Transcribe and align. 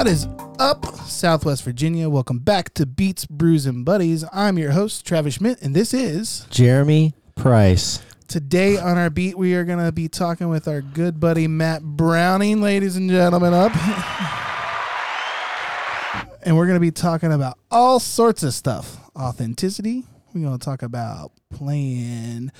What 0.00 0.08
is 0.08 0.26
up, 0.58 0.86
Southwest 1.04 1.62
Virginia? 1.62 2.08
Welcome 2.08 2.38
back 2.38 2.72
to 2.72 2.86
Beats, 2.86 3.26
Brews, 3.26 3.66
and 3.66 3.84
Buddies. 3.84 4.24
I'm 4.32 4.56
your 4.56 4.70
host, 4.70 5.04
Travis 5.04 5.34
Schmidt, 5.34 5.60
and 5.60 5.76
this 5.76 5.92
is 5.92 6.46
Jeremy 6.48 7.12
Price. 7.34 8.00
today 8.26 8.78
on 8.78 8.96
our 8.96 9.10
beat. 9.10 9.36
We 9.36 9.54
are 9.56 9.64
going 9.64 9.84
to 9.84 9.92
be 9.92 10.08
talking 10.08 10.48
with 10.48 10.68
our 10.68 10.80
good 10.80 11.20
buddy 11.20 11.46
Matt 11.48 11.82
Browning, 11.82 12.62
ladies 12.62 12.96
and 12.96 13.10
gentlemen. 13.10 13.52
Up, 13.52 13.76
and 16.44 16.56
we're 16.56 16.64
going 16.64 16.76
to 16.76 16.80
be 16.80 16.92
talking 16.92 17.30
about 17.30 17.58
all 17.70 18.00
sorts 18.00 18.42
of 18.42 18.54
stuff. 18.54 18.96
Authenticity. 19.14 20.06
We're 20.32 20.46
going 20.46 20.58
to 20.58 20.64
talk 20.64 20.82
about 20.82 21.32
playing 21.50 22.52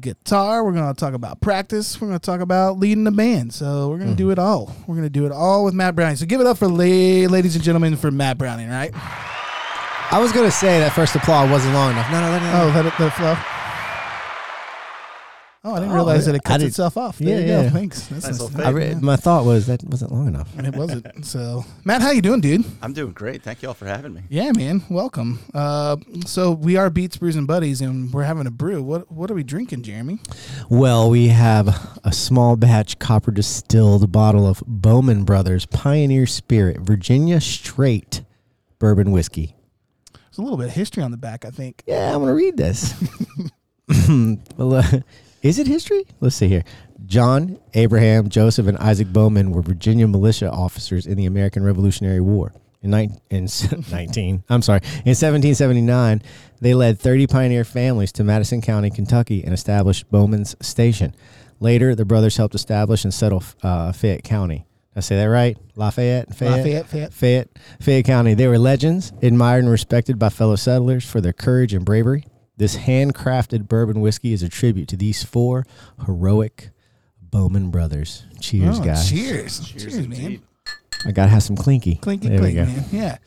guitar. 0.00 0.64
We're 0.64 0.72
going 0.72 0.92
to 0.92 0.98
talk 0.98 1.14
about 1.14 1.40
practice. 1.40 2.00
We're 2.00 2.08
going 2.08 2.20
to 2.20 2.24
talk 2.24 2.40
about 2.40 2.78
leading 2.78 3.04
the 3.04 3.10
band. 3.10 3.52
So 3.52 3.88
we're 3.88 3.98
going 3.98 4.10
to 4.10 4.16
do 4.16 4.24
mm-hmm. 4.24 4.32
it 4.32 4.38
all. 4.38 4.74
We're 4.86 4.94
going 4.94 5.06
to 5.06 5.10
do 5.10 5.26
it 5.26 5.32
all 5.32 5.64
with 5.64 5.74
Matt 5.74 5.94
Browning. 5.94 6.16
So 6.16 6.26
give 6.26 6.40
it 6.40 6.46
up 6.46 6.58
for 6.58 6.68
la- 6.68 7.28
ladies 7.28 7.54
and 7.54 7.64
gentlemen 7.64 7.96
for 7.96 8.10
Matt 8.10 8.38
Browning, 8.38 8.68
right? 8.68 8.92
I 10.10 10.18
was 10.20 10.32
gonna 10.32 10.50
say 10.50 10.80
that 10.80 10.94
first 10.94 11.14
applause 11.14 11.50
wasn't 11.50 11.74
long 11.74 11.92
enough. 11.92 12.10
No, 12.10 12.18
no, 12.18 12.32
no, 12.32 12.38
no. 12.40 12.62
Oh, 12.62 12.72
let 12.74 12.86
it, 12.86 12.98
let 12.98 13.08
it 13.08 13.12
flow. 13.12 13.36
Oh, 15.68 15.74
I 15.74 15.80
didn't 15.80 15.92
Oh, 15.92 15.96
realize 15.96 16.24
that 16.26 16.34
it 16.34 16.40
I 16.44 16.48
cuts 16.48 16.62
did- 16.62 16.68
itself 16.68 16.96
off. 16.96 17.18
There 17.18 17.28
Yeah, 17.28 17.38
you 17.40 17.46
go. 17.46 17.60
yeah. 17.62 17.70
Thanks. 17.70 18.06
That's 18.06 18.26
Nice 18.26 18.40
little 18.40 18.56
nice. 18.56 18.66
I 18.66 18.70
re- 18.70 18.94
my 18.94 19.16
thought 19.16 19.44
was 19.44 19.66
that 19.66 19.84
wasn't 19.84 20.12
long 20.12 20.26
enough. 20.28 20.48
And 20.56 20.66
it 20.66 20.74
wasn't. 20.74 21.26
So, 21.26 21.64
Matt, 21.84 22.00
how 22.00 22.10
you 22.10 22.22
doing, 22.22 22.40
dude? 22.40 22.64
I'm 22.80 22.92
doing 22.94 23.12
great. 23.12 23.42
Thank 23.42 23.60
you 23.62 23.68
all 23.68 23.74
for 23.74 23.86
having 23.86 24.14
me. 24.14 24.22
Yeah, 24.30 24.52
man. 24.56 24.82
Welcome. 24.88 25.40
Uh, 25.52 25.96
so 26.24 26.52
we 26.52 26.76
are 26.76 26.88
Beats, 26.88 27.16
Brews, 27.18 27.36
and 27.36 27.46
Buddies, 27.46 27.80
and 27.80 28.12
we're 28.12 28.24
having 28.24 28.46
a 28.46 28.50
brew. 28.50 28.82
What 28.82 29.12
What 29.12 29.30
are 29.30 29.34
we 29.34 29.42
drinking, 29.42 29.82
Jeremy? 29.82 30.20
Well, 30.70 31.10
we 31.10 31.28
have 31.28 31.68
a 32.02 32.12
small 32.12 32.56
batch 32.56 32.98
copper 32.98 33.30
distilled 33.30 34.10
bottle 34.10 34.46
of 34.46 34.62
Bowman 34.66 35.24
Brothers 35.24 35.66
Pioneer 35.66 36.26
Spirit 36.26 36.78
Virginia 36.80 37.40
Straight 37.40 38.22
bourbon 38.78 39.10
whiskey. 39.10 39.54
There's 40.14 40.38
a 40.38 40.42
little 40.42 40.56
bit 40.56 40.68
of 40.68 40.72
history 40.74 41.02
on 41.02 41.10
the 41.10 41.16
back, 41.16 41.44
I 41.44 41.50
think. 41.50 41.82
Yeah, 41.86 42.14
I'm 42.14 42.20
gonna 42.20 42.32
read 42.34 42.56
this. 42.56 42.94
well, 44.56 44.74
uh, 44.74 44.82
is 45.42 45.58
it 45.58 45.66
history? 45.66 46.04
Let's 46.20 46.36
see 46.36 46.48
here. 46.48 46.64
John, 47.06 47.58
Abraham, 47.74 48.28
Joseph, 48.28 48.66
and 48.66 48.76
Isaac 48.78 49.08
Bowman 49.12 49.52
were 49.52 49.62
Virginia 49.62 50.06
militia 50.06 50.50
officers 50.50 51.06
in 51.06 51.16
the 51.16 51.26
American 51.26 51.64
Revolutionary 51.64 52.20
War. 52.20 52.52
In, 52.82 52.90
nine, 52.90 53.18
in 53.30 53.48
19, 53.90 54.44
I'm 54.48 54.62
sorry, 54.62 54.80
in 54.82 55.14
1779, 55.16 56.22
they 56.60 56.74
led 56.74 56.98
30 56.98 57.26
pioneer 57.26 57.64
families 57.64 58.12
to 58.12 58.24
Madison 58.24 58.60
County, 58.60 58.90
Kentucky, 58.90 59.42
and 59.42 59.52
established 59.52 60.08
Bowman's 60.10 60.54
Station. 60.60 61.14
Later, 61.60 61.94
the 61.94 62.04
brothers 62.04 62.36
helped 62.36 62.54
establish 62.54 63.04
and 63.04 63.12
settle 63.12 63.42
uh, 63.62 63.90
Fayette 63.92 64.22
County. 64.22 64.66
Did 64.94 64.98
I 64.98 65.00
say 65.00 65.16
that 65.16 65.24
right? 65.24 65.56
Lafayette? 65.74 66.34
Fayette? 66.34 66.56
Lafayette, 66.58 66.86
Fayette. 66.86 67.12
Fayette, 67.12 67.48
Fayette 67.80 68.04
County. 68.04 68.34
They 68.34 68.46
were 68.46 68.58
legends, 68.58 69.12
admired 69.22 69.64
and 69.64 69.70
respected 69.70 70.18
by 70.18 70.28
fellow 70.28 70.56
settlers 70.56 71.08
for 71.08 71.20
their 71.20 71.32
courage 71.32 71.74
and 71.74 71.84
bravery. 71.84 72.26
This 72.58 72.76
handcrafted 72.76 73.68
bourbon 73.68 74.00
whiskey 74.00 74.32
is 74.32 74.42
a 74.42 74.48
tribute 74.48 74.88
to 74.88 74.96
these 74.96 75.22
four 75.24 75.64
heroic 76.04 76.70
Bowman 77.22 77.70
brothers. 77.70 78.24
Cheers, 78.40 78.80
Oh, 78.80 78.84
guys. 78.84 79.08
Cheers. 79.08 79.60
Cheers, 79.68 80.06
man. 80.08 80.42
I 81.06 81.12
gotta 81.12 81.28
have 81.30 81.42
some 81.42 81.56
clinky. 81.56 81.94
Clinky, 81.96 82.28
There 82.28 82.42
we 82.42 82.52
go. 82.54 82.64
man. 82.66 82.84
Yeah. 82.90 83.18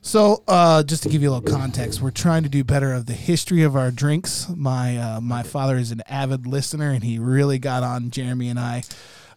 So, 0.00 0.42
uh, 0.46 0.82
just 0.82 1.02
to 1.04 1.08
give 1.08 1.22
you 1.22 1.30
a 1.30 1.32
little 1.34 1.56
context, 1.58 2.00
we're 2.02 2.10
trying 2.10 2.42
to 2.42 2.48
do 2.48 2.62
better 2.62 2.92
of 2.92 3.06
the 3.06 3.14
history 3.14 3.62
of 3.62 3.74
our 3.76 3.90
drinks. 3.90 4.46
My 4.54 4.96
uh, 4.98 5.20
my 5.20 5.42
father 5.42 5.76
is 5.76 5.90
an 5.92 6.02
avid 6.08 6.46
listener, 6.46 6.90
and 6.90 7.02
he 7.04 7.18
really 7.18 7.58
got 7.58 7.82
on 7.82 8.10
Jeremy 8.10 8.48
and 8.50 8.58
I 8.58 8.82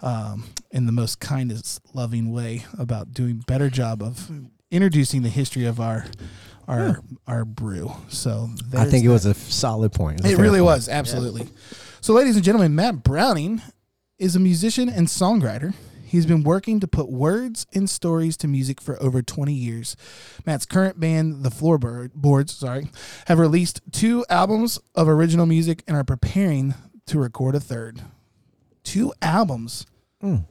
um, 0.01 0.45
in 0.71 0.85
the 0.85 0.91
most 0.91 1.19
kindest, 1.19 1.81
loving 1.93 2.31
way 2.31 2.65
about 2.77 3.13
doing 3.13 3.37
better 3.47 3.69
job 3.69 4.03
of 4.03 4.29
introducing 4.69 5.21
the 5.23 5.29
history 5.29 5.65
of 5.65 5.79
our 5.79 6.05
our 6.67 6.99
our 7.27 7.45
brew. 7.45 7.91
So, 8.09 8.49
I 8.75 8.85
think 8.85 9.03
it 9.05 9.07
that. 9.07 9.13
was 9.13 9.25
a 9.25 9.33
solid 9.33 9.91
point. 9.93 10.23
a 10.25 10.29
It 10.31 10.37
really 10.37 10.59
point. 10.59 10.65
was, 10.65 10.89
absolutely. 10.89 11.47
So, 12.01 12.13
ladies 12.13 12.35
and 12.35 12.43
gentlemen, 12.45 12.75
Matt 12.75 13.03
Browning 13.03 13.61
is 14.19 14.35
a 14.35 14.39
musician 14.39 14.89
and 14.89 15.07
songwriter. 15.07 15.73
He's 16.03 16.25
been 16.25 16.43
working 16.43 16.79
to 16.79 16.87
put 16.87 17.09
words 17.09 17.65
and 17.73 17.89
stories 17.89 18.37
to 18.37 18.47
music 18.47 18.79
for 18.79 19.01
over 19.03 19.21
20 19.21 19.51
years. 19.53 19.97
Matt's 20.45 20.65
current 20.65 20.99
band, 21.01 21.43
the 21.43 21.49
Floorboards, 21.51 22.53
sorry, 22.55 22.87
have 23.27 23.39
released 23.39 23.81
two 23.91 24.25
albums 24.29 24.79
of 24.95 25.09
original 25.09 25.45
music 25.45 25.83
and 25.85 25.97
are 25.97 26.05
preparing 26.05 26.75
to 27.07 27.19
record 27.19 27.55
a 27.55 27.59
third. 27.59 28.01
Two 28.85 29.11
albums. 29.21 29.85
Mm. 30.23 30.45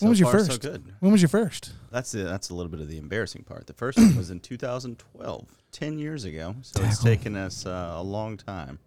So 0.00 0.08
was 0.08 0.18
your 0.20 0.30
first? 0.30 0.50
So 0.52 0.58
good. 0.58 0.94
When 1.00 1.12
was 1.12 1.20
your 1.22 1.28
first? 1.28 1.72
That's 1.90 2.12
the, 2.12 2.22
that's 2.24 2.50
a 2.50 2.54
little 2.54 2.70
bit 2.70 2.80
of 2.80 2.88
the 2.88 2.96
embarrassing 2.98 3.44
part. 3.44 3.66
The 3.66 3.72
first 3.74 3.98
one 3.98 4.16
was 4.16 4.30
in 4.30 4.40
2012, 4.40 5.46
10 5.72 5.98
years 5.98 6.24
ago. 6.24 6.54
So 6.62 6.82
it's 6.82 7.02
taken 7.02 7.36
us 7.36 7.66
uh, 7.66 7.94
a 7.96 8.02
long 8.02 8.36
time. 8.36 8.78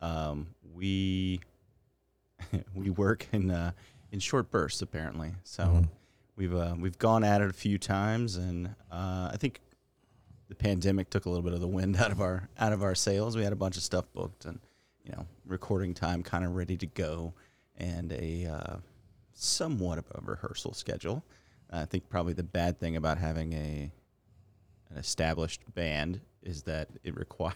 Um, 0.00 0.48
we 0.74 1.40
we 2.74 2.90
work 2.90 3.28
in 3.32 3.50
uh, 3.50 3.72
in 4.10 4.18
short 4.18 4.50
bursts 4.50 4.82
apparently. 4.82 5.32
So 5.44 5.62
Mhm. 5.64 5.88
we've 6.36 6.54
uh, 6.54 6.74
we've 6.78 6.98
gone 6.98 7.22
at 7.24 7.40
it 7.40 7.48
a 7.50 7.52
few 7.52 7.78
times, 7.78 8.36
and 8.36 8.68
uh, 8.90 9.30
I 9.32 9.36
think 9.38 9.60
the 10.48 10.54
pandemic 10.56 11.08
took 11.08 11.24
a 11.26 11.28
little 11.28 11.44
bit 11.44 11.52
of 11.54 11.60
the 11.60 11.68
wind 11.68 11.96
out 11.96 12.10
of 12.10 12.20
our 12.20 12.48
out 12.58 12.72
of 12.72 12.82
our 12.82 12.94
sails. 12.96 13.36
We 13.36 13.44
had 13.44 13.52
a 13.52 13.56
bunch 13.56 13.76
of 13.76 13.82
stuff 13.84 14.06
booked, 14.12 14.44
and 14.44 14.58
you 15.04 15.12
know, 15.12 15.26
recording 15.46 15.94
time 15.94 16.22
kind 16.24 16.44
of 16.44 16.56
ready 16.56 16.76
to 16.78 16.86
go, 16.86 17.32
and 17.76 18.12
a 18.12 18.46
uh, 18.46 18.76
somewhat 19.42 19.98
of 19.98 20.04
a 20.14 20.20
rehearsal 20.22 20.72
schedule. 20.72 21.24
I 21.70 21.84
think 21.86 22.08
probably 22.08 22.34
the 22.34 22.42
bad 22.42 22.78
thing 22.78 22.96
about 22.96 23.18
having 23.18 23.52
a 23.54 23.90
an 24.90 24.98
established 24.98 25.62
band 25.74 26.20
is 26.42 26.62
that 26.64 26.88
it 27.02 27.16
requires 27.18 27.54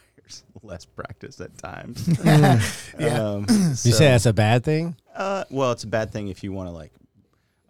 less 0.62 0.84
practice 0.86 1.40
at 1.40 1.56
times. 1.58 2.08
Yeah. 2.98 3.22
Um, 3.22 3.46
You 3.48 3.74
so- 3.74 3.90
say 3.90 4.06
that's 4.08 4.26
a 4.26 4.32
bad 4.32 4.64
thing? 4.64 4.96
uh, 5.14 5.44
well, 5.50 5.72
it's 5.72 5.84
a 5.84 5.88
bad 5.88 6.12
thing 6.12 6.28
if 6.28 6.42
you 6.42 6.52
want 6.52 6.68
to 6.68 6.72
like 6.72 6.92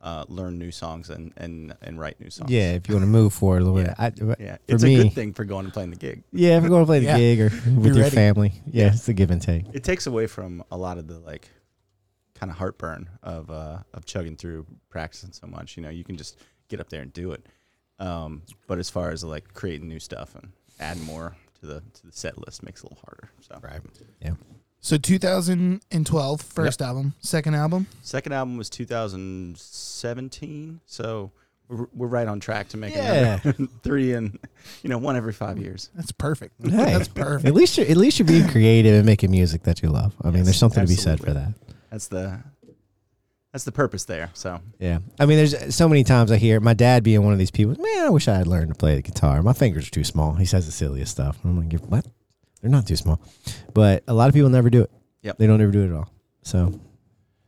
uh, 0.03 0.25
learn 0.29 0.57
new 0.57 0.71
songs 0.71 1.11
and, 1.11 1.33
and, 1.37 1.75
and 1.83 1.99
write 1.99 2.21
new 2.21 2.31
songs. 2.31 2.49
Yeah, 2.51 2.73
if 2.75 2.89
you 2.89 2.95
want 2.95 3.03
to 3.03 3.09
move 3.09 3.33
forward 3.33 3.63
a 3.63 3.65
little 3.65 3.81
Yeah. 3.99 4.11
bit. 4.11 4.23
I, 4.23 4.37
yeah. 4.43 4.57
It's 4.69 4.85
me, 4.85 5.01
a 5.01 5.03
good 5.05 5.15
thing 5.15 5.33
for 5.33 5.45
going 5.45 5.65
and 5.65 5.73
playing 5.73 5.91
the 5.91 5.97
gig. 5.97 6.23
Yeah, 6.33 6.57
if 6.59 6.63
you're 6.63 6.71
going 6.71 6.83
to 6.83 6.87
play 6.87 7.01
the 7.01 7.07
Yeah. 7.07 7.17
gig 7.19 7.41
or 7.41 7.49
with 7.77 7.87
your 7.97 8.05
ready. 8.05 8.15
family. 8.15 8.53
Yeah, 8.71 8.89
it's 8.93 9.07
the 9.07 9.15
give 9.15 9.33
and 9.33 9.43
take. 9.43 9.65
It 9.73 9.83
takes 9.83 10.07
away 10.07 10.29
from 10.29 10.63
a 10.71 10.77
lot 10.77 10.99
of 10.99 11.09
the 11.09 11.19
like 11.19 11.49
kind 12.39 12.51
of 12.53 12.59
heartburn 12.59 13.09
of 13.23 13.51
uh, 13.51 13.79
of 13.95 14.05
chugging 14.05 14.37
through 14.37 14.67
practicing 14.91 15.33
so 15.33 15.47
much. 15.47 15.77
You 15.77 15.83
know, 15.83 15.91
you 15.91 16.05
can 16.05 16.17
just 16.17 16.39
get 16.69 16.81
up 16.81 16.89
there 16.91 17.03
and 17.03 17.13
do 17.13 17.33
it. 17.33 17.45
Um, 17.99 18.43
but 18.67 18.79
as 18.79 18.91
far 18.91 19.11
as 19.11 19.25
like 19.25 19.55
creating 19.55 19.89
new 19.89 20.01
stuff 20.01 20.35
and 20.35 20.51
adding 20.79 21.05
more 21.05 21.35
to 21.61 21.67
the 21.67 21.81
to 21.95 22.07
the 22.07 22.13
set 22.13 22.37
list 22.45 22.63
makes 22.63 22.83
it 22.83 22.85
a 22.85 22.89
little 22.91 23.03
harder. 23.05 23.31
So 23.41 23.59
Right. 23.63 23.81
Yeah. 24.23 24.33
So 24.81 24.97
2012, 24.99 26.41
first 26.43 26.81
album. 26.83 27.15
Second 27.21 27.55
album. 27.57 27.87
second 28.03 28.33
album 28.33 28.57
was 28.57 28.71
2017. 28.71 30.81
So 30.87 31.33
we're, 31.69 31.87
we're 31.93 32.07
right 32.07 32.29
on 32.29 32.39
track 32.39 32.69
to 32.69 32.77
make 32.77 32.95
Yeah. 32.95 33.39
three 33.83 34.13
and 34.13 34.39
you 34.83 34.91
know 34.91 34.99
one 34.99 35.17
every 35.17 35.33
five 35.33 35.59
years. 35.59 35.91
That's 35.95 36.13
perfect. 36.13 36.55
Hey, 36.63 36.71
That's 36.71 37.09
perfect. 37.09 37.49
At 37.49 37.55
least 37.55 37.79
you're 37.79 37.87
at 37.89 37.97
least 37.97 38.19
you're 38.19 38.29
being 38.29 38.49
creative 38.49 38.95
and 38.95 39.07
making 39.07 39.31
music 39.31 39.63
that 39.65 39.83
you 39.83 39.89
love. 39.89 40.15
I 40.23 40.31
mean, 40.31 40.45
there's 40.45 40.59
something 40.59 40.85
to 40.85 40.89
be 40.89 40.95
said 40.97 41.21
for 41.21 41.33
that. 41.33 41.55
That's 41.91 42.09
the 42.09 42.43
that's 43.53 43.65
the 43.65 43.73
purpose 43.73 44.05
there. 44.05 44.31
So 44.35 44.61
Yeah. 44.79 44.99
I 45.19 45.27
mean, 45.27 45.39
there's 45.39 45.75
so 45.75 45.89
many 45.89 46.05
times 46.05 46.31
I 46.31 46.37
hear 46.37 46.61
my 46.61 46.75
dad 46.75 47.03
being 47.03 47.23
one 47.23 47.33
of 47.33 47.39
these 47.39 47.51
people. 47.51 47.75
Man, 47.83 48.07
I 48.07 48.11
wish 48.11 48.29
I 48.29 48.37
had 48.37 48.47
learned 48.47 48.69
to 48.69 48.75
play 48.75 48.97
the 48.97 49.03
guitar. 49.03 49.43
My 49.43 49.55
fingers 49.55 49.89
are 49.89 49.91
too 49.91 50.05
small. 50.05 50.35
He 50.35 50.45
says 50.45 50.67
the 50.67 50.73
silliest 50.73 51.13
stuff. 51.13 51.39
I'm 51.43 51.57
like, 51.69 51.81
what? 51.83 52.07
They're 52.61 52.71
not 52.71 52.87
too 52.87 52.97
small. 52.97 53.21
But 53.73 54.05
a 54.09 54.15
lot 54.15 54.29
of 54.29 54.35
people 54.35 54.51
never 54.51 54.69
do 54.69 54.83
it. 54.83 54.91
Yep. 55.23 55.39
They 55.39 55.47
don't 55.47 55.61
ever 55.61 55.73
do 55.73 55.83
it 55.85 55.89
at 55.89 55.95
all. 55.95 56.11
So 56.43 56.79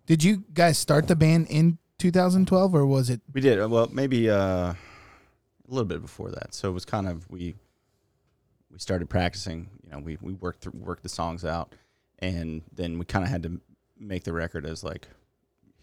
Did 0.06 0.25
you 0.25 0.44
guys 0.55 0.79
start 0.79 1.08
the 1.08 1.17
band 1.17 1.49
in 1.50 1.79
2012 1.99 2.75
or 2.75 2.87
was 2.87 3.11
it 3.11 3.20
we 3.32 3.41
did 3.41 3.61
uh, 3.61 3.69
well 3.69 3.88
maybe 3.93 4.31
uh, 4.31 4.37
a 4.38 4.76
little 5.69 5.84
bit 5.84 6.00
before 6.00 6.31
that. 6.31 6.55
So 6.55 6.69
it 6.69 6.73
was 6.73 6.84
kind 6.84 7.08
of 7.08 7.29
we 7.31 7.55
we 8.70 8.79
started 8.79 9.11
practicing. 9.11 9.69
You 9.84 9.91
know, 9.93 9.99
we 9.99 10.19
we 10.20 10.32
worked 10.34 10.62
through, 10.62 10.73
worked 10.75 11.02
the 11.02 11.08
songs 11.08 11.44
out, 11.44 11.75
and 12.19 12.62
then 12.73 12.99
we 12.99 13.05
kind 13.05 13.25
of 13.25 13.31
had 13.31 13.43
to 13.44 13.61
make 13.99 14.25
the 14.25 14.33
record 14.33 14.65
as 14.67 14.83
like 14.85 15.09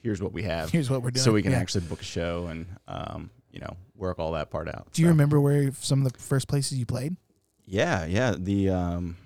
here's 0.01 0.21
what 0.21 0.31
we 0.33 0.43
have, 0.43 0.69
here's 0.71 0.89
what 0.89 1.01
we're 1.01 1.11
doing? 1.11 1.23
so 1.23 1.31
we 1.33 1.41
can 1.41 1.51
Yeah. 1.51 1.59
actually 1.59 1.85
book 1.85 2.01
a 2.01 2.05
show 2.05 2.47
and 2.47 2.65
um, 2.87 3.29
you 3.51 3.59
know 3.59 3.75
work 3.95 4.19
all 4.19 4.33
that 4.33 4.49
part 4.51 4.67
out. 4.67 4.87
Do 4.93 5.01
you 5.01 5.07
So- 5.07 5.11
remember 5.11 5.39
where 5.41 5.71
some 5.73 6.05
of 6.05 6.11
the 6.13 6.19
first 6.19 6.47
places 6.47 6.77
you 6.77 6.85
played? 6.85 7.15
Yeah, 7.65 8.05
yeah. 8.05 8.35
The 8.37 8.69
um, 8.69 9.17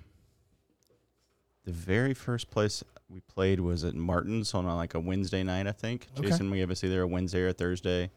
the 1.66 1.72
very 1.72 2.14
first 2.14 2.50
place 2.50 2.84
we 3.10 3.20
played 3.22 3.60
was 3.60 3.84
at 3.84 3.96
Martin's 3.96 4.54
on 4.54 4.66
a, 4.66 4.76
like 4.76 4.94
a 4.94 5.00
Wednesday 5.00 5.44
night, 5.44 5.68
I 5.68 5.72
think. 5.72 6.08
Okay. 6.18 6.30
Jason 6.30 6.50
we 6.52 6.58
gave 6.58 6.72
us 6.72 6.84
either 6.84 7.02
a 7.02 7.08
Wednesday 7.08 7.42
or 7.42 7.48
a 7.50 7.54
Thursday, 7.54 8.12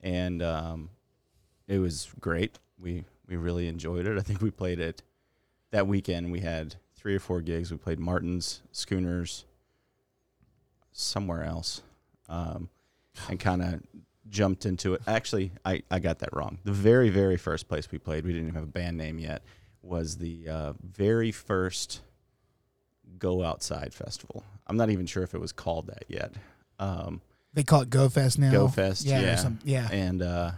and 0.00 0.42
um, 0.42 0.90
it 1.68 1.78
was 1.78 2.08
great. 2.20 2.58
We 2.78 3.04
we 3.26 3.36
really 3.36 3.68
enjoyed 3.68 4.06
it. 4.06 4.18
I 4.18 4.22
think 4.22 4.42
we 4.42 4.50
played 4.50 4.80
it 4.80 5.02
that 5.70 5.86
weekend. 5.86 6.30
We 6.30 6.40
had 6.40 6.74
three 6.94 7.14
or 7.14 7.20
four 7.20 7.40
gigs. 7.40 7.70
We 7.70 7.78
played 7.78 7.98
Martin's, 7.98 8.60
Schooners, 8.72 9.44
somewhere 10.94 11.42
else, 11.44 11.82
um, 12.30 12.70
and 13.28 13.38
kind 13.38 13.60
of 13.62 13.82
jumped 14.30 14.64
into 14.64 14.94
it. 14.94 15.02
Actually, 15.06 15.52
I, 15.64 15.82
I 15.90 15.98
got 15.98 16.20
that 16.20 16.30
wrong. 16.34 16.58
The 16.64 16.72
very, 16.72 17.10
very 17.10 17.36
first 17.36 17.68
place 17.68 17.90
we 17.92 17.98
played, 17.98 18.24
we 18.24 18.32
didn't 18.32 18.48
even 18.48 18.54
have 18.54 18.64
a 18.64 18.72
band 18.72 18.96
name 18.96 19.18
yet, 19.18 19.42
was 19.82 20.16
the 20.16 20.48
uh, 20.48 20.72
very 20.82 21.30
first 21.32 22.00
Go 23.18 23.44
Outside 23.44 23.92
Festival. 23.92 24.42
I'm 24.66 24.76
not 24.78 24.88
even 24.88 25.04
sure 25.06 25.22
if 25.22 25.34
it 25.34 25.40
was 25.40 25.52
called 25.52 25.88
that 25.88 26.04
yet. 26.08 26.32
Um, 26.78 27.20
They 27.52 27.62
call 27.64 27.82
it 27.82 27.90
Go 27.90 28.08
Fest 28.08 28.38
now. 28.38 28.50
Go 28.50 28.68
Fest, 28.68 29.04
yeah, 29.04 29.20
yeah. 29.20 29.36
some- 29.36 29.58
yeah. 29.64 29.88
and 29.92 30.22
uh, 30.22 30.52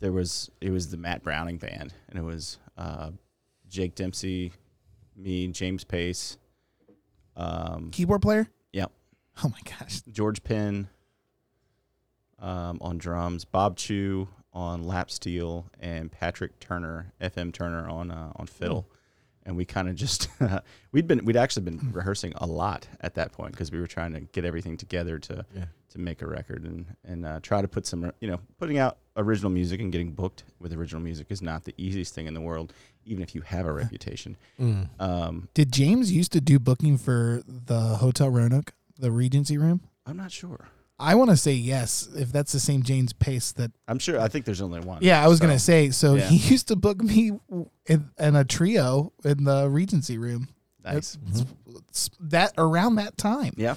there 0.00 0.12
was 0.12 0.50
it 0.60 0.70
was 0.70 0.88
the 0.90 0.96
Matt 0.96 1.22
Browning 1.22 1.58
band, 1.58 1.92
and 2.08 2.18
it 2.18 2.22
was 2.22 2.58
uh, 2.76 3.10
Jake 3.68 3.94
Dempsey, 3.94 4.52
me, 5.16 5.46
James 5.48 5.84
Pace, 5.84 6.38
um, 7.36 7.90
Keyboard 7.92 8.22
player. 8.22 8.48
Oh 9.44 9.48
my 9.48 9.60
gosh. 9.78 10.02
George 10.10 10.42
Penn 10.42 10.88
um, 12.38 12.78
on 12.80 12.98
drums, 12.98 13.44
Bob 13.44 13.76
Chu 13.76 14.28
on 14.52 14.82
lap 14.84 15.10
steel, 15.10 15.66
and 15.78 16.10
Patrick 16.10 16.58
Turner, 16.60 17.12
FM 17.20 17.52
Turner 17.52 17.88
on 17.88 18.10
uh, 18.10 18.32
on 18.36 18.46
fiddle. 18.46 18.86
And 19.46 19.56
we 19.56 19.64
kind 19.64 19.88
of 19.88 19.94
just 19.94 20.28
we'd 20.92 21.06
been 21.06 21.24
we'd 21.24 21.36
actually 21.36 21.62
been 21.62 21.90
rehearsing 21.92 22.32
a 22.36 22.46
lot 22.46 22.86
at 23.00 23.14
that 23.14 23.32
point 23.32 23.52
because 23.52 23.72
we 23.72 23.80
were 23.80 23.86
trying 23.86 24.12
to 24.12 24.20
get 24.20 24.44
everything 24.44 24.76
together 24.76 25.18
to 25.20 25.44
Yeah. 25.54 25.64
to 25.90 25.98
make 25.98 26.20
a 26.22 26.26
record 26.26 26.64
and 26.64 26.84
and 27.04 27.24
uh, 27.24 27.40
try 27.42 27.62
to 27.62 27.68
put 27.68 27.86
some 27.86 28.12
you 28.20 28.28
know 28.28 28.38
putting 28.58 28.78
out 28.78 28.98
original 29.16 29.50
music 29.50 29.80
and 29.80 29.90
getting 29.90 30.12
booked 30.12 30.44
with 30.60 30.72
original 30.74 31.02
music 31.02 31.28
is 31.30 31.40
not 31.42 31.64
the 31.64 31.74
easiest 31.78 32.14
thing 32.14 32.26
in 32.26 32.34
the 32.34 32.40
world 32.40 32.72
even 33.06 33.22
if 33.22 33.34
you 33.34 33.40
have 33.40 33.64
a 33.66 33.72
reputation. 33.82 34.36
Mm. 34.60 34.88
Um, 35.00 35.48
Did 35.54 35.72
James 35.72 36.12
used 36.12 36.32
to 36.32 36.40
do 36.40 36.58
booking 36.58 36.98
for 36.98 37.42
the 37.46 37.96
Hotel 37.96 38.28
Roanoke, 38.28 38.74
the 39.00 39.10
Regency 39.10 39.58
room? 39.58 39.80
I'm 40.06 40.16
not 40.16 40.30
sure. 40.32 40.68
I 40.98 41.14
want 41.14 41.30
to 41.30 41.36
say 41.36 41.52
yes, 41.52 42.08
if 42.14 42.30
that's 42.30 42.52
the 42.52 42.60
same 42.60 42.82
James 42.82 43.12
Pace 43.14 43.52
that. 43.52 43.70
I'm 43.88 43.98
sure. 43.98 44.20
I 44.20 44.28
think 44.28 44.44
there's 44.44 44.60
only 44.60 44.80
one. 44.80 44.98
Yeah, 45.02 45.24
I 45.24 45.28
was 45.28 45.38
So- 45.38 45.46
gonna 45.46 45.58
say. 45.58 45.90
So 45.90 46.14
yeah. 46.16 46.24
he 46.28 46.36
used 46.50 46.68
to 46.68 46.76
book 46.76 47.02
me 47.02 47.32
in, 47.86 48.10
in 48.18 48.36
a 48.36 48.44
trio 48.44 49.12
in 49.24 49.44
the 49.44 49.68
Regency 49.70 50.18
room. 50.18 50.48
Nice. 50.84 51.16
It's- 51.28 51.44
it's 51.88 52.10
that 52.20 52.52
around 52.58 52.96
that 52.96 53.16
time 53.16 53.54
Yeah. 53.56 53.76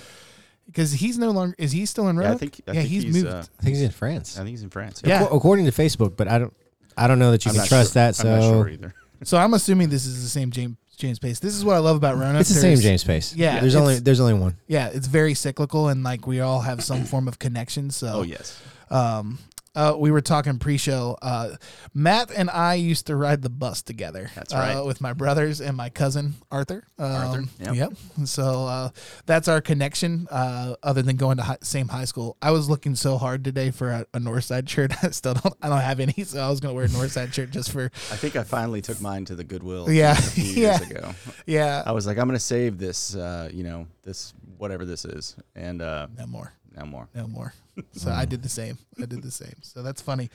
because 0.66 0.92
he's 0.92 1.18
no 1.18 1.32
longer. 1.32 1.56
Is 1.58 1.72
he 1.72 1.86
still 1.86 2.10
in 2.10 2.18
Yeah, 2.18 2.34
I 2.34 2.36
think. 2.38 2.62
I 2.68 2.72
yeah, 2.74 2.80
think 2.82 2.90
he's, 2.92 3.04
he's, 3.04 3.16
moved. 3.24 3.28
Uh, 3.34 3.38
I 3.60 3.64
think 3.64 3.76
he's 3.76 3.82
in 3.84 3.92
France. 3.92 4.36
I 4.36 4.40
think 4.40 4.50
he's 4.50 4.64
in 4.64 4.70
France. 4.70 5.02
Yeah. 5.06 5.22
Acco- 5.24 5.36
according 5.38 5.66
to 5.66 5.72
Facebook, 5.72 6.18
but 6.18 6.28
I 6.28 6.40
don't. 6.40 6.54
I 6.98 7.08
don't 7.08 7.20
know 7.20 7.32
that 7.32 7.46
you 7.46 7.52
I'm 7.52 7.56
can 7.58 7.66
trust 7.68 7.94
sure. 7.94 8.02
that. 8.02 8.16
So 8.16 8.30
I'm 8.32 8.40
not 8.42 8.50
sure 8.50 8.70
either. 8.70 8.94
So 9.24 9.38
I'm 9.38 9.54
assuming 9.54 9.90
this 9.90 10.06
is 10.06 10.22
the 10.24 10.30
same 10.30 10.52
James 10.52 10.76
James 11.04 11.20
Pace. 11.20 11.40
This 11.40 11.54
is 11.54 11.66
what 11.66 11.76
I 11.76 11.80
love 11.80 11.98
about 11.98 12.16
Roanoke. 12.18 12.40
it's 12.42 12.50
the 12.50 12.56
same 12.56 12.70
There's- 12.72 12.82
James 12.84 13.04
Pace. 13.04 13.36
Yeah, 13.36 13.60
there's 13.60 13.74
it's- 13.76 13.82
only 13.82 14.00
there's 14.00 14.22
only 14.22 14.36
one. 14.36 14.56
Yeah, 14.68 14.88
it's 14.88 15.08
very 15.08 15.34
cyclical, 15.34 15.90
and 15.90 16.02
like 16.02 16.26
we 16.26 16.40
all 16.40 16.62
have 16.62 16.82
some 16.82 17.04
form 17.04 17.28
of 17.28 17.40
connection. 17.40 17.92
So 17.92 18.08
Oh 18.08 18.22
yes. 18.22 18.58
um, 18.90 19.38
uh, 19.76 19.96
we 19.98 20.12
were 20.12 20.22
talking 20.22 20.60
pre-show. 20.60 21.18
Uh, 21.22 21.56
Matt 21.94 22.32
and 22.32 22.50
I 22.50 22.76
used 22.76 23.08
to 23.08 23.16
ride 23.16 23.42
the 23.42 23.50
bus 23.50 23.82
together. 23.82 24.30
That's 24.36 24.54
uh, 24.54 24.58
right. 24.58 24.86
with 24.86 25.02
my 25.02 25.14
brothers 25.14 25.62
and 25.62 25.76
my 25.76 25.90
cousin 25.90 26.36
Arthur. 26.52 26.86
Um, 27.00 27.12
Arthur, 27.12 27.44
yep. 27.60 27.76
Yep. 27.76 27.94
So 28.26 28.66
uh, 28.68 28.90
that's 29.26 29.48
our 29.48 29.62
connection. 29.62 30.28
Uh, 30.30 30.76
other 30.84 31.02
than 31.02 31.16
going 31.18 31.38
to 31.38 31.44
hi- 31.44 31.58
same 31.62 31.88
high 31.88 32.06
school, 32.06 32.38
I 32.42 32.52
was 32.52 32.70
looking 32.70 32.96
so 32.96 33.18
hard 33.18 33.44
today 33.44 33.72
for 33.72 33.90
a, 33.90 34.06
a 34.14 34.20
Northside 34.20 34.70
shirt. 34.70 34.94
I 35.04 35.10
still 35.10 35.34
don't. 35.34 35.56
I 35.62 35.70
don't 35.70 35.80
have 35.80 36.00
any, 36.00 36.24
so 36.24 36.40
I 36.42 36.50
was 36.50 36.60
gonna 36.60 36.74
wear 36.74 36.86
a 36.86 36.90
Northside 36.90 37.34
shirt 37.34 37.52
just 37.52 37.72
for. 37.72 37.86
I 37.86 38.16
think 38.16 38.36
I 38.36 38.44
finally 38.44 38.82
took 38.82 39.02
mine 39.02 39.26
to 39.26 39.36
the 39.36 39.44
Goodwill. 39.44 39.90
Yeah. 39.92 40.14
a 40.14 40.16
few 40.22 40.44
years 40.44 40.56
Yeah. 40.58 40.82
ago. 40.88 41.16
Yeah. 41.46 41.84
I 41.86 41.92
was 41.92 42.06
like, 42.08 42.18
I'm 42.18 42.28
gonna 42.28 42.40
save 42.40 42.78
this. 42.78 43.16
Uh, 43.16 43.50
you 43.52 43.64
know, 43.64 43.88
this 44.04 44.34
whatever 44.58 44.86
this 44.86 45.04
is, 45.06 45.36
and 45.56 45.82
uh, 45.82 46.08
No 46.18 46.28
more. 46.28 46.54
No 46.76 46.86
more. 46.86 47.08
No 47.14 47.28
more. 47.28 47.54
So 47.94 48.12
I 48.12 48.26
did 48.26 48.44
the 48.44 48.50
same. 48.50 48.78
I 49.02 49.06
did 49.06 49.24
the 49.24 49.32
same. 49.32 49.56
So 49.64 49.82
that's 49.82 50.00
funny. 50.02 50.30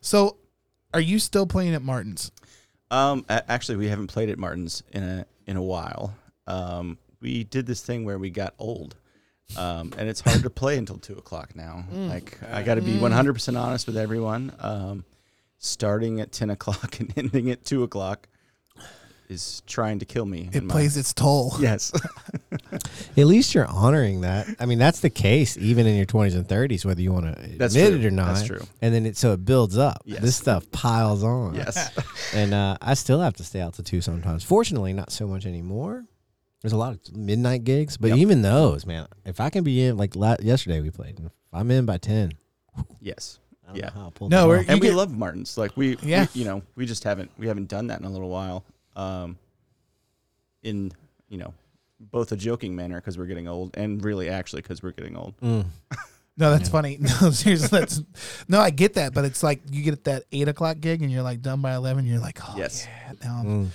So, 0.00 0.38
are 0.94 1.00
you 1.00 1.18
still 1.18 1.46
playing 1.46 1.74
at 1.74 1.82
Martin's? 1.82 2.32
Um, 2.90 3.26
a- 3.28 3.50
actually, 3.50 3.76
we 3.76 3.88
haven't 3.88 4.06
played 4.06 4.30
at 4.30 4.38
Martin's 4.38 4.82
in 4.92 5.02
a 5.02 5.26
in 5.46 5.56
a 5.58 5.62
while. 5.62 6.14
Um, 6.46 6.96
we 7.20 7.44
did 7.44 7.66
this 7.66 7.82
thing 7.82 8.04
where 8.06 8.18
we 8.18 8.30
got 8.30 8.54
old. 8.58 8.96
Um, 9.56 9.92
and 9.98 10.08
it's 10.08 10.20
hard 10.20 10.42
to 10.44 10.50
play 10.62 10.78
until 10.78 10.96
two 10.96 11.14
o'clock 11.18 11.54
now. 11.54 11.84
Like 11.92 12.38
I 12.50 12.62
got 12.62 12.76
to 12.76 12.80
be 12.82 12.98
one 12.98 13.12
hundred 13.12 13.34
percent 13.34 13.58
honest 13.58 13.86
with 13.86 13.98
everyone. 13.98 14.52
Um, 14.58 15.04
starting 15.58 16.20
at 16.20 16.32
ten 16.32 16.48
o'clock 16.48 16.98
and 17.00 17.12
ending 17.18 17.50
at 17.50 17.64
two 17.66 17.82
o'clock 17.82 18.28
is 19.28 19.62
trying 19.66 19.98
to 20.00 20.04
kill 20.04 20.26
me. 20.26 20.48
It 20.52 20.56
in 20.58 20.66
my- 20.66 20.72
plays 20.72 20.96
its 20.96 21.12
toll. 21.12 21.54
Yes. 21.60 21.92
At 23.16 23.26
least 23.26 23.54
you're 23.54 23.66
honoring 23.66 24.22
that. 24.22 24.46
I 24.58 24.66
mean, 24.66 24.78
that's 24.78 25.00
the 25.00 25.10
case 25.10 25.56
even 25.58 25.86
in 25.86 25.96
your 25.96 26.06
20s 26.06 26.34
and 26.34 26.46
30s, 26.46 26.84
whether 26.84 27.00
you 27.00 27.12
want 27.12 27.26
to 27.26 27.32
admit 27.42 27.58
That's 27.58 27.74
it 27.74 27.90
true. 27.98 28.06
or 28.06 28.10
not. 28.10 28.34
That's 28.34 28.46
true. 28.46 28.62
And 28.80 28.94
then 28.94 29.06
it 29.06 29.16
so 29.16 29.32
it 29.32 29.44
builds 29.44 29.76
up. 29.78 30.02
Yes. 30.04 30.20
This 30.22 30.36
stuff 30.36 30.70
piles 30.70 31.22
on. 31.22 31.54
yes. 31.54 31.90
And 32.34 32.54
uh, 32.54 32.76
I 32.80 32.94
still 32.94 33.20
have 33.20 33.34
to 33.34 33.44
stay 33.44 33.60
out 33.60 33.74
to 33.74 33.82
two 33.82 34.00
sometimes. 34.00 34.42
Fortunately, 34.44 34.92
not 34.94 35.12
so 35.12 35.26
much 35.26 35.44
anymore. 35.46 36.04
There's 36.62 36.72
a 36.72 36.76
lot 36.78 36.92
of 36.94 37.16
midnight 37.16 37.64
gigs, 37.64 37.96
but 37.96 38.08
Yep. 38.10 38.18
even 38.18 38.42
those, 38.42 38.86
man, 38.86 39.06
if 39.26 39.40
I 39.40 39.50
can 39.50 39.64
be 39.64 39.82
in 39.84 39.96
like 39.96 40.14
la- 40.16 40.36
yesterday 40.40 40.80
we 40.80 40.90
played, 40.90 41.18
if 41.20 41.32
I'm 41.52 41.70
in 41.70 41.84
by 41.86 41.98
10. 41.98 42.32
Yes. 43.00 43.38
Yeah. 43.74 43.86
know 43.86 43.92
how 43.94 44.00
I'll 44.02 44.10
pull 44.10 44.28
No, 44.28 44.48
we're- 44.48 44.64
and 44.68 44.80
we 44.80 44.88
get- 44.88 44.96
love 44.96 45.16
Martins. 45.16 45.56
Like 45.58 45.76
we, 45.76 45.96
we- 46.02 46.08
Yeah. 46.10 46.26
you 46.34 46.44
know, 46.44 46.62
we 46.76 46.86
just 46.86 47.04
haven't 47.04 47.30
we 47.38 47.46
haven't 47.48 47.68
done 47.68 47.86
that 47.88 48.00
in 48.00 48.06
a 48.06 48.10
little 48.10 48.28
while. 48.30 48.64
Um, 48.96 49.38
in 50.62 50.92
you 51.28 51.38
know, 51.38 51.54
both 51.98 52.32
a 52.32 52.36
joking 52.36 52.76
manner 52.76 53.00
because 53.00 53.16
we're 53.18 53.26
getting 53.26 53.48
old, 53.48 53.76
and 53.76 54.04
really 54.04 54.28
actually 54.28 54.62
because 54.62 54.82
we're 54.82 54.92
getting 54.92 55.16
old. 55.16 55.36
Mm. 55.40 55.66
No, 56.38 56.50
that's 56.50 56.68
Yeah. 56.70 56.72
funny. 56.72 56.96
No, 57.00 57.30
seriously, 57.30 57.78
that's 57.80 58.00
no. 58.48 58.58
I 58.58 58.70
get 58.70 58.94
that, 58.94 59.12
but 59.12 59.26
it's 59.26 59.42
like 59.42 59.60
you 59.70 59.82
get 59.82 60.04
that 60.04 60.24
eight 60.32 60.48
o'clock 60.48 60.80
gig 60.80 61.02
and 61.02 61.12
you're 61.12 61.22
like 61.22 61.42
done 61.42 61.60
by 61.60 61.74
eleven. 61.74 62.06
You're 62.06 62.20
like, 62.20 62.38
oh 62.48 62.54
Yes. 62.56 62.86
yeah, 62.88 63.12
now 63.22 63.36
I'm 63.40 63.46
Mm. 63.46 63.68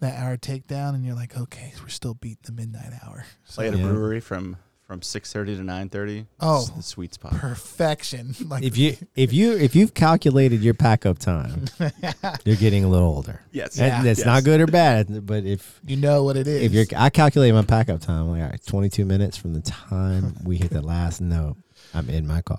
that 0.00 0.18
hour 0.20 0.36
takedown, 0.36 0.94
and 0.96 1.06
you're 1.06 1.14
like, 1.14 1.36
okay, 1.38 1.72
we're 1.80 1.88
still 1.88 2.14
beating 2.14 2.38
the 2.42 2.50
midnight 2.52 2.92
hour. 3.06 3.24
So 3.44 3.54
Play 3.56 3.68
at 3.68 3.74
a 3.74 3.78
Yeah. 3.78 3.84
brewery 3.84 4.18
from 4.18 4.56
from 4.90 5.02
six 5.02 5.32
thirty 5.32 5.54
to 5.54 5.62
nine 5.62 5.88
thirty. 5.88 6.26
Oh. 6.40 6.66
the 6.76 6.82
sweet 6.82 7.14
spot. 7.14 7.30
perfection. 7.34 8.34
Like 8.48 8.64
If 8.64 8.76
you 8.76 8.96
if 9.14 9.32
you 9.32 9.52
if 9.56 9.76
you've 9.76 9.94
calculated 9.94 10.62
your 10.62 10.74
pack 10.74 11.06
up 11.06 11.20
time, 11.20 11.66
you're 12.44 12.56
getting 12.56 12.82
a 12.82 12.88
little 12.88 13.06
older. 13.06 13.40
Yes, 13.52 13.78
Yeah. 13.78 13.98
And 13.98 14.06
That's 14.06 14.18
Yes. 14.18 14.26
not 14.26 14.42
good 14.42 14.60
or 14.60 14.66
bad, 14.66 15.24
but 15.26 15.44
if 15.44 15.80
you 15.86 15.96
know 15.96 16.24
what 16.24 16.36
it 16.36 16.48
is. 16.48 16.62
if 16.64 16.72
you're 16.72 16.86
I 16.96 17.08
calculate 17.08 17.54
my 17.54 17.62
pack 17.62 17.88
up 17.88 18.00
time, 18.00 18.30
like 18.30 18.42
all 18.42 18.48
right, 18.48 18.66
22 18.66 19.04
minutes 19.04 19.36
from 19.36 19.54
the 19.54 19.60
time 19.60 20.34
we 20.42 20.56
hit 20.56 20.70
the 20.70 20.82
last 20.82 21.20
note, 21.36 21.56
I'm 21.94 22.10
in 22.10 22.26
my 22.26 22.42
car. 22.42 22.58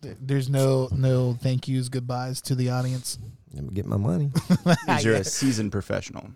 there's 0.00 0.48
no 0.48 0.88
no 0.90 1.38
thank 1.40 1.68
yous, 1.68 1.88
goodbyes 1.88 2.40
to 2.42 2.56
the 2.56 2.70
audience. 2.70 3.16
I'm 3.56 3.60
gonna 3.66 3.72
get 3.72 3.86
my 3.86 3.96
money. 3.96 4.32
Means 4.88 5.04
you're 5.04 5.14
a 5.14 5.22
seasoned 5.22 5.70
professional. 5.70 6.30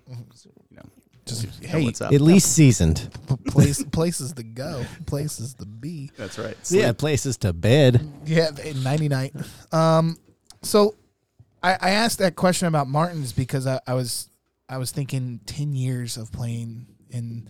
So, 1.26 1.34
you 1.34 1.46
know, 1.46 1.50
Just 1.50 1.62
know 1.62 1.68
hey, 1.68 1.84
what's 1.84 2.00
up. 2.00 2.12
At 2.12 2.20
least 2.20 2.52
seasoned. 2.52 3.08
place 3.48 3.82
places 3.84 4.32
to 4.34 4.42
go, 4.42 4.84
places 5.06 5.54
to 5.54 5.66
be. 5.66 6.10
That's 6.16 6.38
right. 6.38 6.56
Yeah, 6.70 6.92
places 6.92 7.36
to 7.38 7.52
bed. 7.52 8.08
Yeah, 8.24 8.50
ninety 8.82 9.08
night. 9.08 9.34
Um, 9.72 10.18
so 10.62 10.94
I, 11.62 11.72
I 11.80 11.90
asked 11.90 12.18
that 12.18 12.36
question 12.36 12.68
about 12.68 12.86
Martins 12.86 13.32
because 13.32 13.66
I, 13.66 13.80
I 13.86 13.94
was 13.94 14.28
I 14.68 14.78
was 14.78 14.92
thinking 14.92 15.40
ten 15.46 15.74
years 15.74 16.16
of 16.16 16.30
playing 16.30 16.86
in 17.10 17.48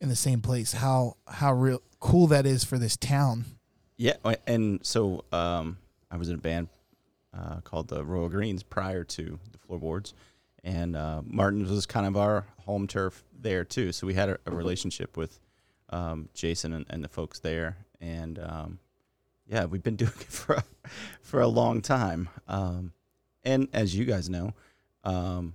in 0.00 0.08
the 0.08 0.16
same 0.16 0.40
place. 0.40 0.72
How 0.72 1.16
how 1.28 1.52
real 1.52 1.82
cool 2.00 2.26
that 2.28 2.46
is 2.46 2.64
for 2.64 2.78
this 2.78 2.96
town. 2.96 3.44
Yeah, 3.96 4.14
and 4.46 4.84
so 4.84 5.24
um, 5.32 5.78
I 6.10 6.16
was 6.16 6.28
in 6.28 6.34
a 6.34 6.38
band 6.38 6.68
uh, 7.36 7.60
called 7.60 7.88
the 7.88 8.04
Royal 8.04 8.28
Greens 8.28 8.62
prior 8.62 9.04
to 9.04 9.38
the 9.52 9.58
Floorboards, 9.58 10.14
and 10.64 10.96
uh, 10.96 11.22
Martin 11.24 11.68
was 11.68 11.86
kind 11.86 12.06
of 12.06 12.16
our 12.16 12.46
home 12.64 12.86
turf 12.86 13.22
there 13.38 13.64
too. 13.64 13.92
So 13.92 14.06
we 14.06 14.14
had 14.14 14.30
a, 14.30 14.38
a 14.46 14.50
relationship 14.50 15.16
with 15.16 15.38
um, 15.90 16.28
Jason 16.34 16.72
and, 16.72 16.86
and 16.88 17.04
the 17.04 17.08
folks 17.08 17.38
there, 17.38 17.76
and 18.00 18.38
um, 18.38 18.78
yeah, 19.46 19.66
we've 19.66 19.82
been 19.82 19.96
doing 19.96 20.12
it 20.18 20.26
for 20.26 20.54
a, 20.54 20.64
for 21.20 21.40
a 21.40 21.48
long 21.48 21.82
time. 21.82 22.28
Um, 22.48 22.92
and 23.44 23.68
as 23.72 23.94
you 23.94 24.06
guys 24.06 24.30
know, 24.30 24.54
um, 25.04 25.54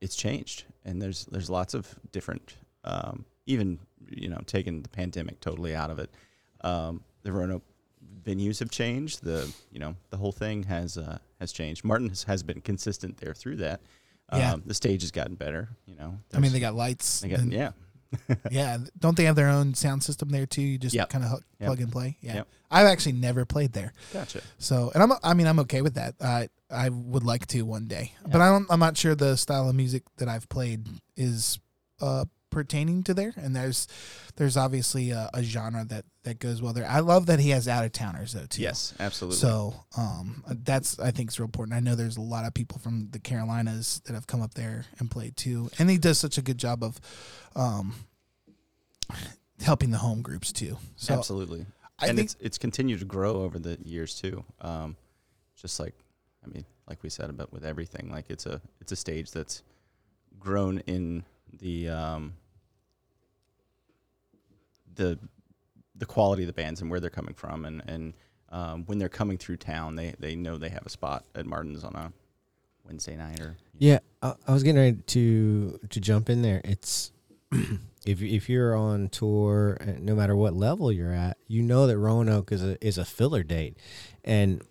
it's 0.00 0.14
changed, 0.14 0.64
and 0.84 1.00
there's 1.00 1.24
there's 1.26 1.48
lots 1.48 1.74
of 1.74 1.94
different, 2.12 2.56
um, 2.84 3.24
even 3.46 3.78
you 4.08 4.28
know, 4.28 4.40
taking 4.46 4.82
the 4.82 4.88
pandemic 4.88 5.40
totally 5.40 5.74
out 5.74 5.90
of 5.90 5.98
it. 5.98 6.10
Um, 6.62 7.02
the 7.22 7.32
Roanoke 7.32 7.62
venues 8.22 8.58
have 8.58 8.70
changed. 8.70 9.24
The 9.24 9.50
you 9.72 9.80
know 9.80 9.96
the 10.10 10.18
whole 10.18 10.32
thing 10.32 10.64
has 10.64 10.98
uh, 10.98 11.18
has 11.38 11.52
changed. 11.52 11.84
Martin 11.84 12.10
has, 12.10 12.24
has 12.24 12.42
been 12.42 12.60
consistent 12.60 13.16
there 13.16 13.34
through 13.34 13.56
that. 13.56 13.80
Yeah. 14.32 14.52
Um, 14.54 14.62
the 14.66 14.74
stage 14.74 15.02
has 15.02 15.10
gotten 15.10 15.34
better. 15.34 15.68
You 15.86 15.96
know, 15.96 16.18
I 16.34 16.38
mean, 16.38 16.52
they 16.52 16.60
got 16.60 16.74
lights. 16.74 17.20
they 17.20 17.28
got 17.28 17.40
and- 17.40 17.52
yeah. 17.52 17.70
yeah. 18.50 18.76
Don't 18.98 19.16
they 19.16 19.24
have 19.24 19.36
their 19.36 19.48
own 19.48 19.74
sound 19.74 20.02
system 20.02 20.30
there 20.30 20.44
too? 20.46 20.62
You 20.62 20.78
just 20.78 20.94
Yep. 20.94 21.10
kind 21.10 21.24
of 21.24 21.30
Yep. 21.60 21.66
plug 21.66 21.80
and 21.80 21.92
play. 21.92 22.16
Yeah. 22.20 22.34
Yep. 22.36 22.48
I've 22.70 22.86
actually 22.86 23.12
never 23.12 23.44
played 23.44 23.72
there. 23.72 23.92
Gotcha. 24.12 24.40
So, 24.58 24.90
and 24.94 25.02
I'm, 25.02 25.12
I 25.22 25.34
mean, 25.34 25.46
I'm 25.46 25.60
okay 25.60 25.80
with 25.82 25.94
that. 25.94 26.14
I, 26.20 26.48
I 26.70 26.88
would 26.88 27.22
like 27.24 27.46
to 27.48 27.62
one 27.62 27.86
day, 27.86 28.12
but 28.26 28.40
I 28.40 28.48
don't, 28.48 28.66
I'm 28.70 28.80
not 28.80 28.96
sure 28.96 29.14
the 29.14 29.36
style 29.36 29.68
of 29.68 29.74
music 29.76 30.02
that 30.18 30.28
I've 30.28 30.48
played 30.48 30.88
is, 31.16 31.58
uh, 32.00 32.24
pertaining 32.50 33.02
to 33.04 33.14
there, 33.14 33.32
and 33.36 33.54
there's 33.54 33.86
there's 34.36 34.56
obviously 34.56 35.10
a, 35.10 35.30
a 35.32 35.42
genre 35.42 35.84
that 35.84 36.04
that 36.24 36.38
goes 36.38 36.60
well 36.60 36.72
there. 36.72 36.86
I 36.86 37.00
love 37.00 37.26
that 37.26 37.40
he 37.40 37.50
has 37.50 37.68
out 37.68 37.84
of 37.84 37.92
towners 37.92 38.32
though 38.32 38.46
too. 38.46 38.62
Yes, 38.62 38.94
absolutely. 39.00 39.38
So 39.38 39.74
um, 39.96 40.44
that's 40.46 40.98
I 40.98 41.10
think 41.10 41.30
is 41.30 41.38
real 41.38 41.46
important. 41.46 41.76
I 41.76 41.80
know 41.80 41.94
there's 41.94 42.16
a 42.16 42.22
lot 42.22 42.44
of 42.44 42.54
people 42.54 42.78
from 42.78 43.08
the 43.10 43.18
Carolinas 43.18 44.00
that 44.06 44.14
have 44.14 44.26
come 44.26 44.42
up 44.42 44.54
there 44.54 44.84
and 44.98 45.10
played 45.10 45.36
too, 45.36 45.70
and 45.78 45.88
he 45.88 45.98
does 45.98 46.18
such 46.18 46.38
a 46.38 46.42
good 46.42 46.58
job 46.58 46.82
of 46.82 47.00
um, 47.56 47.94
helping 49.60 49.90
the 49.90 49.98
home 49.98 50.22
groups 50.22 50.52
too. 50.52 50.76
So 50.96 51.14
absolutely. 51.14 51.66
I 51.98 52.08
and 52.08 52.18
it's 52.18 52.36
it's 52.40 52.58
continued 52.58 53.00
to 53.00 53.06
grow 53.06 53.42
over 53.42 53.58
the 53.58 53.78
years 53.84 54.20
too. 54.20 54.44
Um, 54.60 54.96
just 55.56 55.78
like 55.78 55.94
I 56.44 56.48
mean, 56.48 56.64
like 56.88 57.02
we 57.02 57.10
said 57.10 57.30
about 57.30 57.52
with 57.52 57.64
everything, 57.64 58.10
like 58.10 58.26
it's 58.28 58.46
a 58.46 58.60
it's 58.80 58.92
a 58.92 58.96
stage 58.96 59.30
that's 59.30 59.62
grown 60.38 60.78
in 60.86 61.24
the 61.58 61.88
um, 61.88 62.34
the 64.94 65.18
the 65.96 66.06
quality 66.06 66.42
of 66.42 66.46
the 66.46 66.52
bands 66.52 66.80
and 66.80 66.90
where 66.90 67.00
they're 67.00 67.10
coming 67.10 67.34
from, 67.34 67.64
and 67.64 67.82
and 67.86 68.14
um, 68.50 68.84
when 68.86 68.98
they're 68.98 69.08
coming 69.08 69.38
through 69.38 69.58
town, 69.58 69.96
they 69.96 70.14
they 70.18 70.34
know 70.36 70.58
they 70.58 70.68
have 70.68 70.86
a 70.86 70.90
spot 70.90 71.24
at 71.34 71.46
Martin's 71.46 71.84
on 71.84 71.94
a 71.94 72.12
Wednesday 72.84 73.16
night 73.16 73.40
or 73.40 73.56
Yeah, 73.78 74.00
I, 74.22 74.34
I 74.46 74.52
was 74.52 74.62
getting 74.62 74.80
ready 74.80 74.98
to 75.06 75.78
to 75.88 76.00
jump 76.00 76.28
in 76.28 76.42
there. 76.42 76.60
It's 76.64 77.12
if 77.52 78.22
if 78.22 78.48
you're 78.48 78.74
on 78.74 79.08
tour, 79.08 79.78
uh, 79.80 79.92
no 79.98 80.14
matter 80.14 80.34
what 80.34 80.54
level 80.54 80.90
you're 80.90 81.12
at, 81.12 81.36
you 81.46 81.62
know 81.62 81.86
that 81.86 81.98
Roanoke 81.98 82.52
is 82.52 82.62
a 82.62 82.84
is 82.84 82.98
a 82.98 83.04
filler 83.04 83.42
date, 83.42 83.76
and 84.24 84.62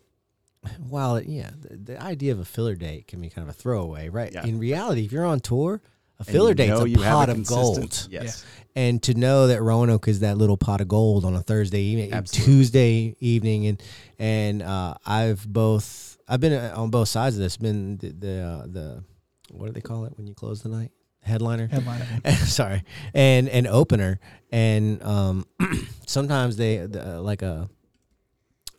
while 0.89 1.15
it, 1.15 1.27
yeah, 1.27 1.51
the, 1.57 1.77
the 1.77 2.01
idea 2.01 2.31
of 2.31 2.39
a 2.39 2.45
filler 2.45 2.75
date 2.75 3.07
can 3.07 3.21
be 3.21 3.29
kind 3.29 3.47
of 3.47 3.55
a 3.55 3.57
throwaway, 3.57 4.09
right? 4.09 4.33
Yeah. 4.33 4.45
In 4.45 4.59
reality, 4.59 5.05
if 5.05 5.11
you're 5.11 5.25
on 5.25 5.39
tour, 5.39 5.81
a 6.19 6.23
filler 6.23 6.49
you 6.49 6.55
date's 6.55 6.81
a 6.81 6.89
you 6.89 7.01
have 7.01 7.13
pot 7.13 7.29
of 7.29 7.45
gold, 7.45 8.07
Yes, 8.09 8.45
and 8.75 9.01
to 9.03 9.13
know 9.13 9.47
that 9.47 9.61
Roanoke 9.61 10.07
is 10.07 10.19
that 10.19 10.37
little 10.37 10.57
pot 10.57 10.81
of 10.81 10.87
gold 10.87 11.25
on 11.25 11.35
a 11.35 11.41
Thursday 11.41 11.81
evening, 11.81 12.13
Absolutely. 12.13 12.53
Tuesday 12.53 13.15
evening, 13.19 13.67
and 13.67 13.83
and 14.17 14.61
uh, 14.61 14.95
I've 15.05 15.47
both 15.47 16.17
I've 16.27 16.39
been 16.39 16.53
uh, 16.53 16.73
on 16.75 16.89
both 16.89 17.07
sides 17.07 17.35
of 17.35 17.41
this. 17.41 17.57
Been 17.57 17.97
the 17.97 18.09
the, 18.09 18.41
uh, 18.41 18.67
the 18.67 19.03
what 19.51 19.67
do 19.67 19.71
they 19.71 19.81
call 19.81 20.05
it 20.05 20.13
when 20.17 20.27
you 20.27 20.33
close 20.33 20.61
the 20.61 20.69
night? 20.69 20.91
Headliner. 21.21 21.67
headline. 21.67 22.01
Sorry, 22.45 22.83
and 23.13 23.49
an 23.49 23.67
opener, 23.67 24.19
and 24.51 25.03
um, 25.03 25.45
sometimes 26.05 26.57
they 26.57 26.77
the, 26.77 27.21
like 27.21 27.41
a 27.41 27.69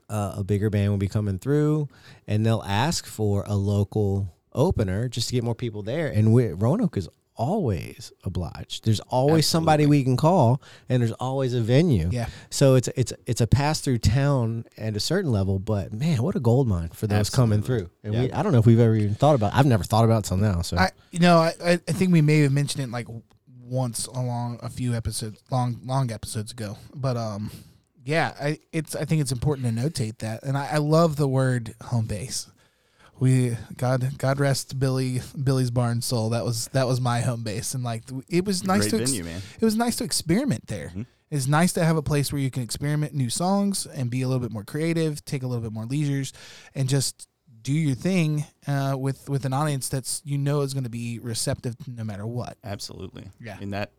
uh, 0.09 0.35
a 0.39 0.45
bigger 0.45 0.71
band 0.71 0.91
will 0.91 0.99
be 0.99 1.09
coming 1.09 1.39
through, 1.39 1.89
and 2.27 2.45
they'll 2.45 2.65
ask 2.67 3.07
for 3.07 3.45
a 3.47 3.55
local 3.55 4.35
opener 4.53 5.09
just 5.09 5.29
to 5.29 5.35
get 5.35 5.45
more 5.45 5.55
people 5.55 5.83
there. 5.83 6.09
And 6.09 6.33
we, 6.33 6.49
Roanoke 6.49 6.97
is 6.97 7.09
always 7.41 8.13
obliged. 8.25 8.85
There's 8.85 9.01
always 9.01 9.47
somebody 9.47 9.87
we 9.87 10.05
can 10.05 10.17
call, 10.17 10.61
and 10.91 11.01
there's 11.01 11.13
always 11.13 11.55
a 11.55 11.61
venue. 11.63 12.09
Yeah. 12.13 12.29
So 12.51 12.75
it's 12.75 12.89
it's 12.89 13.13
it's 13.27 13.41
a 13.41 13.47
pass 13.47 13.81
through 13.81 13.99
town 13.99 14.67
at 14.77 14.95
a 14.95 15.01
certain 15.01 15.33
level, 15.33 15.59
but 15.59 15.93
man, 15.93 16.23
what 16.23 16.37
a 16.37 16.41
gold 16.41 16.69
mine 16.69 16.91
for 16.91 17.07
those 17.07 17.31
coming 17.31 17.63
through. 17.63 17.89
And 18.05 18.13
Yeah. 18.15 18.21
we 18.23 18.33
I 18.33 18.43
don't 18.43 18.53
know 18.53 18.59
if 18.59 18.67
we've 18.67 18.79
ever 18.79 18.95
even 18.95 19.15
thought 19.15 19.35
about. 19.35 19.55
I've 19.55 19.67
never 19.67 19.85
thought 19.85 20.05
about 20.05 20.25
it 20.25 20.29
till 20.29 20.37
now. 20.37 20.61
So 20.63 20.77
I 20.77 20.91
you 21.11 21.19
know 21.21 21.39
I, 21.39 21.55
I 21.65 21.73
I 21.73 21.93
think 21.93 22.13
we 22.13 22.21
may 22.21 22.41
have 22.41 22.53
mentioned 22.53 22.85
it 22.85 22.91
like 22.91 23.07
once 23.63 24.07
along 24.07 24.59
a 24.63 24.69
few 24.69 24.95
episodes 24.95 25.43
long 25.51 25.81
long 25.85 26.11
episodes 26.13 26.53
ago, 26.53 26.77
but 26.95 27.17
um 27.17 27.51
yeah 28.05 28.35
I 28.41 28.59
it's 28.73 28.95
I 28.95 29.05
think 29.07 29.23
it's 29.23 29.33
important 29.33 29.67
to 29.67 29.73
notate 29.83 30.19
that, 30.19 30.43
and 30.43 30.59
I, 30.59 30.67
I 30.73 30.77
love 30.79 31.17
the 31.17 31.29
word 31.29 31.75
home 31.85 32.07
base. 32.07 32.49
We 33.21 33.57
God 33.77 34.19
God 34.19 34.41
rest 34.41 34.79
Billy 34.79 35.21
Billy's 35.43 35.71
barn 35.71 36.01
soul. 36.03 36.31
That 36.31 36.45
was 36.45 36.69
that 36.69 36.87
was 36.87 37.01
my 37.01 37.21
home 37.21 37.45
base, 37.45 37.75
and 37.75 37.85
like 37.85 38.05
it 38.29 38.45
was 38.45 38.65
nice 38.65 38.89
great 38.89 38.91
to 38.91 39.03
ex- 39.03 39.11
venue, 39.13 39.31
it 39.61 39.65
was 39.65 39.77
nice 39.77 39.97
to 39.97 40.05
experiment 40.05 40.67
there. 40.67 40.93
Mhm. 40.95 41.07
It's 41.31 41.47
nice 41.47 41.73
to 41.75 41.85
have 41.85 41.97
a 41.97 42.03
place 42.03 42.33
where 42.33 42.41
you 42.41 42.51
can 42.51 42.63
experiment 42.65 43.15
new 43.15 43.31
songs 43.31 43.87
and 43.87 44.11
be 44.11 44.23
a 44.23 44.27
little 44.27 44.41
bit 44.41 44.51
more 44.51 44.65
creative, 44.65 45.25
take 45.25 45.45
a 45.45 45.47
little 45.47 45.63
bit 45.63 45.73
more 45.73 45.85
leisures, 45.87 46.33
and 46.75 46.89
just 46.89 47.29
do 47.63 47.73
your 47.73 47.95
thing 47.95 48.47
uh, 48.67 48.97
with 48.99 49.29
with 49.29 49.45
an 49.45 49.53
audience 49.53 49.89
that's 49.91 50.23
you 50.25 50.39
know 50.39 50.63
is 50.63 50.73
going 50.73 50.85
to 50.85 50.91
be 50.91 51.19
receptive 51.19 51.77
no 51.87 52.03
matter 52.05 52.27
what. 52.27 52.57
Absolutely. 52.65 53.29
Yeah. 53.39 53.57
I 53.57 53.61
mean 53.61 53.71
that 53.71 53.93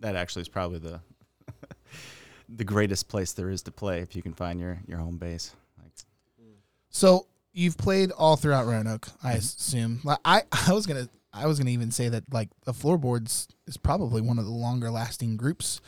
that 0.00 0.16
actually 0.16 0.42
is 0.42 0.48
probably 0.48 0.80
the 0.80 1.00
the 2.48 2.64
greatest 2.64 3.08
place 3.08 3.32
there 3.32 3.50
is 3.50 3.62
to 3.62 3.70
play 3.70 4.00
if 4.00 4.14
you 4.16 4.22
can 4.22 4.34
find 4.34 4.58
your 4.60 4.80
your 4.86 4.98
home 4.98 5.16
base. 5.16 5.54
Like 5.80 5.92
So 6.90 7.28
you've 7.54 7.78
played 7.78 8.10
all 8.12 8.36
throughout 8.36 8.66
Roanoke, 8.66 9.08
I 9.22 9.30
Mm-hmm. 9.30 9.38
assume. 9.38 10.00
Like, 10.04 10.18
I 10.24 10.42
I 10.68 10.72
was 10.72 10.86
gonna 10.86 11.08
I 11.32 11.46
was 11.46 11.58
gonna 11.58 11.70
even 11.70 11.90
say 11.90 12.08
that 12.10 12.24
like 12.32 12.48
the 12.64 12.72
floorboards 12.74 13.48
is 13.66 13.76
probably 13.76 14.20
one 14.20 14.38
of 14.38 14.44
the 14.44 14.50
longer 14.52 14.90
lasting 14.90 15.36
groups, 15.36 15.80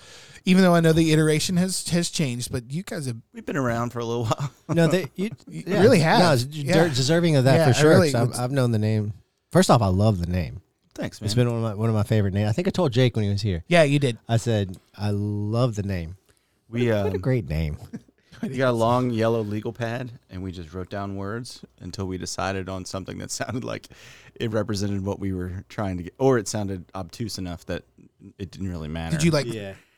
even 0.44 0.62
though 0.62 0.74
I 0.74 0.80
know 0.80 0.92
the 0.92 1.12
iteration 1.12 1.56
has 1.58 1.86
has 1.88 2.08
changed. 2.10 2.50
But 2.50 2.70
you 2.72 2.82
guys 2.82 3.06
have 3.06 3.16
we've 3.34 3.44
been 3.46 3.56
around 3.56 3.90
for 3.90 3.98
a 3.98 4.04
little 4.04 4.24
while. 4.26 4.50
no, 4.68 4.86
they 4.88 5.06
you, 5.14 5.30
You 5.46 5.64
yeah. 5.66 5.82
really 5.82 6.00
have. 6.00 6.18
No, 6.20 6.32
it's 6.32 6.44
d- 6.44 6.62
Yeah. 6.62 6.88
deserving 6.88 7.36
of 7.36 7.44
that 7.44 7.56
Yeah, 7.56 7.66
for 7.68 7.74
sure. 7.74 7.90
really- 7.90 8.14
I've, 8.14 8.38
I've 8.38 8.52
known 8.52 8.70
the 8.72 8.78
name. 8.78 9.12
First 9.52 9.70
off, 9.70 9.82
I 9.82 9.86
love 9.88 10.18
the 10.18 10.26
name. 10.26 10.62
Thanks, 10.94 11.20
man. 11.20 11.26
It's 11.26 11.34
been 11.34 11.46
one 11.48 11.56
of 11.58 11.62
my 11.62 11.74
one 11.74 11.88
of 11.90 11.94
my 11.94 12.02
favorite 12.04 12.32
names. 12.34 12.48
I 12.48 12.52
think 12.52 12.66
I 12.66 12.70
told 12.70 12.90
Jake 12.92 13.14
when 13.16 13.24
he 13.24 13.30
was 13.30 13.42
here. 13.42 13.62
yeah, 13.68 13.82
you 13.82 13.98
did. 13.98 14.18
I 14.28 14.38
said 14.38 14.76
I 14.96 15.10
love 15.10 15.74
the 15.76 15.82
name. 15.82 16.16
we 16.70 16.88
What 16.88 16.96
a 17.06 17.10
um, 17.10 17.18
great 17.18 17.48
name. 17.48 17.76
we 18.42 18.56
got 18.56 18.70
a 18.70 18.72
long 18.72 19.10
yellow 19.10 19.42
legal 19.42 19.72
pad 19.72 20.10
and 20.30 20.42
we 20.42 20.52
just 20.52 20.72
wrote 20.74 20.90
down 20.90 21.16
words 21.16 21.64
until 21.80 22.06
we 22.06 22.18
decided 22.18 22.68
on 22.68 22.84
something 22.84 23.18
that 23.18 23.30
sounded 23.40 23.64
like 23.64 23.88
it 24.34 24.50
represented 24.50 25.04
what 25.04 25.18
we 25.18 25.32
were 25.32 25.64
trying 25.68 25.96
to 25.96 26.02
get 26.04 26.14
or 26.18 26.38
it 26.38 26.48
sounded 26.48 26.84
obtuse 26.94 27.38
enough 27.38 27.64
that 27.66 27.84
it 28.38 28.50
didn't 28.50 28.68
really 28.68 28.88
matter. 28.88 29.16
Did 29.16 29.24
you 29.24 29.30
like 29.30 29.46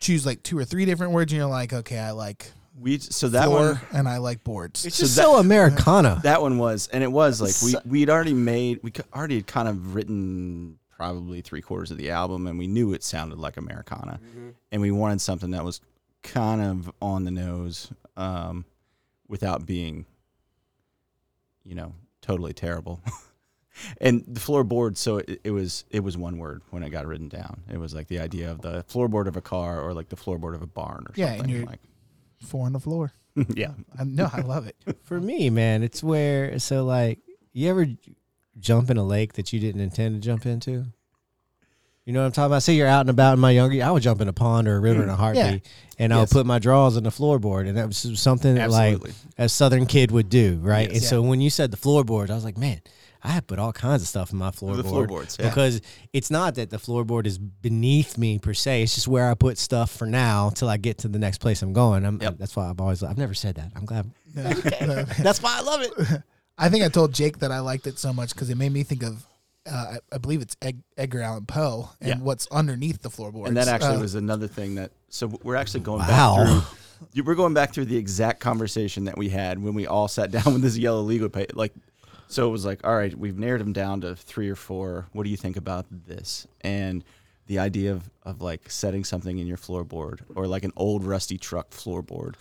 choose 0.00 0.26
like 0.26 0.42
two 0.42 0.58
or 0.58 0.64
three 0.64 0.84
different 0.84 1.12
words, 1.12 1.32
and 1.32 1.38
you're 1.38 1.48
like, 1.48 1.72
okay, 1.72 1.98
I 1.98 2.10
like 2.12 2.50
we 2.80 2.98
so 2.98 3.28
that 3.28 3.46
floor 3.46 3.74
one 3.74 3.80
and 3.92 4.08
I 4.08 4.18
like 4.18 4.44
boards. 4.44 4.84
It's 4.84 4.96
So 4.96 5.04
just 5.04 5.16
that- 5.16 5.22
so 5.22 5.36
Americana. 5.38 6.20
That 6.22 6.42
one 6.42 6.58
was, 6.58 6.88
and 6.88 7.02
it 7.02 7.10
was 7.10 7.40
like 7.40 7.54
we 7.62 7.90
we'd 7.90 8.10
already 8.10 8.34
made 8.34 8.80
we 8.82 8.92
c- 8.96 9.02
already 9.14 9.36
had 9.36 9.46
kind 9.46 9.68
of 9.68 9.94
written 9.94 10.78
probably 10.96 11.40
three 11.40 11.62
quarters 11.62 11.90
of 11.90 11.96
the 11.96 12.10
album, 12.10 12.46
and 12.46 12.58
we 12.58 12.66
knew 12.66 12.92
it 12.92 13.02
sounded 13.02 13.38
like 13.38 13.56
Americana, 13.56 14.20
mm-hmm. 14.22 14.50
and 14.72 14.82
we 14.82 14.90
wanted 14.90 15.20
something 15.20 15.52
that 15.52 15.64
was 15.64 15.80
kind 16.22 16.60
of 16.62 16.90
on 17.00 17.24
the 17.24 17.30
nose, 17.30 17.90
um, 18.16 18.64
without 19.28 19.66
being, 19.66 20.06
you 21.64 21.74
know, 21.74 21.94
totally 22.22 22.52
terrible. 22.52 23.00
and 24.00 24.24
the 24.26 24.40
floorboard, 24.40 24.96
so 24.96 25.18
it, 25.18 25.40
it 25.44 25.50
was 25.50 25.84
it 25.90 26.00
was 26.00 26.16
one 26.16 26.38
word 26.38 26.62
when 26.70 26.82
it 26.82 26.90
got 26.90 27.06
written 27.06 27.28
down. 27.28 27.62
It 27.70 27.78
was 27.78 27.94
like 27.94 28.08
the 28.08 28.20
idea 28.20 28.50
of 28.50 28.60
the 28.62 28.84
floorboard 28.88 29.26
of 29.26 29.36
a 29.36 29.40
car 29.42 29.80
or 29.80 29.92
like 29.94 30.08
the 30.08 30.16
floorboard 30.16 30.54
of 30.54 30.62
a 30.62 30.66
barn 30.66 31.04
or 31.08 31.12
Yeah, 31.14 31.28
and 31.28 31.36
something 31.38 31.54
you're- 31.54 31.66
like. 31.66 31.80
Four 32.46 32.66
on 32.66 32.72
the 32.72 32.78
floor. 32.80 33.12
yeah, 33.56 33.72
I, 33.98 34.04
no, 34.04 34.30
I 34.32 34.42
love 34.42 34.68
it. 34.68 34.76
For 35.02 35.20
me, 35.20 35.50
man, 35.50 35.82
it's 35.82 36.04
where 36.04 36.58
so 36.60 36.84
like 36.84 37.18
you 37.52 37.68
ever 37.68 37.86
jump 38.60 38.90
in 38.90 38.96
a 38.96 39.02
lake 39.04 39.32
that 39.32 39.52
you 39.52 39.58
didn't 39.58 39.80
intend 39.80 40.14
to 40.14 40.24
jump 40.24 40.46
into. 40.46 40.86
You 42.08 42.14
know 42.14 42.20
what 42.20 42.26
I'm 42.28 42.32
talking 42.32 42.46
about? 42.46 42.62
Say 42.62 42.72
you're 42.72 42.86
out 42.86 43.02
and 43.02 43.10
about 43.10 43.34
in 43.34 43.40
my 43.40 43.50
younger, 43.50 43.84
I 43.84 43.90
would 43.90 44.02
jump 44.02 44.22
in 44.22 44.28
a 44.28 44.32
pond 44.32 44.66
or 44.66 44.76
a 44.76 44.80
river 44.80 45.02
in 45.02 45.10
a 45.10 45.12
mm. 45.12 45.16
heartbeat, 45.16 45.68
and 45.98 46.10
I 46.10 46.16
would 46.16 46.22
Yes. 46.22 46.32
put 46.32 46.46
my 46.46 46.58
drawers 46.58 46.96
on 46.96 47.02
the 47.02 47.10
floorboard, 47.10 47.68
and 47.68 47.76
that 47.76 47.86
was 47.86 48.18
something 48.18 48.54
that 48.54 48.70
like 48.70 48.98
a 49.36 49.46
Southern 49.46 49.84
kid 49.84 50.10
would 50.10 50.30
do, 50.30 50.58
right? 50.62 50.88
Yes. 50.88 51.00
and 51.00 51.06
so 51.06 51.20
when 51.20 51.42
you 51.42 51.50
said 51.50 51.70
the 51.70 51.76
floorboards, 51.76 52.30
I 52.30 52.34
was 52.34 52.44
like, 52.44 52.56
man, 52.56 52.80
I 53.22 53.28
have 53.28 53.46
put 53.46 53.58
all 53.58 53.74
kinds 53.74 54.00
of 54.00 54.08
stuff 54.08 54.32
in 54.32 54.38
my 54.38 54.50
floorboard. 54.52 54.76
The 54.76 54.84
floorboards, 54.84 55.36
yeah. 55.38 55.50
Because 55.50 55.82
it's 56.14 56.30
not 56.30 56.54
that 56.54 56.70
the 56.70 56.78
floorboard 56.78 57.26
is 57.26 57.36
beneath 57.36 58.16
me 58.16 58.38
per 58.38 58.54
se. 58.54 58.84
It's 58.84 58.94
just 58.94 59.06
where 59.06 59.30
I 59.30 59.34
put 59.34 59.58
stuff 59.58 59.90
for 59.90 60.06
now 60.06 60.48
till 60.48 60.70
I 60.70 60.78
get 60.78 60.96
to 60.98 61.08
the 61.08 61.18
next 61.18 61.38
place 61.42 61.60
I'm 61.60 61.74
going. 61.74 62.06
I'm, 62.06 62.22
Yep. 62.22 62.38
That's 62.38 62.56
why 62.56 62.70
I've 62.70 62.80
always 62.80 63.02
I've 63.02 63.18
never 63.18 63.34
said 63.34 63.56
that. 63.56 63.72
I'm 63.76 63.84
glad. 63.84 64.10
Yeah. 64.34 65.04
That's 65.18 65.42
why 65.42 65.58
I 65.58 65.60
love 65.60 65.82
it. 65.82 66.22
I 66.58 66.70
think 66.70 66.84
I 66.84 66.88
told 66.88 67.12
Jake 67.12 67.40
that 67.40 67.52
I 67.52 67.58
liked 67.58 67.86
it 67.86 67.98
so 67.98 68.14
much 68.14 68.32
because 68.32 68.48
it 68.48 68.56
made 68.56 68.72
me 68.72 68.82
think 68.82 69.02
of, 69.02 69.26
uh, 69.70 69.96
I, 69.96 69.98
I 70.14 70.18
believe 70.18 70.40
it's 70.42 70.56
Ed, 70.62 70.82
Edgar 70.96 71.20
Allan 71.22 71.46
Poe 71.46 71.90
and 72.00 72.08
Yeah. 72.08 72.18
what's 72.18 72.46
underneath 72.48 73.02
the 73.02 73.10
floorboards. 73.10 73.48
And 73.48 73.56
that 73.56 73.68
actually 73.68 73.96
Uh, 73.96 74.00
was 74.00 74.14
another 74.14 74.48
thing 74.48 74.74
that. 74.76 74.92
So 75.08 75.26
we're 75.42 75.56
actually 75.56 75.80
going 75.80 76.00
Wow. 76.00 76.36
back 76.36 76.46
through. 76.46 77.08
you- 77.12 77.24
We're 77.24 77.34
going 77.34 77.54
back 77.54 77.72
through 77.72 77.86
the 77.86 77.96
exact 77.96 78.40
conversation 78.40 79.04
that 79.04 79.16
we 79.18 79.28
had 79.28 79.62
when 79.62 79.74
we 79.74 79.86
all 79.86 80.08
sat 80.08 80.30
down 80.36 80.52
with 80.52 80.62
this 80.62 80.76
yellow 80.76 81.02
legal 81.02 81.28
page. 81.28 81.50
Like, 81.54 81.74
so 82.28 82.48
it 82.48 82.50
was 82.50 82.64
like, 82.64 82.86
all 82.86 82.94
right, 82.96 83.16
we've 83.16 83.38
narrowed 83.38 83.60
them 83.60 83.72
down 83.72 84.00
to 84.02 84.14
three 84.16 84.48
or 84.50 84.56
four. 84.56 85.06
What 85.12 85.22
do 85.24 85.30
you 85.30 85.36
think 85.36 85.56
about 85.56 85.86
this? 85.90 86.46
And 86.60 87.04
the 87.46 87.58
idea 87.58 87.92
of, 87.92 88.10
of 88.24 88.42
like 88.42 88.70
setting 88.70 89.04
something 89.04 89.38
in 89.38 89.46
your 89.46 89.56
floorboard 89.56 90.20
or 90.34 90.46
like 90.46 90.64
an 90.64 90.72
old 90.76 91.04
rusty 91.04 91.38
truck 91.38 91.70
floorboard 91.70 92.34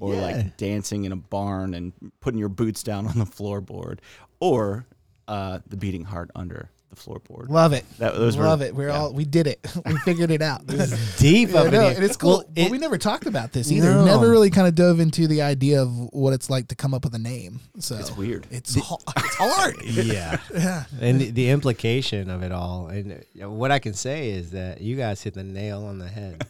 or 0.00 0.14
Yeah. 0.14 0.20
like 0.22 0.56
dancing 0.56 1.04
in 1.04 1.12
a 1.12 1.16
barn 1.16 1.74
and 1.74 1.92
putting 2.20 2.38
your 2.38 2.48
boots 2.48 2.82
down 2.82 3.06
on 3.06 3.18
the 3.18 3.26
floorboard 3.26 3.98
or 4.40 4.86
uh, 5.28 5.58
the 5.68 5.76
beating 5.76 6.04
heart 6.04 6.30
under 6.34 6.70
the 6.94 7.00
floorboard. 7.00 7.48
Love 7.48 7.72
it. 7.72 7.84
That 7.98 8.14
those 8.14 8.36
were- 8.36 8.44
Love 8.44 8.62
it. 8.62 8.74
We're 8.74 8.88
yeah. 8.88 8.96
all 8.98 9.12
we 9.12 9.24
did 9.24 9.46
it. 9.46 9.60
we 9.86 9.96
figured 9.98 10.30
it 10.30 10.42
out. 10.42 10.66
Deep 11.18 11.50
Yeah, 11.50 11.60
up 11.60 11.72
no, 11.72 11.88
and 11.88 12.04
it's 12.04 12.16
cool. 12.16 12.30
Well, 12.38 12.44
but 12.54 12.70
we 12.70 12.78
never 12.78 12.98
talked 12.98 13.26
about 13.26 13.52
this 13.52 13.70
either. 13.72 13.90
No. 13.94 14.04
Never 14.04 14.30
really 14.30 14.50
kind 14.50 14.66
of 14.66 14.74
dove 14.74 15.00
into 15.00 15.26
the 15.26 15.42
idea 15.42 15.82
of 15.82 15.90
what 16.12 16.32
it's 16.32 16.48
like 16.50 16.68
to 16.68 16.74
come 16.74 16.94
up 16.94 17.04
with 17.04 17.14
a 17.14 17.18
name. 17.18 17.60
So 17.78 17.96
It's 17.96 18.16
weird. 18.16 18.46
It's 18.50 18.74
ha- 18.80 18.96
it's 19.16 19.34
hard. 19.36 19.76
yeah. 19.84 20.38
yeah. 20.54 20.84
and 21.00 21.20
the, 21.20 21.30
the 21.30 21.50
implication 21.50 22.30
of 22.30 22.42
it 22.42 22.52
all, 22.52 22.88
and 22.88 23.24
uh, 23.42 23.50
what 23.50 23.70
I 23.70 23.78
can 23.78 23.94
say 23.94 24.30
is 24.30 24.50
that 24.52 24.80
you 24.80 24.96
guys 24.96 25.22
hit 25.22 25.34
the 25.34 25.44
nail 25.44 25.84
on 25.84 25.98
the 25.98 26.08
head 26.08 26.46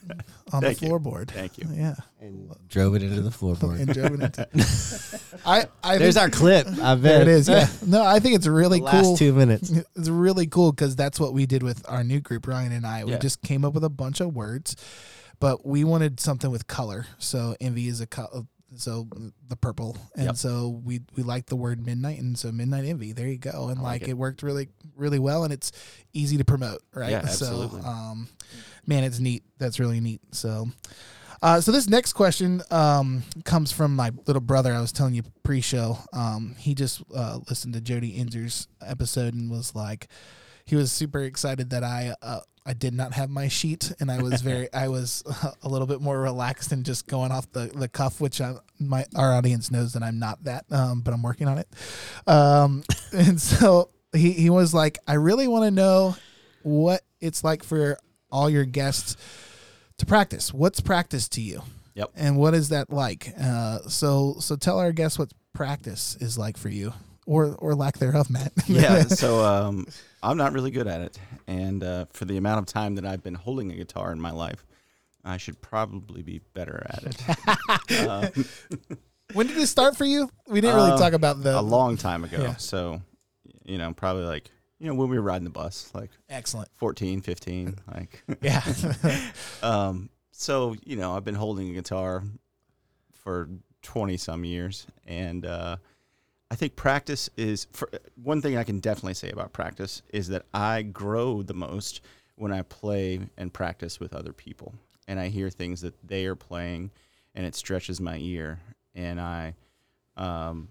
On 0.52 0.60
Thank 0.60 0.78
the 0.78 0.86
you. 0.86 0.92
floorboard. 0.92 1.28
Thank 1.28 1.58
you. 1.58 1.68
Yeah. 1.72 1.94
And 2.24 2.54
drove 2.68 2.94
it 2.94 3.02
into 3.02 3.20
the 3.20 3.30
floorboard. 3.30 3.80
And 3.80 3.92
drove 3.92 4.14
it 4.14 4.20
into. 4.22 4.48
I 5.46 5.66
I 5.82 5.98
There's 5.98 6.14
think, 6.14 6.24
our 6.24 6.30
clip. 6.30 6.66
I 6.66 6.94
bet 6.94 7.02
there 7.02 7.22
it 7.22 7.28
is. 7.28 7.48
Yeah. 7.48 7.68
No, 7.86 8.04
I 8.04 8.18
think 8.20 8.34
it's 8.36 8.46
really 8.46 8.78
The 8.78 8.84
last 8.86 9.02
cool. 9.04 9.16
two 9.16 9.32
minutes. 9.32 9.70
It's 9.96 10.08
really 10.08 10.46
cool 10.46 10.72
because 10.72 10.96
that's 10.96 11.20
what 11.20 11.32
we 11.34 11.46
did 11.46 11.62
with 11.62 11.84
our 11.88 12.02
new 12.02 12.20
group, 12.20 12.46
Ryan 12.46 12.72
and 12.72 12.86
I. 12.86 13.04
We 13.04 13.12
Yeah. 13.12 13.18
just 13.18 13.42
came 13.42 13.64
up 13.64 13.74
with 13.74 13.84
a 13.84 13.90
bunch 13.90 14.20
of 14.20 14.34
words, 14.34 14.74
but 15.40 15.64
we 15.66 15.84
wanted 15.84 16.20
something 16.20 16.50
with 16.50 16.66
color. 16.66 17.06
So 17.18 17.54
envy 17.60 17.88
is 17.88 18.00
a 18.00 18.06
color. 18.06 18.42
So 18.76 19.06
the 19.46 19.54
purple, 19.54 19.96
and 20.16 20.24
Yep. 20.26 20.36
so 20.36 20.80
we 20.84 21.00
we 21.14 21.22
liked 21.22 21.48
the 21.48 21.54
word 21.54 21.86
midnight, 21.86 22.18
and 22.20 22.36
so 22.36 22.50
midnight 22.50 22.84
envy. 22.86 23.12
There 23.12 23.28
you 23.28 23.38
go, 23.38 23.68
and 23.68 23.78
I 23.78 23.82
like 23.82 24.00
like 24.00 24.02
it. 24.02 24.08
it. 24.10 24.18
worked 24.18 24.42
really 24.42 24.68
really 24.96 25.20
well, 25.20 25.44
and 25.44 25.52
it's 25.52 25.70
easy 26.12 26.38
to 26.38 26.44
promote, 26.44 26.82
right? 26.92 27.10
Yeah, 27.12 27.18
absolutely. 27.22 27.82
So, 27.82 27.86
um, 27.86 28.26
man, 28.84 29.04
it's 29.04 29.20
neat. 29.20 29.44
That's 29.58 29.78
really 29.78 30.00
neat. 30.00 30.22
So, 30.32 30.66
uh, 31.44 31.60
so 31.60 31.70
this 31.70 31.90
next 31.90 32.14
question 32.14 32.62
um, 32.70 33.22
comes 33.44 33.70
from 33.70 33.94
my 33.94 34.10
little 34.26 34.40
brother. 34.40 34.72
I 34.72 34.80
was 34.80 34.92
telling 34.92 35.12
you 35.12 35.24
pre-show. 35.42 35.98
Um, 36.14 36.54
he 36.58 36.74
just 36.74 37.02
uh, 37.14 37.40
listened 37.50 37.74
to 37.74 37.82
Jody 37.82 38.18
Inzer's 38.18 38.66
episode 38.80 39.34
and 39.34 39.50
was 39.50 39.74
like, 39.74 40.08
he 40.64 40.74
was 40.74 40.90
super 40.90 41.22
excited 41.22 41.68
that 41.68 41.84
I 41.84 42.14
uh, 42.22 42.40
I 42.64 42.72
did 42.72 42.94
not 42.94 43.12
have 43.12 43.28
my 43.28 43.48
sheet 43.48 43.92
and 44.00 44.10
I 44.10 44.22
was 44.22 44.40
very 44.40 44.72
I 44.72 44.88
was 44.88 45.22
a 45.62 45.68
little 45.68 45.86
bit 45.86 46.00
more 46.00 46.18
relaxed 46.18 46.72
and 46.72 46.82
just 46.82 47.06
going 47.06 47.30
off 47.30 47.52
the, 47.52 47.70
the 47.74 47.88
cuff, 47.88 48.22
which 48.22 48.40
I, 48.40 48.54
my 48.80 49.04
our 49.14 49.34
audience 49.34 49.70
knows 49.70 49.92
that 49.92 50.02
I'm 50.02 50.18
not 50.18 50.44
that, 50.44 50.64
um, 50.70 51.02
but 51.02 51.12
I'm 51.12 51.22
working 51.22 51.46
on 51.46 51.58
it. 51.58 51.68
Um, 52.26 52.84
and 53.12 53.38
so 53.38 53.90
he 54.14 54.32
he 54.32 54.48
was 54.48 54.72
like, 54.72 54.98
I 55.06 55.14
really 55.14 55.46
want 55.46 55.64
to 55.64 55.70
know 55.70 56.16
what 56.62 57.02
it's 57.20 57.44
like 57.44 57.62
for 57.62 57.98
all 58.32 58.48
your 58.48 58.64
guests 58.64 59.18
to 59.98 60.06
practice. 60.06 60.52
What's 60.52 60.80
practice 60.80 61.28
to 61.30 61.40
you? 61.40 61.62
Yep. 61.94 62.10
And 62.16 62.36
what 62.36 62.54
is 62.54 62.70
that 62.70 62.90
like? 62.90 63.32
Uh, 63.40 63.78
so 63.88 64.36
so 64.40 64.56
tell 64.56 64.78
our 64.78 64.92
guests 64.92 65.18
what 65.18 65.32
practice 65.52 66.16
is 66.20 66.36
like 66.36 66.56
for 66.56 66.68
you, 66.68 66.92
or 67.26 67.54
or 67.58 67.74
lack 67.74 67.98
thereof, 67.98 68.30
Matt. 68.30 68.52
yeah. 68.66 69.02
So 69.04 69.44
um, 69.44 69.86
I'm 70.22 70.36
not 70.36 70.52
really 70.52 70.72
good 70.72 70.88
at 70.88 71.00
it, 71.00 71.18
and 71.46 71.84
uh, 71.84 72.06
for 72.12 72.24
the 72.24 72.36
amount 72.36 72.58
of 72.58 72.66
time 72.66 72.96
that 72.96 73.06
I've 73.06 73.22
been 73.22 73.34
holding 73.34 73.70
a 73.70 73.76
guitar 73.76 74.10
in 74.10 74.20
my 74.20 74.32
life, 74.32 74.66
I 75.24 75.36
should 75.36 75.60
probably 75.60 76.22
be 76.22 76.40
better 76.52 76.84
at 76.90 77.04
it. 77.04 78.00
uh, 78.08 78.28
when 79.32 79.46
did 79.46 79.56
this 79.56 79.70
start 79.70 79.96
for 79.96 80.04
you? 80.04 80.28
We 80.48 80.60
didn't 80.60 80.76
really 80.76 80.92
Uh, 80.92 80.98
talk 80.98 81.12
about 81.12 81.42
the 81.44 81.58
a 81.58 81.62
long 81.62 81.96
time 81.96 82.24
ago. 82.24 82.38
Yeah. 82.40 82.56
So, 82.56 83.00
you 83.64 83.78
know, 83.78 83.92
probably 83.92 84.24
like 84.24 84.50
you 84.78 84.88
know 84.88 84.94
when 84.94 85.08
we 85.08 85.16
were 85.16 85.22
riding 85.22 85.44
the 85.44 85.50
bus, 85.50 85.90
like 85.94 86.10
excellent. 86.28 86.68
14, 86.74 87.20
15, 87.20 87.76
like. 87.94 88.22
Yeah. 88.40 88.62
um, 89.62 90.10
so 90.32 90.74
you 90.84 90.96
know, 90.96 91.16
I've 91.16 91.24
been 91.24 91.34
holding 91.34 91.70
a 91.70 91.72
guitar 91.74 92.22
for 93.12 93.48
twenty 93.82 94.16
some 94.16 94.44
years, 94.44 94.86
and 95.06 95.46
uh, 95.46 95.76
I 96.50 96.56
think 96.56 96.76
practice 96.76 97.30
is 97.36 97.66
for 97.72 97.88
one 98.22 98.42
thing 98.42 98.56
I 98.56 98.64
can 98.64 98.80
definitely 98.80 99.14
say 99.14 99.30
about 99.30 99.52
practice 99.52 100.02
is 100.12 100.28
that 100.28 100.44
I 100.52 100.82
grow 100.82 101.42
the 101.42 101.54
most 101.54 102.00
when 102.36 102.52
I 102.52 102.62
play 102.62 103.20
and 103.36 103.52
practice 103.52 104.00
with 104.00 104.12
other 104.12 104.32
people, 104.32 104.74
and 105.06 105.20
I 105.20 105.28
hear 105.28 105.50
things 105.50 105.80
that 105.82 105.94
they 106.06 106.26
are 106.26 106.34
playing, 106.34 106.90
and 107.34 107.46
it 107.46 107.54
stretches 107.54 108.00
my 108.00 108.16
ear, 108.18 108.60
and 108.94 109.20
I. 109.20 109.54
Um, 110.16 110.68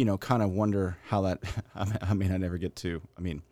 you 0.00 0.06
know, 0.06 0.16
kind 0.16 0.42
of 0.42 0.50
wonder 0.50 0.96
how 1.08 1.20
that. 1.22 1.40
I 1.74 2.14
mean, 2.14 2.32
I 2.32 2.38
never 2.38 2.56
get 2.56 2.74
to. 2.76 3.02
I 3.18 3.20
mean, 3.20 3.42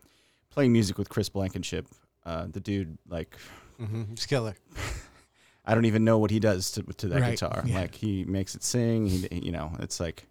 playing 0.51 0.73
music 0.73 0.97
with 0.97 1.11
Chris 1.11 1.29
Blankenship, 1.29 1.87
uh, 2.25 2.47
the 2.51 2.61
dude, 2.61 2.97
like, 3.07 3.37
Mm-hmm. 3.79 4.05
It's 4.15 4.25
killer. 4.27 4.55
I 5.65 5.75
don't 5.75 5.85
even 5.85 6.03
know 6.05 6.19
what 6.19 6.31
he 6.33 6.41
does 6.41 6.71
to, 6.73 6.83
to 6.83 7.09
that 7.09 7.21
Right, 7.21 7.31
guitar. 7.39 7.63
yeah. 7.67 7.81
Like, 7.83 7.95
he 7.95 8.25
makes 8.25 8.55
it 8.57 8.65
sing. 8.65 9.07
He, 9.07 9.29
you 9.45 9.53
know, 9.53 9.71
it's 9.79 10.01
like, 10.01 10.27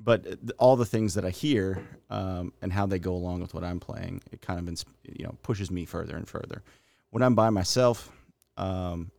but 0.00 0.26
all 0.58 0.74
the 0.76 0.86
things 0.86 1.14
that 1.14 1.24
I 1.24 1.30
hear 1.30 1.80
um, 2.10 2.52
and 2.62 2.72
how 2.72 2.86
they 2.86 2.98
go 2.98 3.12
along 3.12 3.42
with 3.42 3.52
what 3.54 3.62
I'm 3.64 3.78
playing, 3.80 4.22
it 4.32 4.40
kind 4.42 4.58
of, 4.66 4.84
you 5.04 5.24
know, 5.24 5.34
pushes 5.42 5.70
me 5.70 5.84
further 5.84 6.16
and 6.16 6.26
further. 6.26 6.62
When 7.10 7.22
I'm 7.22 7.34
by 7.34 7.50
myself, 7.50 8.10
um, 8.56 9.10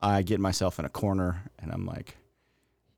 I 0.00 0.22
get 0.22 0.38
myself 0.38 0.78
in 0.78 0.84
a 0.84 0.88
corner 0.90 1.42
and 1.58 1.72
I'm 1.72 1.86
like, 1.86 2.16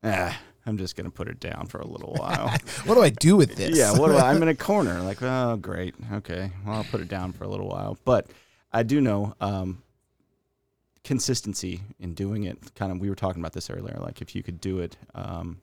ah, 0.03 0.37
I'm 0.66 0.79
just 0.79 0.96
gonna 0.96 1.11
put 1.11 1.29
it 1.29 1.40
down 1.40 1.66
for 1.66 1.79
a 1.79 1.87
little 1.87 2.14
while. 2.18 2.50
what 2.85 2.94
do 2.94 3.03
I 3.03 3.11
do 3.11 3.37
with 3.37 3.57
this? 3.57 3.77
Yeah, 3.77 3.96
what 3.96 4.09
do 4.09 4.16
I, 4.16 4.31
I'm 4.31 4.42
in 4.42 4.48
a 4.48 4.55
corner. 4.70 5.00
Like, 5.00 5.22
oh, 5.22 5.57
great. 5.57 5.94
Okay, 6.12 6.50
well, 6.64 6.77
I'll 6.77 6.85
put 6.85 7.00
it 7.00 7.09
down 7.09 7.33
for 7.33 7.44
a 7.44 7.48
little 7.48 7.68
while. 7.68 7.98
But 8.05 8.27
I 8.72 8.83
do 8.83 9.00
know 9.00 9.35
um, 9.40 9.83
consistency 11.03 11.83
in 11.98 12.14
doing 12.14 12.44
it. 12.44 12.74
Kind 12.74 12.92
of, 12.92 13.00
we 13.00 13.09
were 13.09 13.14
talking 13.14 13.40
about 13.42 13.53
this 13.53 13.70
earlier. 13.70 13.98
Like, 14.00 14.20
if 14.20 14.35
you 14.35 14.42
could 14.42 14.61
do 14.61 14.81
it, 14.81 14.96
um, 15.14 15.61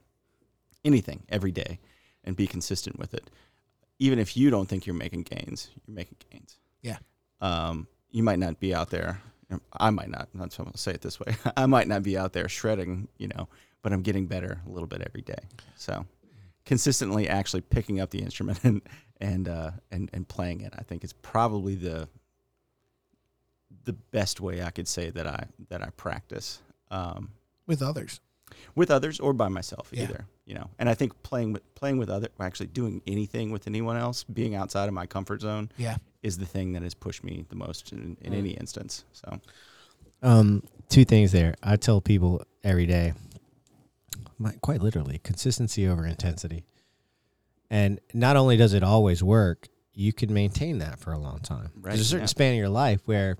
anything 0.85 1.23
every 1.29 1.51
day, 1.51 1.79
and 2.23 2.35
be 2.35 2.47
consistent 2.47 2.99
with 2.99 3.13
it, 3.13 3.29
even 3.99 4.19
if 4.19 4.37
you 4.37 4.49
don't 4.49 4.67
think 4.67 4.85
you're 4.85 4.95
making 4.95 5.23
gains, 5.23 5.69
you're 5.85 5.95
making 5.95 6.17
gains. 6.29 6.57
Yeah. 6.81 6.97
Um, 7.39 7.87
you 8.11 8.23
might 8.23 8.39
not 8.39 8.59
be 8.59 8.73
out 8.73 8.89
there. 8.89 9.21
I 9.73 9.89
might 9.89 10.09
not. 10.09 10.29
That's 10.33 10.57
what 10.57 10.65
I'm 10.65 10.71
gonna 10.71 10.77
say 10.77 10.91
it 10.91 11.01
this 11.01 11.19
way. 11.19 11.35
I 11.57 11.65
might 11.65 11.87
not 11.87 12.03
be 12.03 12.17
out 12.17 12.33
there 12.33 12.47
shredding, 12.47 13.07
you 13.17 13.27
know, 13.27 13.47
but 13.81 13.91
I'm 13.93 14.01
getting 14.01 14.27
better 14.27 14.61
a 14.65 14.69
little 14.69 14.87
bit 14.87 15.01
every 15.01 15.21
day. 15.21 15.39
So 15.75 16.05
consistently 16.65 17.27
actually 17.27 17.61
picking 17.61 17.99
up 17.99 18.09
the 18.11 18.19
instrument 18.19 18.59
and 18.63 18.81
and 19.19 19.47
uh, 19.47 19.71
and 19.91 20.09
and 20.13 20.27
playing 20.27 20.61
it, 20.61 20.73
I 20.77 20.83
think 20.83 21.03
is 21.03 21.13
probably 21.13 21.75
the 21.75 22.07
the 23.85 23.93
best 23.93 24.39
way 24.41 24.61
I 24.61 24.69
could 24.71 24.87
say 24.87 25.09
that 25.11 25.25
I 25.27 25.45
that 25.69 25.81
I 25.81 25.89
practice 25.91 26.61
um, 26.89 27.31
with 27.67 27.81
others. 27.81 28.19
with 28.75 28.91
others 28.91 29.19
or 29.19 29.31
by 29.33 29.47
myself 29.47 29.89
Yeah. 29.93 30.03
either. 30.03 30.25
You 30.45 30.55
know, 30.55 30.69
and 30.79 30.89
I 30.89 30.93
think 30.95 31.23
playing 31.23 31.53
with 31.53 31.63
playing 31.75 31.97
with 31.97 32.09
other, 32.09 32.27
actually 32.39 32.67
doing 32.67 33.01
anything 33.07 33.51
with 33.51 33.67
anyone 33.67 33.95
else, 33.95 34.23
being 34.25 34.53
outside 34.55 34.87
of 34.89 34.93
my 34.93 35.05
comfort 35.05 35.41
zone, 35.41 35.71
Yeah. 35.77 35.97
is 36.21 36.37
the 36.37 36.45
thing 36.45 36.73
that 36.73 36.81
has 36.81 36.93
pushed 36.93 37.23
me 37.23 37.45
the 37.47 37.55
most 37.55 37.93
in, 37.93 38.17
in 38.21 38.33
Mm. 38.33 38.37
any 38.37 38.49
instance. 38.51 39.05
So 39.13 39.39
Um, 40.21 40.63
two 40.89 41.05
things 41.05 41.31
there. 41.31 41.55
I 41.63 41.77
tell 41.77 42.01
people 42.01 42.43
every 42.63 42.85
day, 42.85 43.13
my, 43.13 43.30
quite 44.61 44.81
literally, 44.81 45.19
consistency 45.23 45.87
over 45.87 46.05
intensity. 46.05 46.65
And 47.69 47.99
not 48.13 48.35
only 48.35 48.57
does 48.57 48.73
it 48.73 48.83
always 48.83 49.23
work, 49.23 49.69
you 49.93 50.13
can 50.13 50.33
maintain 50.33 50.79
that 50.79 50.99
for 50.99 51.13
a 51.13 51.17
long 51.17 51.39
time. 51.39 51.71
Right, 51.75 51.91
There's 51.91 52.01
a 52.01 52.05
certain 52.05 52.23
yeah. 52.23 52.27
span 52.27 52.53
of 52.53 52.57
your 52.57 52.69
life 52.69 53.01
where 53.05 53.37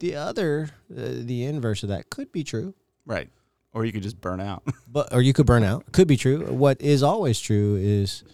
the 0.00 0.16
other, 0.16 0.70
uh, 0.90 1.02
the 1.20 1.44
inverse 1.44 1.82
of 1.82 1.88
that 1.88 2.10
could 2.10 2.32
be 2.32 2.44
true, 2.44 2.74
right, 3.06 3.28
or 3.72 3.84
you 3.84 3.92
could 3.92 4.02
just 4.02 4.20
burn 4.20 4.40
out. 4.40 4.62
but 4.88 5.12
or 5.12 5.22
you 5.22 5.32
could 5.32 5.46
burn 5.46 5.64
out. 5.64 5.90
Could 5.92 6.08
be 6.08 6.16
true. 6.16 6.46
What 6.46 6.80
is 6.80 7.02
always 7.02 7.40
true 7.40 7.76
is, 7.76 8.24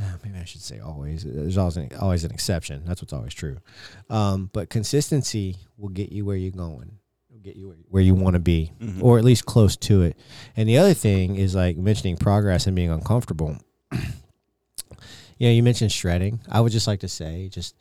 uh, 0.00 0.16
maybe 0.24 0.38
I 0.38 0.44
should 0.44 0.62
say 0.62 0.80
always. 0.80 1.24
There's 1.24 1.58
always 1.58 1.76
an, 1.76 1.90
always 2.00 2.24
an 2.24 2.32
exception. 2.32 2.82
That's 2.84 3.00
what's 3.00 3.12
always 3.12 3.34
true. 3.34 3.58
Um, 4.10 4.50
but 4.52 4.70
consistency 4.70 5.56
will 5.76 5.90
get 5.90 6.12
you 6.12 6.24
where 6.24 6.36
you're 6.36 6.50
going. 6.50 6.98
Get 7.42 7.56
you 7.56 7.68
where, 7.68 7.76
where 7.88 8.02
you 8.02 8.14
want 8.14 8.34
to 8.34 8.40
be 8.40 8.72
Mhm. 8.80 9.02
or 9.02 9.18
at 9.18 9.24
least 9.24 9.46
close 9.46 9.76
to 9.78 10.02
it. 10.02 10.16
And 10.56 10.68
the 10.68 10.78
other 10.78 10.94
thing 10.94 11.36
is 11.36 11.54
like 11.54 11.76
mentioning 11.76 12.16
progress 12.16 12.66
and 12.66 12.76
being 12.76 12.90
uncomfortable. 12.90 13.56
you 13.92 13.98
know, 15.48 15.50
you 15.50 15.62
mentioned 15.62 15.92
shredding. 15.92 16.40
I 16.48 16.60
would 16.60 16.72
just 16.72 16.86
like 16.86 17.00
to 17.00 17.08
say, 17.08 17.48
just 17.48 17.74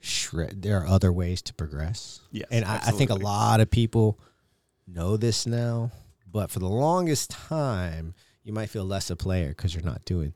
shred. 0.00 0.62
There 0.62 0.78
are 0.80 0.86
other 0.86 1.12
ways 1.12 1.42
to 1.42 1.54
progress, 1.54 2.20
yes, 2.30 2.46
and 2.50 2.64
I, 2.64 2.76
I 2.76 2.90
think 2.92 3.10
a 3.10 3.14
lot 3.16 3.60
of 3.60 3.70
people 3.70 4.18
know 4.86 5.16
this 5.16 5.46
now. 5.46 5.90
But 6.30 6.50
for 6.50 6.58
the 6.60 6.68
longest 6.68 7.30
time, 7.30 8.14
you 8.48 8.54
might 8.54 8.70
feel 8.70 8.84
less 8.84 9.10
a 9.10 9.16
player 9.16 9.48
because 9.50 9.74
you're 9.74 9.84
not 9.84 10.02
doing 10.06 10.32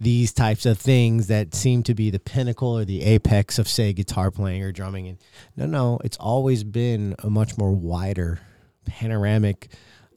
these 0.00 0.32
types 0.32 0.64
of 0.64 0.78
things 0.78 1.26
that 1.26 1.54
seem 1.54 1.82
to 1.82 1.94
be 1.94 2.08
the 2.08 2.18
pinnacle 2.18 2.78
or 2.78 2.86
the 2.86 3.02
apex 3.02 3.58
of, 3.58 3.68
say, 3.68 3.92
guitar 3.92 4.30
playing 4.30 4.62
or 4.62 4.72
drumming. 4.72 5.06
And 5.08 5.18
no, 5.56 5.66
no, 5.66 5.98
it's 6.02 6.16
always 6.16 6.64
been 6.64 7.14
a 7.18 7.28
much 7.28 7.58
more 7.58 7.70
wider, 7.70 8.40
panoramic 8.86 9.68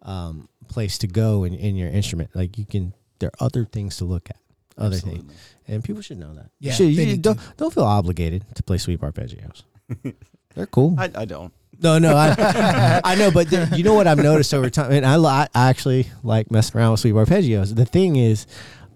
um, 0.03 0.47
place 0.69 0.97
to 0.99 1.07
go 1.07 1.43
in, 1.43 1.53
in 1.53 1.75
your 1.75 1.89
instrument. 1.89 2.29
Like 2.33 2.57
you 2.57 2.65
can, 2.65 2.93
there 3.19 3.27
are 3.29 3.45
other 3.45 3.65
things 3.65 3.97
to 3.97 4.05
look 4.05 4.29
at, 4.29 4.37
other 4.77 4.95
things, 4.95 5.31
and 5.67 5.83
people 5.83 6.01
should 6.01 6.17
know 6.17 6.33
that. 6.33 6.49
You 6.59 6.69
Yeah, 6.69 6.73
should- 6.75 6.85
you 6.93 7.17
don't 7.17 7.39
don't 7.57 7.73
feel 7.73 7.83
obligated 7.83 8.45
to 8.55 8.63
play 8.63 8.77
sweep 8.77 9.01
arpeggios. 9.01 9.63
They're 10.55 10.65
cool. 10.67 10.95
I, 10.97 11.11
I 11.13 11.25
don't. 11.25 11.53
No, 11.83 11.99
no, 11.99 12.15
I, 12.15 13.01
I 13.03 13.15
know, 13.15 13.29
but 13.29 13.51
you 13.77 13.83
know 13.83 13.93
what 13.93 14.07
I've 14.07 14.17
noticed 14.17 14.53
over 14.53 14.69
time, 14.69 14.93
and 14.93 15.05
I, 15.05 15.17
I 15.17 15.47
actually 15.53 16.07
like 16.23 16.49
messing 16.49 16.79
around 16.79 16.91
with 16.91 17.01
sweep 17.01 17.15
arpeggios. 17.15 17.75
The 17.75 17.85
thing 17.85 18.15
is, 18.15 18.47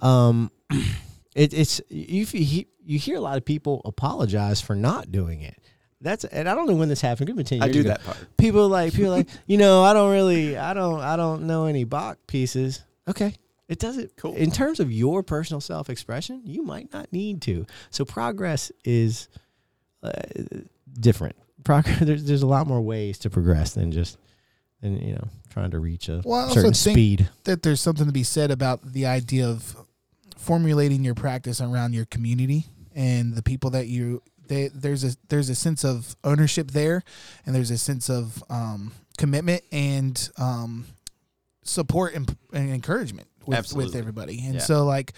um, 0.02 0.50
it, 1.36 1.54
it's 1.54 1.82
you, 1.90 2.26
you 2.86 2.98
hear 2.98 3.18
a 3.18 3.22
lot 3.22 3.36
of 3.38 3.44
people 3.44 3.82
apologize 3.84 4.62
for 4.62 4.74
not 4.74 5.12
doing 5.12 5.42
it. 5.42 5.58
That's 6.00 6.24
and 6.24 6.48
I 6.48 6.56
don't 6.56 6.68
know 6.68 6.76
when 6.76 6.88
this 6.88 7.02
happened. 7.02 7.28
Could 7.28 7.38
have 7.38 7.50
been 7.50 7.60
ten 7.60 7.62
I 7.68 7.72
do 7.72 7.82
ago. 7.82 7.90
that 7.90 8.04
part. 8.06 8.18
People 8.38 8.70
like 8.70 8.94
people 8.94 9.12
like 9.12 9.28
you 9.48 9.58
know 9.58 9.84
I 9.84 9.94
don't 9.94 10.12
really 10.12 10.56
I 10.56 10.74
don't 10.74 11.02
I 11.02 11.18
don't 11.18 11.44
know 11.44 11.66
any 11.66 11.84
Bach 11.84 12.20
pieces. 12.28 12.84
Okay, 13.08 13.34
it 13.68 13.80
doesn't. 13.80 14.16
Cool. 14.16 14.36
In 14.36 14.52
terms 14.52 14.80
of 14.80 14.92
your 14.92 15.24
personal 15.24 15.60
self 15.60 15.90
expression, 15.90 16.42
you 16.46 16.64
might 16.64 16.94
not 16.94 17.12
need 17.12 17.42
to. 17.44 17.66
So 17.90 18.06
progress 18.06 18.72
is 18.86 19.28
uh, 20.04 20.12
different. 21.00 21.36
Progress. 21.68 22.00
There's 22.02 22.24
there's 22.24 22.42
a 22.42 22.48
lot 22.48 22.66
more 22.66 22.82
ways 22.82 23.20
to 23.20 23.30
progress 23.30 23.74
than 23.74 23.92
just 23.92 24.18
than 24.82 24.98
you 25.00 25.14
know 25.14 25.28
trying 25.50 25.72
to 25.72 25.80
reach 25.80 26.08
a 26.10 26.22
Well, 26.26 26.40
I 26.40 26.44
also 26.44 26.54
certain 26.56 26.74
think- 26.74 26.96
speed. 26.96 27.30
that 27.44 27.62
there's 27.64 27.82
something 27.82 28.06
to 28.08 28.12
be 28.12 28.24
said 28.24 28.50
about 28.52 28.82
the 28.94 29.06
idea 29.06 29.48
of 29.48 29.76
formulating 30.38 31.04
your 31.04 31.16
practice 31.16 31.60
around 31.62 31.94
your 31.94 32.06
community 32.06 32.66
and 32.96 33.36
the 33.36 33.42
people 33.44 33.70
that 33.72 33.88
you 33.88 34.22
they, 34.48 34.70
there's 34.74 35.04
a 35.04 35.16
there's 35.30 35.50
a 35.50 35.56
sense 35.56 35.84
of 35.84 36.16
ownership 36.24 36.72
there 36.72 37.04
and 37.46 37.54
there's 37.54 37.72
a 37.72 37.78
sense 37.78 38.10
of 38.10 38.44
um, 38.50 38.92
commitment 39.18 39.62
and 39.72 40.30
um, 40.38 40.86
support 41.64 42.14
and, 42.16 42.34
and 42.54 42.70
encouragement 42.74 43.28
with, 43.46 43.74
with 43.74 43.96
everybody 43.96 44.42
and 44.46 44.56
Yeah. 44.56 44.62
so 44.62 44.86
like 44.86 45.14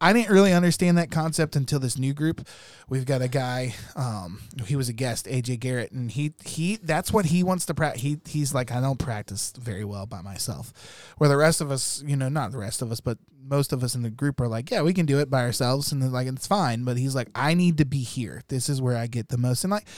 I 0.00 0.12
didn't 0.12 0.32
really 0.32 0.52
understand 0.52 0.96
that 0.98 1.10
concept 1.10 1.56
until 1.56 1.80
this 1.80 1.98
new 1.98 2.14
group. 2.14 2.46
We've 2.88 3.04
got 3.04 3.20
a 3.20 3.28
guy. 3.28 3.74
Um, 3.96 4.42
he 4.64 4.76
was 4.76 4.88
a 4.88 4.92
guest, 4.92 5.26
AJ 5.26 5.58
Garrett, 5.60 5.90
and 5.90 6.10
he 6.10 6.34
he 6.44 6.76
that's 6.76 7.12
what 7.12 7.26
he 7.26 7.42
wants 7.42 7.66
to 7.66 7.74
practice. 7.74 8.02
He 8.02 8.20
he's 8.26 8.54
like, 8.54 8.70
I 8.70 8.80
don't 8.80 8.98
practice 8.98 9.52
very 9.58 9.84
well 9.84 10.06
by 10.06 10.22
myself. 10.22 10.72
Where 11.18 11.28
the 11.28 11.36
rest 11.36 11.60
of 11.60 11.70
us, 11.70 12.02
you 12.06 12.16
know, 12.16 12.28
not 12.28 12.52
the 12.52 12.58
rest 12.58 12.80
of 12.80 12.92
us, 12.92 13.00
but 13.00 13.18
most 13.42 13.72
of 13.72 13.82
us 13.82 13.94
in 13.94 14.02
the 14.02 14.10
group 14.10 14.40
are 14.40 14.48
like, 14.48 14.70
yeah, 14.70 14.82
we 14.82 14.92
can 14.92 15.06
do 15.06 15.18
it 15.18 15.30
by 15.30 15.42
ourselves, 15.42 15.90
and 15.90 16.12
like 16.12 16.28
it's 16.28 16.46
fine. 16.46 16.84
But 16.84 16.96
he's 16.96 17.14
like, 17.14 17.30
I 17.34 17.54
need 17.54 17.78
to 17.78 17.84
be 17.84 18.02
here. 18.02 18.42
This 18.48 18.68
is 18.68 18.80
where 18.80 18.96
I 18.96 19.08
get 19.08 19.28
the 19.30 19.38
most, 19.38 19.64
and 19.64 19.70
like 19.72 19.88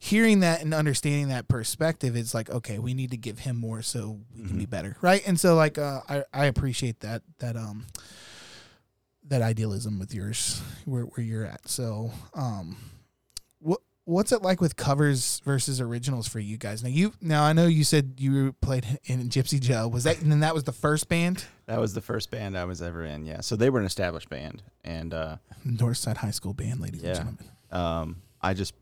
hearing 0.00 0.40
that 0.40 0.62
and 0.62 0.74
understanding 0.74 1.28
that 1.28 1.48
perspective, 1.48 2.16
it's 2.16 2.34
like, 2.34 2.50
okay, 2.50 2.78
we 2.78 2.92
need 2.92 3.10
to 3.12 3.16
give 3.16 3.38
him 3.38 3.56
more 3.56 3.82
so 3.82 4.18
we 4.36 4.46
can 4.46 4.58
be 4.58 4.66
better, 4.66 4.96
right? 5.00 5.22
And 5.26 5.38
so 5.38 5.54
like, 5.54 5.78
uh, 5.78 6.00
I 6.08 6.24
I 6.34 6.46
appreciate 6.46 7.00
that 7.00 7.22
that 7.38 7.56
um 7.56 7.86
that 9.26 9.42
idealism 9.42 9.98
with 9.98 10.14
yours 10.14 10.62
where, 10.84 11.02
where 11.04 11.24
you're 11.24 11.44
at 11.46 11.66
so 11.68 12.10
um 12.34 12.76
what 13.60 13.80
what's 14.04 14.32
it 14.32 14.42
like 14.42 14.60
with 14.60 14.76
covers 14.76 15.40
versus 15.44 15.80
originals 15.80 16.28
for 16.28 16.38
you 16.40 16.58
guys 16.58 16.82
now 16.82 16.90
you 16.90 17.12
now 17.22 17.42
i 17.44 17.52
know 17.52 17.66
you 17.66 17.84
said 17.84 18.14
you 18.18 18.52
played 18.60 18.86
in 19.04 19.28
gypsy 19.30 19.58
joe 19.58 19.88
was 19.88 20.04
that 20.04 20.20
and 20.20 20.30
then 20.30 20.40
that 20.40 20.52
was 20.54 20.64
the 20.64 20.72
first 20.72 21.08
band 21.08 21.44
That 21.66 21.80
was 21.80 21.94
the 21.94 22.02
first 22.02 22.30
band 22.30 22.58
I 22.58 22.66
was 22.66 22.82
ever 22.82 23.02
in. 23.04 23.24
Yeah. 23.24 23.40
So 23.40 23.56
they 23.56 23.70
were 23.70 23.80
an 23.80 23.86
established 23.86 24.28
band, 24.28 24.62
and 24.84 25.14
uh, 25.14 25.36
northside 25.66 26.18
high 26.18 26.30
school 26.30 26.52
band 26.52 26.78
ladies 26.80 27.02
and 27.02 27.14
gentlemen 27.16 27.48
um, 27.70 28.16
I 28.42 28.52
just, 28.52 28.74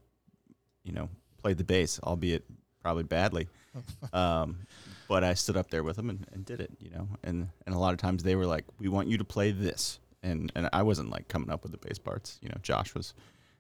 you 0.83 0.93
know, 0.93 1.09
played 1.39 1.59
the 1.59 1.65
bass, 1.65 2.01
albeit 2.03 2.45
probably 2.83 3.05
badly. 3.05 3.49
Um, 4.13 4.67
but 5.09 5.23
I 5.25 5.35
stood 5.35 5.57
up 5.57 5.71
there 5.71 5.83
with 5.83 5.97
them 5.97 6.11
and, 6.11 6.27
and 6.33 6.45
did 6.45 6.61
it, 6.61 6.71
you 6.81 6.91
know. 6.91 7.09
And 7.23 7.49
and 7.67 7.75
a 7.75 7.79
lot 7.79 7.95
of 7.95 8.01
times 8.01 8.23
they 8.23 8.35
were 8.35 8.45
like, 8.47 8.65
"We 8.79 8.89
want 8.89 9.09
you 9.09 9.17
to 9.19 9.25
play 9.25 9.51
this," 9.53 9.99
and 10.23 10.51
and 10.55 10.69
I 10.73 10.83
wasn't 10.83 11.11
like 11.11 11.29
coming 11.29 11.51
up 11.51 11.63
with 11.63 11.73
the 11.73 11.79
bass 11.79 11.99
parts. 11.99 12.39
You 12.43 12.49
know, 12.49 12.57
Josh 12.63 12.95
was 12.95 13.15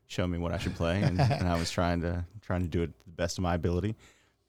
showing 0.06 0.30
me 0.30 0.38
what 0.38 0.52
I 0.52 0.58
should 0.58 0.74
play, 0.74 1.00
and, 1.02 1.18
and 1.20 1.48
I 1.48 1.58
was 1.58 1.70
trying 1.78 2.00
to 2.02 2.24
trying 2.42 2.62
to 2.62 2.68
do 2.68 2.82
it 2.82 2.98
to 2.98 3.04
the 3.06 3.12
best 3.12 3.38
of 3.38 3.42
my 3.42 3.54
ability. 3.54 3.94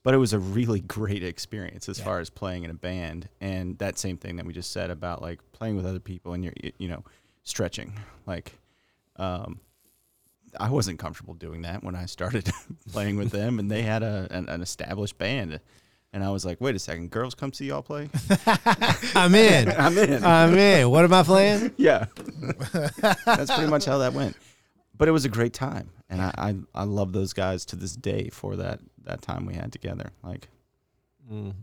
But 0.03 0.13
it 0.13 0.17
was 0.17 0.33
a 0.33 0.39
really 0.39 0.81
great 0.81 1.23
experience 1.23 1.87
as 1.87 1.97
Yeah. 1.97 2.03
far 2.05 2.19
as 2.19 2.29
playing 2.29 2.63
in 2.65 2.69
a 2.69 2.73
band, 2.73 3.29
and 3.39 3.77
that 3.77 3.97
same 3.97 4.17
thing 4.17 4.35
that 4.35 4.45
we 4.45 4.51
just 4.53 4.71
said 4.71 4.89
about 4.89 5.21
like 5.21 5.39
playing 5.53 5.75
with 5.77 5.85
other 5.85 5.99
people 5.99 6.33
and 6.33 6.43
you're 6.43 6.53
you 6.77 6.87
know 6.87 7.03
stretching 7.43 7.93
like. 8.25 8.53
Um, 9.17 9.59
I 10.59 10.69
wasn't 10.69 10.99
comfortable 10.99 11.33
doing 11.33 11.63
that 11.63 11.83
when 11.83 11.95
I 11.95 12.05
started 12.05 12.51
playing 12.91 13.15
with 13.17 13.31
them, 13.31 13.57
and 13.59 13.71
they 13.71 13.81
had 13.81 14.03
a 14.03 14.27
an, 14.29 14.47
an 14.49 14.61
established 14.61 15.17
band, 15.17 15.59
and 16.13 16.23
I 16.23 16.29
was 16.29 16.45
like, 16.45 16.61
"Wait 16.61 16.75
a 16.75 16.79
second, 16.79 17.09
girls, 17.09 17.35
come 17.35 17.51
see 17.51 17.65
y'all 17.65 17.81
play." 17.81 18.09
I'm 19.15 19.35
in. 19.35 19.69
I'm 19.77 19.97
in. 19.97 20.23
I'm 20.23 20.57
in. 20.57 20.89
What 20.89 21.03
am 21.03 21.13
I 21.13 21.23
playing? 21.23 21.71
yeah, 21.77 22.05
that's 23.25 23.53
pretty 23.53 23.69
much 23.69 23.85
how 23.85 23.97
that 23.97 24.13
went. 24.13 24.37
But 24.95 25.07
it 25.07 25.11
was 25.11 25.25
a 25.25 25.29
great 25.29 25.53
time, 25.53 25.89
and 26.09 26.21
I, 26.21 26.33
I 26.37 26.55
I 26.73 26.83
love 26.83 27.11
those 27.13 27.33
guys 27.33 27.65
to 27.67 27.75
this 27.75 27.95
day 27.95 28.29
for 28.29 28.55
that 28.57 28.79
that 29.03 29.21
time 29.21 29.45
we 29.45 29.55
had 29.55 29.71
together. 29.73 30.11
Like, 30.23 30.47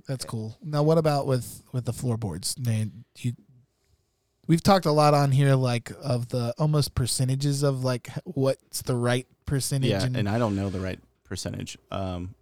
that's 0.09 0.25
cool 0.25 0.57
now 0.65 0.83
what 0.83 0.99
about 0.99 1.27
with 1.27 1.63
with 1.71 1.85
the 1.85 1.93
floorboards 1.93 2.59
man 2.59 3.05
you 3.19 3.33
we've 4.49 4.63
talked 4.63 4.87
a 4.87 4.91
lot 4.91 5.13
on 5.13 5.31
here 5.31 5.55
like 5.55 5.93
of 6.03 6.29
the 6.29 6.53
almost 6.59 6.95
percentages 6.95 7.63
of 7.63 7.85
like 7.85 8.09
what's 8.25 8.83
the 8.83 8.97
right 8.97 9.27
percentage 9.45 9.91
yeah, 9.91 10.03
and, 10.03 10.17
and 10.17 10.29
I 10.29 10.39
don't 10.39 10.57
know 10.57 10.71
the 10.71 10.81
right 10.81 10.99
percentage. 11.31 11.79
Um, 11.91 12.35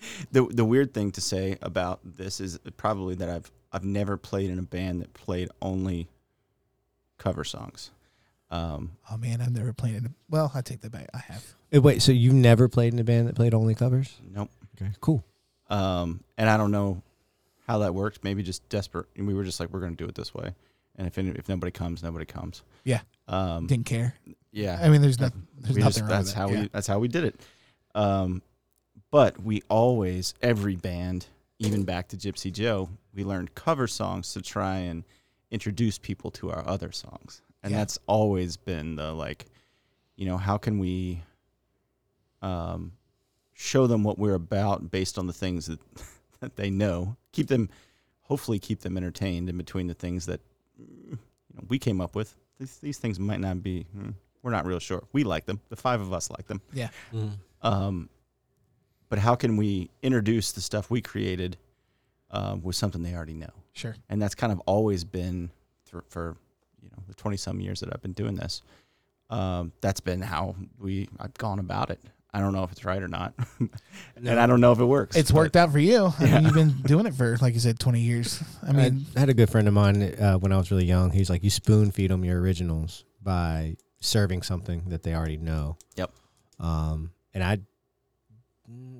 the 0.32 0.44
the 0.46 0.64
weird 0.64 0.94
thing 0.94 1.10
to 1.12 1.20
say 1.20 1.56
about 1.62 2.00
this 2.04 2.40
is 2.40 2.58
probably 2.76 3.14
that 3.16 3.28
I've 3.28 3.50
I've 3.72 3.84
never 3.84 4.16
played 4.16 4.50
in 4.50 4.58
a 4.58 4.62
band 4.62 5.02
that 5.02 5.12
played 5.14 5.48
only 5.60 6.08
cover 7.18 7.44
songs. 7.44 7.90
Um, 8.50 8.92
oh 9.10 9.18
man 9.18 9.42
i've 9.42 9.52
never 9.52 9.74
played 9.74 9.96
it 9.96 10.04
well 10.30 10.50
i 10.54 10.62
take 10.62 10.80
that 10.80 10.90
back 10.90 11.06
i 11.12 11.18
have 11.18 11.44
Wait, 11.70 12.00
so 12.00 12.12
you've 12.12 12.32
never 12.32 12.66
played 12.66 12.94
in 12.94 12.98
a 12.98 13.04
band 13.04 13.28
that 13.28 13.34
played 13.34 13.52
only 13.52 13.74
covers? 13.74 14.16
nope. 14.32 14.48
Okay, 14.80 14.90
cool. 15.02 15.22
Um, 15.68 16.24
and 16.38 16.48
I 16.48 16.56
don't 16.56 16.70
know 16.70 17.02
how 17.66 17.80
that 17.80 17.94
worked. 17.94 18.24
Maybe 18.24 18.42
just 18.42 18.66
desperate. 18.70 19.04
And 19.16 19.26
we 19.26 19.34
were 19.34 19.44
just 19.44 19.60
like, 19.60 19.68
we're 19.70 19.80
going 19.80 19.94
to 19.94 20.02
do 20.02 20.08
it 20.08 20.14
this 20.14 20.32
way. 20.32 20.54
And 20.96 21.06
if 21.06 21.18
any, 21.18 21.28
if 21.32 21.46
nobody 21.46 21.70
comes, 21.70 22.02
nobody 22.02 22.24
comes. 22.24 22.62
Yeah. 22.84 23.00
Um, 23.26 23.66
didn't 23.66 23.84
care 23.84 24.14
yeah. 24.50 24.78
i 24.80 24.88
mean 24.88 25.02
there's 25.02 25.20
nothing 25.20 25.46
there's 25.60 25.76
nothing 25.76 25.84
just- 25.92 26.00
wrong 26.00 26.08
that's 26.08 26.28
with 26.28 26.34
how 26.36 26.48
Yeah. 26.48 26.60
we 26.62 26.68
that's 26.72 26.86
how 26.86 26.98
we 26.98 27.08
did 27.08 27.24
it. 27.24 27.40
Um, 27.94 28.40
but 29.10 29.42
we 29.42 29.62
always 29.68 30.34
every 30.42 30.76
band, 30.76 31.26
even 31.58 31.84
back 31.84 32.08
to 32.08 32.16
Gypsy 32.16 32.52
Joe, 32.52 32.88
we 33.14 33.24
learned 33.24 33.54
cover 33.54 33.86
songs 33.86 34.32
to 34.34 34.42
try 34.42 34.76
and 34.76 35.04
introduce 35.50 35.98
people 35.98 36.30
to 36.32 36.50
our 36.50 36.66
other 36.66 36.92
songs, 36.92 37.42
and 37.62 37.72
Yeah. 37.72 37.78
that's 37.78 37.98
always 38.06 38.56
been 38.56 38.96
the 38.96 39.12
like, 39.12 39.46
you 40.16 40.26
know, 40.26 40.36
how 40.36 40.58
can 40.58 40.78
we 40.78 41.22
um, 42.42 42.92
show 43.54 43.86
them 43.86 44.04
what 44.04 44.18
we're 44.18 44.34
about 44.34 44.90
based 44.90 45.18
on 45.18 45.26
the 45.26 45.32
things 45.32 45.66
that 45.66 45.80
that 46.40 46.56
they 46.56 46.70
know, 46.70 47.16
keep 47.32 47.48
them, 47.48 47.68
hopefully 48.22 48.58
keep 48.58 48.80
them 48.80 48.96
entertained 48.96 49.48
in 49.48 49.56
between 49.56 49.86
the 49.88 49.94
things 49.94 50.26
that 50.26 50.40
mm, 50.80 51.10
you 51.12 51.18
know, 51.54 51.64
we 51.68 51.78
came 51.78 52.00
up 52.00 52.14
with. 52.14 52.36
These, 52.60 52.76
these 52.78 52.98
things 52.98 53.18
might 53.18 53.40
not 53.40 53.62
be. 53.62 53.86
mm, 53.96 54.14
we're 54.42 54.52
not 54.52 54.66
real 54.66 54.78
sure. 54.78 55.02
We 55.12 55.24
like 55.24 55.46
them. 55.46 55.60
The 55.68 55.76
five 55.76 56.00
of 56.00 56.12
us 56.12 56.30
like 56.30 56.46
them. 56.46 56.60
yeah 56.72 56.90
Um, 57.62 58.08
but 59.08 59.18
how 59.18 59.34
can 59.34 59.56
we 59.56 59.90
introduce 60.02 60.52
the 60.52 60.60
stuff 60.60 60.90
we 60.90 61.00
created 61.00 61.56
um, 62.30 62.62
with 62.62 62.76
something 62.76 63.02
they 63.02 63.14
already 63.14 63.34
know? 63.34 63.50
sure 63.72 63.94
And 64.08 64.20
that's 64.20 64.34
kind 64.34 64.52
of 64.52 64.60
always 64.66 65.04
been 65.04 65.50
for, 65.84 66.04
for 66.08 66.36
you 66.82 66.90
know 66.90 67.02
the 67.08 67.14
twenty 67.14 67.36
some 67.36 67.60
years 67.60 67.80
that 67.80 67.90
I've 67.92 68.02
been 68.02 68.12
doing 68.12 68.34
this. 68.34 68.62
Um, 69.30 69.72
that's 69.80 70.00
been 70.00 70.22
how 70.22 70.54
we 70.78 71.08
I've 71.20 71.34
gone 71.34 71.58
about 71.58 71.90
it. 71.90 72.00
I 72.32 72.40
don't 72.40 72.52
know 72.52 72.62
if 72.62 72.70
it's 72.72 72.84
right 72.84 73.02
or 73.02 73.08
not, 73.08 73.32
and 74.16 74.28
I 74.28 74.46
don't 74.46 74.60
know 74.60 74.72
if 74.72 74.78
it 74.80 74.84
works. 74.84 75.16
It's 75.16 75.30
but- 75.30 75.36
worked 75.38 75.56
out 75.56 75.72
for 75.72 75.78
you. 75.78 76.12
I 76.18 76.24
Yeah. 76.24 76.34
mean, 76.34 76.44
you've 76.44 76.54
been 76.54 76.82
doing 76.82 77.06
it 77.06 77.14
for, 77.14 77.38
like 77.40 77.54
you 77.54 77.60
said, 77.60 77.78
20 77.78 78.00
years. 78.00 78.42
I 78.66 78.72
mean, 78.72 79.06
I 79.16 79.20
had 79.20 79.30
a 79.30 79.34
good 79.34 79.48
friend 79.48 79.66
of 79.66 79.72
mine 79.72 80.02
uh, 80.02 80.34
when 80.36 80.52
I 80.52 80.58
was 80.58 80.70
really 80.70 80.84
young. 80.84 81.10
He's 81.10 81.30
like, 81.30 81.42
you 81.42 81.48
spoon 81.48 81.90
feed 81.90 82.10
them 82.10 82.26
your 82.26 82.38
originals 82.38 83.04
by 83.22 83.76
serving 84.00 84.42
something 84.42 84.82
that 84.88 85.02
they 85.04 85.14
already 85.14 85.38
know. 85.38 85.78
Yep. 85.96 86.12
Um, 86.60 87.12
and 87.32 87.42
I 87.42 87.60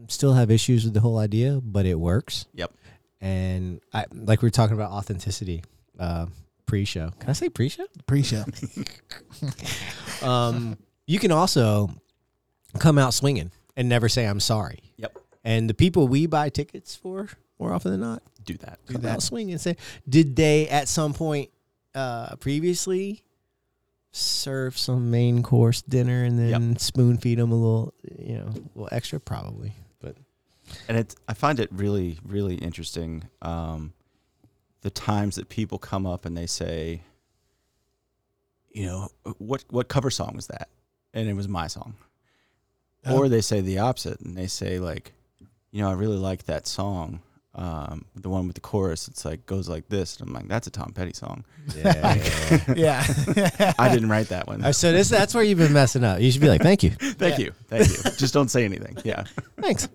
still 0.09 0.35
have 0.35 0.51
issues 0.51 0.85
with 0.85 0.95
the 0.95 1.01
whole 1.01 1.19
idea, 1.19 1.61
but 1.63 1.87
it 1.87 1.99
works. 1.99 2.47
Yep. 2.55 2.73
And 3.21 3.81
I 3.93 4.07
like 4.13 4.43
we 4.43 4.47
were 4.47 4.51
talking 4.51 4.75
about 4.75 4.91
authenticity 4.91 5.65
uh, 5.99 6.27
pre-show. 6.67 7.11
Can 7.19 7.31
I 7.31 7.33
say 7.33 7.49
pre-show? 7.49 7.87
pre-show. 8.07 8.45
Um, 10.21 10.77
you 11.07 11.21
can 11.21 11.31
also 11.31 11.91
come 12.81 12.99
out 12.99 13.15
swinging 13.15 13.53
and 13.77 13.89
never 13.89 14.09
say 14.09 14.25
I'm 14.25 14.41
sorry. 14.41 14.81
Yep. 14.97 15.17
And 15.45 15.71
the 15.71 15.75
people 15.75 16.09
we 16.09 16.27
buy 16.27 16.49
tickets 16.49 16.97
for, 16.97 17.29
more 17.59 17.73
often 17.73 17.93
than 17.93 18.01
not, 18.01 18.23
do 18.45 18.55
that. 18.59 18.81
come 18.87 19.03
that. 19.03 19.13
out 19.13 19.23
swinging 19.23 19.53
and 19.53 19.61
say, 19.61 19.77
did 20.09 20.35
they 20.35 20.69
at 20.69 20.89
some 20.89 21.15
point 21.15 21.51
uh, 21.95 22.35
previously 22.37 23.23
serve 24.13 24.77
some 24.77 25.11
main 25.11 25.43
course 25.43 25.83
dinner 25.83 26.25
and 26.25 26.39
then 26.39 26.77
spoon 26.79 27.19
feed 27.19 27.39
them 27.39 27.53
a 27.53 27.55
little, 27.55 27.95
you 28.19 28.39
know, 28.39 28.49
a 28.49 28.79
little 28.79 28.89
extra? 28.93 29.21
Probably. 29.21 29.73
But 30.01 30.17
and 30.89 30.97
it's 30.97 31.15
I 31.29 31.35
find 31.35 31.61
it 31.61 31.69
really 31.73 32.19
really 32.25 32.57
interesting 32.57 33.25
um, 33.43 33.93
the 34.83 34.91
times 34.91 35.37
that 35.37 35.49
people 35.49 35.79
come 35.79 36.07
up 36.07 36.25
and 36.25 36.37
they 36.37 36.47
say, 36.47 37.03
you 38.71 38.87
know, 38.87 39.09
what 39.39 39.65
what 39.69 39.89
cover 39.89 40.11
song 40.11 40.33
was 40.35 40.47
that? 40.49 40.69
And 41.15 41.29
it 41.29 41.35
was 41.35 41.49
my 41.49 41.67
song. 41.67 41.95
Oh. 43.07 43.19
Or 43.19 43.29
they 43.29 43.41
say 43.41 43.61
the 43.61 43.79
opposite 43.79 44.21
and 44.21 44.37
they 44.37 44.47
say 44.47 44.79
like, 44.79 45.13
you 45.71 45.83
know, 45.83 45.91
I 45.91 45.95
really 45.95 46.17
like 46.17 46.45
that 46.45 46.67
song. 46.67 47.21
Um, 47.59 48.05
the 48.15 48.29
one 48.31 48.47
with 48.47 48.55
the 48.55 48.61
chorus. 48.61 49.09
It's 49.09 49.25
like 49.25 49.45
goes 49.45 49.69
like 49.69 49.89
this, 49.89 50.17
and 50.19 50.29
I'm 50.29 50.35
like, 50.35 50.47
that's 50.47 50.69
a 50.69 50.71
Tom 50.71 50.93
Petty 50.93 51.13
song. 51.13 51.45
Yeah. 51.77 52.15
yeah. 52.77 53.75
I 53.79 53.89
didn't 53.93 54.09
write 54.09 54.29
that 54.29 54.47
one. 54.47 54.73
So 54.73 54.93
this 54.93 55.09
that's 55.09 55.35
where 55.35 55.43
you've 55.43 55.59
been 55.59 55.73
messing 55.73 56.05
up. 56.05 56.21
You 56.21 56.31
should 56.31 56.41
be 56.41 56.49
like, 56.49 56.63
thank 56.63 56.83
you, 56.85 56.91
Thank 57.01 57.39
Yeah. 57.39 57.47
you, 57.47 57.53
thank 57.67 57.89
you. 57.89 57.97
Just 58.17 58.33
don't 58.33 58.49
say 58.49 58.65
anything. 58.65 58.97
Yeah, 59.05 59.25
thanks. 59.61 59.89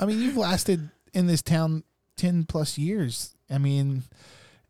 I 0.00 0.06
mean, 0.06 0.20
you've 0.20 0.36
lasted 0.36 0.90
in 1.14 1.28
this 1.28 1.40
town 1.42 1.84
ten 2.16 2.44
plus 2.44 2.76
years. 2.76 3.36
I 3.48 3.58
mean, 3.58 4.02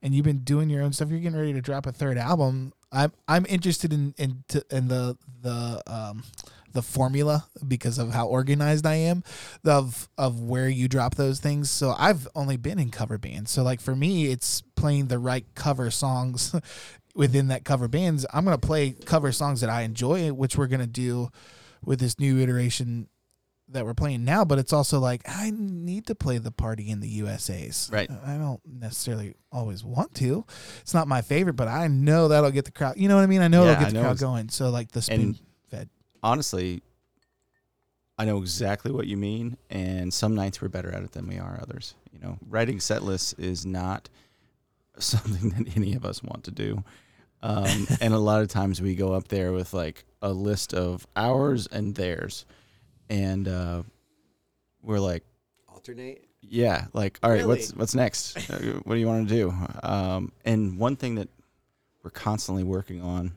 and 0.03 0.15
you've 0.15 0.25
been 0.27 0.41
doing 0.45 0.69
your 0.69 0.83
own 0.83 0.93
stuff. 0.93 1.09
You're 1.09 1.21
getting 1.21 1.39
ready 1.39 1.55
to 1.55 1.63
drop 1.63 1.87
a 1.87 1.93
third 1.93 2.19
album. 2.19 2.75
I'm 2.93 3.13
I'm 3.27 3.47
interested 3.49 3.91
in 3.93 4.15
in 4.19 4.45
t- 4.49 4.61
in 4.71 4.89
the 4.89 5.17
the 5.41 5.83
um 5.87 6.25
the 6.73 6.83
formula 6.83 7.47
because 7.67 7.99
of 7.99 8.13
how 8.13 8.27
organized 8.27 8.87
I 8.87 8.95
am 8.95 9.23
of 9.65 10.09
of 10.19 10.41
where 10.41 10.69
you 10.69 10.89
drop 10.89 11.15
those 11.15 11.41
things. 11.41 11.71
So 11.71 11.95
I've 11.99 12.29
only 12.35 12.57
been 12.57 12.79
in 12.79 12.91
cover 12.91 13.19
bands. 13.19 13.51
So 13.51 13.63
like 13.63 13.81
for 13.81 13.95
me, 13.97 14.27
it's 14.27 14.63
playing 14.77 15.09
the 15.09 15.19
right 15.19 15.47
cover 15.55 15.91
songs 15.91 16.55
within 17.15 17.49
that 17.49 17.65
cover 17.65 17.89
bands. 17.89 18.27
I'm 18.33 18.45
gonna 18.45 18.59
play 18.59 18.91
cover 18.91 19.33
songs 19.33 19.61
that 19.61 19.71
I 19.71 19.83
enjoy, 19.83 20.33
which 20.33 20.57
we're 20.57 20.67
gonna 20.67 20.87
do 20.87 21.31
with 21.85 22.01
this 22.01 22.19
new 22.19 22.39
iteration 22.39 23.09
that 23.69 23.85
we're 23.85 23.95
playing 23.95 24.25
now, 24.25 24.45
but 24.45 24.59
it's 24.59 24.73
also 24.73 24.99
like 24.99 25.23
I 25.27 25.51
need 25.55 26.07
to 26.07 26.15
play 26.15 26.39
the 26.39 26.51
party 26.51 26.91
in 26.91 27.01
the 27.01 27.09
USA's. 27.09 27.89
Right. 27.93 28.11
I 28.11 28.37
don't 28.37 28.61
necessarily 28.67 29.35
always 29.51 29.83
want 29.85 30.15
to. 30.17 30.45
It's 30.81 30.95
not 30.95 31.09
my 31.09 31.23
favorite, 31.23 31.55
but 31.55 31.69
I 31.69 31.89
know 31.89 32.29
that'll 32.29 32.51
get 32.51 32.65
the 32.65 32.71
crowd. 32.71 32.97
You 32.97 33.09
know 33.09 33.17
what 33.17 33.23
I 33.23 33.27
mean? 33.27 33.41
I 33.41 33.49
know 33.49 33.65
Yeah, 33.65 33.73
it'll 33.73 33.85
get 33.85 33.89
I 33.89 33.97
the 33.97 34.01
crowd 34.01 34.19
going. 34.19 34.49
So 34.51 34.71
like 34.71 34.93
the 34.93 35.03
spoon 35.03 35.21
And-. 35.21 35.41
Honestly, 36.23 36.83
I 38.19 38.25
know 38.25 38.39
exactly 38.39 38.93
what 38.93 39.07
you 39.07 39.17
mean, 39.17 39.57
and 39.71 40.13
some 40.13 40.35
nights 40.35 40.61
we're 40.61 40.69
better 40.69 40.93
at 40.95 41.03
it 41.03 41.13
than 41.13 41.27
we 41.27 41.39
are 41.39 41.59
others. 41.61 41.95
You 42.13 42.21
know, 42.21 42.39
writing 42.49 42.79
set 42.79 43.03
lists 43.03 43.33
is 43.35 43.65
not 43.67 44.09
something 44.99 45.51
that 45.51 45.77
any 45.77 45.95
of 45.95 46.05
us 46.05 46.23
want 46.23 46.45
to 46.45 46.51
do. 46.51 46.85
Um, 47.43 47.87
and 48.01 48.15
a 48.15 48.19
lot 48.19 48.43
of 48.43 48.49
times 48.49 48.81
we 48.81 48.95
go 48.95 49.13
up 49.15 49.29
there 49.29 49.53
with 49.53 49.73
like 49.75 50.05
a 50.21 50.33
list 50.33 50.75
of 50.75 51.07
ours 51.17 51.67
and 51.73 51.95
theirs, 51.95 52.45
and 53.11 53.49
uh, 53.49 53.83
we're 54.83 55.01
like, 55.01 55.25
Alternate. 55.69 56.25
yeah, 56.43 56.87
like, 56.93 57.19
all 57.23 57.31
right, 57.31 57.39
Really? 57.39 57.49
what's 57.49 57.75
what's 57.75 57.95
next? 57.95 58.39
Uh, 58.51 58.59
what 58.85 58.95
do 58.95 59.01
you 59.01 59.07
want 59.09 59.29
to 59.29 59.35
do? 59.35 59.53
Um, 59.83 60.31
and 60.45 60.79
one 60.79 60.95
thing 60.97 61.17
that 61.17 61.29
we're 62.05 62.11
constantly 62.11 62.63
working 62.63 63.01
on 63.01 63.33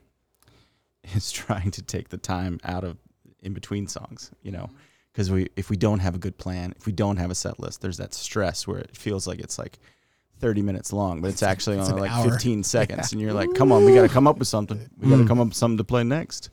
is 1.14 1.32
trying 1.44 1.72
to 1.72 1.82
take 1.82 2.10
the 2.10 2.18
time 2.18 2.60
out 2.64 2.84
of 2.84 2.98
in 3.42 3.54
between 3.54 3.88
songs. 3.88 4.32
You 4.42 4.52
know, 4.52 4.70
because 5.14 5.30
we 5.32 5.50
if 5.56 5.70
we 5.70 5.78
don't 5.78 6.00
have 6.00 6.16
a 6.16 6.20
good 6.20 6.38
plan, 6.38 6.74
if 6.78 6.86
we 6.86 6.92
don't 6.94 7.18
have 7.18 7.32
a 7.32 7.36
set 7.36 7.60
list, 7.60 7.82
there's 7.82 7.98
that 7.98 8.14
stress 8.14 8.68
where 8.68 8.80
it 8.80 8.96
feels 8.98 9.28
like 9.28 9.40
it's 9.40 9.60
like. 9.60 9.80
30 10.42 10.64
minutes 10.64 10.92
long, 10.92 11.22
but 11.22 11.30
it's 11.30 11.42
actually 11.42 11.78
It's 11.78 11.88
only 11.88 12.02
like 12.02 12.12
hour. 12.12 12.30
15 12.30 12.62
seconds. 12.76 13.14
And 13.14 13.22
you're 13.22 13.32
like, 13.32 13.54
come 13.56 13.72
on, 13.72 13.86
we 13.86 13.94
got 13.96 14.02
to 14.02 14.10
come 14.10 14.28
up 14.28 14.38
with 14.38 14.50
something. 14.50 14.78
We 15.00 15.10
got 15.10 15.16
to 15.16 15.24
Mm. 15.24 15.28
come 15.30 15.40
up 15.40 15.48
with 15.48 15.56
something 15.56 15.78
to 15.78 15.86
play 15.86 16.04
next. 16.04 16.50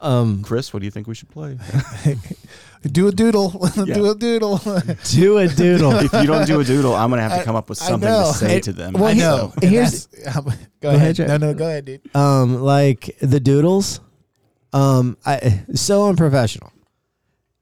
Um, 0.00 0.42
Chris, 0.42 0.72
what 0.72 0.80
do 0.80 0.86
you 0.86 0.90
think 0.90 1.06
we 1.06 1.14
should 1.14 1.28
play? 1.30 1.58
Do 2.90 3.08
a 3.08 3.12
doodle. 3.12 3.50
Yeah. 3.76 3.94
do 3.94 4.10
a 4.10 4.14
doodle. 4.14 4.56
do 5.10 5.36
a 5.38 5.46
doodle. 5.48 5.92
if 5.96 6.12
you 6.14 6.26
don't 6.26 6.46
do 6.46 6.60
a 6.60 6.64
doodle, 6.64 6.94
I'm 6.94 7.10
going 7.10 7.18
to 7.22 7.28
have 7.28 7.38
to 7.38 7.44
come 7.44 7.54
up 7.54 7.68
with 7.68 7.76
something 7.76 8.08
know. 8.08 8.32
to 8.32 8.38
say 8.38 8.56
It- 8.56 8.62
to 8.64 8.72
them. 8.72 8.94
well, 8.94 9.04
I 9.04 9.12
know. 9.12 9.52
and 9.60 9.70
here's- 9.70 10.06
that's- 10.06 10.34
go, 10.34 10.52
Go 10.80 10.88
ahead. 10.96 11.18
ahead, 11.20 11.40
no, 11.40 11.48
no, 11.48 11.54
go 11.54 11.66
ahead, 11.66 11.84
dude. 11.84 12.16
um, 12.16 12.62
like 12.62 13.14
the 13.20 13.38
doodles. 13.40 14.00
Um, 14.72 15.18
I 15.26 15.62
so 15.74 16.08
unprofessional. 16.08 16.72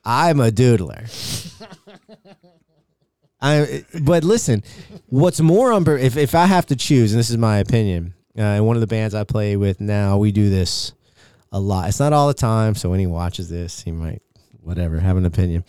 I'm 0.05 0.39
a 0.41 0.51
doodler. 0.51 1.09
I 3.41 3.85
but 4.03 4.25
listen, 4.25 4.63
what's 5.07 5.41
more 5.41 5.71
unpro- 5.71 6.01
if 6.01 6.17
if 6.17 6.35
I 6.35 6.47
have 6.47 6.67
to 6.67 6.77
choose, 6.77 7.13
and 7.13 7.19
this 7.19 7.31
is 7.31 7.37
my 7.39 7.59
opinion, 7.59 8.15
uh, 8.37 8.43
and 8.43 8.67
one 8.67 8.77
of 8.77 8.81
the 8.81 8.87
bands 8.87 9.15
I 9.15 9.25
play 9.25 9.57
with 9.57 9.81
now, 9.81 10.19
we 10.19 10.33
do 10.33 10.51
this 10.51 10.93
a 11.53 11.61
lot. 11.61 11.89
It's 11.89 12.01
not 12.01 12.13
all 12.13 12.29
the 12.29 12.35
time, 12.35 12.75
so 12.75 12.91
when 12.91 13.01
he 13.01 13.07
watches 13.07 13.49
this, 13.49 13.81
he 13.83 13.91
might 13.93 14.23
whatever 14.63 14.99
have 15.01 15.17
an 15.17 15.25
opinion. 15.27 15.65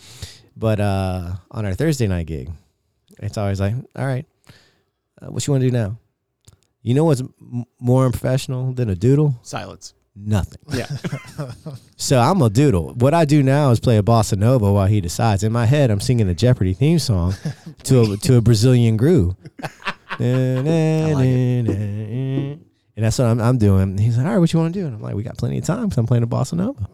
But 0.57 0.79
uh, 0.79 1.35
on 1.51 1.65
our 1.65 1.73
Thursday 1.73 2.07
night 2.07 2.25
gig, 2.27 2.49
it's 3.19 3.37
always 3.37 3.59
like, 3.59 3.73
all 3.95 4.05
right, 4.05 4.25
uh, 5.21 5.27
what 5.27 5.45
you 5.47 5.51
want 5.53 5.61
to 5.63 5.69
do 5.69 5.73
now? 5.75 5.97
You 6.81 6.93
know 6.93 7.03
what's 7.05 7.21
m- 7.21 7.65
more 7.79 8.05
unprofessional 8.05 8.73
than 8.73 8.89
a 8.89 8.95
doodle? 8.95 9.35
Silence. 9.41 9.93
Nothing. 10.15 10.59
Yeah. 10.73 10.87
So 11.95 12.17
I'm 12.17 12.41
a 12.41 12.49
doodle. 12.49 12.93
What 12.93 13.13
I 13.13 13.25
do 13.25 13.43
now 13.43 13.71
is 13.71 13.79
play 13.81 13.97
a 13.97 14.01
bossa 14.01 14.37
nova 14.37 14.71
while 14.71 14.87
he 14.87 15.01
decides. 15.01 15.43
In 15.43 15.51
my 15.51 15.65
head, 15.65 15.91
I'm 15.91 15.99
singing 15.99 16.29
a 16.29 16.33
Jeopardy 16.33 16.73
theme 16.73 16.97
song 16.97 17.35
to 17.83 18.13
a 18.13 18.17
to 18.17 18.37
a 18.37 18.41
Brazilian 18.41 18.95
groove. 18.97 19.35
and 22.99 23.05
that's 23.05 23.17
what 23.17 23.29
I'm, 23.29 23.39
I'm 23.39 23.57
doing. 23.57 23.97
He's 23.97 24.17
like, 24.17 24.25
"All 24.25 24.33
right, 24.33 24.39
what 24.39 24.51
you 24.51 24.59
want 24.59 24.73
to 24.73 24.79
do?" 24.81 24.85
And 24.85 24.93
I'm 24.93 25.01
like, 25.01 25.15
"We 25.15 25.23
got 25.23 25.37
plenty 25.37 25.57
of 25.57 25.63
time 25.63 25.85
because 25.85 25.97
I'm 25.97 26.05
playing 26.05 26.23
a 26.23 26.27
bossa 26.27 26.51
nova." 26.51 26.89